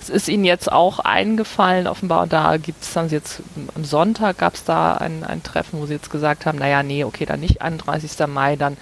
Es 0.00 0.10
ist 0.10 0.28
ihnen 0.28 0.44
jetzt 0.44 0.70
auch 0.70 1.00
eingefallen, 1.00 1.88
offenbar, 1.88 2.22
und 2.22 2.32
da 2.32 2.58
gibt 2.58 2.82
es 2.82 2.92
dann 2.92 3.08
jetzt, 3.08 3.42
am 3.74 3.84
Sonntag 3.84 4.38
gab 4.38 4.54
es 4.54 4.62
da 4.62 4.94
ein, 4.94 5.24
ein 5.24 5.42
Treffen, 5.42 5.80
wo 5.80 5.86
sie 5.86 5.94
jetzt 5.94 6.10
gesagt 6.10 6.46
haben, 6.46 6.58
naja, 6.58 6.84
nee, 6.84 7.02
okay, 7.02 7.26
dann 7.26 7.40
nicht 7.40 7.60
31. 7.60 8.12
Mai, 8.28 8.54
dann, 8.54 8.76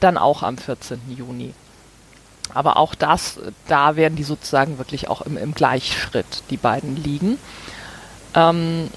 dann 0.00 0.18
auch 0.18 0.42
am 0.42 0.58
14. 0.58 1.00
Juni. 1.16 1.54
Aber 2.52 2.76
auch 2.76 2.94
das, 2.94 3.40
da 3.66 3.96
werden 3.96 4.16
die 4.16 4.22
sozusagen 4.22 4.78
wirklich 4.78 5.08
auch 5.08 5.22
im, 5.22 5.36
im 5.36 5.54
Gleichschritt, 5.54 6.42
die 6.50 6.56
beiden 6.56 6.96
liegen. 6.96 7.38
Ähm, 8.34 8.90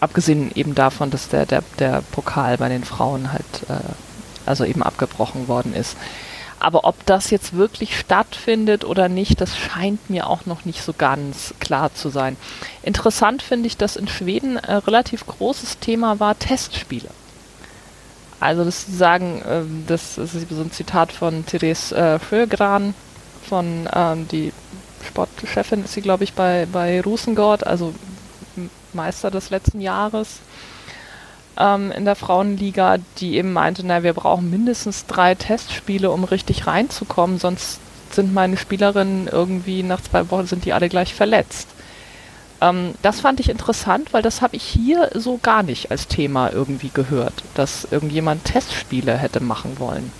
abgesehen 0.00 0.50
eben 0.54 0.74
davon, 0.74 1.10
dass 1.10 1.28
der, 1.28 1.46
der, 1.46 1.62
der 1.78 2.02
Pokal 2.12 2.58
bei 2.58 2.68
den 2.68 2.84
Frauen 2.84 3.32
halt, 3.32 3.44
äh, 3.68 4.46
also 4.46 4.64
eben 4.64 4.82
abgebrochen 4.82 5.48
worden 5.48 5.74
ist. 5.74 5.96
Aber 6.62 6.84
ob 6.84 7.04
das 7.06 7.30
jetzt 7.30 7.54
wirklich 7.54 7.98
stattfindet 7.98 8.84
oder 8.84 9.08
nicht, 9.08 9.40
das 9.40 9.56
scheint 9.56 10.08
mir 10.08 10.28
auch 10.28 10.46
noch 10.46 10.64
nicht 10.64 10.80
so 10.82 10.92
ganz 10.92 11.54
klar 11.58 11.92
zu 11.92 12.08
sein. 12.08 12.36
Interessant 12.84 13.42
finde 13.42 13.66
ich, 13.66 13.76
dass 13.76 13.96
in 13.96 14.06
Schweden 14.06 14.58
ein 14.58 14.78
relativ 14.78 15.26
großes 15.26 15.80
Thema 15.80 16.20
war 16.20 16.38
Testspiele. 16.38 17.08
Also 18.42 18.64
das 18.64 18.86
sagen, 18.86 19.40
äh, 19.42 19.62
das, 19.86 20.18
ist 20.18 20.32
so 20.32 20.60
ein 20.60 20.72
Zitat 20.72 21.12
von 21.12 21.46
Therese 21.46 21.94
äh, 21.94 22.18
Sjögran, 22.18 22.94
von 23.48 23.88
ähm, 23.94 24.26
die 24.28 24.52
Sportchefin 25.06 25.84
ist 25.84 25.94
sie, 25.94 26.02
glaube 26.02 26.24
ich, 26.24 26.34
bei, 26.34 26.66
bei 26.70 27.00
Rusengord, 27.00 27.66
also 27.66 27.94
Meister 28.92 29.30
des 29.30 29.50
letzten 29.50 29.80
Jahres 29.80 30.40
ähm, 31.56 31.92
in 31.92 32.04
der 32.04 32.16
Frauenliga, 32.16 32.98
die 33.18 33.36
eben 33.36 33.52
meinte, 33.52 33.86
na, 33.86 34.02
wir 34.02 34.12
brauchen 34.12 34.50
mindestens 34.50 35.06
drei 35.06 35.34
Testspiele, 35.34 36.10
um 36.10 36.24
richtig 36.24 36.66
reinzukommen, 36.66 37.38
sonst 37.38 37.78
sind 38.10 38.34
meine 38.34 38.56
Spielerinnen 38.56 39.28
irgendwie 39.28 39.82
nach 39.82 40.00
zwei 40.02 40.30
Wochen 40.30 40.46
sind 40.46 40.64
die 40.64 40.72
alle 40.72 40.88
gleich 40.88 41.14
verletzt. 41.14 41.68
Ähm, 42.62 42.94
das 43.02 43.20
fand 43.20 43.40
ich 43.40 43.48
interessant, 43.48 44.12
weil 44.12 44.22
das 44.22 44.40
habe 44.40 44.54
ich 44.54 44.62
hier 44.62 45.10
so 45.14 45.38
gar 45.42 45.64
nicht 45.64 45.90
als 45.90 46.06
Thema 46.06 46.52
irgendwie 46.52 46.90
gehört, 46.94 47.42
dass 47.54 47.88
irgendjemand 47.90 48.44
Testspiele 48.44 49.18
hätte 49.18 49.40
machen 49.42 49.78
wollen. 49.80 50.12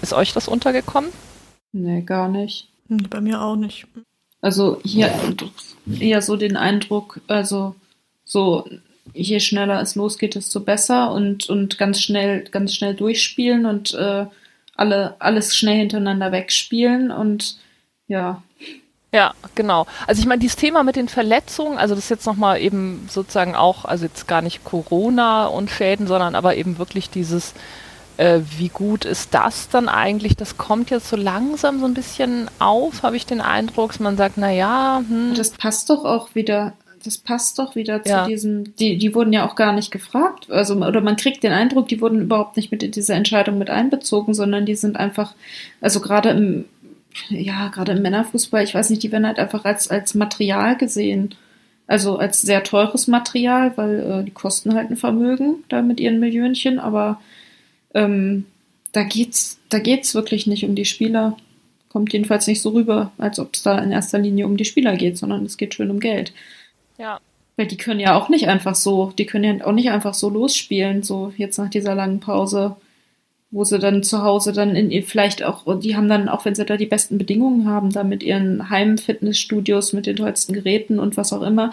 Ist 0.00 0.12
euch 0.12 0.32
das 0.32 0.46
untergekommen? 0.46 1.10
Nee, 1.72 2.02
gar 2.02 2.28
nicht. 2.28 2.68
Bei 2.88 3.20
mir 3.20 3.42
auch 3.42 3.56
nicht. 3.56 3.86
Also 4.40 4.80
hier 4.84 5.12
eher 5.98 6.22
so 6.22 6.36
den 6.36 6.56
Eindruck, 6.56 7.20
also 7.26 7.74
so 8.24 8.68
je 9.12 9.40
schneller 9.40 9.80
es 9.80 9.96
losgeht, 9.96 10.36
desto 10.36 10.60
besser 10.60 11.12
und, 11.12 11.48
und 11.48 11.78
ganz 11.78 12.00
schnell, 12.00 12.44
ganz 12.44 12.74
schnell 12.74 12.94
durchspielen 12.94 13.66
und 13.66 13.94
äh, 13.94 14.26
alle, 14.76 15.16
alles 15.20 15.56
schnell 15.56 15.78
hintereinander 15.78 16.30
wegspielen 16.30 17.10
und 17.10 17.58
ja, 18.06 18.42
ja, 19.12 19.32
genau. 19.54 19.86
Also 20.06 20.20
ich 20.20 20.26
meine, 20.26 20.40
dieses 20.40 20.56
Thema 20.56 20.82
mit 20.82 20.96
den 20.96 21.08
Verletzungen, 21.08 21.78
also 21.78 21.94
das 21.94 22.04
ist 22.04 22.10
jetzt 22.10 22.26
nochmal 22.26 22.60
eben 22.60 23.06
sozusagen 23.10 23.54
auch, 23.54 23.84
also 23.86 24.04
jetzt 24.04 24.28
gar 24.28 24.42
nicht 24.42 24.64
Corona 24.64 25.46
und 25.46 25.70
Schäden, 25.70 26.06
sondern 26.06 26.34
aber 26.34 26.56
eben 26.56 26.78
wirklich 26.78 27.08
dieses, 27.08 27.54
äh, 28.18 28.40
wie 28.58 28.68
gut 28.68 29.06
ist 29.06 29.32
das 29.32 29.70
dann 29.70 29.88
eigentlich? 29.88 30.36
Das 30.36 30.58
kommt 30.58 30.90
jetzt 30.90 31.08
so 31.08 31.16
langsam 31.16 31.80
so 31.80 31.86
ein 31.86 31.94
bisschen 31.94 32.50
auf, 32.58 33.02
habe 33.02 33.16
ich 33.16 33.24
den 33.24 33.40
Eindruck, 33.40 33.92
dass 33.92 34.00
man 34.00 34.18
sagt, 34.18 34.36
na 34.36 34.50
ja, 34.50 35.02
hm. 35.08 35.32
Das 35.34 35.52
passt 35.52 35.88
doch 35.88 36.04
auch 36.04 36.34
wieder, 36.34 36.74
das 37.02 37.16
passt 37.16 37.58
doch 37.58 37.76
wieder 37.76 38.02
zu 38.02 38.10
ja. 38.10 38.26
diesem, 38.26 38.76
die, 38.76 38.98
die 38.98 39.14
wurden 39.14 39.32
ja 39.32 39.48
auch 39.48 39.54
gar 39.54 39.72
nicht 39.72 39.90
gefragt, 39.90 40.50
also 40.50 40.74
oder 40.74 41.00
man 41.00 41.16
kriegt 41.16 41.42
den 41.42 41.52
Eindruck, 41.52 41.88
die 41.88 42.02
wurden 42.02 42.20
überhaupt 42.20 42.56
nicht 42.56 42.70
mit 42.70 42.82
in 42.82 42.90
diese 42.90 43.14
Entscheidung 43.14 43.56
mit 43.56 43.70
einbezogen, 43.70 44.34
sondern 44.34 44.66
die 44.66 44.74
sind 44.74 44.96
einfach, 44.98 45.34
also 45.80 46.00
gerade 46.00 46.28
im 46.30 46.66
ja, 47.28 47.68
gerade 47.68 47.92
im 47.92 48.02
Männerfußball, 48.02 48.64
ich 48.64 48.74
weiß 48.74 48.90
nicht, 48.90 49.02
die 49.02 49.12
werden 49.12 49.26
halt 49.26 49.38
einfach 49.38 49.64
als, 49.64 49.88
als 49.88 50.14
Material 50.14 50.76
gesehen. 50.76 51.34
Also 51.86 52.18
als 52.18 52.42
sehr 52.42 52.62
teures 52.64 53.06
Material, 53.06 53.72
weil 53.76 54.00
äh, 54.00 54.24
die 54.24 54.30
kosten 54.30 54.74
halt 54.74 54.90
ein 54.90 54.96
Vermögen 54.96 55.64
da 55.68 55.80
mit 55.80 56.00
ihren 56.00 56.20
Millionchen, 56.20 56.78
aber 56.78 57.20
ähm, 57.94 58.44
da 58.92 59.04
geht's, 59.04 59.58
da 59.70 59.78
geht's 59.78 60.14
wirklich 60.14 60.46
nicht 60.46 60.64
um 60.64 60.74
die 60.74 60.84
Spieler. 60.84 61.36
Kommt 61.88 62.12
jedenfalls 62.12 62.46
nicht 62.46 62.60
so 62.60 62.70
rüber, 62.70 63.12
als 63.16 63.38
ob 63.38 63.54
es 63.54 63.62
da 63.62 63.78
in 63.78 63.90
erster 63.90 64.18
Linie 64.18 64.46
um 64.46 64.58
die 64.58 64.66
Spieler 64.66 64.96
geht, 64.96 65.16
sondern 65.16 65.46
es 65.46 65.56
geht 65.56 65.74
schön 65.74 65.90
um 65.90 66.00
Geld. 66.00 66.32
Ja. 66.98 67.20
Weil 67.56 67.66
die 67.66 67.78
können 67.78 68.00
ja 68.00 68.14
auch 68.14 68.28
nicht 68.28 68.48
einfach 68.48 68.74
so, 68.74 69.12
die 69.16 69.24
können 69.24 69.58
ja 69.58 69.66
auch 69.66 69.72
nicht 69.72 69.90
einfach 69.90 70.14
so 70.14 70.28
losspielen, 70.28 71.02
so 71.02 71.32
jetzt 71.38 71.58
nach 71.58 71.70
dieser 71.70 71.94
langen 71.94 72.20
Pause 72.20 72.76
wo 73.50 73.64
sie 73.64 73.78
dann 73.78 74.02
zu 74.02 74.22
Hause 74.22 74.52
dann 74.52 74.76
in 74.76 75.02
vielleicht 75.02 75.42
auch, 75.42 75.80
die 75.80 75.96
haben 75.96 76.08
dann, 76.08 76.28
auch 76.28 76.44
wenn 76.44 76.54
sie 76.54 76.66
da 76.66 76.76
die 76.76 76.86
besten 76.86 77.16
Bedingungen 77.16 77.66
haben, 77.66 77.90
da 77.90 78.04
mit 78.04 78.22
ihren 78.22 78.68
Heimfitnessstudios, 78.68 79.92
mit 79.92 80.06
den 80.06 80.16
tollsten 80.16 80.52
Geräten 80.52 80.98
und 80.98 81.16
was 81.16 81.32
auch 81.32 81.42
immer, 81.42 81.72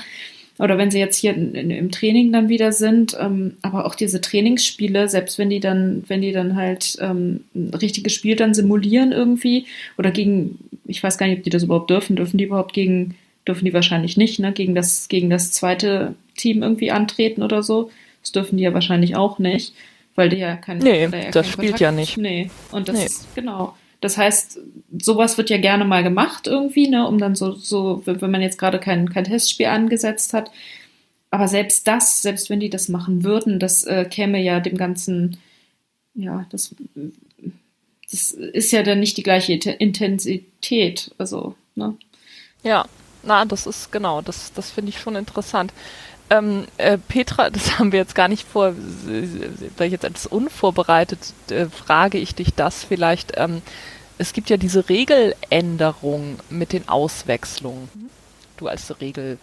oder 0.57 0.77
wenn 0.77 0.89
sie 0.89 0.99
jetzt 0.99 1.18
hier 1.18 1.34
in, 1.35 1.53
in, 1.53 1.69
im 1.69 1.91
Training 1.91 2.31
dann 2.31 2.47
wieder 2.47 2.72
sind, 2.72 3.18
ähm, 3.19 3.57
aber 3.61 3.85
auch 3.85 3.95
diese 3.95 4.22
Trainingsspiele, 4.22 5.10
selbst 5.10 5.38
wenn 5.38 5.49
die 5.49 5.60
dann, 5.60 6.03
wenn 6.07 6.22
die 6.22 6.31
dann 6.31 6.56
halt 6.56 6.97
ähm, 7.02 7.43
ein 7.53 7.73
richtiges 7.73 8.14
Spiel 8.14 8.38
dann 8.38 8.53
simulieren 8.53 9.11
irgendwie 9.11 9.65
oder 9.97 10.11
gegen, 10.11 10.60
ich 10.85 11.03
weiß 11.03 11.18
gar 11.18 11.27
nicht, 11.27 11.39
ob 11.39 11.43
die 11.43 11.49
das 11.49 11.64
überhaupt 11.64 11.89
dürfen, 11.89 12.15
dürfen 12.15 12.38
die 12.38 12.45
überhaupt 12.45 12.73
gegen, 12.73 13.15
dürfen 13.45 13.65
die 13.65 13.73
wahrscheinlich 13.73 14.15
nicht, 14.15 14.39
ne, 14.39 14.53
gegen 14.53 14.76
das, 14.76 15.10
gegen 15.10 15.30
das 15.30 15.52
zweite 15.52 16.15
Team 16.38 16.64
irgendwie 16.64 16.91
antreten 16.91 17.43
oder 17.43 17.61
so. 17.61 17.91
Das 18.22 18.31
dürfen 18.31 18.57
die 18.57 18.64
ja 18.64 18.73
wahrscheinlich 18.73 19.15
auch 19.15 19.39
nicht, 19.39 19.73
weil 20.15 20.29
die 20.29 20.37
ja 20.37 20.55
kein, 20.55 20.79
nee, 20.79 21.03
ja 21.03 21.31
das 21.31 21.47
spielt 21.47 21.73
Kontakt, 21.73 21.81
ja 21.81 21.91
nicht. 21.91 22.17
Nee, 22.17 22.49
und 22.71 22.89
das, 22.89 22.95
nee. 22.95 23.41
genau. 23.41 23.75
Das 24.01 24.17
heißt, 24.17 24.59
sowas 24.99 25.37
wird 25.37 25.49
ja 25.49 25.57
gerne 25.57 25.85
mal 25.85 26.03
gemacht 26.03 26.47
irgendwie, 26.47 26.87
ne, 26.87 27.07
um 27.07 27.17
dann 27.17 27.35
so, 27.35 27.53
so 27.53 28.01
wenn 28.05 28.31
man 28.31 28.41
jetzt 28.41 28.57
gerade 28.57 28.79
kein, 28.79 29.09
kein 29.09 29.23
Testspiel 29.23 29.67
angesetzt 29.67 30.33
hat. 30.33 30.51
Aber 31.31 31.47
selbst 31.47 31.87
das, 31.87 32.21
selbst 32.21 32.49
wenn 32.49 32.59
die 32.59 32.69
das 32.69 32.87
machen 32.87 33.23
würden, 33.23 33.59
das 33.59 33.83
äh, 33.83 34.05
käme 34.05 34.41
ja 34.41 34.59
dem 34.59 34.77
Ganzen, 34.77 35.37
ja, 36.13 36.45
das, 36.49 36.75
das 38.11 38.31
ist 38.31 38.71
ja 38.71 38.83
dann 38.83 38.99
nicht 38.99 39.17
die 39.17 39.23
gleiche 39.23 39.53
Intensität. 39.53 41.11
Also, 41.17 41.55
ne? 41.75 41.97
Ja, 42.63 42.85
na, 43.23 43.43
das 43.45 43.65
ist 43.65 43.91
genau, 43.91 44.21
das, 44.21 44.53
das 44.53 44.71
finde 44.71 44.89
ich 44.89 44.99
schon 44.99 45.15
interessant. 45.15 45.73
Ähm, 46.30 46.65
äh, 46.77 46.97
Petra, 46.97 47.49
das 47.52 47.77
haben 47.80 47.91
wir 47.91 47.99
jetzt 47.99 48.15
gar 48.15 48.27
nicht 48.27 48.47
vor, 48.47 48.73
weil 49.77 49.88
ich 49.88 49.91
jetzt 49.91 50.06
als 50.06 50.26
unvorbereitet 50.26 51.19
äh, 51.49 51.65
frage 51.68 52.18
ich 52.18 52.35
dich 52.35 52.53
das 52.53 52.84
vielleicht. 52.84 53.34
Ähm, 53.38 53.61
es 54.18 54.34
gibt 54.34 54.49
ja 54.49 54.57
diese 54.57 54.88
Regeländerung 54.88 56.39
mit 56.49 56.72
den 56.72 56.88
Auswechslungen. 56.88 57.89
Du 58.57 58.68
als 58.68 59.02
Regel, 59.02 59.38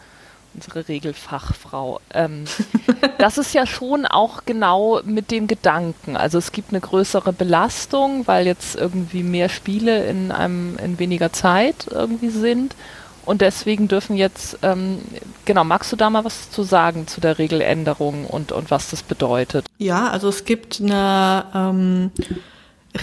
unsere 0.55 0.89
Regelfachfrau. 0.89 2.01
Ähm, 2.15 2.45
das 3.19 3.37
ist 3.37 3.53
ja 3.53 3.67
schon 3.67 4.07
auch 4.07 4.45
genau 4.47 5.01
mit 5.05 5.31
dem 5.31 5.47
Gedanken. 5.47 6.17
Also 6.17 6.39
es 6.39 6.53
gibt 6.53 6.71
eine 6.71 6.81
größere 6.81 7.35
Belastung, 7.35 8.27
weil 8.27 8.47
jetzt 8.47 8.77
irgendwie 8.77 9.23
mehr 9.23 9.51
Spiele 9.51 10.07
in 10.07 10.33
einem 10.33 10.79
in 10.79 10.99
weniger 10.99 11.33
Zeit 11.33 11.87
irgendwie 11.91 12.31
sind. 12.31 12.75
Und 13.25 13.41
deswegen 13.41 13.89
dürfen 13.89 14.17
jetzt, 14.17 14.59
ähm, 14.63 14.99
genau, 15.45 15.65
magst 15.65 15.93
du 15.93 15.97
da 15.97 16.11
mal 16.11 16.25
was 16.25 16.51
zu 16.51 16.63
sagen 16.63 17.07
zu 17.07 17.21
der 17.21 17.39
Regeländerung 17.39 18.27
und, 18.27 18.53
und 18.53 18.71
was 18.71 18.91
das 18.91 19.03
bedeutet? 19.03 19.67
Ja, 19.79 20.09
also 20.09 20.29
es 20.29 20.45
gibt 20.45 20.81
eine 20.81 21.45
ähm, 21.55 22.11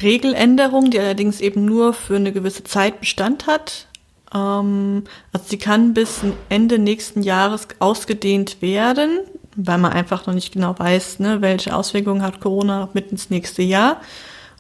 Regeländerung, 0.02 0.92
die 0.92 1.00
allerdings 1.00 1.40
eben 1.40 1.66
nur 1.66 1.94
für 1.94 2.18
eine 2.18 2.32
gewisse 2.32 2.64
Zeit 2.64 3.00
Bestand 3.00 3.48
hat. 3.48 3.88
Ähm, 4.34 5.04
also 5.32 5.46
sie 5.48 5.58
kann 5.58 5.94
bis 5.94 6.22
Ende 6.50 6.80
nächsten 6.80 7.24
Jahres 7.24 7.68
ausgedehnt 7.80 8.62
werden, 8.62 9.22
weil 9.56 9.78
man 9.78 9.94
einfach 9.94 10.28
noch 10.28 10.34
nicht 10.34 10.54
genau 10.54 10.78
weiß, 10.78 11.20
ne, 11.20 11.42
welche 11.42 11.76
Auswirkungen 11.76 12.22
hat 12.22 12.42
Corona 12.42 12.90
mit 12.94 13.12
ins 13.12 13.30
nächste 13.30 13.62
Jahr. 13.62 14.02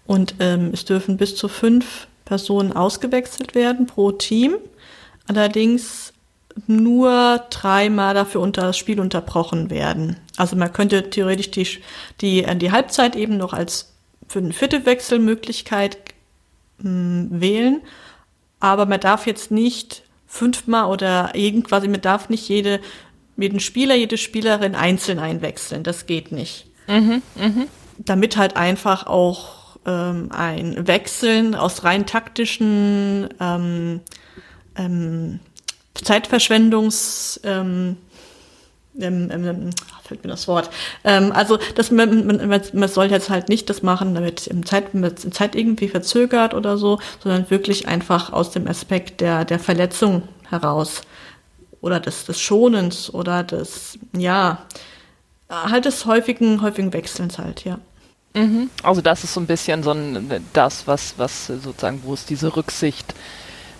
Und 0.07 0.35
ähm, 0.39 0.71
es 0.73 0.85
dürfen 0.85 1.17
bis 1.17 1.35
zu 1.35 1.47
fünf 1.47 2.07
Personen 2.25 2.73
ausgewechselt 2.73 3.55
werden 3.55 3.85
pro 3.85 4.11
Team. 4.11 4.55
Allerdings 5.29 6.11
nur 6.65 7.45
dreimal 7.51 8.15
dafür 8.15 8.41
unter 8.41 8.63
das 8.63 8.79
Spiel 8.79 8.99
unterbrochen 8.99 9.69
werden. 9.69 10.17
Also 10.37 10.55
man 10.55 10.73
könnte 10.73 11.11
theoretisch 11.11 11.51
die, 11.51 11.67
die, 12.19 12.43
äh, 12.43 12.55
die 12.55 12.71
Halbzeit 12.71 13.15
eben 13.15 13.37
noch 13.37 13.53
als 13.53 13.93
für 14.27 14.39
eine 14.39 14.53
vierte 14.53 14.87
Wechselmöglichkeit 14.87 15.97
mh, 16.79 17.27
wählen, 17.29 17.81
aber 18.59 18.87
man 18.87 18.99
darf 18.99 19.27
jetzt 19.27 19.51
nicht 19.51 20.01
fünfmal 20.25 20.89
oder 20.91 21.35
irgendwas, 21.35 21.83
man 21.85 22.01
darf 22.01 22.29
nicht 22.29 22.49
jede, 22.49 22.79
jeden 23.37 23.59
Spieler, 23.59 23.93
jede 23.93 24.17
Spielerin 24.17 24.73
einzeln 24.73 25.19
einwechseln. 25.19 25.83
Das 25.83 26.07
geht 26.07 26.31
nicht. 26.31 26.65
Mhm, 26.87 27.21
mh. 27.35 27.65
Damit 27.99 28.35
halt 28.35 28.57
einfach 28.57 29.05
auch 29.05 29.77
ähm, 29.85 30.29
ein 30.31 30.87
Wechseln 30.87 31.53
aus 31.53 31.83
rein 31.83 32.07
taktischen 32.07 33.29
ähm, 33.39 34.01
ähm, 34.79 35.39
Zeitverschwendungs 35.93 37.39
ähm, 37.43 37.97
ähm, 38.99 39.29
ähm, 39.31 39.69
fällt 40.03 40.23
mir 40.23 40.29
das 40.29 40.47
Wort. 40.47 40.69
Ähm, 41.03 41.31
also 41.31 41.57
das, 41.75 41.91
man, 41.91 42.25
man, 42.25 42.61
man 42.73 42.89
soll 42.89 43.11
jetzt 43.11 43.29
halt 43.29 43.49
nicht 43.49 43.69
das 43.69 43.83
machen, 43.83 44.15
damit 44.15 44.47
im 44.47 44.65
Zeit, 44.65 44.93
mit 44.93 45.33
Zeit 45.33 45.55
irgendwie 45.55 45.87
verzögert 45.87 46.53
oder 46.53 46.77
so, 46.77 46.99
sondern 47.21 47.49
wirklich 47.49 47.87
einfach 47.87 48.33
aus 48.33 48.51
dem 48.51 48.67
Aspekt 48.67 49.21
der, 49.21 49.45
der 49.45 49.59
Verletzung 49.59 50.23
heraus 50.49 51.01
oder 51.81 51.99
des, 51.99 52.25
des 52.25 52.41
Schonens 52.41 53.13
oder 53.13 53.43
des, 53.43 53.99
ja, 54.15 54.65
halt 55.49 55.85
des 55.85 56.05
häufigen, 56.05 56.61
häufigen 56.61 56.91
Wechselns 56.93 57.37
halt, 57.37 57.65
ja. 57.65 57.79
Mhm. 58.35 58.69
Also 58.83 59.01
das 59.01 59.23
ist 59.23 59.33
so 59.33 59.39
ein 59.39 59.47
bisschen 59.47 59.81
so 59.83 59.91
ein, 59.91 60.43
das, 60.53 60.87
was, 60.87 61.15
was 61.17 61.47
sozusagen, 61.47 62.01
wo 62.03 62.13
es 62.13 62.25
diese 62.25 62.55
Rücksicht 62.55 63.13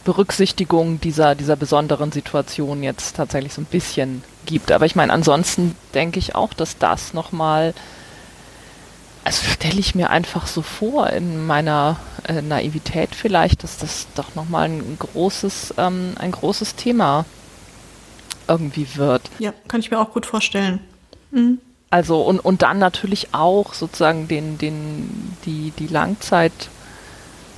Berücksichtigung 0.03 1.01
dieser, 1.01 1.35
dieser 1.35 1.55
besonderen 1.55 2.11
Situation 2.11 2.83
jetzt 2.83 3.15
tatsächlich 3.15 3.53
so 3.53 3.61
ein 3.61 3.65
bisschen 3.65 4.23
gibt. 4.45 4.71
Aber 4.71 4.85
ich 4.85 4.95
meine, 4.95 5.13
ansonsten 5.13 5.75
denke 5.93 6.19
ich 6.19 6.35
auch, 6.35 6.53
dass 6.53 6.77
das 6.77 7.13
nochmal, 7.13 7.73
also 9.23 9.43
stelle 9.45 9.79
ich 9.79 9.95
mir 9.95 10.09
einfach 10.09 10.47
so 10.47 10.61
vor 10.61 11.09
in 11.09 11.45
meiner 11.45 11.97
äh, 12.27 12.41
Naivität 12.41 13.13
vielleicht, 13.13 13.63
dass 13.63 13.77
das 13.77 14.07
doch 14.15 14.35
nochmal 14.35 14.69
ein 14.69 14.97
großes, 14.97 15.75
ähm, 15.77 16.13
ein 16.17 16.31
großes 16.31 16.75
Thema 16.75 17.25
irgendwie 18.47 18.87
wird. 18.95 19.29
Ja, 19.37 19.53
kann 19.67 19.79
ich 19.79 19.91
mir 19.91 19.99
auch 19.99 20.11
gut 20.11 20.25
vorstellen. 20.25 20.79
Mhm. 21.31 21.59
Also 21.91 22.21
und, 22.21 22.39
und 22.39 22.61
dann 22.61 22.79
natürlich 22.79 23.33
auch 23.33 23.73
sozusagen 23.73 24.27
den, 24.27 24.57
den, 24.57 25.35
die, 25.45 25.71
die 25.77 25.87
Langzeit 25.87 26.53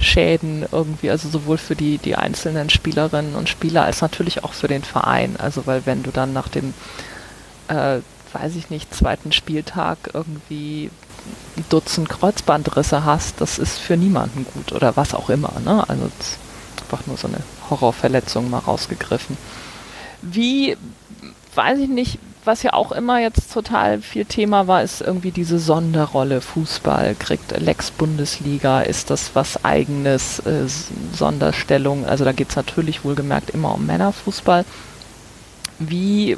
Schäden 0.01 0.65
irgendwie, 0.71 1.09
also 1.09 1.29
sowohl 1.29 1.57
für 1.57 1.75
die, 1.75 1.97
die 1.97 2.15
einzelnen 2.15 2.69
Spielerinnen 2.69 3.35
und 3.35 3.49
Spieler 3.49 3.83
als 3.85 4.01
natürlich 4.01 4.43
auch 4.43 4.53
für 4.53 4.67
den 4.67 4.83
Verein. 4.83 5.35
Also 5.37 5.67
weil 5.67 5.85
wenn 5.85 6.03
du 6.03 6.11
dann 6.11 6.33
nach 6.33 6.47
dem, 6.47 6.73
äh, 7.67 7.99
weiß 8.33 8.55
ich 8.55 8.69
nicht, 8.69 8.93
zweiten 8.93 9.31
Spieltag 9.31 9.97
irgendwie 10.13 10.89
ein 11.57 11.65
Dutzend 11.69 12.09
Kreuzbandrisse 12.09 13.05
hast, 13.05 13.41
das 13.41 13.59
ist 13.59 13.77
für 13.77 13.97
niemanden 13.97 14.45
gut 14.53 14.71
oder 14.71 14.97
was 14.97 15.13
auch 15.13 15.29
immer. 15.29 15.53
Ne? 15.63 15.87
Also 15.87 16.09
einfach 16.91 17.07
nur 17.07 17.17
so 17.17 17.27
eine 17.27 17.41
Horrorverletzung 17.69 18.49
mal 18.49 18.59
rausgegriffen. 18.59 19.37
Wie, 20.21 20.77
weiß 21.55 21.79
ich 21.79 21.89
nicht, 21.89 22.19
was 22.43 22.63
ja 22.63 22.73
auch 22.73 22.91
immer 22.91 23.19
jetzt 23.19 23.51
total 23.53 24.01
viel 24.01 24.25
Thema 24.25 24.67
war, 24.67 24.83
ist 24.83 25.01
irgendwie 25.01 25.31
diese 25.31 25.59
Sonderrolle 25.59 26.41
Fußball. 26.41 27.15
Kriegt 27.15 27.51
Lex 27.59 27.91
Bundesliga, 27.91 28.81
ist 28.81 29.09
das 29.09 29.35
was 29.35 29.63
eigenes, 29.63 30.39
äh, 30.39 30.67
Sonderstellung? 31.13 32.05
Also 32.05 32.25
da 32.25 32.31
geht 32.31 32.49
es 32.49 32.55
natürlich 32.55 33.03
wohlgemerkt 33.03 33.51
immer 33.51 33.75
um 33.75 33.85
Männerfußball. 33.85 34.65
Wie, 35.79 36.37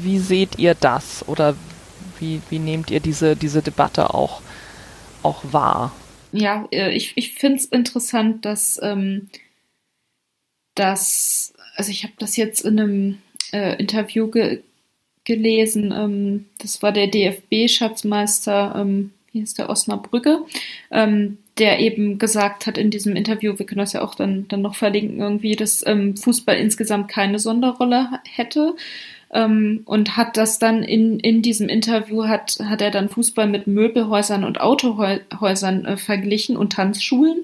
wie 0.00 0.18
seht 0.18 0.58
ihr 0.58 0.74
das 0.74 1.26
oder 1.28 1.54
wie, 2.18 2.40
wie 2.50 2.58
nehmt 2.58 2.90
ihr 2.90 3.00
diese, 3.00 3.36
diese 3.36 3.62
Debatte 3.62 4.14
auch, 4.14 4.40
auch 5.22 5.42
wahr? 5.50 5.92
Ja, 6.32 6.66
äh, 6.72 6.90
ich, 6.90 7.12
ich 7.16 7.34
finde 7.34 7.58
es 7.58 7.64
interessant, 7.66 8.44
dass, 8.44 8.80
ähm, 8.82 9.28
dass, 10.74 11.54
also 11.76 11.90
ich 11.90 12.02
habe 12.02 12.14
das 12.18 12.36
jetzt 12.36 12.64
in 12.64 12.80
einem 12.80 13.18
äh, 13.52 13.76
Interview 13.76 14.28
ge 14.28 14.62
gelesen. 15.24 15.92
Ähm, 15.96 16.46
das 16.58 16.82
war 16.82 16.92
der 16.92 17.08
DFB-Schatzmeister, 17.08 18.74
ähm, 18.76 19.10
wie 19.32 19.40
ist 19.40 19.58
der 19.58 19.68
Osnabrücke, 19.68 20.38
ähm, 20.90 21.38
der 21.58 21.80
eben 21.80 22.18
gesagt 22.18 22.66
hat 22.66 22.78
in 22.78 22.90
diesem 22.90 23.16
Interview, 23.16 23.58
wir 23.58 23.66
können 23.66 23.80
das 23.80 23.92
ja 23.92 24.02
auch 24.02 24.14
dann, 24.14 24.46
dann 24.48 24.62
noch 24.62 24.74
verlinken 24.74 25.20
irgendwie, 25.20 25.56
dass 25.56 25.84
ähm, 25.86 26.16
Fußball 26.16 26.56
insgesamt 26.56 27.08
keine 27.08 27.38
Sonderrolle 27.38 28.20
hätte. 28.28 28.74
Ähm, 29.32 29.82
und 29.84 30.16
hat 30.16 30.36
das 30.36 30.60
dann 30.60 30.84
in, 30.84 31.18
in 31.18 31.42
diesem 31.42 31.68
Interview, 31.68 32.26
hat, 32.26 32.58
hat 32.62 32.80
er 32.80 32.92
dann 32.92 33.08
Fußball 33.08 33.48
mit 33.48 33.66
Möbelhäusern 33.66 34.44
und 34.44 34.60
Autohäusern 34.60 35.84
äh, 35.84 35.96
verglichen 35.96 36.56
und 36.56 36.72
Tanzschulen 36.74 37.42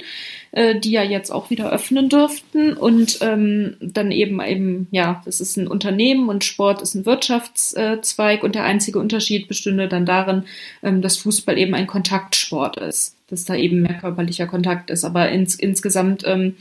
äh, 0.52 0.78
die 0.78 0.90
ja 0.90 1.02
jetzt 1.02 1.30
auch 1.30 1.50
wieder 1.50 1.70
öffnen 1.70 2.08
dürften. 2.08 2.74
Und 2.74 3.18
ähm, 3.20 3.76
dann 3.80 4.10
eben 4.10 4.40
eben, 4.40 4.88
ja, 4.90 5.22
das 5.24 5.40
ist 5.40 5.56
ein 5.56 5.68
Unternehmen 5.68 6.28
und 6.28 6.44
Sport 6.44 6.82
ist 6.82 6.94
ein 6.94 7.06
Wirtschaftszweig 7.06 8.42
und 8.42 8.54
der 8.54 8.64
einzige 8.64 8.98
Unterschied 8.98 9.48
bestünde 9.48 9.88
dann 9.88 10.06
darin, 10.06 10.44
ähm, 10.82 11.02
dass 11.02 11.18
Fußball 11.18 11.58
eben 11.58 11.74
ein 11.74 11.86
Kontaktsport 11.86 12.78
ist, 12.78 13.16
dass 13.28 13.44
da 13.44 13.54
eben 13.54 13.82
mehr 13.82 13.98
körperlicher 13.98 14.46
Kontakt 14.46 14.90
ist. 14.90 15.04
Aber 15.04 15.28
ins, 15.30 15.54
insgesamt, 15.54 16.24
ähm, 16.26 16.56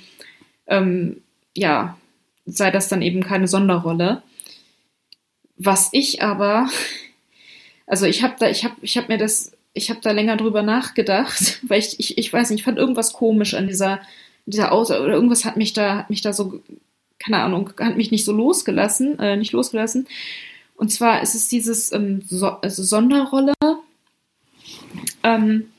ähm, 0.67 1.21
ja, 1.55 1.97
sei 2.45 2.71
das 2.71 2.89
dann 2.89 3.01
eben 3.01 3.23
keine 3.23 3.47
Sonderrolle. 3.47 4.21
Was 5.57 5.89
ich 5.91 6.21
aber, 6.21 6.69
also 7.87 8.05
ich 8.05 8.23
habe 8.23 8.35
da, 8.39 8.49
ich 8.49 8.63
habe, 8.63 8.75
ich 8.81 8.97
habe 8.97 9.11
mir 9.11 9.17
das 9.17 9.51
ich 9.73 9.89
habe 9.89 10.01
da 10.01 10.11
länger 10.11 10.37
drüber 10.37 10.61
nachgedacht, 10.61 11.59
weil 11.67 11.79
ich, 11.79 11.99
ich, 11.99 12.17
ich 12.17 12.31
weiß 12.31 12.49
nicht, 12.49 12.59
ich 12.59 12.65
fand 12.65 12.77
irgendwas 12.77 13.13
komisch 13.13 13.53
an 13.53 13.67
dieser, 13.67 14.01
dieser 14.45 14.71
Aussage 14.71 15.03
oder 15.03 15.13
irgendwas 15.13 15.45
hat 15.45 15.57
mich 15.57 15.73
da, 15.73 15.97
hat 15.97 16.09
mich 16.09 16.21
da 16.21 16.33
so, 16.33 16.61
keine 17.19 17.37
Ahnung, 17.39 17.71
hat 17.79 17.97
mich 17.97 18.11
nicht 18.11 18.25
so 18.25 18.31
losgelassen, 18.31 19.19
äh, 19.19 19.37
nicht 19.37 19.51
losgelassen. 19.51 20.07
Und 20.75 20.91
zwar 20.91 21.21
ist 21.21 21.35
es 21.35 21.49
dieses 21.49 21.91
ähm, 21.91 22.21
so 22.27 22.47
also 22.47 22.83
Sonderrolle. 22.83 23.53
Ähm, 25.23 25.69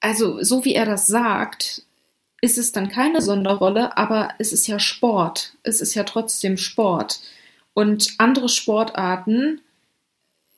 also 0.00 0.42
so 0.42 0.64
wie 0.66 0.74
er 0.74 0.84
das 0.84 1.06
sagt, 1.06 1.82
ist 2.42 2.58
es 2.58 2.72
dann 2.72 2.90
keine 2.90 3.22
Sonderrolle, 3.22 3.96
aber 3.96 4.34
es 4.38 4.52
ist 4.52 4.66
ja 4.66 4.78
Sport. 4.78 5.54
Es 5.62 5.80
ist 5.80 5.94
ja 5.94 6.04
trotzdem 6.04 6.58
Sport. 6.58 7.20
Und 7.72 8.14
andere 8.18 8.50
Sportarten, 8.50 9.62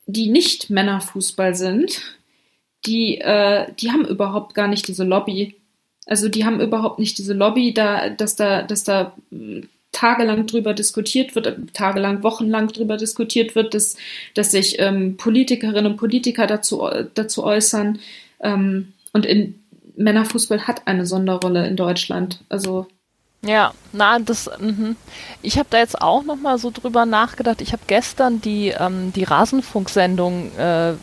die 0.07 0.29
nicht 0.29 0.71
Männerfußball 0.71 1.55
sind, 1.55 2.01
die, 2.87 3.19
äh, 3.21 3.67
die 3.79 3.91
haben 3.91 4.07
überhaupt 4.07 4.55
gar 4.55 4.69
nicht 4.69 4.87
diese 4.89 5.05
Lobby. 5.05 5.57
Also 6.07 6.29
die 6.29 6.45
haben 6.45 6.61
überhaupt 6.61 6.99
nicht 6.99 7.19
diese 7.19 7.35
Lobby, 7.35 7.75
da, 7.75 8.11
dass 8.11 8.37
da, 8.37 8.63
dass 8.63 8.85
da 8.85 9.17
äh, 9.33 9.63
tagelang 9.93 10.47
drüber 10.47 10.75
diskutiert 10.75 11.35
wird, 11.35 11.75
tagelang, 11.75 12.23
wochenlang 12.23 12.69
drüber 12.69 12.97
diskutiert 12.97 13.55
wird, 13.55 13.75
dass, 13.75 13.97
dass 14.35 14.53
sich 14.53 14.79
ähm, 14.79 15.17
Politikerinnen 15.17 15.93
und 15.93 15.97
Politiker 15.97 16.47
dazu, 16.47 16.89
dazu 17.15 17.43
äußern. 17.43 17.99
Ähm, 18.41 18.93
und 19.13 19.27
in 19.27 19.59
Männerfußball 19.97 20.67
hat 20.67 20.87
eine 20.87 21.07
Sonderrolle 21.07 21.67
in 21.67 21.77
Deutschland. 21.77 22.41
Also 22.49 22.87
ja, 23.43 23.73
na, 23.93 24.19
das, 24.19 24.51
mh. 24.59 24.95
ich 25.43 25.59
habe 25.59 25.69
da 25.71 25.79
jetzt 25.79 26.01
auch 26.01 26.25
noch 26.25 26.37
mal 26.37 26.59
so 26.59 26.71
drüber 26.71 27.07
nachgedacht. 27.07 27.61
Ich 27.61 27.73
habe 27.73 27.83
gestern 27.87 28.41
die, 28.41 28.69
ähm, 28.69 29.13
die 29.13 29.25
Rasenfunksendung, 29.25 30.57
äh, 30.57 30.95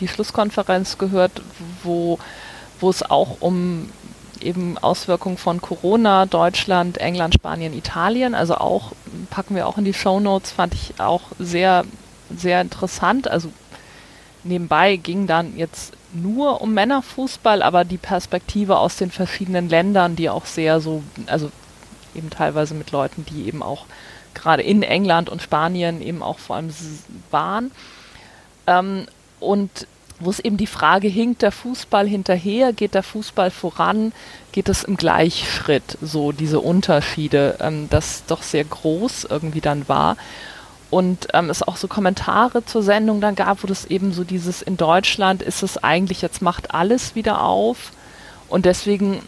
die 0.00 0.08
Schlusskonferenz 0.08 0.98
gehört, 0.98 1.42
wo, 1.82 2.18
wo 2.80 2.90
es 2.90 3.02
auch 3.02 3.36
um 3.40 3.90
eben 4.40 4.76
Auswirkungen 4.78 5.38
von 5.38 5.60
Corona, 5.60 6.26
Deutschland, 6.26 6.98
England, 6.98 7.34
Spanien, 7.34 7.72
Italien, 7.72 8.34
also 8.34 8.56
auch, 8.56 8.92
packen 9.30 9.54
wir 9.54 9.66
auch 9.66 9.78
in 9.78 9.84
die 9.84 9.94
Show 9.94 10.20
Notes, 10.20 10.52
fand 10.52 10.74
ich 10.74 10.94
auch 10.98 11.22
sehr, 11.38 11.84
sehr 12.34 12.60
interessant. 12.60 13.28
Also 13.28 13.50
nebenbei 14.42 14.96
ging 14.96 15.26
dann 15.26 15.56
jetzt 15.56 15.94
nur 16.12 16.60
um 16.60 16.74
Männerfußball, 16.74 17.62
aber 17.62 17.84
die 17.84 17.98
Perspektive 17.98 18.78
aus 18.78 18.96
den 18.96 19.10
verschiedenen 19.10 19.68
Ländern, 19.68 20.16
die 20.16 20.30
auch 20.30 20.46
sehr 20.46 20.80
so, 20.80 21.02
also 21.26 21.50
eben 22.14 22.30
teilweise 22.30 22.74
mit 22.74 22.90
Leuten, 22.90 23.24
die 23.26 23.46
eben 23.46 23.62
auch 23.62 23.86
gerade 24.34 24.62
in 24.62 24.82
England 24.82 25.28
und 25.28 25.42
Spanien 25.42 26.02
eben 26.02 26.22
auch 26.22 26.38
vor 26.38 26.56
allem 26.56 26.70
waren. 27.30 27.70
Ähm, 28.66 29.06
und 29.40 29.86
wo 30.20 30.30
es 30.30 30.40
eben 30.40 30.56
die 30.56 30.66
Frage 30.66 31.08
hinkt 31.08 31.42
der 31.42 31.52
Fußball 31.52 32.06
hinterher, 32.06 32.72
geht 32.72 32.94
der 32.94 33.02
Fußball 33.02 33.50
voran, 33.50 34.12
geht 34.52 34.68
es 34.68 34.84
im 34.84 34.96
Gleichschritt, 34.96 35.98
so 36.00 36.32
diese 36.32 36.60
Unterschiede, 36.60 37.56
ähm, 37.60 37.88
das 37.90 38.24
doch 38.26 38.42
sehr 38.42 38.64
groß 38.64 39.24
irgendwie 39.30 39.60
dann 39.60 39.88
war 39.88 40.16
und 40.90 41.26
ähm, 41.34 41.50
es 41.50 41.62
auch 41.62 41.76
so 41.76 41.88
Kommentare 41.88 42.64
zur 42.64 42.84
Sendung 42.84 43.20
dann 43.20 43.34
gab, 43.34 43.64
wo 43.64 43.66
das 43.66 43.84
eben 43.84 44.12
so 44.12 44.22
dieses 44.22 44.62
in 44.62 44.76
Deutschland 44.76 45.42
ist 45.42 45.64
es 45.64 45.82
eigentlich, 45.82 46.22
jetzt 46.22 46.40
macht 46.40 46.72
alles 46.72 47.16
wieder 47.16 47.42
auf 47.42 47.90
und 48.54 48.66
deswegen 48.66 49.20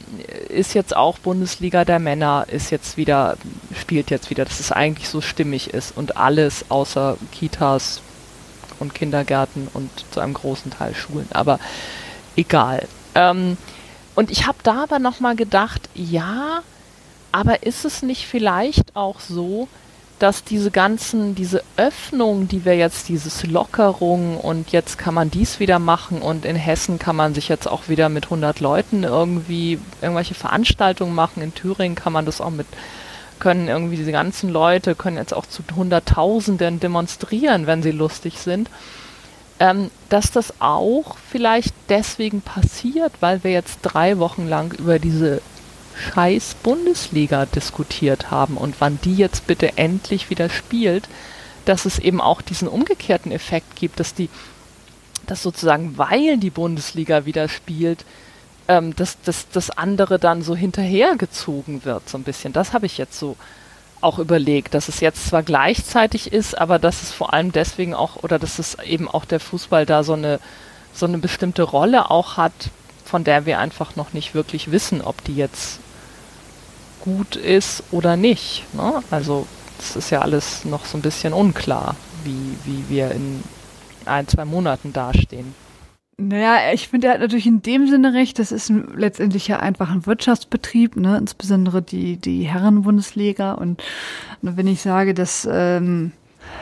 ist 0.51 0.74
jetzt 0.74 0.94
auch 0.94 1.19
Bundesliga 1.19 1.85
der 1.85 1.98
Männer 1.98 2.47
ist 2.48 2.70
jetzt 2.70 2.97
wieder, 2.97 3.36
spielt 3.77 4.09
jetzt 4.09 4.31
wieder, 4.31 4.44
dass 4.44 4.61
es 4.61 4.70
eigentlich 4.70 5.09
so 5.09 5.20
stimmig 5.20 5.74
ist 5.74 5.97
und 5.97 6.16
alles 6.16 6.66
außer 6.69 7.16
Kitas 7.32 8.03
und 8.78 8.94
Kindergärten 8.94 9.66
und 9.74 9.90
zu 10.12 10.20
einem 10.20 10.35
großen 10.35 10.70
Teil 10.70 10.94
Schulen, 10.94 11.27
aber 11.32 11.59
egal. 12.36 12.86
Ähm, 13.16 13.57
und 14.15 14.31
ich 14.31 14.47
habe 14.47 14.59
da 14.62 14.85
aber 14.85 15.01
nochmal 15.01 15.35
gedacht, 15.35 15.89
ja, 15.93 16.62
aber 17.32 17.65
ist 17.65 17.85
es 17.85 18.03
nicht 18.03 18.28
vielleicht 18.28 18.94
auch 18.94 19.19
so, 19.19 19.66
dass 20.18 20.44
diese 20.44 20.70
ganzen, 20.70 21.34
diese 21.34 21.62
Öffnung, 21.76 22.48
die 22.48 22.64
wir 22.64 22.76
jetzt, 22.76 23.09
dieses 23.09 23.44
Lockerung 23.44 24.38
und 24.38 24.72
jetzt 24.72 24.97
kann 24.97 25.14
man 25.14 25.30
dies 25.30 25.60
wieder 25.60 25.78
machen 25.78 26.22
und 26.22 26.44
in 26.44 26.56
Hessen 26.56 26.98
kann 26.98 27.16
man 27.16 27.34
sich 27.34 27.48
jetzt 27.48 27.66
auch 27.66 27.88
wieder 27.88 28.09
mit 28.09 28.24
100 28.24 28.60
Leuten 28.60 29.05
irgendwie 29.05 29.78
irgendwelche 30.01 30.34
Veranstaltungen 30.34 31.14
machen, 31.14 31.43
in 31.43 31.55
Thüringen 31.55 31.97
kann 31.97 32.14
man 32.14 32.24
das 32.24 32.40
auch 32.40 32.51
mit, 32.51 32.66
können 33.38 33.68
irgendwie 33.68 33.97
diese 33.97 34.12
ganzen 34.12 34.51
Leute, 34.51 34.94
können 34.94 35.18
jetzt 35.18 35.34
auch 35.34 35.47
zu 35.47 35.62
Hunderttausenden 35.74 36.80
demonstrieren, 36.80 37.66
wenn 37.66 37.82
sie 37.82 37.90
lustig 37.90 38.38
sind, 38.38 38.70
ähm, 39.59 39.90
dass 40.09 40.30
das 40.30 40.55
auch 40.60 41.16
vielleicht 41.30 41.74
deswegen 41.90 42.40
passiert, 42.40 43.12
weil 43.20 43.44
wir 43.44 43.52
jetzt 43.52 43.80
drei 43.82 44.18
Wochen 44.18 44.48
lang 44.48 44.72
über 44.72 44.98
diese 44.98 45.43
scheiß 45.97 46.56
Bundesliga 46.62 47.47
diskutiert 47.47 48.31
haben 48.31 48.56
und 48.56 48.77
wann 48.81 48.98
die 49.02 49.16
jetzt 49.16 49.47
bitte 49.47 49.77
endlich 49.78 50.31
wieder 50.31 50.48
spielt, 50.48 51.09
dass 51.64 51.85
es 51.85 51.98
eben 51.98 52.20
auch 52.20 52.43
diesen 52.43 52.68
umgekehrten 52.68 53.32
Effekt 53.32 53.77
gibt, 53.77 54.01
dass 54.01 54.14
die, 54.14 54.28
dass 55.27 55.43
sozusagen, 55.43 55.98
weil 55.98 56.39
die 56.39 56.51
Bundesliga 56.51 57.27
wieder 57.27 57.48
spielt, 57.48 58.05
ähm, 58.68 58.94
dass, 58.97 59.20
dass 59.23 59.48
das 59.48 59.70
andere 59.70 60.18
dann 60.18 60.43
so 60.43 60.55
hinterhergezogen 60.55 61.85
wird, 61.85 62.09
so 62.09 62.18
ein 62.18 62.24
bisschen. 62.24 62.52
Das 62.52 62.73
habe 62.73 62.86
ich 62.86 62.98
jetzt 62.98 63.18
so 63.18 63.36
auch 64.01 64.18
überlegt, 64.18 64.74
dass 64.74 64.89
es 64.89 65.01
jetzt 65.01 65.27
zwar 65.27 65.43
gleichzeitig 65.43 66.32
ist, 66.32 66.56
aber 66.56 66.78
dass 66.78 67.02
es 67.02 67.12
vor 67.12 67.32
allem 67.32 67.52
deswegen 67.52 67.94
auch, 67.94 68.23
oder 68.23 68.39
dass 68.39 68.59
es 68.59 68.78
eben 68.81 69.09
auch 69.09 69.24
der 69.24 69.40
Fußball 69.40 69.86
da 69.86 70.05
so 70.05 70.12
eine, 70.12 70.39
so 70.93 71.06
eine 71.06 71.18
bestimmte 71.18 71.62
Rolle 71.62 72.10
auch 72.10 72.36
hat, 72.36 72.52
von 73.05 73.24
der 73.24 73.47
wir 73.47 73.59
einfach 73.59 73.97
noch 73.97 74.12
nicht 74.12 74.35
wirklich 74.35 74.70
wissen, 74.70 75.01
ob 75.01 75.24
die 75.24 75.36
jetzt 75.36 75.81
gut 77.06 77.36
ist 77.36 77.84
oder 77.92 78.16
nicht. 78.16 78.64
Ne? 78.74 79.02
Also 79.10 79.46
es 79.78 79.96
ist 79.96 80.10
ja 80.10 80.20
alles 80.20 80.64
noch 80.64 80.84
so 80.84 80.98
ein 80.98 81.02
bisschen 81.02 81.32
unklar, 81.32 81.96
wie, 82.24 82.56
wie 82.64 82.84
wir 82.88 83.12
in 83.12 83.42
ein, 84.04 84.28
zwei 84.28 84.44
Monaten 84.44 84.92
dastehen. 84.92 85.54
Naja, 86.18 86.72
ich 86.72 86.88
finde, 86.88 87.08
er 87.08 87.14
hat 87.14 87.20
natürlich 87.20 87.46
in 87.46 87.62
dem 87.62 87.88
Sinne 87.88 88.14
recht, 88.14 88.38
das 88.38 88.50
ist 88.50 88.72
letztendlich 88.94 89.48
ja 89.48 89.60
einfach 89.60 89.90
ein 89.90 90.06
Wirtschaftsbetrieb, 90.06 90.96
ne? 90.96 91.18
insbesondere 91.18 91.82
die, 91.82 92.16
die 92.16 92.44
Herrenbundesliga. 92.44 93.52
Und 93.52 93.82
wenn 94.40 94.66
ich 94.66 94.80
sage, 94.80 95.12
dass 95.12 95.46
ähm, 95.50 96.12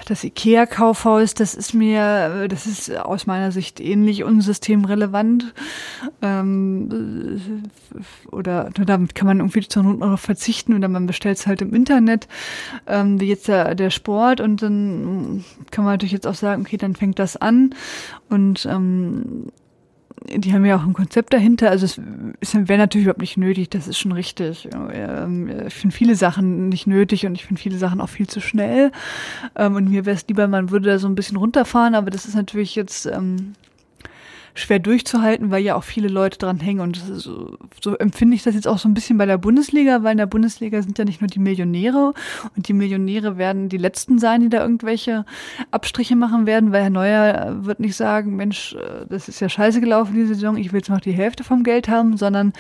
das 0.06 0.24
IKEA-Kaufhaus, 0.24 1.34
das 1.34 1.54
ist 1.54 1.74
mir, 1.74 2.46
das 2.48 2.66
ist 2.66 2.94
aus 2.96 3.26
meiner 3.26 3.52
Sicht 3.52 3.80
ähnlich 3.80 4.24
unsystemrelevant. 4.24 5.54
Ähm, 6.22 7.62
oder 8.30 8.70
damit 8.70 9.14
kann 9.14 9.26
man 9.26 9.38
irgendwie 9.38 9.66
zur 9.66 9.82
Not 9.82 9.98
noch 9.98 10.18
verzichten 10.18 10.74
oder 10.74 10.88
man 10.88 11.06
bestellt 11.06 11.38
es 11.38 11.46
halt 11.46 11.62
im 11.62 11.74
Internet, 11.74 12.28
ähm, 12.86 13.20
wie 13.20 13.28
jetzt 13.28 13.48
der, 13.48 13.74
der 13.74 13.90
Sport. 13.90 14.40
Und 14.40 14.62
dann 14.62 15.44
kann 15.70 15.84
man 15.84 15.94
natürlich 15.94 16.12
jetzt 16.12 16.26
auch 16.26 16.34
sagen, 16.34 16.62
okay, 16.62 16.76
dann 16.76 16.96
fängt 16.96 17.18
das 17.18 17.36
an. 17.36 17.74
Und 18.28 18.66
ähm, 18.66 19.50
die 20.26 20.52
haben 20.52 20.64
ja 20.64 20.76
auch 20.76 20.84
ein 20.84 20.92
Konzept 20.92 21.32
dahinter. 21.32 21.70
Also 21.70 21.84
es 21.84 22.54
wäre 22.54 22.78
natürlich 22.78 23.04
überhaupt 23.04 23.20
nicht 23.20 23.36
nötig, 23.36 23.70
das 23.70 23.88
ist 23.88 23.98
schon 23.98 24.12
richtig. 24.12 24.68
Ähm, 24.92 25.66
ich 25.66 25.74
finde 25.74 25.94
viele 25.94 26.16
Sachen 26.16 26.68
nicht 26.68 26.86
nötig 26.86 27.26
und 27.26 27.34
ich 27.34 27.44
finde 27.44 27.60
viele 27.60 27.78
Sachen 27.78 28.00
auch 28.00 28.08
viel 28.08 28.26
zu 28.26 28.40
schnell. 28.40 28.90
Ähm, 29.56 29.74
und 29.74 29.90
mir 29.90 30.06
wäre 30.06 30.16
es 30.16 30.26
lieber, 30.26 30.48
man 30.48 30.70
würde 30.70 30.90
da 30.90 30.98
so 30.98 31.08
ein 31.08 31.14
bisschen 31.14 31.36
runterfahren, 31.36 31.94
aber 31.94 32.10
das 32.10 32.24
ist 32.24 32.34
natürlich 32.34 32.74
jetzt 32.74 33.06
ähm, 33.06 33.54
schwer 34.54 34.78
durchzuhalten, 34.78 35.50
weil 35.50 35.62
ja 35.62 35.74
auch 35.74 35.82
viele 35.82 36.08
Leute 36.08 36.38
dran 36.38 36.60
hängen. 36.60 36.80
Und 36.80 36.96
so, 36.96 37.58
so 37.80 37.96
empfinde 37.96 38.36
ich 38.36 38.44
das 38.44 38.54
jetzt 38.54 38.68
auch 38.68 38.78
so 38.78 38.88
ein 38.88 38.94
bisschen 38.94 39.18
bei 39.18 39.26
der 39.26 39.36
Bundesliga, 39.36 40.02
weil 40.02 40.12
in 40.12 40.18
der 40.18 40.26
Bundesliga 40.26 40.80
sind 40.80 40.96
ja 40.96 41.04
nicht 41.04 41.20
nur 41.20 41.28
die 41.28 41.40
Millionäre 41.40 42.14
und 42.56 42.68
die 42.68 42.72
Millionäre 42.72 43.36
werden 43.36 43.68
die 43.68 43.78
Letzten 43.78 44.18
sein, 44.18 44.42
die 44.42 44.48
da 44.48 44.62
irgendwelche 44.62 45.26
Abstriche 45.72 46.14
machen 46.14 46.46
werden, 46.46 46.72
weil 46.72 46.82
Herr 46.82 46.90
Neuer 46.90 47.56
wird 47.64 47.80
nicht 47.80 47.96
sagen, 47.96 48.36
Mensch, 48.36 48.74
äh, 48.74 49.06
das 49.08 49.28
ist 49.28 49.40
ja 49.40 49.48
scheiße 49.48 49.80
gelaufen 49.80 50.14
diese 50.14 50.34
Saison, 50.34 50.56
ich 50.56 50.72
will 50.72 50.78
jetzt 50.78 50.90
noch 50.90 51.00
die 51.00 51.12
Hälfte 51.12 51.42
vom 51.42 51.64
Geld 51.64 51.88
haben, 51.88 52.16
sondern 52.16 52.52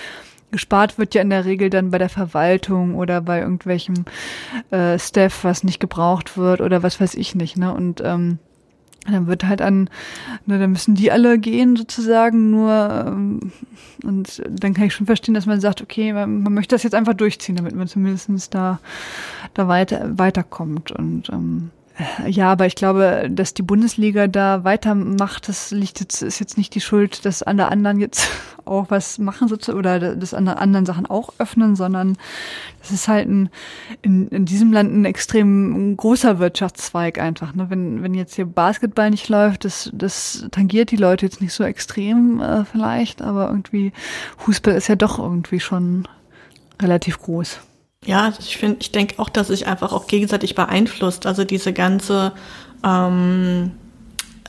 gespart 0.50 0.98
wird 0.98 1.14
ja 1.14 1.22
in 1.22 1.30
der 1.30 1.44
Regel 1.44 1.70
dann 1.70 1.90
bei 1.90 1.98
der 1.98 2.08
Verwaltung 2.08 2.94
oder 2.94 3.20
bei 3.20 3.40
irgendwelchem 3.40 4.04
äh, 4.70 4.98
Staff, 4.98 5.44
was 5.44 5.64
nicht 5.64 5.80
gebraucht 5.80 6.36
wird 6.36 6.60
oder 6.60 6.82
was 6.82 7.00
weiß 7.00 7.14
ich 7.14 7.34
nicht. 7.34 7.56
Ne? 7.56 7.74
Und 7.74 8.00
ähm, 8.04 8.38
dann 9.12 9.26
wird 9.26 9.44
halt 9.44 9.60
an, 9.60 9.90
ne, 10.46 10.58
dann 10.58 10.72
müssen 10.72 10.94
die 10.94 11.10
alle 11.10 11.38
gehen 11.38 11.76
sozusagen, 11.76 12.50
nur 12.50 13.04
ähm, 13.06 13.52
und 14.04 14.42
dann 14.48 14.74
kann 14.74 14.86
ich 14.86 14.94
schon 14.94 15.06
verstehen, 15.06 15.34
dass 15.34 15.46
man 15.46 15.60
sagt, 15.60 15.80
okay, 15.80 16.12
man, 16.12 16.42
man 16.42 16.54
möchte 16.54 16.74
das 16.74 16.82
jetzt 16.82 16.94
einfach 16.94 17.14
durchziehen, 17.14 17.56
damit 17.56 17.74
man 17.74 17.88
zumindest 17.88 18.54
da, 18.54 18.78
da 19.54 19.68
weiter, 19.68 20.18
weiterkommt. 20.18 20.92
Und 20.92 21.30
ähm, 21.30 21.70
ja, 22.26 22.50
aber 22.50 22.66
ich 22.66 22.74
glaube, 22.74 23.28
dass 23.30 23.54
die 23.54 23.62
Bundesliga 23.62 24.26
da 24.26 24.64
weitermacht, 24.64 25.48
das 25.48 25.70
liegt 25.70 26.00
jetzt, 26.00 26.22
ist 26.22 26.40
jetzt 26.40 26.58
nicht 26.58 26.74
die 26.74 26.80
Schuld, 26.80 27.24
dass 27.24 27.44
alle 27.44 27.68
anderen 27.68 28.00
jetzt 28.00 28.28
auch 28.64 28.86
was 28.90 29.18
machen 29.18 29.52
oder 29.72 30.16
dass 30.16 30.34
alle 30.34 30.56
anderen 30.56 30.86
Sachen 30.86 31.06
auch 31.06 31.34
öffnen, 31.38 31.76
sondern 31.76 32.16
das 32.80 32.90
ist 32.90 33.06
halt 33.06 33.28
ein, 33.28 33.48
in, 34.02 34.26
in 34.28 34.44
diesem 34.44 34.72
Land 34.72 34.92
ein 34.92 35.04
extrem 35.04 35.96
großer 35.96 36.40
Wirtschaftszweig 36.40 37.18
einfach. 37.18 37.54
Ne? 37.54 37.70
Wenn, 37.70 38.02
wenn 38.02 38.14
jetzt 38.14 38.34
hier 38.34 38.46
Basketball 38.46 39.10
nicht 39.10 39.28
läuft, 39.28 39.64
das, 39.64 39.90
das 39.94 40.48
tangiert 40.50 40.90
die 40.90 40.96
Leute 40.96 41.26
jetzt 41.26 41.40
nicht 41.40 41.52
so 41.52 41.62
extrem 41.62 42.40
äh, 42.40 42.64
vielleicht, 42.64 43.22
aber 43.22 43.48
irgendwie 43.48 43.92
Fußball 44.38 44.74
ist 44.74 44.88
ja 44.88 44.96
doch 44.96 45.20
irgendwie 45.20 45.60
schon 45.60 46.08
relativ 46.82 47.20
groß. 47.20 47.60
Ja, 48.06 48.32
ich 48.38 48.56
finde, 48.56 48.78
ich 48.80 48.92
denke 48.92 49.18
auch, 49.18 49.28
dass 49.28 49.48
sich 49.48 49.66
einfach 49.66 49.92
auch 49.92 50.06
gegenseitig 50.06 50.54
beeinflusst. 50.54 51.26
Also 51.26 51.44
diese 51.44 51.72
ganze 51.72 52.32
ähm, 52.84 53.72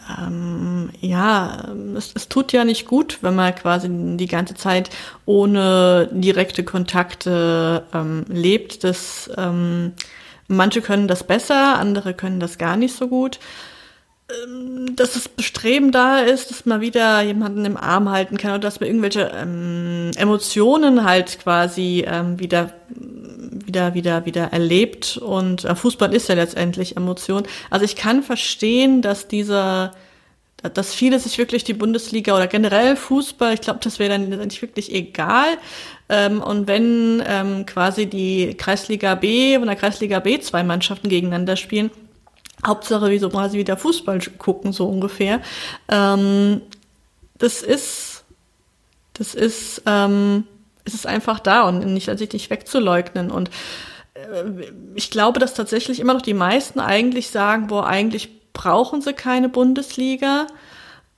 ähm, 0.07 0.89
ja, 1.01 1.65
es, 1.95 2.11
es 2.15 2.29
tut 2.29 2.51
ja 2.51 2.63
nicht 2.63 2.85
gut, 2.85 3.19
wenn 3.21 3.35
man 3.35 3.55
quasi 3.55 3.89
die 3.89 4.27
ganze 4.27 4.53
Zeit 4.53 4.89
ohne 5.25 6.09
direkte 6.11 6.63
Kontakte 6.63 7.83
ähm, 7.93 8.25
lebt. 8.27 8.83
Das, 8.83 9.29
ähm, 9.37 9.93
manche 10.47 10.81
können 10.81 11.07
das 11.07 11.23
besser, 11.23 11.79
andere 11.79 12.13
können 12.13 12.39
das 12.39 12.57
gar 12.57 12.77
nicht 12.77 12.95
so 12.95 13.07
gut. 13.07 13.39
Ähm, 14.29 14.95
dass 14.95 15.13
das 15.13 15.27
Bestreben 15.27 15.91
da 15.91 16.19
ist, 16.19 16.51
dass 16.51 16.65
man 16.65 16.81
wieder 16.81 17.21
jemanden 17.21 17.65
im 17.65 17.77
Arm 17.77 18.09
halten 18.09 18.37
kann 18.37 18.51
oder 18.51 18.59
dass 18.59 18.79
man 18.79 18.87
irgendwelche 18.87 19.31
ähm, 19.35 20.11
Emotionen 20.17 21.03
halt 21.03 21.39
quasi 21.39 22.05
ähm, 22.07 22.39
wieder 22.39 22.73
wieder, 23.65 23.93
wieder, 23.93 24.25
wieder 24.25 24.53
erlebt. 24.53 25.17
Und 25.17 25.65
äh, 25.65 25.75
Fußball 25.75 26.13
ist 26.13 26.29
ja 26.29 26.35
letztendlich 26.35 26.97
Emotion. 26.97 27.43
Also 27.69 27.85
ich 27.85 27.95
kann 27.95 28.23
verstehen, 28.23 29.01
dass 29.01 29.27
dieser, 29.27 29.91
dass 30.73 30.93
viele 30.93 31.19
sich 31.19 31.37
wirklich 31.37 31.63
die 31.63 31.73
Bundesliga 31.73 32.35
oder 32.35 32.47
generell 32.47 32.95
Fußball, 32.95 33.53
ich 33.53 33.61
glaube, 33.61 33.79
das 33.83 33.99
wäre 33.99 34.11
dann 34.11 34.29
nicht 34.29 34.61
wirklich 34.61 34.93
egal. 34.93 35.57
Ähm, 36.09 36.41
und 36.41 36.67
wenn 36.67 37.23
ähm, 37.25 37.65
quasi 37.65 38.05
die 38.05 38.55
Kreisliga 38.55 39.15
B 39.15 39.57
und 39.57 39.67
der 39.67 39.75
Kreisliga 39.75 40.19
B 40.19 40.39
zwei 40.39 40.63
Mannschaften 40.63 41.09
gegeneinander 41.09 41.55
spielen, 41.55 41.91
Hauptsache 42.65 43.09
wie 43.11 43.19
so 43.19 43.29
quasi 43.29 43.57
wieder 43.57 43.77
Fußball 43.77 44.19
gucken, 44.37 44.71
so 44.71 44.85
ungefähr. 44.85 45.41
Ähm, 45.89 46.61
das 47.37 47.61
ist, 47.61 48.23
das 49.13 49.35
ist, 49.35 49.81
ähm, 49.85 50.45
es 50.85 50.93
ist 50.93 51.07
einfach 51.07 51.39
da 51.39 51.63
und 51.63 51.79
nicht, 51.93 52.09
also 52.09 52.25
nicht 52.31 52.49
wegzuleugnen. 52.49 53.31
Und 53.31 53.49
äh, 54.13 54.43
ich 54.95 55.11
glaube, 55.11 55.39
dass 55.39 55.53
tatsächlich 55.53 55.99
immer 55.99 56.13
noch 56.13 56.21
die 56.21 56.33
meisten 56.33 56.79
eigentlich 56.79 57.29
sagen, 57.29 57.67
boah, 57.67 57.85
eigentlich 57.85 58.29
brauchen 58.53 59.01
sie 59.01 59.13
keine 59.13 59.49
Bundesliga. 59.49 60.47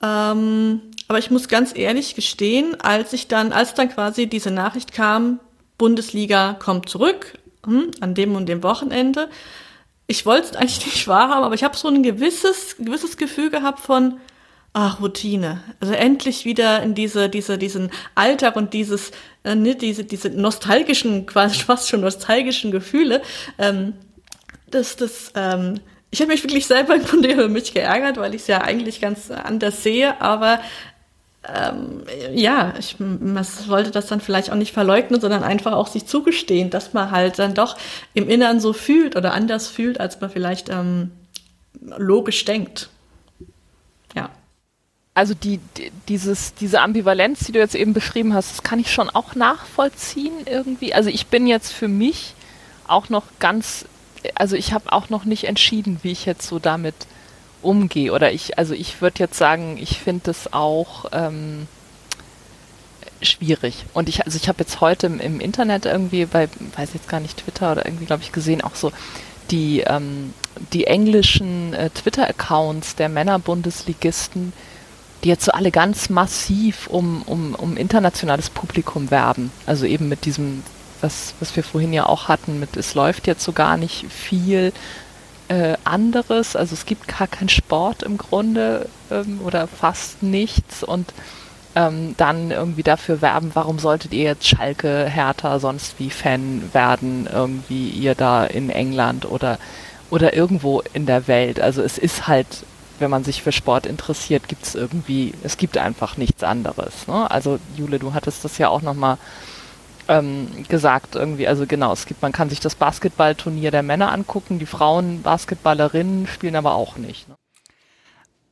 Ähm, 0.02 0.81
aber 1.07 1.19
ich 1.19 1.31
muss 1.31 1.48
ganz 1.48 1.76
ehrlich 1.76 2.15
gestehen, 2.15 2.80
als 2.81 3.14
ich 3.14 3.27
dann, 3.27 3.53
als 3.53 3.73
dann 3.73 3.89
quasi 3.89 4.27
diese 4.27 4.52
Nachricht 4.52 4.94
kam, 4.94 5.39
Bundesliga 5.77 6.53
kommt 6.53 6.89
zurück, 6.89 7.38
hm, 7.65 7.91
an 8.02 8.15
dem 8.15 8.35
und 8.35 8.48
dem 8.48 8.64
Wochenende, 8.64 9.30
ich 10.07 10.26
wollte 10.26 10.49
es 10.49 10.56
eigentlich 10.56 10.85
nicht 10.85 11.07
wahrhaben, 11.07 11.44
aber 11.44 11.56
ich 11.56 11.64
habe 11.64 11.77
so 11.77 11.88
ein 11.88 12.03
gewisses, 12.03 12.76
gewisses 12.77 13.18
Gefühl 13.18 13.49
gehabt 13.49 13.80
von, 13.80 14.19
ach, 14.78 15.02
Routine. 15.02 15.64
Also 15.80 15.95
endlich 15.95 16.45
wieder 16.45 16.84
in 16.84 16.94
diese, 16.94 17.30
diese, 17.30 17.58
diesen 17.58 17.90
Alltag 18.14 18.56
und 18.56 18.76
dieses, 18.76 19.12
äh, 19.44 19.56
ne, 19.56 19.76
diese, 19.76 20.04
diese 20.04 20.30
nostalgischen, 20.30 21.26
quasi 21.26 21.60
fast 21.64 21.90
schon 21.90 22.02
nostalgischen 22.02 22.70
Gefühle. 22.72 23.24
Ähm, 23.58 23.94
das, 24.70 24.95
das, 24.95 25.32
ähm, 25.36 25.80
ich 26.12 26.22
habe 26.22 26.32
mich 26.32 26.44
wirklich 26.44 26.68
selber 26.68 26.95
im 26.95 27.04
Grunde 27.04 27.32
über 27.34 27.48
mich 27.48 27.74
geärgert, 27.74 28.18
weil 28.18 28.36
ich 28.36 28.41
es 28.41 28.48
ja 28.48 28.62
eigentlich 28.62 29.02
ganz 29.02 29.32
anders 29.32 29.82
sehe, 29.82 30.22
aber 30.22 30.60
ähm, 31.44 32.04
ja, 32.34 32.76
ich, 32.78 32.98
man 32.99 33.44
sollte 33.44 33.90
das 33.90 34.06
dann 34.06 34.22
vielleicht 34.22 34.52
auch 34.52 34.56
nicht 34.56 34.74
verleugnen, 34.74 35.20
sondern 35.20 35.44
einfach 35.44 35.72
auch 35.72 35.88
sich 35.88 36.06
zugestehen, 36.06 36.70
dass 36.70 36.94
man 36.94 37.10
halt 37.10 37.40
dann 37.40 37.56
doch 37.56 37.78
im 38.14 38.30
Innern 38.30 38.60
so 38.60 38.74
fühlt 38.74 39.16
oder 39.16 39.34
anders 39.34 39.68
fühlt, 39.70 39.99
als 39.99 40.22
man 40.22 40.30
vielleicht 40.30 40.70
ähm, 40.70 41.12
logisch 41.98 42.45
denkt. 42.45 42.90
Also 45.18 45.34
die, 45.34 45.60
die, 45.77 45.91
dieses, 46.07 46.53
diese 46.53 46.80
Ambivalenz, 46.80 47.39
die 47.39 47.52
du 47.52 47.57
jetzt 47.57 47.73
eben 47.73 47.91
beschrieben 47.91 48.35
hast, 48.35 48.52
das 48.52 48.61
kann 48.61 48.77
ich 48.77 48.94
schon 48.94 49.10
auch 49.10 49.34
nachvollziehen 49.34 50.45
irgendwie. 50.45 50.94
Also 50.94 51.10
ich 51.10 51.26
bin 51.26 51.48
jetzt 51.48 51.73
für 51.73 51.88
mich 51.88 52.35
auch 52.88 53.10
noch 53.10 53.23
ganz, 53.39 53.85
also 54.35 54.56
ich 54.56 54.73
habe 54.73 54.94
auch 54.94 55.10
noch 55.10 55.26
nicht 55.26 55.45
entschieden, 55.45 55.98
wie 56.03 56.11
ich 56.11 56.27
jetzt 56.27 56.48
so 56.48 56.60
damit 56.60 56.94
umgehe. 57.64 58.14
Oder 58.14 58.31
ich, 58.31 58.60
also 58.60 58.76
ich 58.76 59.02
würde 59.02 59.18
jetzt 59.18 59.39
sagen, 59.39 59.80
ich 59.81 59.98
finde 59.98 60.22
das 60.26 60.53
auch 60.53 61.06
ähm, 61.11 61.68
schwierig. 63.23 63.85
Und 63.95 64.10
ich, 64.10 64.23
also 64.23 64.38
ich 64.38 64.48
habe 64.48 64.60
jetzt 64.60 64.81
heute 64.81 65.07
im, 65.07 65.19
im, 65.19 65.39
Internet 65.39 65.88
irgendwie 65.88 66.27
bei, 66.27 66.48
weiß 66.76 66.94
jetzt 66.94 67.10
gar 67.10 67.22
nicht, 67.22 67.39
Twitter 67.39 67.72
oder 67.72 67.88
irgendwie, 67.88 68.06
glaube 68.06 68.22
ich, 68.22 68.31
gesehen, 68.31 68.61
auch 68.61 68.76
so 68.76 68.91
die, 69.49 69.80
ähm, 69.80 70.35
die 70.73 70.85
englischen 70.85 71.73
äh, 71.73 71.89
Twitter-Accounts 71.89 72.98
der 72.98 73.10
Männerbundesligisten, 73.10 74.53
die 75.23 75.30
jetzt 75.30 75.45
so 75.45 75.52
alle 75.52 75.72
ganz 75.72 76.10
massiv 76.10 76.88
um, 76.88 77.23
um, 77.23 77.56
um 77.56 77.77
internationales 77.77 78.49
Publikum 78.49 79.11
werben. 79.11 79.52
Also 79.65 79.85
eben 79.85 80.10
mit 80.10 80.26
diesem, 80.26 80.64
was, 81.02 81.34
was 81.39 81.56
wir 81.56 81.64
vorhin 81.64 81.94
ja 81.94 82.06
auch 82.06 82.27
hatten, 82.27 82.60
mit 82.60 82.77
es 82.77 82.94
läuft 82.94 83.27
jetzt 83.27 83.44
so 83.44 83.52
gar 83.52 83.77
nicht 83.77 84.06
viel 84.11 84.73
äh, 85.48 85.76
anderes. 85.84 86.56
Also 86.56 86.73
es 86.73 86.85
gibt 86.85 87.07
gar 87.07 87.27
keinen 87.27 87.49
Sport 87.49 88.03
im 88.03 88.18
Grunde 88.18 88.89
ähm, 89.10 89.39
oder 89.44 89.68
fast 89.68 90.22
nichts 90.22 90.84
und 90.84 91.14
ähm, 91.76 92.15
dann 92.18 92.52
irgendwie 92.52 92.84
dafür 92.84 93.22
werben, 93.22 93.52
warum 93.53 93.77
solltet 93.77 94.14
ihr 94.14 94.23
jetzt 94.23 94.48
Schalke, 94.48 95.06
Hertha, 95.07 95.60
sonst 95.60 95.99
wie 95.99 96.10
Fan 96.10 96.69
werden, 96.73 97.30
irgendwie 97.31 97.89
ihr 97.89 98.15
da 98.15 98.45
in 98.45 98.69
England 98.69 99.30
oder, 99.30 99.60
oder 100.10 100.34
irgendwo 100.34 100.81
in 100.94 101.06
der 101.06 101.27
Welt. 101.27 101.60
Also 101.60 101.84
es 101.84 101.98
ist 101.98 102.27
halt 102.27 102.48
wenn 102.99 103.10
man 103.10 103.24
sich 103.24 103.44
für 103.44 103.52
Sport 103.52 103.86
interessiert, 103.86 104.48
gibt 104.48 104.64
es 104.64 104.76
irgendwie, 104.76 105.34
es 105.44 105.57
gibt 105.57 105.78
einfach 105.78 106.18
nichts 106.18 106.44
anderes. 106.44 107.07
Ne? 107.07 107.30
Also 107.30 107.60
Jule, 107.76 107.99
du 107.99 108.14
hattest 108.14 108.44
das 108.44 108.57
ja 108.57 108.69
auch 108.69 108.82
nochmal 108.82 109.18
ähm, 110.07 110.65
gesagt 110.69 111.15
irgendwie, 111.15 111.48
also 111.48 111.65
genau, 111.65 111.94
es 111.94 112.06
gibt, 112.06 112.22
man 112.22 112.32
kann 112.32 112.49
sich 112.49 112.60
das 112.60 112.76
Basketballturnier 112.76 113.72
der 113.72 113.84
Männer 113.84 114.11
angucken, 114.11 114.60
die 114.60 114.65
Frauen 114.65 115.22
Basketballerinnen 115.22 116.28
spielen 116.28 116.56
aber 116.56 116.76
auch 116.76 116.98
nicht. 116.98 117.28
Ne? 117.28 117.36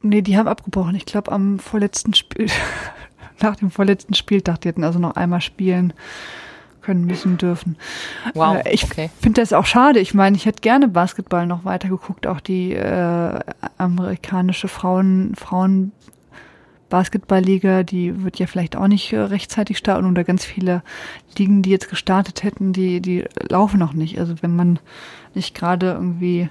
Nee, 0.02 0.22
die 0.22 0.38
haben 0.38 0.48
abgebrochen. 0.48 0.96
Ich 0.96 1.06
glaube 1.06 1.32
am 1.32 1.60
vorletzten 1.60 2.14
Spiel, 2.14 2.48
nach 3.42 3.56
dem 3.56 3.72
vorletzten 3.72 4.14
Spieltag, 4.14 4.62
die 4.62 4.70
hatten 4.70 4.84
also 4.84 5.00
noch 5.00 5.16
einmal 5.16 5.42
spielen 5.42 5.94
können, 6.86 7.06
müssen, 7.06 7.38
dürfen. 7.38 7.78
Wow, 8.34 8.58
äh, 8.64 8.74
ich 8.74 8.84
okay. 8.84 9.10
finde 9.20 9.42
das 9.42 9.54
auch 9.54 9.66
schade. 9.66 10.00
Ich 10.00 10.14
meine, 10.14 10.38
ich 10.38 10.46
hätte 10.46 10.62
gerne 10.62 10.88
Basketball 10.88 11.48
noch 11.48 11.66
weiter 11.66 11.90
geguckt, 11.90 12.28
auch 12.28 12.40
die 12.40 12.74
äh, 12.74 13.40
amerikanische 13.78 14.68
Frauen, 14.68 15.34
Frauen 15.36 15.92
Basketballliga, 16.90 17.84
die 17.84 18.24
wird 18.24 18.38
ja 18.38 18.48
vielleicht 18.48 18.76
auch 18.76 18.88
nicht 18.88 19.12
äh, 19.12 19.20
rechtzeitig 19.20 19.78
starten 19.78 20.10
oder 20.10 20.24
ganz 20.24 20.46
viele 20.46 20.84
Ligen, 21.38 21.62
die 21.62 21.72
jetzt 21.72 21.90
gestartet 21.90 22.44
hätten, 22.44 22.74
die, 22.74 23.02
die 23.02 23.26
laufen 23.50 23.80
noch 23.80 23.94
nicht. 23.94 24.20
Also 24.20 24.36
wenn 24.42 24.56
man 24.56 24.80
nicht 25.34 25.56
gerade 25.56 25.94
irgendwie 25.94 26.50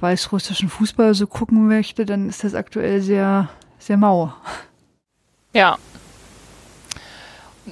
weißrussischen 0.00 0.68
Fußball 0.68 1.14
so 1.14 1.26
gucken 1.26 1.66
möchte, 1.66 2.04
dann 2.04 2.28
ist 2.28 2.44
das 2.44 2.54
aktuell 2.54 3.00
sehr, 3.00 3.48
sehr 3.78 3.96
mau. 3.96 4.32
Ja, 5.54 5.78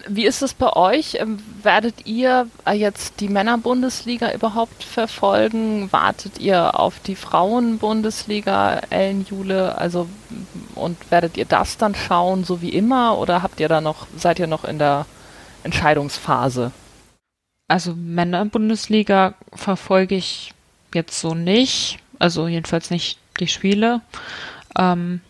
wie 0.09 0.25
ist 0.25 0.43
es 0.43 0.55
bei 0.55 0.73
euch? 0.73 1.17
Ähm, 1.21 1.39
werdet 1.63 2.07
ihr 2.07 2.49
äh, 2.67 2.73
jetzt 2.73 3.21
die 3.21 3.29
Männerbundesliga 3.29 4.33
überhaupt 4.33 4.83
verfolgen? 4.85 5.93
Wartet 5.93 6.39
ihr 6.39 6.79
auf 6.79 6.99
die 7.01 7.17
Frauenbundesliga, 7.17 8.81
Ellen 8.91 9.27
Jule? 9.29 9.77
Also 9.77 10.09
und 10.75 11.11
werdet 11.11 11.37
ihr 11.37 11.45
das 11.45 11.77
dann 11.77 11.95
schauen, 11.95 12.45
so 12.45 12.63
wie 12.63 12.71
immer, 12.71 13.19
oder 13.19 13.43
habt 13.43 13.61
ihr 13.61 13.69
da 13.69 13.81
noch, 13.81 14.07
seid 14.17 14.39
ihr 14.39 14.47
noch 14.47 14.65
in 14.65 14.79
der 14.79 15.07
Entscheidungsphase? 15.63 16.73
Also 17.69 17.95
Männerbundesliga 17.95 19.35
verfolge 19.55 20.15
ich 20.15 20.55
jetzt 20.95 21.21
so 21.21 21.35
nicht. 21.35 21.99
Also 22.19 22.49
jedenfalls 22.49 22.91
nicht 22.91 23.19
die 23.41 23.49
Spiele. 23.49 24.01
Ähm, 24.79 25.21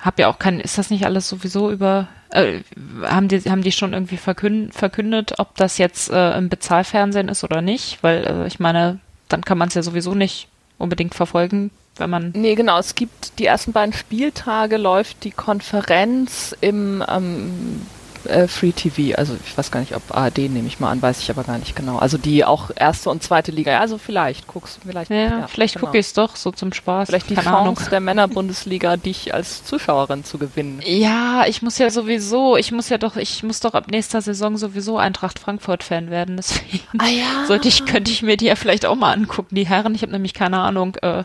hab 0.00 0.18
ja 0.18 0.28
auch 0.28 0.38
kein, 0.38 0.60
ist 0.60 0.78
das 0.78 0.90
nicht 0.90 1.04
alles 1.04 1.28
sowieso 1.28 1.70
über, 1.70 2.08
äh, 2.30 2.60
haben 3.02 3.28
die, 3.28 3.40
haben 3.40 3.62
die 3.62 3.72
schon 3.72 3.92
irgendwie 3.92 4.16
verkündet, 4.16 5.34
ob 5.38 5.56
das 5.56 5.78
jetzt 5.78 6.10
äh, 6.10 6.36
im 6.36 6.48
Bezahlfernsehen 6.48 7.28
ist 7.28 7.44
oder 7.44 7.62
nicht? 7.62 8.02
Weil 8.02 8.26
äh, 8.26 8.46
ich 8.46 8.60
meine, 8.60 9.00
dann 9.28 9.42
kann 9.42 9.58
man 9.58 9.68
es 9.68 9.74
ja 9.74 9.82
sowieso 9.82 10.14
nicht 10.14 10.48
unbedingt 10.78 11.14
verfolgen, 11.14 11.70
wenn 11.96 12.10
man. 12.10 12.32
Nee, 12.34 12.54
genau, 12.54 12.78
es 12.78 12.94
gibt 12.94 13.38
die 13.38 13.46
ersten 13.46 13.72
beiden 13.72 13.92
Spieltage 13.92 14.76
läuft 14.76 15.24
die 15.24 15.30
Konferenz 15.30 16.54
im 16.60 17.04
ähm, 17.08 17.82
äh, 18.26 18.48
Free 18.48 18.72
TV. 18.72 19.16
Also 19.16 19.36
ich 19.44 19.56
weiß 19.56 19.70
gar 19.70 19.80
nicht, 19.80 19.94
ob 19.94 20.14
ARD 20.14 20.38
nehme 20.38 20.66
ich 20.66 20.80
mal 20.80 20.90
an, 20.90 21.00
weiß 21.00 21.20
ich 21.20 21.30
aber 21.30 21.44
gar 21.44 21.58
nicht 21.58 21.76
genau. 21.76 21.98
Also 21.98 22.18
die 22.18 22.44
auch 22.44 22.70
erste 22.74 23.10
und 23.10 23.22
zweite 23.22 23.50
Liga. 23.50 23.78
Also 23.78 23.98
vielleicht 23.98 24.46
guckst 24.46 24.78
du 24.78 24.88
vielleicht. 24.88 25.10
Ja, 25.10 25.16
ja 25.16 25.46
vielleicht 25.46 25.74
genau. 25.74 25.86
gucke 25.86 25.98
ich 25.98 26.06
es 26.06 26.12
doch 26.12 26.36
so 26.36 26.50
zum 26.50 26.72
Spaß. 26.72 27.08
Vielleicht 27.08 27.30
die 27.30 27.34
Keine 27.34 27.48
Chance 27.48 27.58
Ahnung. 27.58 27.90
der 27.90 28.00
Männerbundesliga, 28.00 28.96
dich 28.96 29.34
als 29.34 29.64
Zuschauerin 29.64 30.24
zu 30.24 30.38
gewinnen. 30.38 30.80
Ja, 30.84 31.44
ich 31.46 31.62
muss 31.62 31.78
ja 31.78 31.90
sowieso, 31.90 32.56
ich 32.56 32.72
muss 32.72 32.88
ja 32.88 32.98
doch, 32.98 33.16
ich 33.16 33.42
muss 33.42 33.60
doch 33.60 33.74
ab 33.74 33.90
nächster 33.90 34.20
Saison 34.22 34.56
sowieso 34.56 34.98
Eintracht 34.98 35.38
Frankfurt 35.38 35.82
Fan 35.82 36.10
werden. 36.10 36.36
Deswegen 36.36 36.80
ah, 36.98 37.08
ja. 37.08 37.46
sollte 37.46 37.68
ich, 37.68 37.84
könnte 37.86 38.10
ich 38.10 38.22
mir 38.22 38.36
die 38.36 38.46
ja 38.46 38.56
vielleicht 38.56 38.86
auch 38.86 38.96
mal 38.96 39.12
angucken, 39.12 39.54
die 39.54 39.66
Herren. 39.66 39.94
Ich 39.94 40.02
habe 40.02 40.12
nämlich 40.12 40.34
keine 40.34 40.58
Ahnung, 40.58 40.96
äh, 41.02 41.24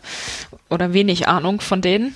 oder 0.73 0.93
wenig 0.93 1.27
Ahnung 1.27 1.61
von 1.61 1.81
denen. 1.81 2.15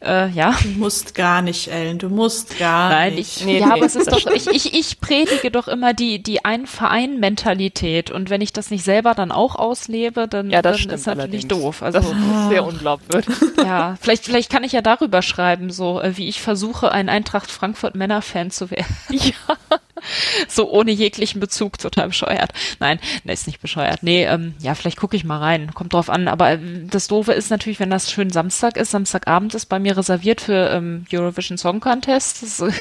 Äh, 0.00 0.30
ja. 0.30 0.54
Du 0.62 0.68
musst 0.70 1.14
gar 1.14 1.42
nicht, 1.42 1.68
Ellen, 1.68 1.98
du 1.98 2.08
musst 2.08 2.58
gar 2.58 2.90
Nein, 2.90 3.16
nicht. 3.16 3.38
Ich, 3.38 3.44
nee, 3.44 3.58
ja, 3.58 3.66
nee, 3.66 3.72
aber 3.72 3.86
es 3.86 3.96
ist 3.96 4.12
doch, 4.12 4.26
ich, 4.30 4.46
ich, 4.46 4.74
ich 4.74 5.00
predige 5.00 5.50
doch 5.50 5.66
immer 5.66 5.92
die, 5.92 6.22
die 6.22 6.44
Ein-Verein-Mentalität 6.44 8.10
und 8.10 8.30
wenn 8.30 8.40
ich 8.40 8.52
das 8.52 8.70
nicht 8.70 8.84
selber 8.84 9.14
dann 9.14 9.32
auch 9.32 9.56
auslebe, 9.56 10.28
dann, 10.28 10.50
ja, 10.50 10.62
das 10.62 10.82
dann 10.82 10.94
ist 10.94 11.06
natürlich 11.06 11.44
allerdings. 11.44 11.48
doof. 11.48 11.82
Also, 11.82 11.98
das 11.98 12.08
ist 12.08 12.48
sehr 12.48 12.64
unglaubwürdig. 12.64 13.34
Ja, 13.64 13.96
vielleicht, 14.00 14.24
vielleicht 14.24 14.50
kann 14.50 14.62
ich 14.62 14.72
ja 14.72 14.82
darüber 14.82 15.20
schreiben, 15.20 15.70
so 15.70 16.00
äh, 16.00 16.16
wie 16.16 16.28
ich 16.28 16.40
versuche, 16.40 16.92
ein 16.92 17.08
Eintracht 17.08 17.50
Frankfurt 17.50 17.96
Männer-Fan 17.96 18.50
zu 18.50 18.70
werden. 18.70 18.86
Ja. 19.10 19.78
so 20.48 20.70
ohne 20.70 20.90
jeglichen 20.90 21.40
Bezug, 21.40 21.78
total 21.78 22.08
bescheuert. 22.08 22.52
Nein, 22.80 22.98
ne, 23.24 23.32
ist 23.32 23.46
nicht 23.46 23.60
bescheuert. 23.60 24.02
Nee, 24.02 24.24
ähm, 24.24 24.54
ja, 24.60 24.74
vielleicht 24.74 24.98
gucke 24.98 25.16
ich 25.16 25.24
mal 25.24 25.38
rein. 25.38 25.74
Kommt 25.74 25.92
drauf 25.92 26.10
an. 26.10 26.28
Aber 26.28 26.50
äh, 26.50 26.58
das 26.90 27.08
Doofe 27.08 27.32
ist 27.32 27.50
natürlich, 27.50 27.80
wenn 27.80 27.90
das 27.90 28.10
schön 28.10 28.30
Samstag 28.30 28.76
ist. 28.76 28.90
Samstagabend 28.90 29.54
ist 29.54 29.66
bei 29.66 29.78
mir 29.78 29.96
reserviert 29.96 30.40
für 30.40 30.70
ähm, 30.70 31.06
Eurovision 31.12 31.58
Song 31.58 31.80
Contest. 31.80 32.42
Das 32.42 32.60
äh, 32.60 32.72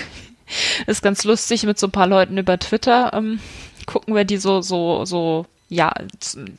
ist 0.87 1.01
ganz 1.01 1.23
lustig 1.23 1.63
mit 1.63 1.79
so 1.79 1.87
ein 1.87 1.91
paar 1.91 2.07
Leuten 2.07 2.37
über 2.37 2.57
Twitter. 2.59 3.11
Ähm, 3.13 3.39
gucken 3.85 4.15
wir 4.15 4.25
die 4.25 4.37
so, 4.37 4.61
so, 4.61 5.05
so, 5.05 5.45
ja, 5.69 5.93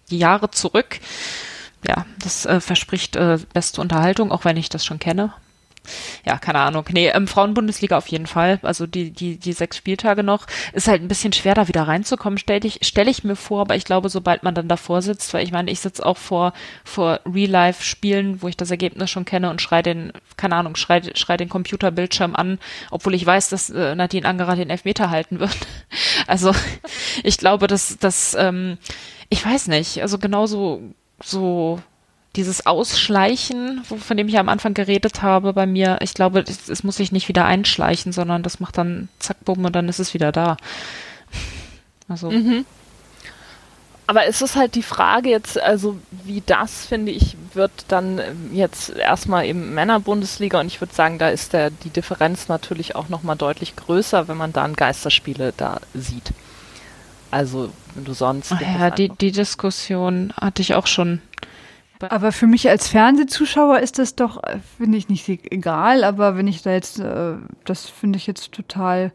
Jahre 0.09 0.51
zurück. 0.51 1.01
Ja, 1.87 2.07
das 2.23 2.45
äh, 2.45 2.61
verspricht 2.61 3.17
äh, 3.17 3.39
beste 3.53 3.81
Unterhaltung, 3.81 4.33
auch 4.33 4.45
wenn 4.45 4.57
ich 4.57 4.69
das 4.69 4.85
schon 4.85 4.99
kenne 4.99 5.33
ja, 6.25 6.39
keine 6.39 6.61
Ahnung. 6.61 6.85
Nee, 6.93 7.09
ähm, 7.09 7.27
Frauenbundesliga 7.27 7.97
auf 7.97 8.09
jeden 8.09 8.27
Fall. 8.27 8.59
Also 8.63 8.87
die, 8.87 9.11
die, 9.11 9.37
die 9.37 9.53
sechs 9.53 9.77
Spieltage 9.77 10.23
noch. 10.23 10.47
Ist 10.73 10.89
halt 10.89 11.03
ein 11.03 11.09
bisschen 11.09 11.33
schwer, 11.33 11.55
da 11.55 11.69
wieder 11.69 11.83
reinzukommen, 11.83 12.39
stelle 12.39 12.67
ich, 12.67 12.81
stell 12.83 13.09
ich 13.09 13.25
mir 13.25 13.37
vor, 13.37 13.63
aber 13.63 13.77
ich 13.77 13.85
glaube, 13.85 14.09
sobald 14.09 14.43
man 14.43 14.55
dann 14.55 14.69
davor 14.69 15.03
sitzt, 15.03 15.33
weil 15.35 15.45
ich 15.45 15.53
meine, 15.53 15.71
ich 15.71 15.81
sitze 15.81 16.05
auch 16.05 16.17
vor, 16.17 16.53
vor 16.85 17.21
Real-Life-Spielen, 17.25 18.43
wo 18.43 18.49
ich 18.49 18.57
das 18.57 18.71
Ergebnis 18.71 19.11
schon 19.11 19.25
kenne 19.25 19.51
und 19.51 19.63
schrei 19.63 19.83
den, 19.83 20.13
keine 20.37 20.57
Ahnung, 20.57 20.77
schrei, 20.77 21.03
schrei 21.15 21.37
den 21.37 21.49
Computerbildschirm 21.49 22.35
an, 22.35 22.59
obwohl 22.91 23.15
ich 23.15 23.25
weiß, 23.25 23.49
dass 23.49 23.71
äh, 23.71 23.95
Nadine 23.95 24.29
Angerer 24.29 24.57
den 24.57 24.71
Elfmeter 24.71 25.11
halten 25.11 25.41
wird. 25.41 25.57
Also 26.27 26.53
ich 27.23 27.39
glaube, 27.39 27.69
dass, 27.69 27.97
dass 27.99 28.35
ähm, 28.39 28.77
ich 29.31 29.45
weiß 29.45 29.69
nicht, 29.69 30.03
also 30.03 30.19
genauso 30.19 30.83
so 31.23 31.81
dieses 32.37 32.67
Ausschleichen, 32.67 33.83
von 33.85 34.17
dem 34.17 34.29
ich 34.29 34.39
am 34.39 34.49
Anfang 34.49 34.75
geredet 34.75 35.23
habe 35.23 35.53
bei 35.53 35.67
mir, 35.67 35.99
ich 36.03 36.15
glaube, 36.15 36.45
es, 36.47 36.69
es 36.69 36.85
muss 36.85 36.97
sich 36.97 37.11
nicht 37.11 37.29
wieder 37.29 37.45
einschleichen, 37.45 38.13
sondern 38.13 38.43
das 38.43 38.61
macht 38.61 38.79
dann 38.79 39.09
zack, 39.19 39.39
bumm 39.45 39.65
und 39.65 39.75
dann 39.75 39.89
ist 39.89 39.99
es 39.99 40.15
wieder 40.15 40.31
da. 40.31 40.57
Also. 42.09 42.31
Mhm. 42.31 42.65
Aber 44.07 44.27
es 44.27 44.41
ist 44.41 44.57
halt 44.57 44.75
die 44.75 44.83
Frage 44.83 45.29
jetzt, 45.29 45.61
also 45.61 45.99
wie 46.25 46.43
das, 46.47 46.87
finde 46.87 47.13
ich, 47.13 47.37
wird 47.53 47.71
dann 47.89 48.19
ähm, 48.19 48.51
jetzt 48.55 48.97
erstmal 48.97 49.45
eben 49.45 49.75
Männerbundesliga 49.75 50.61
und 50.61 50.67
ich 50.67 50.81
würde 50.81 50.95
sagen, 50.95 51.19
da 51.19 51.29
ist 51.29 51.53
der, 51.53 51.71
die 51.71 51.91
Differenz 51.91 52.49
natürlich 52.49 52.97
auch 52.97 53.11
nochmal 53.11 53.37
deutlich 53.37 53.77
größer, 53.77 54.27
wenn 54.27 54.39
man 54.39 54.55
dann 54.55 54.77
Geisterspiele 54.77 55.53
da 55.55 55.81
sieht. 55.93 56.33
Also, 57.31 57.71
wenn 57.95 58.07
du 58.07 58.15
sonst. 58.15 58.53
Ach 58.53 58.61
ja, 58.63 58.91
die, 58.91 59.11
die 59.11 59.33
Diskussion 59.33 60.33
hatte 60.41 60.63
ich 60.63 60.75
auch 60.75 60.87
schon 60.87 61.21
aber 62.01 62.33
für 62.33 62.47
mich 62.47 62.69
als 62.69 62.89
Fernsehzuschauer 62.89 63.81
ist 63.81 63.99
das 63.99 64.15
doch, 64.15 64.43
äh, 64.43 64.59
finde 64.77 64.99
ich 64.99 65.09
nicht 65.09 65.29
egal, 65.29 66.05
aber 66.05 66.37
wenn 66.37 66.47
ich 66.47 66.63
da 66.63 66.73
jetzt, 66.73 66.99
äh, 67.01 67.35
das 67.65 67.89
finde 67.89 68.19
ich 68.19 68.27
jetzt 68.27 68.53
total. 68.53 69.13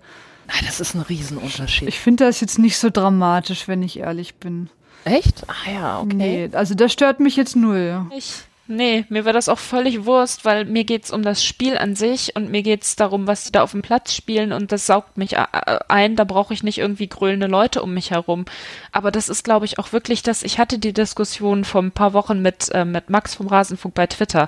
Das 0.66 0.80
ist 0.80 0.94
ein 0.94 1.02
Riesenunterschied. 1.02 1.88
Ich 1.88 2.00
finde 2.00 2.26
das 2.26 2.42
jetzt 2.42 2.60
nicht 2.60 2.78
so 2.78 2.90
dramatisch, 2.90 3.68
wenn 3.68 3.82
ich 3.82 4.00
ehrlich 4.00 4.36
bin. 4.36 4.70
Echt? 5.06 5.44
Ah 5.48 5.72
ja, 5.72 6.00
okay. 6.00 6.16
Nee, 6.16 6.50
also 6.54 6.76
das 6.76 6.92
stört 6.94 7.20
mich 7.20 7.36
jetzt 7.36 7.56
null. 7.56 8.06
Ich 8.16 8.44
Nee, 8.65 9.03
mir 9.10 9.26
war 9.26 9.34
das 9.34 9.49
auch 9.49 9.60
völlig 9.60 10.06
Wurst, 10.06 10.45
weil 10.45 10.64
mir 10.64 10.85
geht's 10.85 11.11
um 11.11 11.22
das 11.22 11.44
Spiel 11.44 11.77
an 11.77 11.98
sich 11.98 12.34
und 12.38 12.49
mir 12.49 12.64
geht's 12.64 12.95
darum, 12.95 13.27
was 13.27 13.44
die 13.44 13.52
da 13.52 13.61
auf 13.61 13.72
dem 13.72 13.81
Platz 13.81 14.14
spielen 14.15 14.53
und 14.53 14.72
das 14.72 14.85
saugt 14.85 15.18
mich 15.18 15.38
ein. 15.38 16.15
Da 16.15 16.23
brauche 16.23 16.53
ich 16.53 16.64
nicht 16.64 16.77
irgendwie 16.77 17.10
grölende 17.10 17.48
Leute 17.48 17.84
um 17.84 17.94
mich 17.94 18.11
herum. 18.11 18.45
Aber 18.94 19.11
das 19.11 19.27
ist, 19.27 19.44
glaube 19.44 19.65
ich, 19.65 19.80
auch 19.80 19.91
wirklich 19.91 20.23
das. 20.23 20.44
Ich 20.44 20.60
hatte 20.60 20.80
die 20.80 20.94
Diskussion 20.94 21.65
vor 21.65 21.81
ein 21.81 21.91
paar 21.91 22.14
Wochen 22.14 22.41
mit, 22.41 22.69
äh, 22.72 22.85
mit 22.85 23.10
Max 23.10 23.35
vom 23.35 23.48
Rasenfunk 23.48 23.95
bei 23.95 24.07
Twitter 24.07 24.48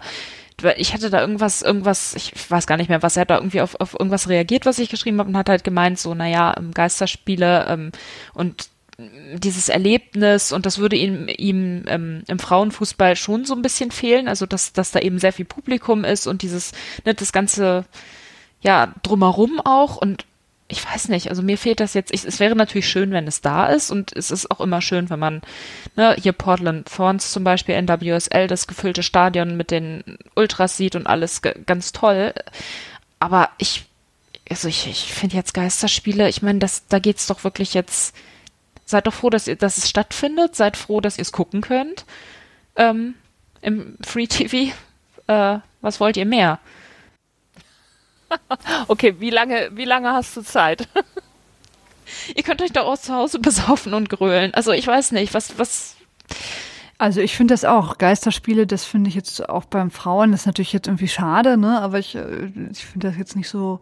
ich 0.78 0.94
hatte 0.94 1.10
da 1.10 1.20
irgendwas, 1.20 1.62
irgendwas, 1.62 2.16
ich 2.16 2.32
weiß 2.50 2.66
gar 2.66 2.78
nicht 2.78 2.88
mehr, 2.88 3.04
was 3.04 3.18
er 3.18 3.22
hat 3.22 3.30
da 3.30 3.36
irgendwie 3.36 3.62
auf, 3.62 3.76
auf 3.80 3.94
irgendwas 3.94 4.30
reagiert, 4.30 4.66
was 4.66 4.80
ich 4.80 4.90
geschrieben 4.90 5.20
habe 5.20 5.30
und 5.30 5.38
hat 5.38 5.50
halt 5.50 5.64
gemeint, 5.66 6.00
so, 6.00 6.14
naja, 6.14 6.56
Geisterspiele 6.74 7.66
ähm, 7.68 7.92
und 8.34 8.70
dieses 8.98 9.70
Erlebnis 9.70 10.52
und 10.52 10.66
das 10.66 10.78
würde 10.78 10.96
ihm, 10.96 11.28
ihm 11.28 11.84
ähm, 11.88 12.24
im 12.28 12.40
Frauenfußball 12.40 13.16
schon 13.16 13.46
so 13.46 13.54
ein 13.54 13.62
bisschen 13.62 13.92
fehlen, 13.92 14.28
also 14.28 14.46
dass, 14.46 14.72
dass 14.72 14.92
da 14.92 15.00
eben 15.00 15.20
sehr 15.20 15.34
viel 15.34 15.46
Publikum 15.46 16.06
ist 16.06 16.28
und 16.28 16.42
dieses, 16.42 16.72
ne, 17.04 17.14
das 17.14 17.34
ganze, 17.34 17.86
ja, 18.62 18.94
drumherum 19.04 19.60
auch. 19.60 19.98
Und 19.98 20.26
ich 20.70 20.86
weiß 20.86 21.10
nicht, 21.10 21.30
also 21.30 21.44
mir 21.44 21.58
fehlt 21.58 21.82
das 21.82 21.94
jetzt, 21.94 22.14
ich, 22.14 22.24
es 22.24 22.40
wäre 22.40 22.56
natürlich 22.56 22.88
schön, 22.88 23.12
wenn 23.12 23.28
es 23.28 23.42
da 23.42 23.68
ist. 23.68 23.92
Und 23.92 24.16
es 24.16 24.32
ist 24.32 24.50
auch 24.50 24.62
immer 24.62 24.82
schön, 24.82 25.10
wenn 25.10 25.20
man, 25.20 25.42
ne, 25.98 26.16
hier 26.18 26.32
Portland 26.32 26.88
Thorns 26.88 27.32
zum 27.32 27.44
Beispiel, 27.44 27.76
NWSL, 27.82 28.48
das 28.48 28.66
gefüllte 28.66 29.04
Stadion 29.04 29.58
mit 29.58 29.72
den 29.72 30.18
Ultras 30.36 30.78
sieht 30.78 30.96
und 30.96 31.06
alles 31.06 31.42
ganz 31.66 31.92
toll, 31.92 32.34
aber 33.20 33.50
ich, 33.58 33.86
also 34.50 34.68
ich, 34.68 34.88
ich 34.88 35.12
finde 35.14 35.36
jetzt 35.36 35.54
Geisterspiele, 35.54 36.30
ich 36.30 36.42
meine, 36.42 36.60
da 36.60 37.00
geht's 37.00 37.28
doch 37.28 37.44
wirklich 37.44 37.74
jetzt, 37.74 38.16
Seid 38.86 39.08
doch 39.08 39.14
froh, 39.14 39.30
dass, 39.30 39.48
ihr, 39.48 39.56
dass 39.56 39.78
es 39.78 39.90
stattfindet. 39.90 40.56
Seid 40.56 40.78
froh, 40.78 41.02
dass 41.02 41.18
ihr 41.18 41.24
es 41.24 41.32
gucken 41.32 41.62
könnt. 41.62 42.06
Ähm, 42.76 43.16
Im 43.62 43.98
Free 44.02 44.28
TV. 44.28 44.74
Äh, 45.28 45.60
was 45.82 46.00
wollt 46.00 46.18
ihr 46.18 46.26
mehr? 46.26 46.60
okay, 48.88 49.16
wie 49.20 49.30
lange, 49.30 49.70
wie 49.74 49.86
lange 49.86 50.12
hast 50.12 50.38
du 50.38 50.42
Zeit? 50.42 50.88
ihr 52.36 52.44
könnt 52.44 52.62
euch 52.62 52.72
doch 52.72 52.86
auch 52.86 52.98
zu 52.98 53.14
Hause 53.14 53.40
besaufen 53.40 53.94
und 53.94 54.10
grölen. 54.10 54.54
Also 54.54 54.72
ich 54.72 54.86
weiß 54.86 55.12
nicht, 55.12 55.34
was, 55.34 55.58
was. 55.58 55.96
Also 56.98 57.22
ich 57.22 57.36
finde 57.36 57.54
das 57.54 57.66
auch. 57.66 57.98
Geisterspiele, 57.98 58.68
das 58.68 58.86
finde 58.86 59.10
ich 59.10 59.16
jetzt 59.16 59.50
auch 59.50 59.66
beim 59.66 59.92
Frauen, 59.92 60.32
das 60.32 60.42
ist 60.42 60.46
natürlich 60.46 60.74
jetzt 60.74 60.88
irgendwie 60.88 61.08
schade, 61.08 61.58
ne? 61.58 61.82
Aber 61.82 62.00
ich, 62.00 62.16
äh, 62.16 62.52
ich 62.72 62.86
finde 62.86 63.08
das 63.10 63.18
jetzt 63.18 63.36
nicht 63.36 63.50
so 63.50 63.80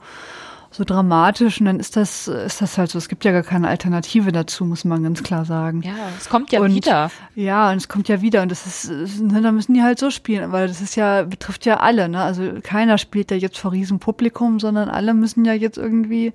so 0.74 0.84
dramatisch 0.84 1.60
und 1.60 1.66
dann 1.66 1.80
ist 1.80 1.96
das, 1.96 2.28
ist 2.28 2.62
das 2.62 2.78
halt 2.78 2.90
so. 2.90 2.98
Es 2.98 3.08
gibt 3.08 3.26
ja 3.26 3.32
gar 3.32 3.44
keine 3.44 3.68
Alternative 3.68 4.32
dazu, 4.32 4.66
muss 4.66 4.86
man 4.86 5.04
ganz 5.04 5.24
klar 5.24 5.46
sagen. 5.46 5.82
Ja, 5.84 5.96
es 6.18 6.30
kommt 6.30 6.52
ja 6.52 6.60
und, 6.62 6.74
wieder. 6.74 7.12
Ja, 7.36 7.72
und 7.72 7.78
es 7.78 7.88
kommt 7.88 8.10
ja 8.10 8.22
wieder 8.22 8.42
und 8.42 8.52
das 8.52 8.66
ist, 8.66 9.22
ne, 9.22 9.42
da 9.42 9.52
müssen 9.52 9.74
die 9.74 9.84
halt 9.84 10.00
so 10.00 10.10
spielen, 10.10 10.52
weil 10.52 10.68
das 10.68 10.82
ist 10.82 10.96
ja, 10.96 11.24
betrifft 11.24 11.66
ja 11.66 11.78
alle, 11.78 12.10
ne? 12.10 12.22
Also 12.22 12.60
keiner 12.64 12.98
spielt 12.98 13.32
ja 13.32 13.38
jetzt 13.38 13.58
vor 13.58 13.72
Riesenpublikum, 13.72 14.60
sondern 14.60 14.90
alle 14.90 15.14
müssen 15.14 15.46
ja 15.46 15.54
jetzt 15.54 15.78
irgendwie 15.78 16.34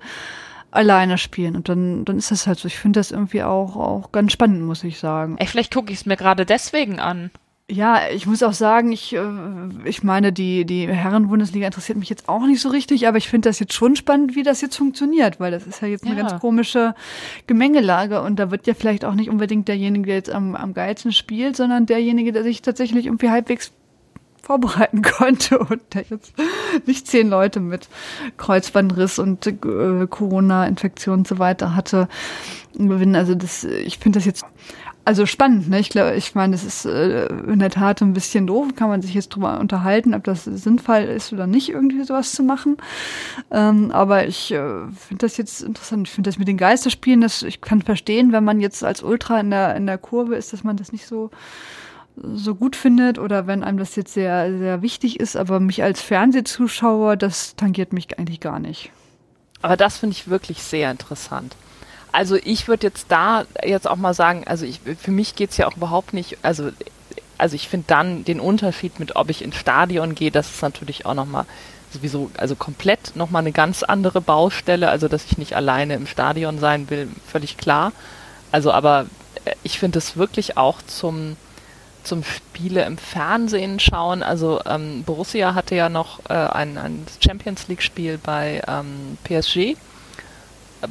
alleine 0.71 1.17
spielen. 1.17 1.55
Und 1.55 1.69
dann, 1.69 2.05
dann 2.05 2.17
ist 2.17 2.31
das 2.31 2.47
halt 2.47 2.59
so. 2.59 2.67
Ich 2.67 2.77
finde 2.77 2.99
das 2.99 3.11
irgendwie 3.11 3.43
auch, 3.43 3.75
auch 3.75 4.11
ganz 4.11 4.31
spannend, 4.31 4.61
muss 4.61 4.83
ich 4.83 4.99
sagen. 4.99 5.37
Ey, 5.37 5.47
vielleicht 5.47 5.73
gucke 5.73 5.91
ich 5.91 5.99
es 5.99 6.05
mir 6.05 6.17
gerade 6.17 6.45
deswegen 6.45 6.99
an. 6.99 7.31
Ja, 7.71 8.09
ich 8.11 8.25
muss 8.25 8.41
auch 8.41 8.53
sagen, 8.53 8.91
ich, 8.91 9.13
äh, 9.15 9.21
ich 9.85 10.01
meine, 10.01 10.33
die, 10.33 10.65
die 10.65 10.87
Herren-Bundesliga 10.87 11.67
interessiert 11.67 11.99
mich 11.99 12.09
jetzt 12.09 12.27
auch 12.27 12.45
nicht 12.47 12.61
so 12.61 12.69
richtig, 12.69 13.07
aber 13.07 13.17
ich 13.17 13.29
finde 13.29 13.47
das 13.47 13.59
jetzt 13.59 13.73
schon 13.73 13.95
spannend, 13.95 14.35
wie 14.35 14.41
das 14.41 14.61
jetzt 14.61 14.75
funktioniert, 14.75 15.39
weil 15.39 15.51
das 15.51 15.67
ist 15.67 15.81
ja 15.81 15.87
jetzt 15.87 16.03
eine 16.03 16.15
ja. 16.15 16.27
ganz 16.27 16.41
komische 16.41 16.95
Gemengelage 17.45 18.21
und 18.21 18.37
da 18.37 18.49
wird 18.49 18.65
ja 18.65 18.73
vielleicht 18.73 19.05
auch 19.05 19.13
nicht 19.13 19.29
unbedingt 19.29 19.67
derjenige, 19.67 20.07
der 20.07 20.15
jetzt 20.15 20.31
am, 20.31 20.55
am 20.55 20.73
geilsten 20.73 21.11
spielt, 21.11 21.55
sondern 21.55 21.85
derjenige, 21.85 22.31
der 22.31 22.43
sich 22.43 22.63
tatsächlich 22.63 23.05
irgendwie 23.05 23.29
halbwegs 23.29 23.71
vorbereiten 24.41 25.01
konnte 25.17 25.59
und 25.59 25.81
der 25.93 26.05
jetzt 26.09 26.33
nicht 26.87 27.05
zehn 27.05 27.29
Leute 27.29 27.59
mit 27.59 27.87
Kreuzbandriss 28.37 29.19
und 29.19 29.45
äh, 29.45 30.07
Corona-Infektion 30.09 31.19
und 31.19 31.27
so 31.27 31.37
weiter 31.37 31.75
hatte. 31.75 32.07
Also 33.13 33.35
das, 33.35 33.63
ich 33.63 33.99
finde 33.99 34.17
das 34.17 34.25
jetzt 34.25 34.43
also 35.05 35.25
spannend, 35.25 35.69
ne? 35.69 35.79
Ich 35.79 35.89
glaube, 35.89 36.15
ich 36.15 36.35
meine, 36.35 36.51
das 36.51 36.63
ist 36.63 36.85
äh, 36.85 37.25
in 37.25 37.59
der 37.59 37.71
Tat 37.71 38.01
ein 38.01 38.13
bisschen 38.13 38.45
doof. 38.45 38.75
Kann 38.75 38.89
man 38.89 39.01
sich 39.01 39.13
jetzt 39.13 39.29
drüber 39.29 39.59
unterhalten, 39.59 40.13
ob 40.13 40.23
das 40.23 40.43
sinnvoll 40.43 40.99
ist 40.99 41.33
oder 41.33 41.47
nicht, 41.47 41.69
irgendwie 41.69 42.03
sowas 42.03 42.33
zu 42.33 42.43
machen. 42.43 42.77
Ähm, 43.49 43.91
aber 43.91 44.27
ich 44.27 44.51
äh, 44.51 44.57
finde 44.91 45.25
das 45.25 45.37
jetzt 45.37 45.61
interessant. 45.61 46.07
Ich 46.07 46.13
finde 46.13 46.29
das 46.29 46.37
mit 46.37 46.47
den 46.47 46.57
Geisterspielen, 46.57 47.21
das, 47.21 47.41
ich 47.41 47.61
kann 47.61 47.81
verstehen, 47.81 48.31
wenn 48.31 48.43
man 48.43 48.59
jetzt 48.59 48.83
als 48.83 49.01
Ultra 49.01 49.39
in 49.39 49.49
der, 49.49 49.75
in 49.75 49.87
der 49.87 49.97
Kurve 49.97 50.35
ist, 50.35 50.53
dass 50.53 50.63
man 50.63 50.77
das 50.77 50.91
nicht 50.91 51.07
so 51.07 51.31
so 52.21 52.53
gut 52.53 52.75
findet 52.75 53.17
oder 53.17 53.47
wenn 53.47 53.63
einem 53.63 53.77
das 53.77 53.95
jetzt 53.95 54.13
sehr, 54.13 54.57
sehr 54.57 54.81
wichtig 54.81 55.21
ist, 55.21 55.37
aber 55.37 55.61
mich 55.61 55.83
als 55.83 56.01
Fernsehzuschauer, 56.01 57.15
das 57.15 57.55
tangiert 57.55 57.93
mich 57.93 58.19
eigentlich 58.19 58.41
gar 58.41 58.59
nicht. 58.59 58.91
Aber 59.61 59.77
das 59.77 59.97
finde 59.97 60.15
ich 60.15 60.29
wirklich 60.29 60.61
sehr 60.63 60.91
interessant. 60.91 61.55
Also 62.11 62.35
ich 62.35 62.67
würde 62.67 62.87
jetzt 62.87 63.05
da 63.09 63.45
jetzt 63.63 63.87
auch 63.87 63.95
mal 63.95 64.13
sagen, 64.13 64.43
also 64.45 64.65
ich, 64.65 64.81
für 64.99 65.11
mich 65.11 65.35
geht 65.35 65.51
es 65.51 65.57
ja 65.57 65.67
auch 65.67 65.77
überhaupt 65.77 66.13
nicht, 66.13 66.37
also, 66.41 66.71
also 67.37 67.55
ich 67.55 67.67
finde 67.67 67.85
dann 67.87 68.25
den 68.25 68.39
Unterschied 68.39 68.99
mit, 68.99 69.15
ob 69.15 69.29
ich 69.29 69.43
ins 69.43 69.57
Stadion 69.57 70.15
gehe, 70.15 70.31
das 70.31 70.49
ist 70.49 70.61
natürlich 70.61 71.05
auch 71.05 71.13
nochmal 71.13 71.45
sowieso, 71.91 72.31
also 72.37 72.55
komplett 72.55 73.15
nochmal 73.15 73.41
eine 73.41 73.51
ganz 73.51 73.83
andere 73.83 74.21
Baustelle, 74.21 74.89
also 74.89 75.07
dass 75.07 75.25
ich 75.25 75.37
nicht 75.37 75.55
alleine 75.55 75.95
im 75.95 76.07
Stadion 76.07 76.59
sein 76.59 76.89
will, 76.89 77.09
völlig 77.27 77.57
klar. 77.57 77.91
Also 78.51 78.71
aber 78.71 79.05
äh, 79.45 79.55
ich 79.63 79.79
finde 79.79 79.99
es 79.99 80.17
wirklich 80.17 80.57
auch 80.57 80.81
zum, 80.81 81.35
zum 82.03 82.23
Spiele 82.23 82.85
im 82.85 82.97
Fernsehen 82.97 83.79
schauen. 83.79 84.23
Also 84.23 84.61
ähm, 84.65 85.03
Borussia 85.03 85.53
hatte 85.53 85.75
ja 85.75 85.89
noch 85.89 86.19
äh, 86.29 86.33
ein, 86.33 86.77
ein 86.77 87.05
Champions 87.23 87.67
League-Spiel 87.67 88.19
bei 88.21 88.61
ähm, 88.67 89.17
PSG, 89.23 89.75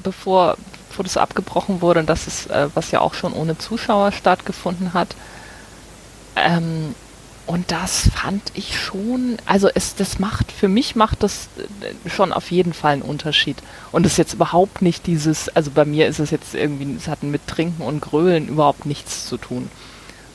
bevor, 0.03 0.57
bevor 0.89 1.05
das 1.05 1.17
abgebrochen 1.17 1.81
wurde. 1.81 2.01
Und 2.01 2.09
das 2.09 2.27
ist, 2.27 2.51
äh, 2.51 2.69
was 2.75 2.91
ja 2.91 3.01
auch 3.01 3.15
schon 3.15 3.33
ohne 3.33 3.59
Zuschauer 3.59 4.13
stattgefunden 4.13 4.95
hat. 4.95 5.15
Ähm, 6.37 6.95
und 7.49 7.73
das 7.73 8.11
fand 8.15 8.53
ich 8.53 8.79
schon, 8.79 9.39
also 9.47 9.71
es, 9.75 9.95
das 9.95 10.19
macht, 10.19 10.53
für 10.53 10.69
mich 10.69 10.95
macht 10.97 11.23
das 11.23 11.49
äh, 11.57 11.63
schon 12.11 12.35
auf 12.35 12.51
jeden 12.51 12.75
Fall 12.75 12.93
einen 12.93 13.01
Unterschied. 13.01 13.57
Und 13.91 14.05
es 14.05 14.13
ist 14.13 14.19
jetzt 14.19 14.35
überhaupt 14.35 14.83
nicht 14.83 15.07
dieses, 15.07 15.49
also 15.49 15.71
bei 15.71 15.87
mir 15.87 16.09
ist 16.09 16.19
es 16.19 16.31
jetzt 16.31 16.55
irgendwie, 16.55 16.95
es 16.95 17.09
hat 17.09 17.23
mit 17.23 17.47
Trinken 17.47 17.81
und 17.83 18.03
Grölen 18.03 18.49
überhaupt 18.49 18.85
nichts 18.85 19.27
zu 19.27 19.39
tun. 19.39 19.71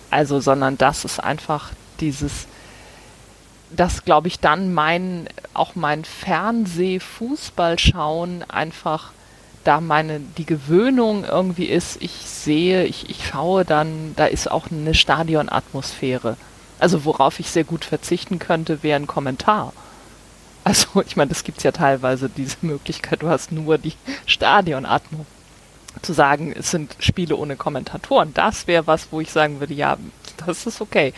Also, 0.09 0.39
sondern 0.39 0.79
das 0.79 1.05
ist 1.05 1.19
einfach 1.19 1.69
dieses, 1.99 2.47
dass 3.69 4.05
glaube 4.05 4.27
ich 4.27 4.39
dann 4.39 4.73
mein, 4.73 5.29
auch 5.53 5.75
mein 5.75 6.05
Fernseh-Fußball-Schauen 6.05 8.43
einfach 8.49 9.11
da 9.63 9.81
meine, 9.81 10.19
die 10.19 10.45
Gewöhnung 10.45 11.23
irgendwie 11.23 11.65
ist, 11.65 12.01
ich 12.01 12.11
sehe, 12.11 12.83
ich, 12.85 13.09
ich 13.09 13.27
schaue 13.27 13.65
dann, 13.65 14.13
da 14.15 14.25
ist 14.25 14.49
auch 14.51 14.69
eine 14.71 14.93
Stadionatmosphäre. 14.93 16.37
Also 16.79 17.05
worauf 17.05 17.39
ich 17.39 17.49
sehr 17.49 17.63
gut 17.63 17.85
verzichten 17.85 18.39
könnte, 18.39 18.83
wäre 18.83 18.99
ein 18.99 19.07
Kommentar. 19.07 19.73
Also 20.63 21.01
ich 21.05 21.15
meine, 21.15 21.29
das 21.29 21.43
gibt 21.43 21.59
es 21.59 21.63
ja 21.63 21.71
teilweise, 21.71 22.29
diese 22.29 22.57
Möglichkeit, 22.61 23.21
du 23.21 23.29
hast 23.29 23.51
nur 23.51 23.77
die 23.77 23.93
Stadionatmung. 24.25 25.25
Zu 26.01 26.13
sagen, 26.13 26.51
es 26.57 26.71
sind 26.71 26.95
Spiele 26.99 27.35
ohne 27.35 27.55
Kommentatoren, 27.55 28.33
das 28.33 28.65
wäre 28.65 28.87
was, 28.87 29.09
wo 29.11 29.21
ich 29.21 29.31
sagen 29.31 29.59
würde, 29.59 29.75
ja, 29.75 29.97
das 30.43 30.65
ist 30.65 30.81
okay. 30.81 31.13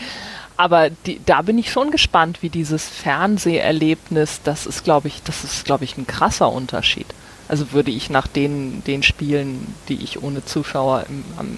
Aber 0.58 0.90
die, 0.90 1.22
da 1.26 1.42
bin 1.44 1.58
ich 1.58 1.72
schon 1.72 1.92
gespannt, 1.92 2.42
wie 2.42 2.50
dieses 2.50 2.88
Fernseherlebnis, 2.88 4.42
das 4.44 4.66
ist, 4.66 4.84
glaube 4.84 5.08
ich, 5.08 5.24
das 5.24 5.46
ist, 5.46 5.64
glaube 5.64 5.86
ich, 5.86 5.98
ein 5.98 6.08
krasser 6.08 6.52
Unterschied. 6.52 7.08
Also 7.48 7.72
würde 7.72 7.92
ich 7.92 8.10
nach 8.10 8.28
den, 8.28 8.84
den 8.86 9.04
Spielen, 9.04 9.74
die 9.88 10.04
ich 10.04 10.24
ohne 10.24 10.44
Zuschauer 10.46 11.06
im, 11.10 11.24
am 11.38 11.58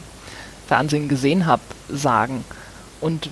Fernsehen 0.67 1.07
gesehen 1.07 1.45
habe, 1.45 1.61
sagen. 1.89 2.43
Und 2.99 3.29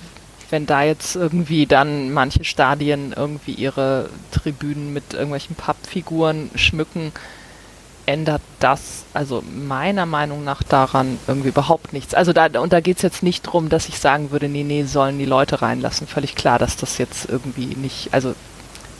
wenn 0.50 0.66
da 0.66 0.82
jetzt 0.82 1.16
irgendwie 1.16 1.66
dann 1.66 2.12
manche 2.12 2.44
Stadien 2.44 3.12
irgendwie 3.14 3.52
ihre 3.52 4.08
Tribünen 4.30 4.92
mit 4.92 5.12
irgendwelchen 5.12 5.56
Pappfiguren 5.56 6.50
schmücken, 6.54 7.12
ändert 8.06 8.42
das 8.60 9.04
also 9.12 9.42
meiner 9.42 10.06
Meinung 10.06 10.44
nach 10.44 10.62
daran 10.62 11.18
irgendwie 11.26 11.48
überhaupt 11.48 11.92
nichts. 11.92 12.14
Also 12.14 12.32
da, 12.32 12.46
und 12.60 12.72
da 12.72 12.80
geht 12.80 12.96
es 12.98 13.02
jetzt 13.02 13.22
nicht 13.24 13.46
darum, 13.46 13.68
dass 13.68 13.88
ich 13.88 13.98
sagen 13.98 14.30
würde, 14.30 14.48
nee, 14.48 14.62
nee, 14.62 14.84
sollen 14.84 15.18
die 15.18 15.24
Leute 15.24 15.60
reinlassen. 15.60 16.06
Völlig 16.06 16.36
klar, 16.36 16.58
dass 16.60 16.76
das 16.76 16.98
jetzt 16.98 17.28
irgendwie 17.28 17.74
nicht, 17.74 18.14
also 18.14 18.34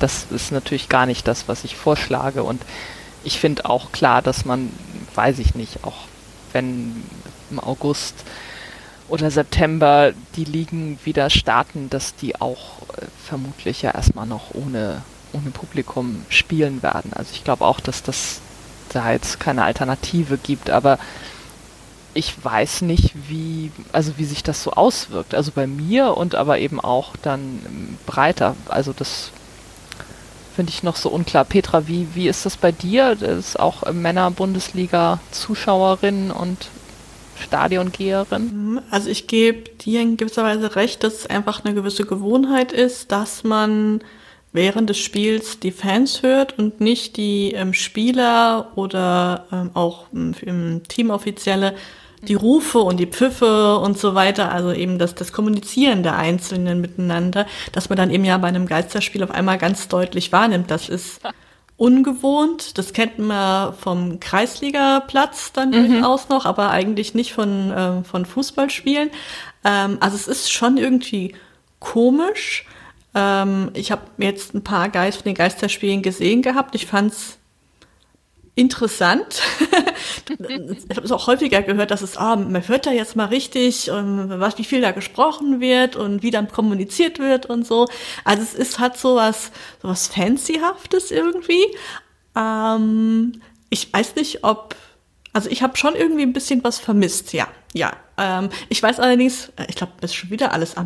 das 0.01 0.27
ist 0.31 0.51
natürlich 0.51 0.89
gar 0.89 1.07
nicht 1.07 1.27
das, 1.28 1.47
was 1.47 1.62
ich 1.65 1.77
vorschlage. 1.77 2.43
Und 2.43 2.61
ich 3.27 3.40
finde 3.40 3.69
auch 3.69 3.90
klar, 3.90 4.23
dass 4.23 4.44
man, 4.44 4.70
weiß 5.15 5.40
ich 5.40 5.57
nicht, 5.57 5.82
auch 5.82 6.07
wenn 6.53 7.03
im 7.51 7.59
August 7.59 8.15
oder 9.09 9.31
September 9.31 10.12
die 10.36 10.44
Ligen 10.44 10.98
wieder 11.05 11.28
starten, 11.28 11.90
dass 11.90 12.15
die 12.15 12.40
auch 12.40 12.82
äh, 12.97 13.07
vermutlich 13.24 13.82
ja 13.82 13.90
erstmal 13.93 14.27
noch 14.27 14.55
ohne, 14.55 15.03
ohne 15.32 15.51
Publikum 15.51 16.24
spielen 16.28 16.82
werden. 16.82 17.12
Also 17.15 17.31
ich 17.32 17.43
glaube 17.43 17.65
auch, 17.65 17.81
dass 17.81 18.03
das 18.03 18.40
da 18.90 19.12
jetzt 19.12 19.40
keine 19.40 19.65
Alternative 19.65 20.39
gibt, 20.39 20.70
aber 20.70 20.98
ich 22.15 22.32
weiß 22.43 22.82
nicht, 22.82 23.12
wie, 23.28 23.73
also 23.93 24.19
wie 24.19 24.24
sich 24.24 24.43
das 24.43 24.62
so 24.62 24.73
auswirkt. 24.73 25.35
Also 25.35 25.51
bei 25.53 25.66
mir 25.66 26.16
und 26.16 26.35
aber 26.35 26.59
eben 26.59 26.81
auch 26.81 27.15
dann 27.23 27.98
breiter. 28.07 28.57
Also 28.69 28.93
das 28.93 29.32
finde 30.57 30.70
ich 30.70 30.83
noch 30.83 30.97
so 30.97 31.11
unklar. 31.11 31.45
Petra, 31.45 31.87
wie, 31.87 32.09
wie 32.15 32.28
ist 32.28 32.47
das 32.47 32.57
bei 32.57 32.73
dir? 32.73 33.15
Das 33.15 33.39
ist 33.39 33.61
auch 33.61 33.93
Männer-Bundesliga-Zuschauerin 33.93 36.31
und 36.31 36.69
Stadiongeherin? 37.39 38.43
Mhm, 38.43 38.81
also 38.91 39.11
ich 39.11 39.27
gebe 39.27 39.69
dir 39.70 40.01
in 40.01 40.16
gewisser 40.16 40.45
Weise 40.45 40.74
recht, 40.74 41.05
dass 41.05 41.12
es 41.15 41.27
einfach 41.27 41.62
eine 41.65 41.74
gewisse 41.74 42.07
Gewohnheit 42.07 42.73
ist, 42.73 43.12
dass 43.12 43.45
man 43.45 44.01
während 44.53 44.89
des 44.89 44.97
Spiels 44.97 45.61
die 45.61 45.73
Fans 45.73 46.23
hört 46.23 46.59
und 46.59 46.81
nicht 46.81 47.19
die 47.19 47.53
ähm, 47.53 47.74
Spieler 47.74 48.73
oder 48.77 49.45
ähm, 49.53 49.73
auch 49.74 50.07
ähm, 50.15 50.81
Teamoffizielle 50.89 51.74
die 52.28 52.35
Rufe 52.35 52.78
und 52.78 52.98
die 52.98 53.07
Pfiffe 53.07 53.78
und 53.78 53.98
so 53.98 54.15
weiter, 54.15 54.53
also 54.53 54.73
eben 54.73 54.98
das, 54.98 55.15
das 55.15 55.32
Kommunizieren 55.32 56.03
der 56.03 56.16
Einzelnen 56.16 56.81
miteinander, 56.81 57.47
dass 57.73 57.89
man 57.89 57.97
dann 57.97 58.11
eben 58.11 58.24
ja 58.24 58.36
bei 58.39 58.48
einem 58.48 58.66
Geisterspiel 58.66 59.23
auf 59.23 59.31
einmal 59.31 59.59
ganz 59.59 59.89
deutlich 59.89 60.32
wahrnimmt. 60.32 60.70
Das 60.70 60.89
ist 60.89 61.20
ungewohnt. 61.77 62.78
Das 62.78 62.93
kennt 62.93 63.19
man 63.19 63.74
vom 63.74 64.20
Kreisligaplatz 64.20 65.53
dann 65.53 65.70
mhm. 65.70 65.89
durchaus 65.89 66.28
noch, 66.28 66.47
aber 66.47 66.70
eigentlich 66.70 67.15
nicht 67.15 67.32
von, 67.32 67.70
äh, 67.70 68.05
von 68.05 68.24
Fußballspielen. 68.24 69.11
Ähm, 69.65 69.98
also 70.01 70.16
es 70.16 70.28
ist 70.28 70.53
schon 70.53 70.77
irgendwie 70.77 71.35
komisch. 71.78 72.66
Ähm, 73.15 73.70
ich 73.74 73.93
habe 73.93 74.03
jetzt 74.19 74.55
ein 74.55 74.65
paar 74.65 74.89
Geist 74.89 75.19
von 75.19 75.24
den 75.24 75.35
Geisterspielen 75.35 76.03
gesehen 76.03 76.43
gehabt. 76.43 76.74
Ich 76.74 76.86
fand's 76.86 77.39
interessant. 78.57 79.43
ich 80.39 80.97
habe 80.97 81.05
es 81.05 81.12
auch 81.12 81.27
häufiger 81.28 81.62
gehört, 81.62 81.91
dass 81.91 82.01
es, 82.03 82.16
ah, 82.16 82.37
man 82.37 82.66
hört 82.66 82.87
da 82.87 82.91
jetzt 82.91 83.15
mal 83.15 83.27
richtig, 83.27 83.89
ähm, 83.89 84.27
was, 84.28 84.59
wie 84.59 84.65
viel 84.65 84.81
da 84.81 84.91
gesprochen 84.93 85.61
wird 85.61 85.95
und 85.95 86.23
wie 86.23 86.31
dann 86.31 86.49
kommuniziert 86.49 87.19
wird 87.19 87.47
und 87.47 87.66
so. 87.66 87.87
Also 88.24 88.43
es 88.43 88.55
ist, 88.55 88.78
hat 88.81 88.97
so 88.97 89.16
was, 89.16 89.53
so 89.83 89.89
was 89.89 90.09
Fancyhaftes 90.09 91.11
irgendwie. 91.11 91.66
Ähm, 92.35 93.43
ich 93.69 93.93
weiß 93.93 94.16
nicht, 94.16 94.43
ob 94.43 94.74
also 95.37 95.51
ich 95.51 95.63
habe 95.63 95.77
schon 95.77 95.95
irgendwie 95.95 96.23
ein 96.23 96.33
bisschen 96.33 96.65
was 96.65 96.79
vermisst, 96.79 97.35
ja. 97.35 97.47
Ja. 97.75 97.93
Ähm, 98.17 98.49
ich 98.71 98.83
weiß 98.83 99.01
allerdings, 99.01 99.53
äh, 99.57 99.67
ich 99.69 99.77
glaube, 99.77 99.93
das 100.01 100.13
ist 100.13 100.15
schon 100.15 100.31
wieder 100.31 100.55
alles, 100.55 100.77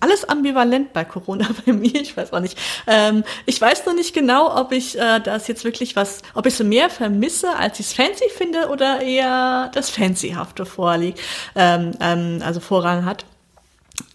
alles 0.00 0.28
ambivalent 0.28 0.92
bei 0.92 1.04
Corona 1.04 1.48
bei 1.64 1.72
mir. 1.72 1.94
Ich 1.94 2.16
weiß 2.16 2.32
auch 2.32 2.40
nicht. 2.40 2.58
Ähm, 2.88 3.22
ich 3.46 3.60
weiß 3.60 3.86
noch 3.86 3.94
nicht 3.94 4.12
genau, 4.12 4.52
ob 4.58 4.72
ich 4.72 4.98
äh, 4.98 5.20
das 5.20 5.46
jetzt 5.46 5.62
wirklich 5.62 5.94
was, 5.94 6.22
ob 6.34 6.44
ich 6.46 6.56
so 6.56 6.64
mehr 6.64 6.90
vermisse, 6.90 7.56
als 7.56 7.78
ich 7.78 7.86
es 7.86 7.92
fancy 7.92 8.28
finde 8.36 8.68
oder 8.70 9.00
eher 9.00 9.70
das 9.74 9.90
Fancyhafte 9.90 10.66
vorliegt, 10.66 11.20
ähm, 11.54 11.92
ähm, 12.00 12.42
also 12.44 12.58
Vorrang 12.58 13.04
hat. 13.04 13.24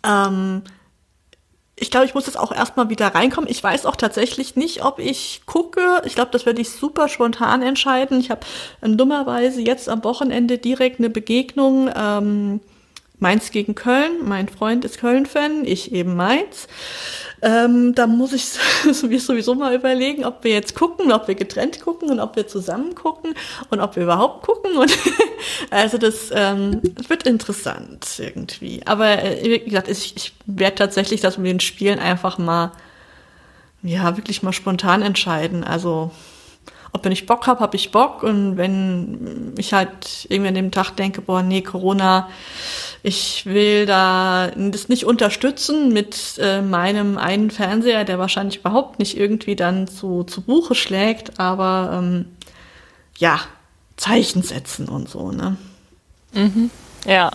Ähm, 0.04 0.64
ich 1.77 1.91
glaube, 1.91 2.06
ich 2.06 2.14
muss 2.14 2.26
jetzt 2.26 2.39
auch 2.39 2.53
erstmal 2.53 2.89
wieder 2.89 3.07
reinkommen. 3.07 3.49
Ich 3.49 3.61
weiß 3.61 3.85
auch 3.85 3.97
tatsächlich 3.97 4.56
nicht, 4.56 4.85
ob 4.85 4.99
ich 4.99 5.41
gucke. 5.45 6.02
Ich 6.06 6.15
glaube, 6.15 6.31
das 6.31 6.45
werde 6.45 6.61
ich 6.61 6.69
super 6.69 7.10
spontan 7.10 7.61
entscheiden. 7.61 8.19
Ich 8.19 8.31
habe 8.31 8.41
ähm, 8.81 8.97
dummerweise 8.97 9.61
jetzt 9.61 9.89
am 9.89 10.03
Wochenende 10.06 10.57
direkt 10.57 10.99
eine 10.99 11.10
Begegnung. 11.10 11.89
Ähm, 11.93 12.61
Mainz 13.20 13.52
gegen 13.52 13.76
Köln. 13.76 14.12
Mein 14.24 14.50
Freund 14.50 14.86
ist 14.86 15.00
Köln-Fan, 15.00 15.66
ich 15.66 15.92
eben 15.92 16.16
Mainz. 16.16 16.68
Ähm, 17.42 17.94
da 17.96 18.08
muss 18.08 18.34
ich 18.34 18.46
sowieso 18.92 19.56
mal 19.56 19.76
überlegen, 19.76 20.26
ob 20.26 20.44
wir 20.44 20.52
jetzt 20.52 20.76
gucken, 20.76 21.12
ob 21.12 21.28
wir 21.28 21.36
getrennt 21.36 21.82
gucken 21.82 22.10
und 22.10 22.20
ob 22.20 22.36
wir 22.36 22.48
zusammen 22.48 22.96
gucken 22.96 23.34
und 23.70 23.80
ob 23.80 23.96
wir 23.96 24.04
überhaupt 24.04 24.46
gucken. 24.46 24.76
Und 24.78 24.92
also 25.70 25.98
das, 25.98 26.32
ähm, 26.34 26.82
wird 27.08 27.28
interessant 27.28 28.08
irgendwie. 28.18 28.82
Aber 28.86 29.24
äh, 29.24 29.44
wie 29.44 29.60
gesagt, 29.60 29.88
ich, 29.88 30.16
ich 30.16 30.34
werde 30.46 30.76
tatsächlich 30.76 31.22
das 31.22 31.38
mit 31.38 31.48
den 31.48 31.60
Spielen 31.60 32.00
einfach 32.00 32.38
mal, 32.38 32.72
ja, 33.84 34.18
wirklich 34.18 34.44
mal 34.44 34.54
spontan 34.54 35.02
entscheiden. 35.02 35.64
Also 35.64 36.12
ob 36.96 37.04
wenn 37.04 37.12
ich 37.12 37.26
Bock 37.26 37.46
habe, 37.46 37.60
habe 37.60 37.76
ich 37.76 37.92
Bock. 37.92 38.24
Und 38.24 38.56
wenn 38.56 39.54
ich 39.58 39.74
halt 39.74 40.26
irgendwie 40.30 40.48
an 40.48 40.56
dem 40.56 40.72
Tag 40.72 40.92
denke, 40.96 41.22
boah, 41.22 41.44
nee, 41.44 41.62
Corona, 41.62 42.30
ich 43.04 43.46
will 43.46 43.86
da 43.86 44.50
das 44.56 44.88
nicht 44.88 45.06
unterstützen 45.06 45.92
mit 45.92 46.40
äh, 46.40 46.62
meinem 46.62 47.18
einen 47.18 47.52
Fernseher, 47.52 48.06
der 48.06 48.18
wahrscheinlich 48.18 48.60
überhaupt 48.60 48.98
nicht 48.98 49.18
irgendwie 49.18 49.58
dann 49.58 49.88
zu, 49.88 50.24
zu 50.24 50.42
Buche 50.42 50.74
schlägt, 50.74 51.38
aber 51.38 52.00
ähm, 52.02 52.26
ja, 53.18 53.42
Zeichen 53.98 54.42
setzen 54.42 54.88
und 54.88 55.10
so, 55.10 55.32
ne? 55.32 55.58
Mhm. 56.34 56.70
Ja. 57.06 57.32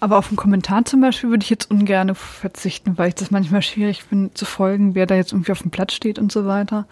Aber 0.00 0.18
auf 0.18 0.28
einen 0.28 0.36
Kommentar 0.36 0.84
zum 0.84 1.00
Beispiel 1.00 1.30
würde 1.30 1.44
ich 1.44 1.50
jetzt 1.50 1.70
ungern 1.70 2.14
verzichten, 2.14 2.98
weil 2.98 3.08
ich 3.08 3.14
das 3.14 3.30
manchmal 3.30 3.62
schwierig 3.62 4.02
finde 4.02 4.34
zu 4.34 4.44
folgen, 4.44 4.96
wer 4.96 5.06
da 5.06 5.14
jetzt 5.14 5.32
irgendwie 5.32 5.52
auf 5.52 5.62
dem 5.62 5.70
Platz 5.70 5.92
steht 5.92 6.18
und 6.18 6.32
so 6.32 6.46
weiter. 6.46 6.86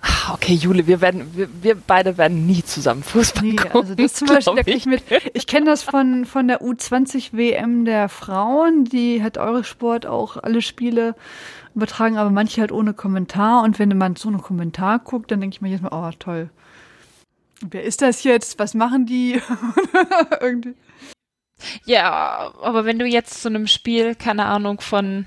Ah, 0.00 0.34
okay, 0.34 0.52
Jule, 0.52 0.86
wir 0.86 1.00
werden, 1.00 1.30
wir, 1.34 1.48
wir 1.62 1.74
beide 1.74 2.18
werden 2.18 2.46
nie 2.46 2.62
zusammen 2.62 3.02
Fußball 3.02 3.42
nee, 3.42 3.56
gucken. 3.56 3.80
Also 3.80 3.94
das 3.94 4.12
zum 4.14 4.28
Beispiel, 4.28 4.62
ich. 4.66 4.76
ich 4.76 4.86
mit, 4.86 5.02
ich 5.34 5.46
kenne 5.46 5.66
das 5.66 5.82
von, 5.82 6.24
von 6.24 6.46
der 6.48 6.62
U20 6.62 7.32
WM 7.32 7.84
der 7.84 8.08
Frauen, 8.08 8.84
die 8.84 9.22
hat 9.22 9.38
eure 9.38 9.64
Sport 9.64 10.06
auch 10.06 10.36
alle 10.36 10.62
Spiele 10.62 11.14
übertragen, 11.74 12.16
aber 12.18 12.30
manche 12.30 12.60
halt 12.60 12.72
ohne 12.72 12.94
Kommentar. 12.94 13.62
Und 13.62 13.78
wenn 13.78 13.96
man 13.96 14.16
so 14.16 14.28
einen 14.28 14.42
Kommentar 14.42 14.98
guckt, 14.98 15.30
dann 15.30 15.40
denke 15.40 15.54
ich 15.54 15.60
mir 15.60 15.70
jetzt 15.70 15.82
mal, 15.82 15.92
oh 15.92 16.10
toll. 16.18 16.50
Wer 17.62 17.84
ist 17.84 18.02
das 18.02 18.22
jetzt? 18.24 18.58
Was 18.58 18.74
machen 18.74 19.06
die? 19.06 19.40
Irgendwie. 20.40 20.74
Ja, 21.84 22.52
aber 22.60 22.84
wenn 22.84 22.98
du 22.98 23.06
jetzt 23.06 23.40
zu 23.40 23.48
einem 23.48 23.66
Spiel, 23.66 24.14
keine 24.14 24.44
Ahnung, 24.44 24.80
von, 24.80 25.26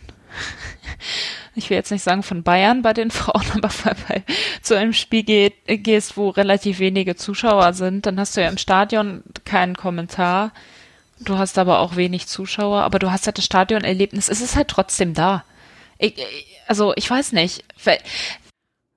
ich 1.59 1.69
will 1.69 1.77
jetzt 1.77 1.91
nicht 1.91 2.03
sagen 2.03 2.23
von 2.23 2.43
Bayern 2.43 2.81
bei 2.81 2.93
den 2.93 3.11
Frauen, 3.11 3.45
aber 3.53 3.69
bei, 4.07 4.23
zu 4.61 4.75
einem 4.75 4.93
Spiel 4.93 5.23
geht, 5.23 5.53
gehst, 5.67 6.17
wo 6.17 6.29
relativ 6.29 6.79
wenige 6.79 7.15
Zuschauer 7.15 7.73
sind, 7.73 8.05
dann 8.05 8.19
hast 8.19 8.35
du 8.35 8.41
ja 8.41 8.49
im 8.49 8.57
Stadion 8.57 9.23
keinen 9.45 9.75
Kommentar. 9.75 10.51
Du 11.19 11.37
hast 11.37 11.57
aber 11.57 11.79
auch 11.79 11.95
wenig 11.95 12.27
Zuschauer, 12.27 12.81
aber 12.81 12.97
du 12.97 13.11
hast 13.11 13.25
halt 13.25 13.37
das 13.37 13.45
Stadionerlebnis. 13.45 14.29
Es 14.29 14.41
ist 14.41 14.55
halt 14.55 14.69
trotzdem 14.69 15.13
da. 15.13 15.43
Ich, 15.97 16.15
also 16.67 16.93
ich 16.95 17.09
weiß 17.09 17.33
nicht. 17.33 17.65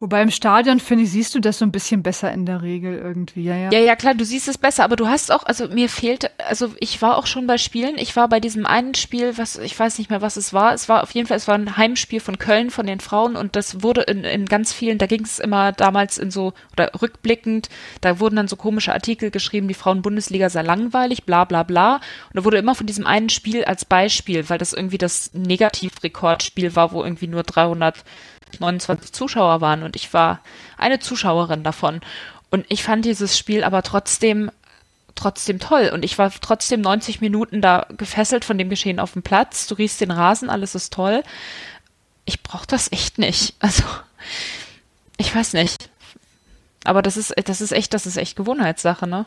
Wobei 0.02 0.20
im 0.20 0.32
Stadion, 0.32 0.80
finde 0.80 1.04
ich, 1.04 1.12
siehst 1.12 1.32
du 1.32 1.38
das 1.38 1.60
so 1.60 1.64
ein 1.64 1.70
bisschen 1.70 2.02
besser 2.02 2.32
in 2.32 2.44
der 2.44 2.60
Regel 2.60 2.98
irgendwie, 2.98 3.44
ja, 3.44 3.54
ja. 3.54 3.70
Ja, 3.70 3.78
ja, 3.78 3.94
klar, 3.94 4.14
du 4.14 4.24
siehst 4.24 4.48
es 4.48 4.58
besser, 4.58 4.82
aber 4.82 4.96
du 4.96 5.06
hast 5.06 5.30
auch, 5.30 5.44
also 5.44 5.68
mir 5.68 5.88
fehlt, 5.88 6.28
also 6.44 6.74
ich 6.80 7.00
war 7.02 7.16
auch 7.16 7.26
schon 7.26 7.46
bei 7.46 7.56
Spielen, 7.56 7.96
ich 7.98 8.16
war 8.16 8.28
bei 8.28 8.40
diesem 8.40 8.66
einen 8.66 8.96
Spiel, 8.96 9.38
was, 9.38 9.58
ich 9.58 9.78
weiß 9.78 9.98
nicht 9.98 10.10
mehr, 10.10 10.20
was 10.20 10.36
es 10.36 10.52
war, 10.52 10.74
es 10.74 10.88
war 10.88 11.04
auf 11.04 11.12
jeden 11.12 11.28
Fall, 11.28 11.36
es 11.36 11.46
war 11.46 11.54
ein 11.54 11.76
Heimspiel 11.76 12.18
von 12.18 12.36
Köln, 12.36 12.70
von 12.70 12.84
den 12.84 12.98
Frauen 12.98 13.36
und 13.36 13.54
das 13.54 13.84
wurde 13.84 14.00
in, 14.00 14.24
in 14.24 14.46
ganz 14.46 14.72
vielen, 14.72 14.98
da 14.98 15.06
ging 15.06 15.22
es 15.22 15.38
immer 15.38 15.70
damals 15.70 16.18
in 16.18 16.32
so, 16.32 16.52
oder 16.72 16.90
rückblickend, 17.00 17.68
da 18.00 18.18
wurden 18.18 18.34
dann 18.34 18.48
so 18.48 18.56
komische 18.56 18.92
Artikel 18.92 19.30
geschrieben, 19.30 19.68
die 19.68 19.74
Frauen-Bundesliga 19.74 20.50
sei 20.50 20.62
langweilig, 20.62 21.22
bla, 21.26 21.44
bla, 21.44 21.62
bla, 21.62 21.94
und 21.94 22.02
da 22.32 22.44
wurde 22.44 22.58
immer 22.58 22.74
von 22.74 22.88
diesem 22.88 23.06
einen 23.06 23.28
Spiel 23.28 23.64
als 23.64 23.84
Beispiel, 23.84 24.50
weil 24.50 24.58
das 24.58 24.72
irgendwie 24.72 24.98
das 24.98 25.30
Negativrekordspiel 25.32 26.74
war, 26.74 26.90
wo 26.90 27.04
irgendwie 27.04 27.28
nur 27.28 27.44
300 27.44 28.02
29 28.60 29.12
Zuschauer 29.12 29.60
waren 29.60 29.82
und 29.82 29.96
ich 29.96 30.12
war 30.12 30.40
eine 30.78 30.98
Zuschauerin 30.98 31.62
davon. 31.62 32.00
Und 32.50 32.66
ich 32.68 32.82
fand 32.82 33.04
dieses 33.04 33.38
Spiel 33.38 33.64
aber 33.64 33.82
trotzdem 33.82 34.50
trotzdem 35.14 35.58
toll 35.58 35.90
und 35.92 36.04
ich 36.04 36.18
war 36.18 36.30
trotzdem 36.30 36.80
90 36.80 37.20
Minuten 37.20 37.60
da 37.60 37.86
gefesselt 37.96 38.44
von 38.44 38.58
dem 38.58 38.70
Geschehen 38.70 38.98
auf 38.98 39.12
dem 39.12 39.22
Platz. 39.22 39.66
Du 39.66 39.74
riechst 39.74 40.00
den 40.00 40.10
Rasen, 40.10 40.50
alles 40.50 40.74
ist 40.74 40.92
toll. 40.92 41.22
Ich 42.24 42.42
brauche 42.42 42.66
das 42.66 42.90
echt 42.92 43.18
nicht. 43.18 43.54
Also 43.60 43.84
ich 45.18 45.34
weiß 45.34 45.52
nicht. 45.52 45.90
Aber 46.84 47.02
das 47.02 47.16
ist 47.16 47.34
das 47.44 47.60
ist 47.60 47.72
echt 47.72 47.94
das 47.94 48.06
ist 48.06 48.16
echt 48.16 48.36
Gewohnheitssache, 48.36 49.06
ne? 49.06 49.26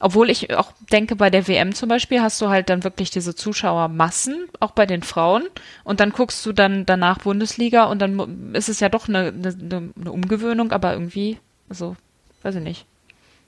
Obwohl 0.00 0.30
ich 0.30 0.54
auch 0.54 0.72
denke, 0.92 1.16
bei 1.16 1.30
der 1.30 1.46
WM 1.48 1.74
zum 1.74 1.88
Beispiel 1.88 2.20
hast 2.20 2.40
du 2.40 2.48
halt 2.48 2.68
dann 2.68 2.84
wirklich 2.84 3.10
diese 3.10 3.34
Zuschauermassen, 3.34 4.48
auch 4.60 4.72
bei 4.72 4.86
den 4.86 5.02
Frauen. 5.02 5.44
Und 5.84 6.00
dann 6.00 6.10
guckst 6.10 6.44
du 6.44 6.52
dann 6.52 6.86
danach 6.86 7.18
Bundesliga 7.18 7.84
und 7.84 8.00
dann 8.00 8.54
ist 8.54 8.68
es 8.68 8.80
ja 8.80 8.88
doch 8.88 9.08
eine, 9.08 9.28
eine, 9.28 9.92
eine 9.98 10.12
Umgewöhnung, 10.12 10.72
aber 10.72 10.92
irgendwie, 10.92 11.38
also, 11.68 11.96
weiß 12.42 12.56
ich 12.56 12.62
nicht. 12.62 12.86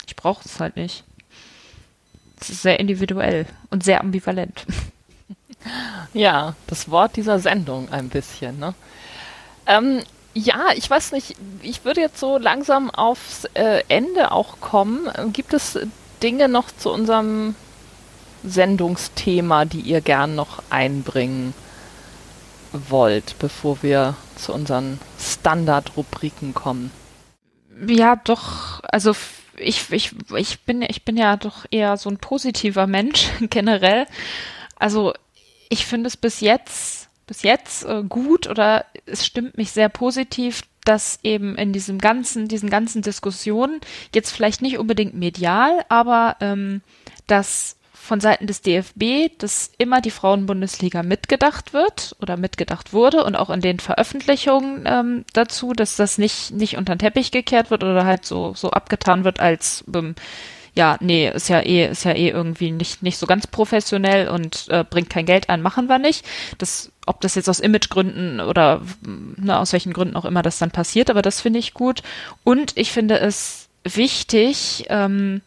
Ich 0.06 0.16
brauche 0.16 0.44
es 0.44 0.60
halt 0.60 0.76
nicht. 0.76 1.04
Es 2.40 2.50
ist 2.50 2.62
sehr 2.62 2.80
individuell 2.80 3.46
und 3.70 3.84
sehr 3.84 4.00
ambivalent. 4.00 4.66
Ja, 6.14 6.54
das 6.68 6.90
Wort 6.90 7.16
dieser 7.16 7.40
Sendung 7.40 7.90
ein 7.90 8.08
bisschen, 8.08 8.58
ne? 8.60 8.74
Ähm, 9.66 10.00
ja, 10.32 10.66
ich 10.74 10.88
weiß 10.88 11.12
nicht, 11.12 11.34
ich 11.62 11.84
würde 11.84 12.00
jetzt 12.02 12.20
so 12.20 12.38
langsam 12.38 12.90
aufs 12.90 13.46
äh, 13.54 13.82
Ende 13.88 14.32
auch 14.32 14.60
kommen. 14.60 15.08
Gibt 15.32 15.54
es 15.54 15.78
Dinge 16.22 16.48
noch 16.48 16.70
zu 16.70 16.90
unserem 16.90 17.54
Sendungsthema, 18.44 19.64
die 19.64 19.80
ihr 19.80 20.00
gern 20.00 20.34
noch 20.34 20.62
einbringen 20.70 21.54
wollt, 22.72 23.38
bevor 23.38 23.82
wir 23.82 24.14
zu 24.36 24.52
unseren 24.52 24.98
Standardrubriken 25.18 26.54
kommen? 26.54 26.90
Ja, 27.86 28.16
doch, 28.16 28.80
also 28.84 29.14
ich, 29.58 29.90
ich, 29.90 30.12
ich 30.34 30.60
bin, 30.60 30.82
ich 30.82 31.04
bin 31.04 31.16
ja 31.16 31.36
doch 31.36 31.64
eher 31.70 31.96
so 31.96 32.10
ein 32.10 32.18
positiver 32.18 32.86
Mensch 32.86 33.28
generell. 33.50 34.06
Also 34.76 35.14
ich 35.68 35.86
finde 35.86 36.08
es 36.08 36.16
bis 36.16 36.40
jetzt, 36.40 37.08
bis 37.26 37.42
jetzt 37.42 37.84
äh, 37.84 38.02
gut 38.08 38.46
oder 38.46 38.84
es 39.06 39.26
stimmt 39.26 39.56
mich 39.56 39.72
sehr 39.72 39.88
positiv, 39.88 40.62
dass 40.86 41.18
eben 41.22 41.56
in 41.56 41.72
diesem 41.72 41.98
ganzen, 41.98 42.48
diesen 42.48 42.70
ganzen 42.70 43.02
Diskussionen, 43.02 43.80
jetzt 44.14 44.30
vielleicht 44.30 44.62
nicht 44.62 44.78
unbedingt 44.78 45.14
medial, 45.14 45.84
aber 45.88 46.36
ähm, 46.40 46.80
dass 47.26 47.76
von 47.92 48.20
Seiten 48.20 48.46
des 48.46 48.62
DFB, 48.62 49.36
dass 49.38 49.72
immer 49.78 50.00
die 50.00 50.12
Frauenbundesliga 50.12 51.02
mitgedacht 51.02 51.72
wird 51.72 52.14
oder 52.20 52.36
mitgedacht 52.36 52.92
wurde 52.92 53.24
und 53.24 53.34
auch 53.34 53.50
in 53.50 53.60
den 53.60 53.80
Veröffentlichungen 53.80 54.84
ähm, 54.86 55.24
dazu, 55.32 55.72
dass 55.72 55.96
das 55.96 56.16
nicht, 56.16 56.52
nicht 56.52 56.76
unter 56.76 56.94
den 56.94 57.00
Teppich 57.00 57.32
gekehrt 57.32 57.70
wird 57.70 57.82
oder 57.82 58.04
halt 58.04 58.24
so, 58.24 58.54
so 58.54 58.70
abgetan 58.70 59.24
wird 59.24 59.40
als 59.40 59.84
ähm, 59.92 60.14
ja, 60.76 60.98
nee, 61.00 61.30
ist 61.30 61.48
ja 61.48 61.60
eh, 61.60 61.88
ist 61.90 62.04
ja 62.04 62.12
eh 62.12 62.28
irgendwie 62.28 62.70
nicht, 62.70 63.02
nicht 63.02 63.16
so 63.16 63.26
ganz 63.26 63.46
professionell 63.46 64.28
und 64.28 64.66
äh, 64.68 64.84
bringt 64.88 65.08
kein 65.08 65.24
Geld 65.24 65.48
ein, 65.48 65.62
machen 65.62 65.88
wir 65.88 65.98
nicht. 65.98 66.24
Das, 66.58 66.92
ob 67.06 67.20
das 67.20 67.36
jetzt 67.36 67.48
aus 67.48 67.60
Imagegründen 67.60 68.40
oder 68.40 68.82
ne, 69.02 69.58
aus 69.58 69.72
welchen 69.72 69.92
Gründen 69.92 70.16
auch 70.16 70.24
immer 70.24 70.42
das 70.42 70.58
dann 70.58 70.72
passiert, 70.72 71.08
aber 71.08 71.22
das 71.22 71.40
finde 71.40 71.60
ich 71.60 71.72
gut. 71.72 72.02
Und 72.44 72.76
ich 72.76 72.92
finde 72.92 73.20
es 73.20 73.68
wichtig, 73.84 74.86
ähm, 74.88 75.40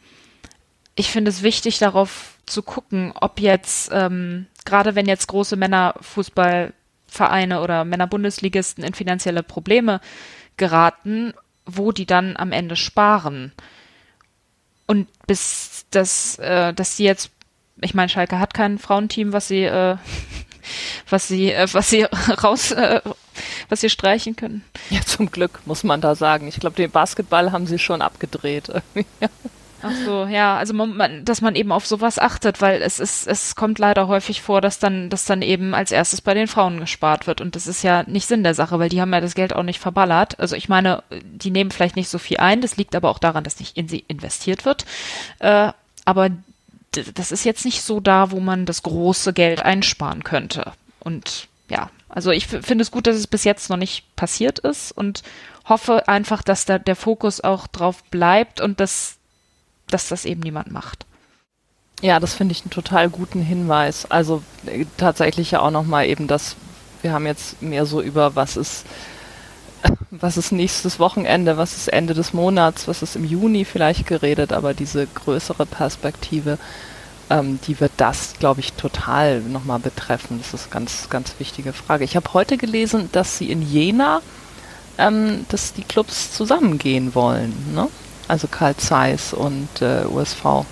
ich 0.96 1.12
finde 1.12 1.30
es 1.30 1.44
wichtig, 1.44 1.80
darauf 1.80 2.38
zu 2.46 2.64
gucken, 2.64 3.12
ob 3.16 3.40
jetzt, 3.40 3.92
ähm, 3.94 4.48
gerade 4.66 4.96
wenn 4.96 5.06
jetzt 5.06 5.28
große 5.28 5.56
Männerfußballvereine 5.56 7.62
oder 7.62 7.86
Männerbundesligisten 7.86 8.84
in 8.84 8.94
finanzielle 8.94 9.44
Probleme 9.44 10.02
geraten, 10.58 11.34
wo 11.66 11.92
die 11.92 12.06
dann 12.06 12.38
am 12.38 12.52
Ende 12.52 12.76
sparen. 12.76 13.52
Und 14.88 15.08
bis 15.28 15.86
das, 15.92 16.40
äh, 16.40 16.74
dass 16.74 16.98
sie 16.98 17.04
jetzt, 17.04 17.32
ich 17.82 17.94
meine, 17.94 18.10
Schalke 18.10 18.40
hat 18.40 18.54
kein 18.54 18.80
Frauenteam, 18.80 19.34
was 19.34 19.48
sie, 19.48 19.64
äh, 19.64 19.98
was 21.10 21.28
sie, 21.28 21.52
äh, 21.52 21.68
was 21.72 21.90
sie 21.90 22.04
raus, 22.44 22.72
äh, 22.72 23.02
was 23.70 23.82
sie 23.82 23.90
streichen 23.90 24.36
können. 24.36 24.64
Ja, 24.90 25.02
zum 25.02 25.32
Glück 25.32 25.62
muss 25.66 25.84
man 25.84 26.02
da 26.02 26.16
sagen. 26.16 26.48
Ich 26.48 26.60
glaube, 26.60 26.76
den 26.76 26.92
Basketball 26.92 27.52
haben 27.52 27.68
sie 27.68 27.80
schon 27.80 28.02
abgedreht. 28.02 28.72
Ach 29.82 29.94
so, 30.06 30.26
ja, 30.26 30.58
also 30.58 30.74
man, 30.74 31.24
dass 31.24 31.42
man 31.42 31.56
eben 31.56 31.72
auf 31.72 31.86
sowas 31.86 32.20
achtet, 32.20 32.62
weil 32.62 32.82
es 32.82 33.00
ist, 33.00 33.28
es 33.28 33.56
kommt 33.56 33.80
leider 33.80 34.10
häufig 34.10 34.42
vor, 34.42 34.60
dass 34.60 34.80
dann, 34.80 35.10
dass 35.10 35.24
dann 35.24 35.42
eben 35.42 35.74
als 35.74 35.94
erstes 35.94 36.20
bei 36.20 36.34
den 36.34 36.48
Frauen 36.48 36.82
gespart 36.82 37.28
wird 37.28 37.40
und 37.40 37.56
das 37.56 37.66
ist 37.66 37.82
ja 37.84 38.04
nicht 38.04 38.28
Sinn 38.28 38.44
der 38.44 38.54
Sache, 38.54 38.78
weil 38.78 38.90
die 38.90 39.00
haben 39.00 39.14
ja 39.14 39.22
das 39.22 39.36
Geld 39.36 39.56
auch 39.56 39.64
nicht 39.64 39.80
verballert. 39.80 40.38
Also 40.38 40.58
ich 40.58 40.68
meine, 40.68 41.04
die 41.24 41.52
nehmen 41.52 41.72
vielleicht 41.72 41.96
nicht 41.96 42.10
so 42.10 42.18
viel 42.18 42.38
ein, 42.38 42.60
das 42.60 42.76
liegt 42.76 42.94
aber 42.94 43.10
auch 43.10 43.20
daran, 43.20 43.46
dass 43.46 43.60
nicht 43.60 43.78
in 43.78 43.88
sie 43.88 44.04
investiert 44.08 44.66
wird. 44.66 44.86
Äh, 45.40 45.72
aber 46.04 46.30
das 47.14 47.32
ist 47.32 47.44
jetzt 47.44 47.66
nicht 47.66 47.82
so 47.82 48.00
da, 48.00 48.32
wo 48.32 48.40
man 48.40 48.66
das 48.66 48.84
große 48.84 49.34
Geld 49.34 49.62
einsparen 49.62 50.24
könnte. 50.24 50.74
Und 51.00 51.48
ja, 51.70 51.90
also 52.08 52.32
ich 52.32 52.48
finde 52.48 52.82
es 52.82 52.92
gut, 52.92 53.08
dass 53.08 53.16
es 53.16 53.28
bis 53.28 53.44
jetzt 53.44 53.70
noch 53.70 53.78
nicht 53.78 54.16
passiert 54.16 54.60
ist 54.60 54.92
und 54.92 55.24
hoffe 55.66 56.08
einfach, 56.08 56.42
dass 56.42 56.66
da 56.66 56.80
der 56.80 56.96
Fokus 56.96 57.42
auch 57.42 57.68
drauf 57.68 58.04
bleibt 58.06 58.60
und 58.60 58.80
dass 58.80 59.20
dass 59.90 60.08
das 60.08 60.26
eben 60.26 60.42
niemand 60.42 60.72
macht. 60.72 61.06
Ja, 62.02 62.20
das 62.20 62.34
finde 62.34 62.54
ich 62.54 62.62
einen 62.62 62.70
total 62.70 63.10
guten 63.10 63.42
Hinweis. 63.42 64.10
Also 64.10 64.42
äh, 64.66 64.86
tatsächlich 64.98 65.52
ja 65.52 65.60
auch 65.60 65.72
nochmal 65.72 66.08
eben 66.08 66.28
das, 66.28 66.56
wir 67.02 67.12
haben 67.12 67.26
jetzt 67.26 67.62
mehr 67.62 67.86
so 67.86 68.02
über 68.02 68.36
was 68.36 68.56
ist, 68.56 68.86
was 70.12 70.38
ist 70.38 70.52
nächstes 70.52 71.00
Wochenende, 71.00 71.58
was 71.58 71.76
ist 71.76 71.88
Ende 71.88 72.14
des 72.14 72.34
Monats, 72.34 72.88
was 72.88 73.02
ist 73.02 73.16
im 73.16 73.26
Juni 73.26 73.66
vielleicht 73.66 74.06
geredet, 74.06 74.54
aber 74.54 74.74
diese 74.74 75.08
größere 75.08 75.66
Perspektive, 75.66 76.58
ähm, 77.30 77.60
die 77.68 77.80
wird 77.80 77.92
das, 77.98 78.34
glaube 78.40 78.60
ich, 78.60 78.74
total 78.74 79.42
nochmal 79.42 79.80
betreffen. 79.80 80.40
Das 80.40 80.54
ist 80.54 80.66
eine 80.66 80.74
ganz, 80.74 81.10
ganz 81.10 81.36
wichtige 81.40 81.74
Frage. 81.74 82.04
Ich 82.04 82.16
habe 82.16 82.34
heute 82.34 82.58
gelesen, 82.58 83.10
dass 83.12 83.38
sie 83.38 83.52
in 83.52 83.62
Jena, 83.62 84.22
ähm, 84.98 85.46
dass 85.50 85.74
die 85.74 85.84
Clubs 85.84 86.34
zusammengehen 86.34 87.16
wollen. 87.16 87.54
Ne? 87.74 87.88
Also 88.28 88.48
Karl 88.48 88.76
Zeiss 88.78 89.34
und 89.34 89.82
äh, 89.82 90.06
USV. 90.06 90.66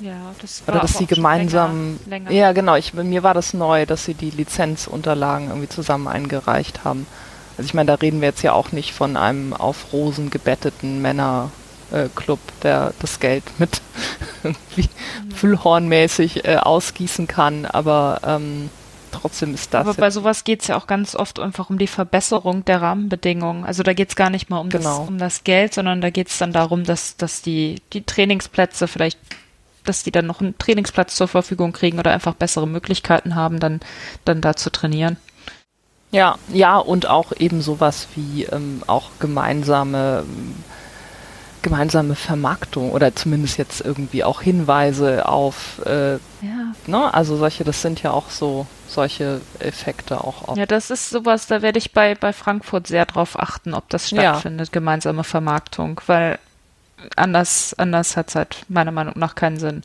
Ja, 0.00 0.34
das 0.40 0.62
war 0.66 0.74
Oder 0.74 0.82
dass 0.82 0.98
sie 0.98 1.06
gemeinsam. 1.06 1.98
Länger, 2.06 2.30
länger. 2.30 2.30
Ja, 2.32 2.52
genau. 2.52 2.74
Ich, 2.74 2.92
mir 2.92 3.22
war 3.22 3.34
das 3.34 3.54
neu, 3.54 3.86
dass 3.86 4.04
sie 4.04 4.14
die 4.14 4.30
Lizenzunterlagen 4.30 5.48
irgendwie 5.48 5.68
zusammen 5.68 6.08
eingereicht 6.08 6.82
haben. 6.82 7.06
Also 7.56 7.66
ich 7.66 7.74
meine, 7.74 7.88
da 7.88 7.94
reden 7.94 8.20
wir 8.20 8.28
jetzt 8.28 8.42
ja 8.42 8.52
auch 8.52 8.72
nicht 8.72 8.92
von 8.92 9.16
einem 9.16 9.52
auf 9.52 9.92
Rosen 9.92 10.30
gebetteten 10.30 11.02
Männerclub, 11.02 12.38
äh, 12.38 12.62
der 12.62 12.94
das 12.98 13.20
Geld 13.20 13.44
mit 13.58 13.82
irgendwie 14.42 14.88
mhm. 15.24 15.30
Füllhornmäßig 15.32 16.44
äh, 16.44 16.56
ausgießen 16.56 17.26
kann, 17.26 17.66
aber 17.66 18.20
ähm, 18.24 18.70
trotzdem 19.12 19.54
ist 19.54 19.72
das. 19.72 19.86
Aber 19.86 19.94
bei 19.94 20.10
sowas 20.10 20.44
geht 20.44 20.62
es 20.62 20.68
ja 20.68 20.76
auch 20.76 20.86
ganz 20.86 21.14
oft 21.14 21.38
einfach 21.38 21.70
um 21.70 21.78
die 21.78 21.86
Verbesserung 21.86 22.64
der 22.64 22.82
Rahmenbedingungen. 22.82 23.64
Also 23.64 23.82
da 23.82 23.92
geht 23.92 24.08
es 24.08 24.16
gar 24.16 24.30
nicht 24.30 24.50
mal 24.50 24.58
um, 24.58 24.68
genau. 24.68 25.00
das, 25.00 25.08
um 25.08 25.18
das 25.18 25.44
Geld, 25.44 25.74
sondern 25.74 26.00
da 26.00 26.10
geht 26.10 26.28
es 26.28 26.38
dann 26.38 26.52
darum, 26.52 26.84
dass, 26.84 27.16
dass 27.16 27.42
die, 27.42 27.80
die 27.92 28.02
Trainingsplätze 28.02 28.88
vielleicht, 28.88 29.18
dass 29.84 30.02
die 30.02 30.10
dann 30.10 30.26
noch 30.26 30.40
einen 30.40 30.56
Trainingsplatz 30.58 31.14
zur 31.14 31.28
Verfügung 31.28 31.72
kriegen 31.72 31.98
oder 31.98 32.12
einfach 32.12 32.34
bessere 32.34 32.66
Möglichkeiten 32.66 33.34
haben, 33.34 33.60
dann, 33.60 33.80
dann 34.24 34.40
da 34.40 34.56
zu 34.56 34.70
trainieren. 34.70 35.16
Ja, 36.12 36.36
ja, 36.48 36.78
und 36.78 37.08
auch 37.08 37.32
eben 37.38 37.62
sowas 37.62 38.06
wie 38.14 38.44
ähm, 38.44 38.82
auch 38.86 39.10
gemeinsame 39.18 40.24
gemeinsame 41.62 42.16
Vermarktung 42.16 42.90
oder 42.90 43.14
zumindest 43.14 43.56
jetzt 43.56 43.80
irgendwie 43.80 44.24
auch 44.24 44.42
Hinweise 44.42 45.28
auf, 45.28 45.80
äh, 45.86 46.14
ja. 46.14 46.18
ne, 46.86 47.14
also 47.14 47.36
solche, 47.36 47.64
das 47.64 47.80
sind 47.82 48.02
ja 48.02 48.10
auch 48.10 48.30
so 48.30 48.66
solche 48.88 49.40
Effekte 49.60 50.22
auch. 50.22 50.48
Auf. 50.48 50.58
Ja, 50.58 50.66
das 50.66 50.90
ist 50.90 51.10
sowas, 51.10 51.46
da 51.46 51.62
werde 51.62 51.78
ich 51.78 51.92
bei, 51.92 52.14
bei 52.14 52.32
Frankfurt 52.32 52.88
sehr 52.88 53.06
drauf 53.06 53.38
achten, 53.38 53.74
ob 53.74 53.88
das 53.88 54.08
stattfindet, 54.08 54.68
ja. 54.68 54.72
gemeinsame 54.72 55.24
Vermarktung, 55.24 56.00
weil 56.06 56.38
anders, 57.16 57.74
anders 57.78 58.16
hat 58.16 58.28
es 58.28 58.34
halt 58.34 58.64
meiner 58.68 58.92
Meinung 58.92 59.14
nach 59.16 59.34
keinen 59.34 59.58
Sinn. 59.58 59.82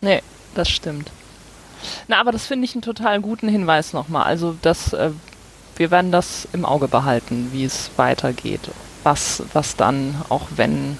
Nee, 0.00 0.22
das 0.54 0.68
stimmt. 0.68 1.10
Na, 2.06 2.20
aber 2.20 2.32
das 2.32 2.46
finde 2.46 2.64
ich 2.64 2.74
einen 2.74 2.82
total 2.82 3.20
guten 3.20 3.48
Hinweis 3.48 3.92
nochmal. 3.92 4.24
Also, 4.24 4.56
dass 4.62 4.92
äh, 4.92 5.10
wir 5.78 5.90
werden 5.92 6.12
das 6.12 6.48
im 6.52 6.64
Auge 6.64 6.88
behalten, 6.88 7.50
wie 7.52 7.64
es 7.64 7.90
weitergeht. 7.96 8.70
Was, 9.04 9.44
was 9.52 9.76
dann, 9.76 10.14
auch 10.28 10.48
wenn 10.56 10.98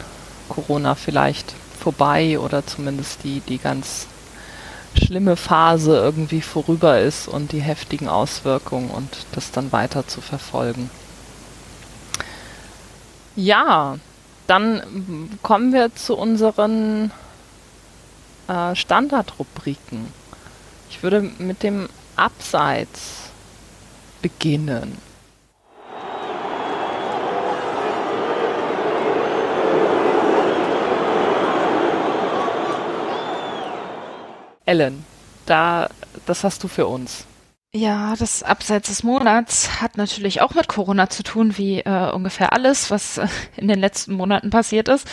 Corona 0.48 0.94
vielleicht 0.94 1.52
vorbei 1.78 2.38
oder 2.38 2.64
zumindest 2.64 3.24
die, 3.24 3.40
die 3.40 3.59
ganz 3.59 4.06
schlimme 4.96 5.36
Phase 5.36 5.96
irgendwie 5.96 6.40
vorüber 6.40 7.00
ist 7.00 7.28
und 7.28 7.52
die 7.52 7.60
heftigen 7.60 8.09
Auswirkungen 8.09 8.90
und 8.90 9.26
das 9.32 9.50
dann 9.50 9.72
weiter 9.72 10.06
zu 10.06 10.20
verfolgen. 10.20 10.90
Ja, 13.36 13.98
dann 14.46 15.28
kommen 15.42 15.72
wir 15.72 15.94
zu 15.94 16.16
unseren 16.16 17.10
äh, 18.48 18.74
Standardrubriken. 18.74 20.06
Ich 20.90 21.02
würde 21.02 21.20
mit 21.20 21.62
dem 21.62 21.88
Abseits 22.16 23.18
beginnen. 24.23 24.99
Ellen, 34.65 35.05
da, 35.47 35.89
das 36.27 36.45
hast 36.45 36.62
du 36.62 36.69
für 36.69 36.86
uns. 36.86 37.24
Ja, 37.74 38.15
das 38.16 38.43
Abseits 38.43 38.89
des 38.89 39.03
Monats 39.03 39.82
hat 39.82 39.99
natürlich 39.99 40.40
auch 40.40 40.55
mit 40.55 40.69
Corona 40.69 41.11
zu 41.11 41.23
tun, 41.23 41.59
wie 41.59 41.81
äh, 41.81 42.11
ungefähr 42.12 42.55
alles, 42.55 42.90
was 42.90 43.19
äh, 43.19 43.27
in 43.59 43.69
den 43.69 43.78
letzten 43.78 44.15
Monaten 44.15 44.49
passiert 44.49 44.89
ist. 44.89 45.07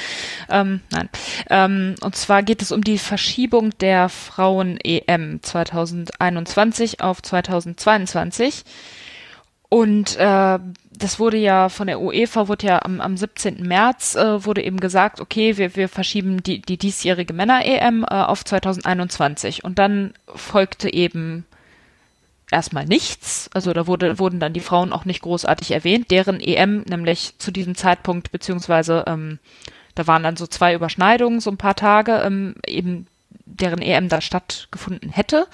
Ähm, 0.50 0.80
nein. 0.90 1.10
Ähm, 1.50 1.96
und 2.00 2.16
zwar 2.16 2.44
geht 2.44 2.62
es 2.62 2.72
um 2.72 2.82
die 2.82 2.98
Verschiebung 2.98 3.72
der 3.80 4.08
Frauen-EM 4.08 5.44
2021 5.44 7.02
auf 7.02 7.22
2022. 7.22 8.64
Und 9.68 10.16
äh, 10.16 10.60
das 10.92 11.20
wurde 11.20 11.38
ja 11.38 11.68
von 11.68 11.88
der 11.88 12.00
UEFA, 12.00 12.48
wurde 12.48 12.68
ja 12.68 12.82
am, 12.84 13.02
am 13.02 13.18
17. 13.18 13.68
März, 13.68 14.16
äh, 14.16 14.46
wurde 14.46 14.64
eben 14.64 14.80
gesagt, 14.80 15.20
okay, 15.20 15.58
wir, 15.58 15.76
wir 15.76 15.90
verschieben 15.90 16.42
die, 16.42 16.62
die 16.62 16.78
diesjährige 16.78 17.34
Männer-EM 17.34 18.04
äh, 18.04 18.14
auf 18.14 18.46
2021. 18.46 19.66
Und 19.66 19.78
dann 19.78 20.14
folgte 20.34 20.94
eben 20.94 21.46
erstmal 22.52 22.86
nichts. 22.86 23.50
Also 23.54 23.74
da 23.74 23.88
wurde, 23.88 24.20
wurden 24.20 24.40
dann 24.40 24.54
die 24.54 24.60
Frauen 24.60 24.94
auch 24.94 25.06
nicht 25.06 25.22
großartig 25.22 25.72
erwähnt, 25.72 26.12
deren 26.12 26.40
EM 26.40 26.82
nämlich 26.88 27.36
zu 27.38 27.52
diesem 27.52 27.76
Zeitpunkt, 27.76 28.32
beziehungsweise 28.32 29.04
ähm, 29.08 29.40
da 29.96 30.08
waren 30.08 30.24
dann 30.24 30.38
so 30.38 30.46
zwei 30.46 30.74
Überschneidungen, 30.74 31.40
so 31.40 31.50
ein 31.50 31.58
paar 31.58 31.76
Tage, 31.76 32.22
ähm, 32.24 32.56
eben 32.68 33.08
deren 33.46 33.82
EM 33.82 34.10
da 34.10 34.22
stattgefunden 34.22 35.10
hätte 35.10 35.48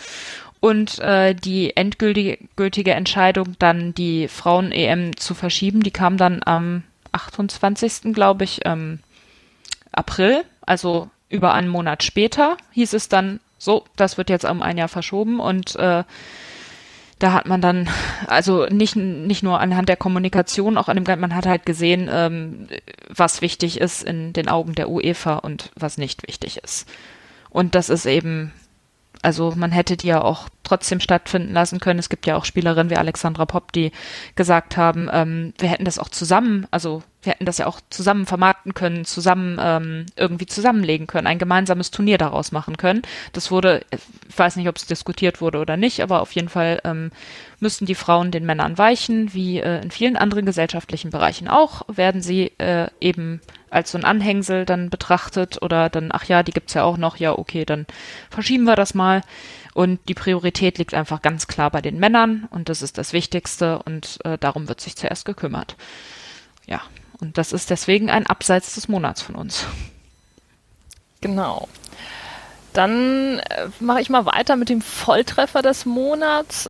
und 0.61 0.99
äh, 0.99 1.33
die 1.33 1.75
endgültige 1.75 2.93
Entscheidung, 2.93 3.55
dann 3.59 3.93
die 3.93 4.27
Frauen-EM 4.27 5.17
zu 5.17 5.33
verschieben, 5.33 5.81
die 5.81 5.91
kam 5.91 6.17
dann 6.17 6.41
am 6.45 6.83
28. 7.11 8.13
glaube 8.13 8.43
ich, 8.43 8.61
ähm, 8.65 8.99
April, 9.91 10.43
also 10.61 11.09
über 11.29 11.53
einen 11.53 11.67
Monat 11.67 12.03
später, 12.03 12.57
hieß 12.71 12.93
es 12.93 13.09
dann, 13.09 13.39
so, 13.57 13.85
das 13.95 14.17
wird 14.17 14.29
jetzt 14.29 14.45
um 14.45 14.61
ein 14.61 14.77
Jahr 14.77 14.87
verschoben 14.87 15.39
und 15.39 15.75
äh, 15.75 16.03
da 17.21 17.33
hat 17.33 17.45
man 17.45 17.61
dann, 17.61 17.87
also 18.25 18.65
nicht, 18.65 18.95
nicht 18.95 19.43
nur 19.43 19.59
anhand 19.59 19.89
der 19.89 19.95
Kommunikation, 19.95 20.77
auch 20.77 20.87
an 20.87 21.03
dem, 21.03 21.19
man 21.19 21.35
hat 21.35 21.45
halt 21.45 21.65
gesehen, 21.65 22.09
ähm, 22.11 22.67
was 23.09 23.41
wichtig 23.41 23.79
ist 23.79 24.03
in 24.03 24.33
den 24.33 24.49
Augen 24.49 24.73
der 24.73 24.89
UEFA 24.89 25.35
und 25.35 25.71
was 25.75 25.97
nicht 25.97 26.27
wichtig 26.27 26.57
ist. 26.57 26.89
Und 27.51 27.75
das 27.75 27.89
ist 27.89 28.07
eben 28.07 28.51
also 29.21 29.53
man 29.55 29.71
hätte 29.71 29.97
die 29.97 30.07
ja 30.07 30.21
auch 30.21 30.49
trotzdem 30.63 30.99
stattfinden 30.99 31.53
lassen 31.53 31.79
können. 31.79 31.99
Es 31.99 32.09
gibt 32.09 32.25
ja 32.25 32.35
auch 32.35 32.45
Spielerinnen 32.45 32.89
wie 32.89 32.97
Alexandra 32.97 33.45
Popp, 33.45 33.71
die 33.71 33.91
gesagt 34.35 34.77
haben, 34.77 35.09
ähm, 35.11 35.53
wir 35.57 35.69
hätten 35.69 35.85
das 35.85 35.99
auch 35.99 36.09
zusammen, 36.09 36.67
also 36.71 37.03
wir 37.21 37.33
hätten 37.33 37.45
das 37.45 37.59
ja 37.59 37.67
auch 37.67 37.79
zusammen 37.89 38.25
vermarkten 38.25 38.73
können, 38.73 39.05
zusammen 39.05 39.59
ähm, 39.61 40.05
irgendwie 40.15 40.47
zusammenlegen 40.47 41.07
können, 41.07 41.27
ein 41.27 41.37
gemeinsames 41.37 41.91
Turnier 41.91 42.17
daraus 42.17 42.51
machen 42.51 42.77
können. 42.77 43.03
Das 43.33 43.51
wurde, 43.51 43.85
ich 43.91 44.37
weiß 44.37 44.55
nicht, 44.55 44.69
ob 44.69 44.77
es 44.77 44.87
diskutiert 44.87 45.41
wurde 45.41 45.59
oder 45.59 45.77
nicht, 45.77 46.01
aber 46.01 46.21
auf 46.21 46.31
jeden 46.31 46.49
Fall 46.49 46.79
ähm, 46.83 47.11
müssten 47.59 47.85
die 47.85 47.95
Frauen 47.95 48.31
den 48.31 48.45
Männern 48.45 48.77
weichen, 48.77 49.33
wie 49.33 49.59
äh, 49.59 49.81
in 49.81 49.91
vielen 49.91 50.17
anderen 50.17 50.45
gesellschaftlichen 50.45 51.11
Bereichen 51.11 51.47
auch, 51.47 51.83
werden 51.87 52.21
sie 52.21 52.53
äh, 52.57 52.87
eben 52.99 53.41
als 53.71 53.91
so 53.91 53.97
ein 53.97 54.05
Anhängsel 54.05 54.65
dann 54.65 54.89
betrachtet 54.89 55.61
oder 55.61 55.89
dann, 55.89 56.09
ach 56.11 56.25
ja, 56.25 56.43
die 56.43 56.51
gibt's 56.51 56.73
ja 56.73 56.83
auch 56.83 56.97
noch, 56.97 57.15
ja, 57.17 57.37
okay, 57.37 57.65
dann 57.65 57.87
verschieben 58.29 58.65
wir 58.65 58.75
das 58.75 58.93
mal. 58.93 59.21
Und 59.73 59.99
die 60.09 60.13
Priorität 60.13 60.77
liegt 60.77 60.93
einfach 60.93 61.21
ganz 61.21 61.47
klar 61.47 61.71
bei 61.71 61.81
den 61.81 61.97
Männern 61.97 62.47
und 62.51 62.67
das 62.67 62.81
ist 62.81 62.97
das 62.97 63.13
Wichtigste 63.13 63.79
und 63.79 64.19
äh, 64.25 64.37
darum 64.37 64.67
wird 64.67 64.81
sich 64.81 64.97
zuerst 64.97 65.23
gekümmert. 65.23 65.77
Ja, 66.67 66.81
und 67.21 67.37
das 67.37 67.53
ist 67.53 67.69
deswegen 67.69 68.09
ein 68.09 68.27
Abseits 68.27 68.75
des 68.75 68.89
Monats 68.89 69.21
von 69.21 69.35
uns. 69.35 69.65
Genau. 71.21 71.69
Dann 72.73 73.39
äh, 73.39 73.67
mache 73.79 74.01
ich 74.01 74.09
mal 74.09 74.25
weiter 74.25 74.57
mit 74.57 74.67
dem 74.67 74.81
Volltreffer 74.81 75.61
des 75.61 75.85
Monats. 75.85 76.67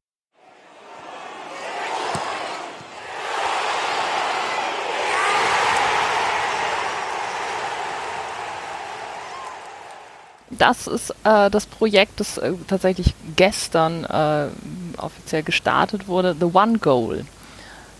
Das 10.57 10.88
ist 10.88 11.11
äh, 11.23 11.49
das 11.49 11.65
Projekt, 11.65 12.19
das 12.19 12.38
äh, 12.38 12.53
tatsächlich 12.68 13.14
gestern 13.36 14.03
äh, 14.06 14.48
offiziell 14.98 15.44
gestartet 15.44 16.07
wurde, 16.07 16.36
The 16.40 16.45
One 16.53 16.78
Goal. 16.80 17.26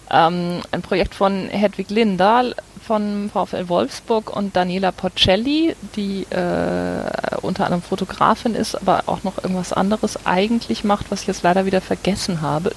Ähm, 0.10 0.62
ein 0.72 0.82
Projekt 0.82 1.16
von 1.16 1.48
Hedwig 1.48 1.90
Lindahl 1.90 2.56
von 2.86 3.30
VfL 3.32 3.70
Wolfsburg 3.70 4.36
und 4.36 4.56
Daniela 4.56 4.92
Porcelli, 4.92 5.76
die 5.96 6.24
äh, 6.30 7.38
unter 7.42 7.66
anderem 7.66 7.82
Fotografin 7.82 8.56
ist, 8.56 8.76
aber 8.76 9.04
auch 9.06 9.24
noch 9.24 9.38
irgendwas 9.38 9.72
anderes 9.72 10.26
eigentlich 10.26 10.84
macht, 10.84 11.12
was 11.12 11.22
ich 11.22 11.28
jetzt 11.28 11.44
leider 11.44 11.66
wieder 11.66 11.80
vergessen 11.80 12.42
habe. 12.42 12.72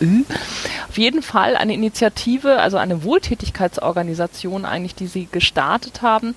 Auf 0.89 0.99
jeden 0.99 1.23
Fall 1.23 1.57
eine 1.57 1.75
Initiative, 1.75 2.61
also 2.61 2.77
eine 2.77 3.03
Wohltätigkeitsorganisation 3.03 4.65
eigentlich, 4.65 4.95
die 4.95 5.07
sie 5.07 5.27
gestartet 5.31 6.03
haben, 6.03 6.37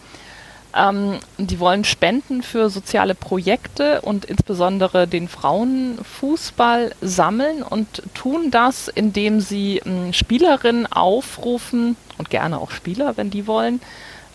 ähm, 0.76 1.20
die 1.38 1.60
wollen 1.60 1.84
spenden 1.84 2.44
für 2.44 2.70
soziale 2.70 3.16
Projekte 3.16 4.02
und 4.02 4.26
insbesondere 4.26 5.08
den 5.08 5.28
Frauenfußball 5.28 6.94
sammeln 7.02 7.64
und 7.64 8.04
tun 8.14 8.52
das, 8.52 8.88
indem 8.88 9.40
sie 9.40 9.82
ähm, 9.86 10.14
Spielerinnen 10.14 10.92
aufrufen 10.92 11.96
und 12.18 12.30
gerne 12.30 12.60
auch 12.60 12.72
Spieler, 12.72 13.18
wenn 13.18 13.30
die 13.30 13.48
wollen, 13.48 13.82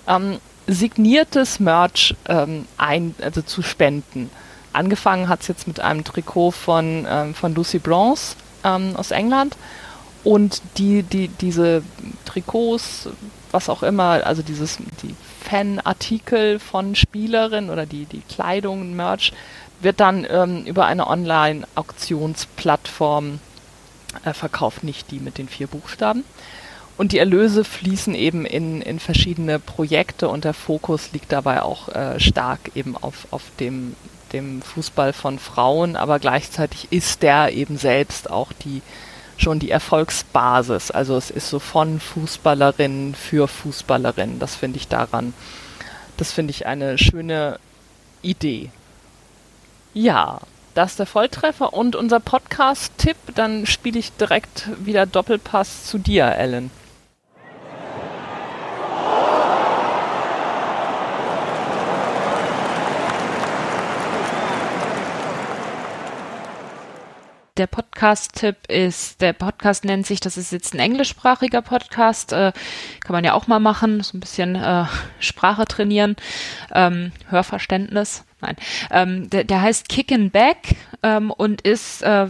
ähm, 0.07 0.39
signiertes 0.67 1.61
Merch 1.61 2.15
ähm, 2.29 2.67
ein, 2.79 3.15
also 3.21 3.43
zu 3.43 3.63
spenden. 3.63 4.31
Angefangen 4.73 5.29
hat 5.29 5.43
es 5.43 5.49
jetzt 5.49 5.67
mit 5.67 5.81
einem 5.81 6.05
Trikot 6.05 6.53
von, 6.53 7.07
ähm, 7.09 7.35
von 7.35 7.55
Lucy 7.55 7.79
Bronze 7.79 8.37
ähm, 8.65 8.97
aus 8.97 9.11
England. 9.11 9.57
Und 10.25 10.63
die, 10.79 11.03
die, 11.03 11.29
diese 11.29 11.83
Trikots, 12.25 13.09
was 13.51 13.69
auch 13.69 13.83
immer, 13.83 14.25
also 14.25 14.43
dieses, 14.43 14.79
die 15.03 15.15
Fanartikel 15.43 16.59
von 16.59 16.95
Spielerinnen 16.95 17.71
oder 17.71 17.87
die, 17.87 18.05
die 18.07 18.23
Kleidung, 18.23 18.95
Merch, 18.95 19.33
wird 19.81 20.01
dann 20.01 20.27
ähm, 20.29 20.65
über 20.65 20.87
eine 20.87 21.09
Online-Auktionsplattform 21.09 23.41
äh, 24.25 24.33
verkauft, 24.33 24.85
nicht 24.85 25.11
die 25.11 25.19
mit 25.19 25.39
den 25.39 25.49
vier 25.49 25.67
Buchstaben. 25.67 26.25
Und 26.97 27.13
die 27.13 27.19
Erlöse 27.19 27.65
fließen 27.65 28.15
eben 28.15 28.45
in, 28.45 28.83
in 28.83 29.01
verschiedene 29.01 29.59
Projekte 29.59 30.29
und 30.29 30.45
der 30.45 30.55
Fokus 30.55 31.13
liegt 31.13 31.33
dabei 31.33 31.63
auch 31.63 31.89
äh, 31.89 32.21
stark 32.21 32.61
eben 32.75 32.97
auf, 32.97 33.27
auf 33.31 33.43
dem, 33.59 33.97
dem 34.33 34.63
Fußball 34.63 35.13
von 35.13 35.39
Frauen, 35.39 35.97
aber 35.97 36.19
gleichzeitig 36.19 36.89
ist 36.91 37.23
der 37.23 37.53
eben 37.53 37.77
selbst 37.77 38.31
auch 38.31 38.53
die 38.53 38.83
schon 39.43 39.59
die 39.59 39.71
Erfolgsbasis. 39.71 40.91
Also 40.91 41.17
es 41.17 41.31
ist 41.31 41.51
so 41.51 41.59
von 41.59 42.01
Fußballerinnen 42.01 43.15
für 43.15 43.49
Fußballerinnen. 43.49 44.39
Das 44.39 44.57
finde 44.57 44.79
ich 44.79 44.89
daran, 44.89 45.35
das 46.17 46.33
finde 46.33 46.53
ich 46.53 46.67
eine 46.67 46.99
schöne 46.99 47.59
Idee. 48.23 48.71
Ja, 49.95 50.41
das 50.75 50.93
ist 50.93 50.99
der 51.01 51.07
Volltreffer 51.07 51.75
und 51.75 51.97
unser 51.97 52.21
Podcast-Tipp. 52.21 53.17
Dann 53.35 53.67
spiele 53.67 53.99
ich 53.99 54.13
direkt 54.13 54.69
wieder 54.85 55.05
Doppelpass 55.05 55.85
zu 55.85 55.99
dir, 55.99 56.27
Ellen. 56.27 56.71
Der 67.59 67.67
Podcast-Tipp 67.67 68.69
ist, 68.69 69.21
der 69.21 69.35
Podcast 69.35 69.85
nennt 69.85 70.07
sich, 70.07 70.21
das 70.21 70.39
ist 70.39 70.53
jetzt 70.53 70.75
ein 70.75 70.79
englischsprachiger 70.79 71.61
Podcast, 71.61 72.33
äh, 72.33 72.53
kann 73.01 73.13
man 73.13 73.25
ja 73.25 73.35
auch 73.35 73.47
mal 73.47 73.61
machen, 73.61 74.03
so 74.03 74.17
ein 74.17 74.21
bisschen 74.21 74.55
äh, 74.57 74.87
Sprache 75.19 75.65
trainieren, 75.67 76.17
ähm, 76.73 77.13
Hörverständnis. 77.29 78.25
Nein, 78.41 78.57
ähm, 78.91 79.31
der, 79.31 79.45
der 79.45 79.63
heißt 79.63 79.89
Kickin' 79.89 80.31
Back 80.31 80.75
ähm, 81.05 81.31
und 81.31 81.61
ist 81.61 82.03
äh, 82.03 82.27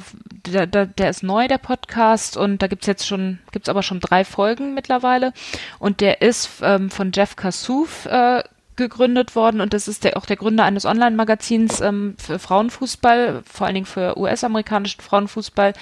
der, 0.46 0.66
der, 0.66 0.86
der 0.86 1.08
ist 1.08 1.22
neu, 1.22 1.48
der 1.48 1.56
Podcast, 1.58 2.36
und 2.36 2.60
da 2.60 2.66
gibt's 2.66 2.86
jetzt 2.86 3.06
schon, 3.06 3.38
gibt's 3.50 3.70
aber 3.70 3.82
schon 3.82 4.00
drei 4.00 4.24
Folgen 4.24 4.74
mittlerweile. 4.74 5.32
Und 5.78 6.02
der 6.02 6.20
ist 6.20 6.50
ähm, 6.62 6.90
von 6.90 7.12
Jeff 7.14 7.36
Kassouf 7.36 8.04
äh, 8.06 8.42
gegründet 8.76 9.36
worden 9.36 9.60
und 9.60 9.74
das 9.74 9.88
ist 9.88 10.04
der, 10.04 10.16
auch 10.16 10.26
der 10.26 10.36
Gründer 10.36 10.64
eines 10.64 10.86
Online-Magazins 10.86 11.80
ähm, 11.80 12.14
für 12.18 12.38
Frauenfußball, 12.38 13.42
vor 13.44 13.66
allen 13.66 13.74
Dingen 13.74 13.86
für 13.86 14.18
US-amerikanischen 14.18 15.00
Frauenfußball. 15.00 15.74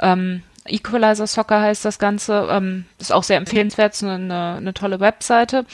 Ähm, 0.00 0.42
Equalizer 0.68 1.26
Soccer 1.26 1.60
heißt 1.60 1.84
das 1.84 1.98
Ganze. 1.98 2.48
Ähm, 2.50 2.86
ist 2.98 3.12
auch 3.12 3.22
sehr 3.22 3.36
empfehlenswert, 3.36 4.02
eine, 4.02 4.56
eine 4.56 4.74
tolle 4.74 5.00
Webseite. 5.00 5.64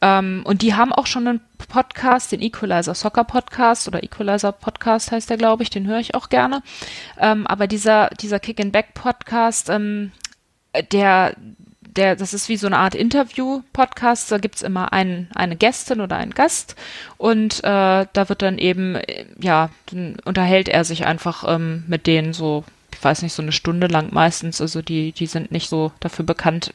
Ähm, 0.00 0.42
und 0.44 0.62
die 0.62 0.74
haben 0.74 0.92
auch 0.92 1.06
schon 1.06 1.28
einen 1.28 1.40
Podcast, 1.68 2.32
den 2.32 2.42
Equalizer 2.42 2.94
Soccer 2.94 3.24
Podcast 3.24 3.86
oder 3.86 4.02
Equalizer 4.02 4.52
Podcast 4.52 5.12
heißt 5.12 5.30
der, 5.30 5.36
glaube 5.36 5.62
ich, 5.62 5.70
den 5.70 5.86
höre 5.86 6.00
ich 6.00 6.14
auch 6.14 6.28
gerne. 6.28 6.62
Ähm, 7.18 7.46
aber 7.46 7.66
dieser, 7.66 8.10
dieser 8.20 8.40
Kick 8.40 8.60
and 8.60 8.72
Back 8.72 8.94
Podcast, 8.94 9.70
ähm, 9.70 10.12
der, 10.90 11.36
der, 11.96 12.16
das 12.16 12.34
ist 12.34 12.48
wie 12.48 12.56
so 12.56 12.66
eine 12.66 12.78
Art 12.78 12.94
Interview-Podcast. 12.94 14.30
Da 14.30 14.38
gibt's 14.38 14.62
immer 14.62 14.92
einen, 14.92 15.28
eine 15.34 15.56
Gästin 15.56 16.00
oder 16.00 16.16
einen 16.16 16.32
Gast 16.32 16.76
und 17.18 17.58
äh, 17.64 18.06
da 18.12 18.28
wird 18.28 18.42
dann 18.42 18.58
eben, 18.58 18.98
ja, 19.40 19.70
dann 19.86 20.16
unterhält 20.24 20.68
er 20.68 20.84
sich 20.84 21.06
einfach 21.06 21.44
ähm, 21.46 21.84
mit 21.86 22.06
denen 22.06 22.32
so, 22.32 22.64
ich 22.92 23.02
weiß 23.02 23.22
nicht, 23.22 23.32
so 23.32 23.42
eine 23.42 23.52
Stunde 23.52 23.88
lang 23.88 24.08
meistens. 24.12 24.60
Also 24.60 24.82
die, 24.82 25.12
die 25.12 25.26
sind 25.26 25.52
nicht 25.52 25.68
so 25.68 25.92
dafür 26.00 26.24
bekannt, 26.24 26.72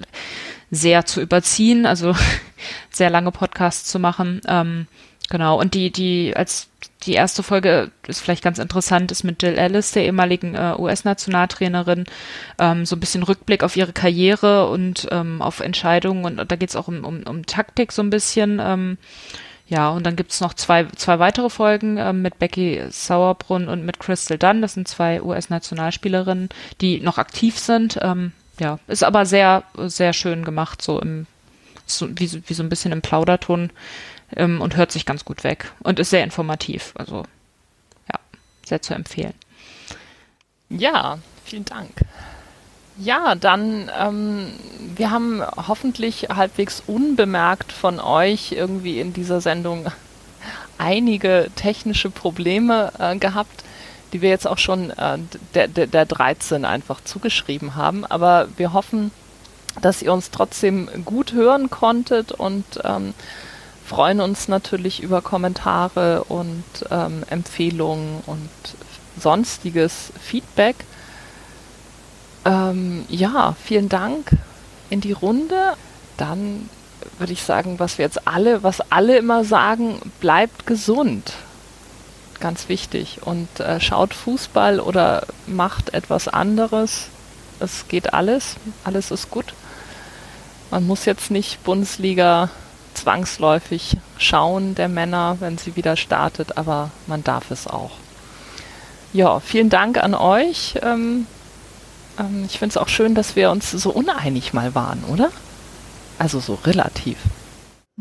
sehr 0.70 1.06
zu 1.06 1.22
überziehen, 1.22 1.86
also 1.86 2.16
sehr 2.92 3.10
lange 3.10 3.32
Podcasts 3.32 3.90
zu 3.90 4.00
machen. 4.00 4.42
Ähm, 4.48 4.88
genau. 5.30 5.60
Und 5.60 5.74
die, 5.74 5.92
die, 5.92 6.34
als 6.36 6.70
die 7.04 7.14
erste 7.14 7.44
Folge 7.44 7.92
ist 8.08 8.20
vielleicht 8.20 8.44
ganz 8.44 8.60
interessant, 8.60 9.12
ist 9.12 9.24
mit 9.24 9.42
Jill 9.42 9.58
Ellis, 9.58 9.92
der 9.92 10.06
ehemaligen 10.06 10.56
äh, 10.56 10.76
US-Nationaltrainerin, 10.78 12.06
ähm, 12.60 12.86
so 12.86 12.96
ein 12.96 13.00
bisschen 13.00 13.24
Rückblick 13.24 13.64
auf 13.64 13.76
ihre 13.76 13.94
Karriere 13.94 14.70
und 14.70 15.08
ähm, 15.12 15.42
auf 15.42 15.60
Entscheidungen 15.60 16.26
und, 16.26 16.40
und 16.40 16.52
da 16.52 16.56
geht 16.56 16.70
es 16.70 16.76
auch 16.76 16.88
um, 16.88 17.06
um, 17.06 17.24
um 17.24 17.46
Taktik 17.46 17.92
so 17.92 18.02
ein 18.02 18.10
bisschen. 18.10 18.60
Ähm, 18.62 18.98
ja, 19.70 19.90
und 19.90 20.06
dann 20.06 20.16
gibt's 20.16 20.40
noch 20.40 20.54
zwei, 20.54 20.86
zwei 20.96 21.20
weitere 21.20 21.50
Folgen 21.50 21.98
ähm, 21.98 22.22
mit 22.22 22.40
Becky 22.40 22.84
Sauerbrunn 22.90 23.68
und 23.68 23.86
mit 23.86 24.00
Crystal 24.00 24.38
Dunn. 24.38 24.62
Das 24.62 24.74
sind 24.74 24.88
zwei 24.88 25.22
US-Nationalspielerinnen, 25.22 26.50
die 26.80 27.02
noch 27.02 27.18
aktiv 27.18 27.60
sind. 27.60 28.00
Ähm, 28.02 28.32
ja, 28.60 28.80
ist 28.88 29.04
aber 29.04 29.26
sehr, 29.26 29.64
sehr 29.76 30.14
schön 30.14 30.46
gemacht, 30.46 30.82
so 30.82 31.02
im, 31.02 31.28
so, 31.86 32.08
wie, 32.10 32.42
wie 32.48 32.54
so 32.54 32.64
ein 32.64 32.70
bisschen 32.70 32.94
im 32.94 33.02
Plauderton 33.02 33.72
ähm, 34.36 34.62
und 34.62 34.76
hört 34.76 34.92
sich 34.92 35.06
ganz 35.06 35.26
gut 35.26 35.44
weg 35.44 35.72
und 35.84 36.00
ist 36.00 36.10
sehr 36.10 36.24
informativ. 36.24 36.94
Also 36.96 37.24
ja, 38.12 38.20
sehr 38.66 38.82
zu 38.82 38.94
empfehlen. 38.94 39.34
Ja, 40.70 41.20
vielen 41.46 41.66
Dank. 41.66 41.92
Ja, 42.98 43.36
dann, 43.36 43.92
ähm, 44.00 44.54
wir 44.96 45.12
haben 45.12 45.44
hoffentlich 45.56 46.30
halbwegs 46.30 46.82
unbemerkt 46.88 47.72
von 47.72 48.00
euch 48.00 48.54
irgendwie 48.54 49.00
in 49.00 49.14
dieser 49.14 49.40
Sendung 49.40 49.88
einige 50.78 51.50
technische 51.56 52.10
Probleme 52.10 52.92
äh, 53.00 53.18
gehabt 53.18 53.64
die 54.14 54.22
wir 54.22 54.30
jetzt 54.30 54.48
auch 54.48 54.58
schon 54.58 54.92
äh, 54.92 55.18
der, 55.54 55.68
der, 55.68 55.88
der 55.88 56.06
13 56.06 56.66
einfach 56.66 57.04
zugeschrieben 57.04 57.76
haben. 57.76 58.06
Aber 58.06 58.48
wir 58.58 58.74
hoffen, 58.74 59.12
dass 59.82 60.02
ihr 60.02 60.14
uns 60.14 60.32
trotzdem 60.32 60.90
gut 61.06 61.34
hören 61.34 61.70
konntet 61.70 62.32
und 62.32 62.66
ähm, 62.84 63.14
freuen 63.88 64.20
uns 64.20 64.48
natürlich 64.48 65.02
über 65.02 65.22
Kommentare 65.22 66.26
und 66.26 66.64
ähm, 66.92 67.24
Empfehlungen 67.30 68.22
und 68.26 68.50
sonstiges 69.20 70.12
Feedback. 70.22 70.76
Ähm, 72.46 73.06
ja, 73.08 73.56
vielen 73.64 73.90
Dank 73.90 74.32
in 74.90 75.00
die 75.00 75.14
Runde. 75.14 75.74
Dann 76.18 76.70
würde 77.18 77.34
ich 77.34 77.44
sagen, 77.44 77.80
was 77.80 77.98
wir 77.98 78.06
jetzt 78.06 78.28
alle, 78.28 78.62
was 78.62 78.82
alle 78.92 79.18
immer 79.18 79.46
sagen, 79.46 80.00
bleibt 80.20 80.68
gesund 80.68 81.34
ganz 82.40 82.70
wichtig. 82.70 83.20
Und 83.22 83.60
äh, 83.60 83.80
schaut 83.80 84.14
Fußball 84.14 84.80
oder 84.80 85.24
macht 85.46 85.94
etwas 85.94 86.28
anderes. 86.28 87.08
Es 87.60 87.88
geht 87.88 88.14
alles. 88.14 88.56
Alles 88.84 89.12
ist 89.12 89.32
gut. 89.32 89.54
Man 90.72 90.86
muss 90.86 91.06
jetzt 91.06 91.32
nicht 91.32 91.64
Bundesliga 91.64 92.50
zwangsläufig 92.98 93.98
schauen, 94.18 94.76
der 94.76 94.90
Männer, 94.90 95.38
wenn 95.40 95.58
sie 95.58 95.76
wieder 95.76 95.96
startet, 95.96 96.58
aber 96.58 96.92
man 97.08 97.24
darf 97.24 97.52
es 97.52 97.68
auch. 97.68 97.92
Ja, 99.14 99.40
vielen 99.40 99.70
Dank 99.70 99.98
an 99.98 100.14
euch. 100.14 100.76
Ähm, 100.82 101.28
ähm, 102.20 102.46
ich 102.46 102.60
finde 102.60 102.74
es 102.74 102.78
auch 102.78 102.90
schön, 102.90 103.16
dass 103.16 103.36
wir 103.36 103.52
uns 103.52 103.72
so 103.72 103.90
uneinig 103.92 104.54
mal 104.54 104.76
waren, 104.76 105.04
oder? 105.06 105.32
Also 106.20 106.40
so 106.40 106.56
relativ. 106.66 107.18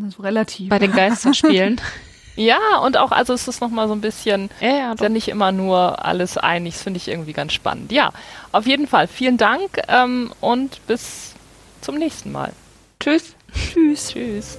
So 0.08 0.22
relativ. 0.22 0.68
Bei 0.68 0.78
den 0.78 0.92
Geisterspielen. 0.92 1.80
Ja, 2.38 2.58
und 2.82 2.98
auch, 2.98 3.12
also 3.12 3.32
es 3.32 3.48
ist 3.48 3.62
nochmal 3.62 3.88
so 3.88 3.94
ein 3.94 4.02
bisschen, 4.02 4.50
ja, 4.60 4.68
ja, 4.68 4.92
ist 4.92 5.00
ja 5.00 5.08
nicht 5.08 5.28
immer 5.28 5.52
nur 5.52 6.04
alles 6.04 6.36
einig, 6.36 6.74
das 6.74 6.82
finde 6.82 6.98
ich 6.98 7.08
irgendwie 7.08 7.32
ganz 7.32 7.54
spannend. 7.54 7.92
Ja, 7.92 8.12
auf 8.52 8.66
jeden 8.66 8.86
Fall, 8.86 9.08
vielen 9.08 9.38
Dank 9.38 9.80
ähm, 9.88 10.34
und 10.42 10.86
bis 10.86 11.32
zum 11.80 11.96
nächsten 11.96 12.32
Mal. 12.32 12.52
Tschüss. 13.00 13.34
Tschüss. 13.54 14.08
Tschüss. 14.08 14.58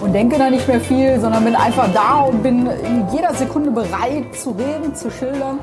und 0.00 0.12
denke 0.12 0.38
da 0.38 0.50
nicht 0.50 0.66
mehr 0.68 0.80
viel, 0.80 1.20
sondern 1.20 1.44
bin 1.44 1.56
einfach 1.56 1.88
da 1.92 2.20
und 2.20 2.42
bin 2.42 2.66
in 2.66 3.06
jeder 3.12 3.34
Sekunde 3.34 3.70
bereit 3.70 4.34
zu 4.34 4.50
reden, 4.50 4.94
zu 4.94 5.10
schildern. 5.10 5.58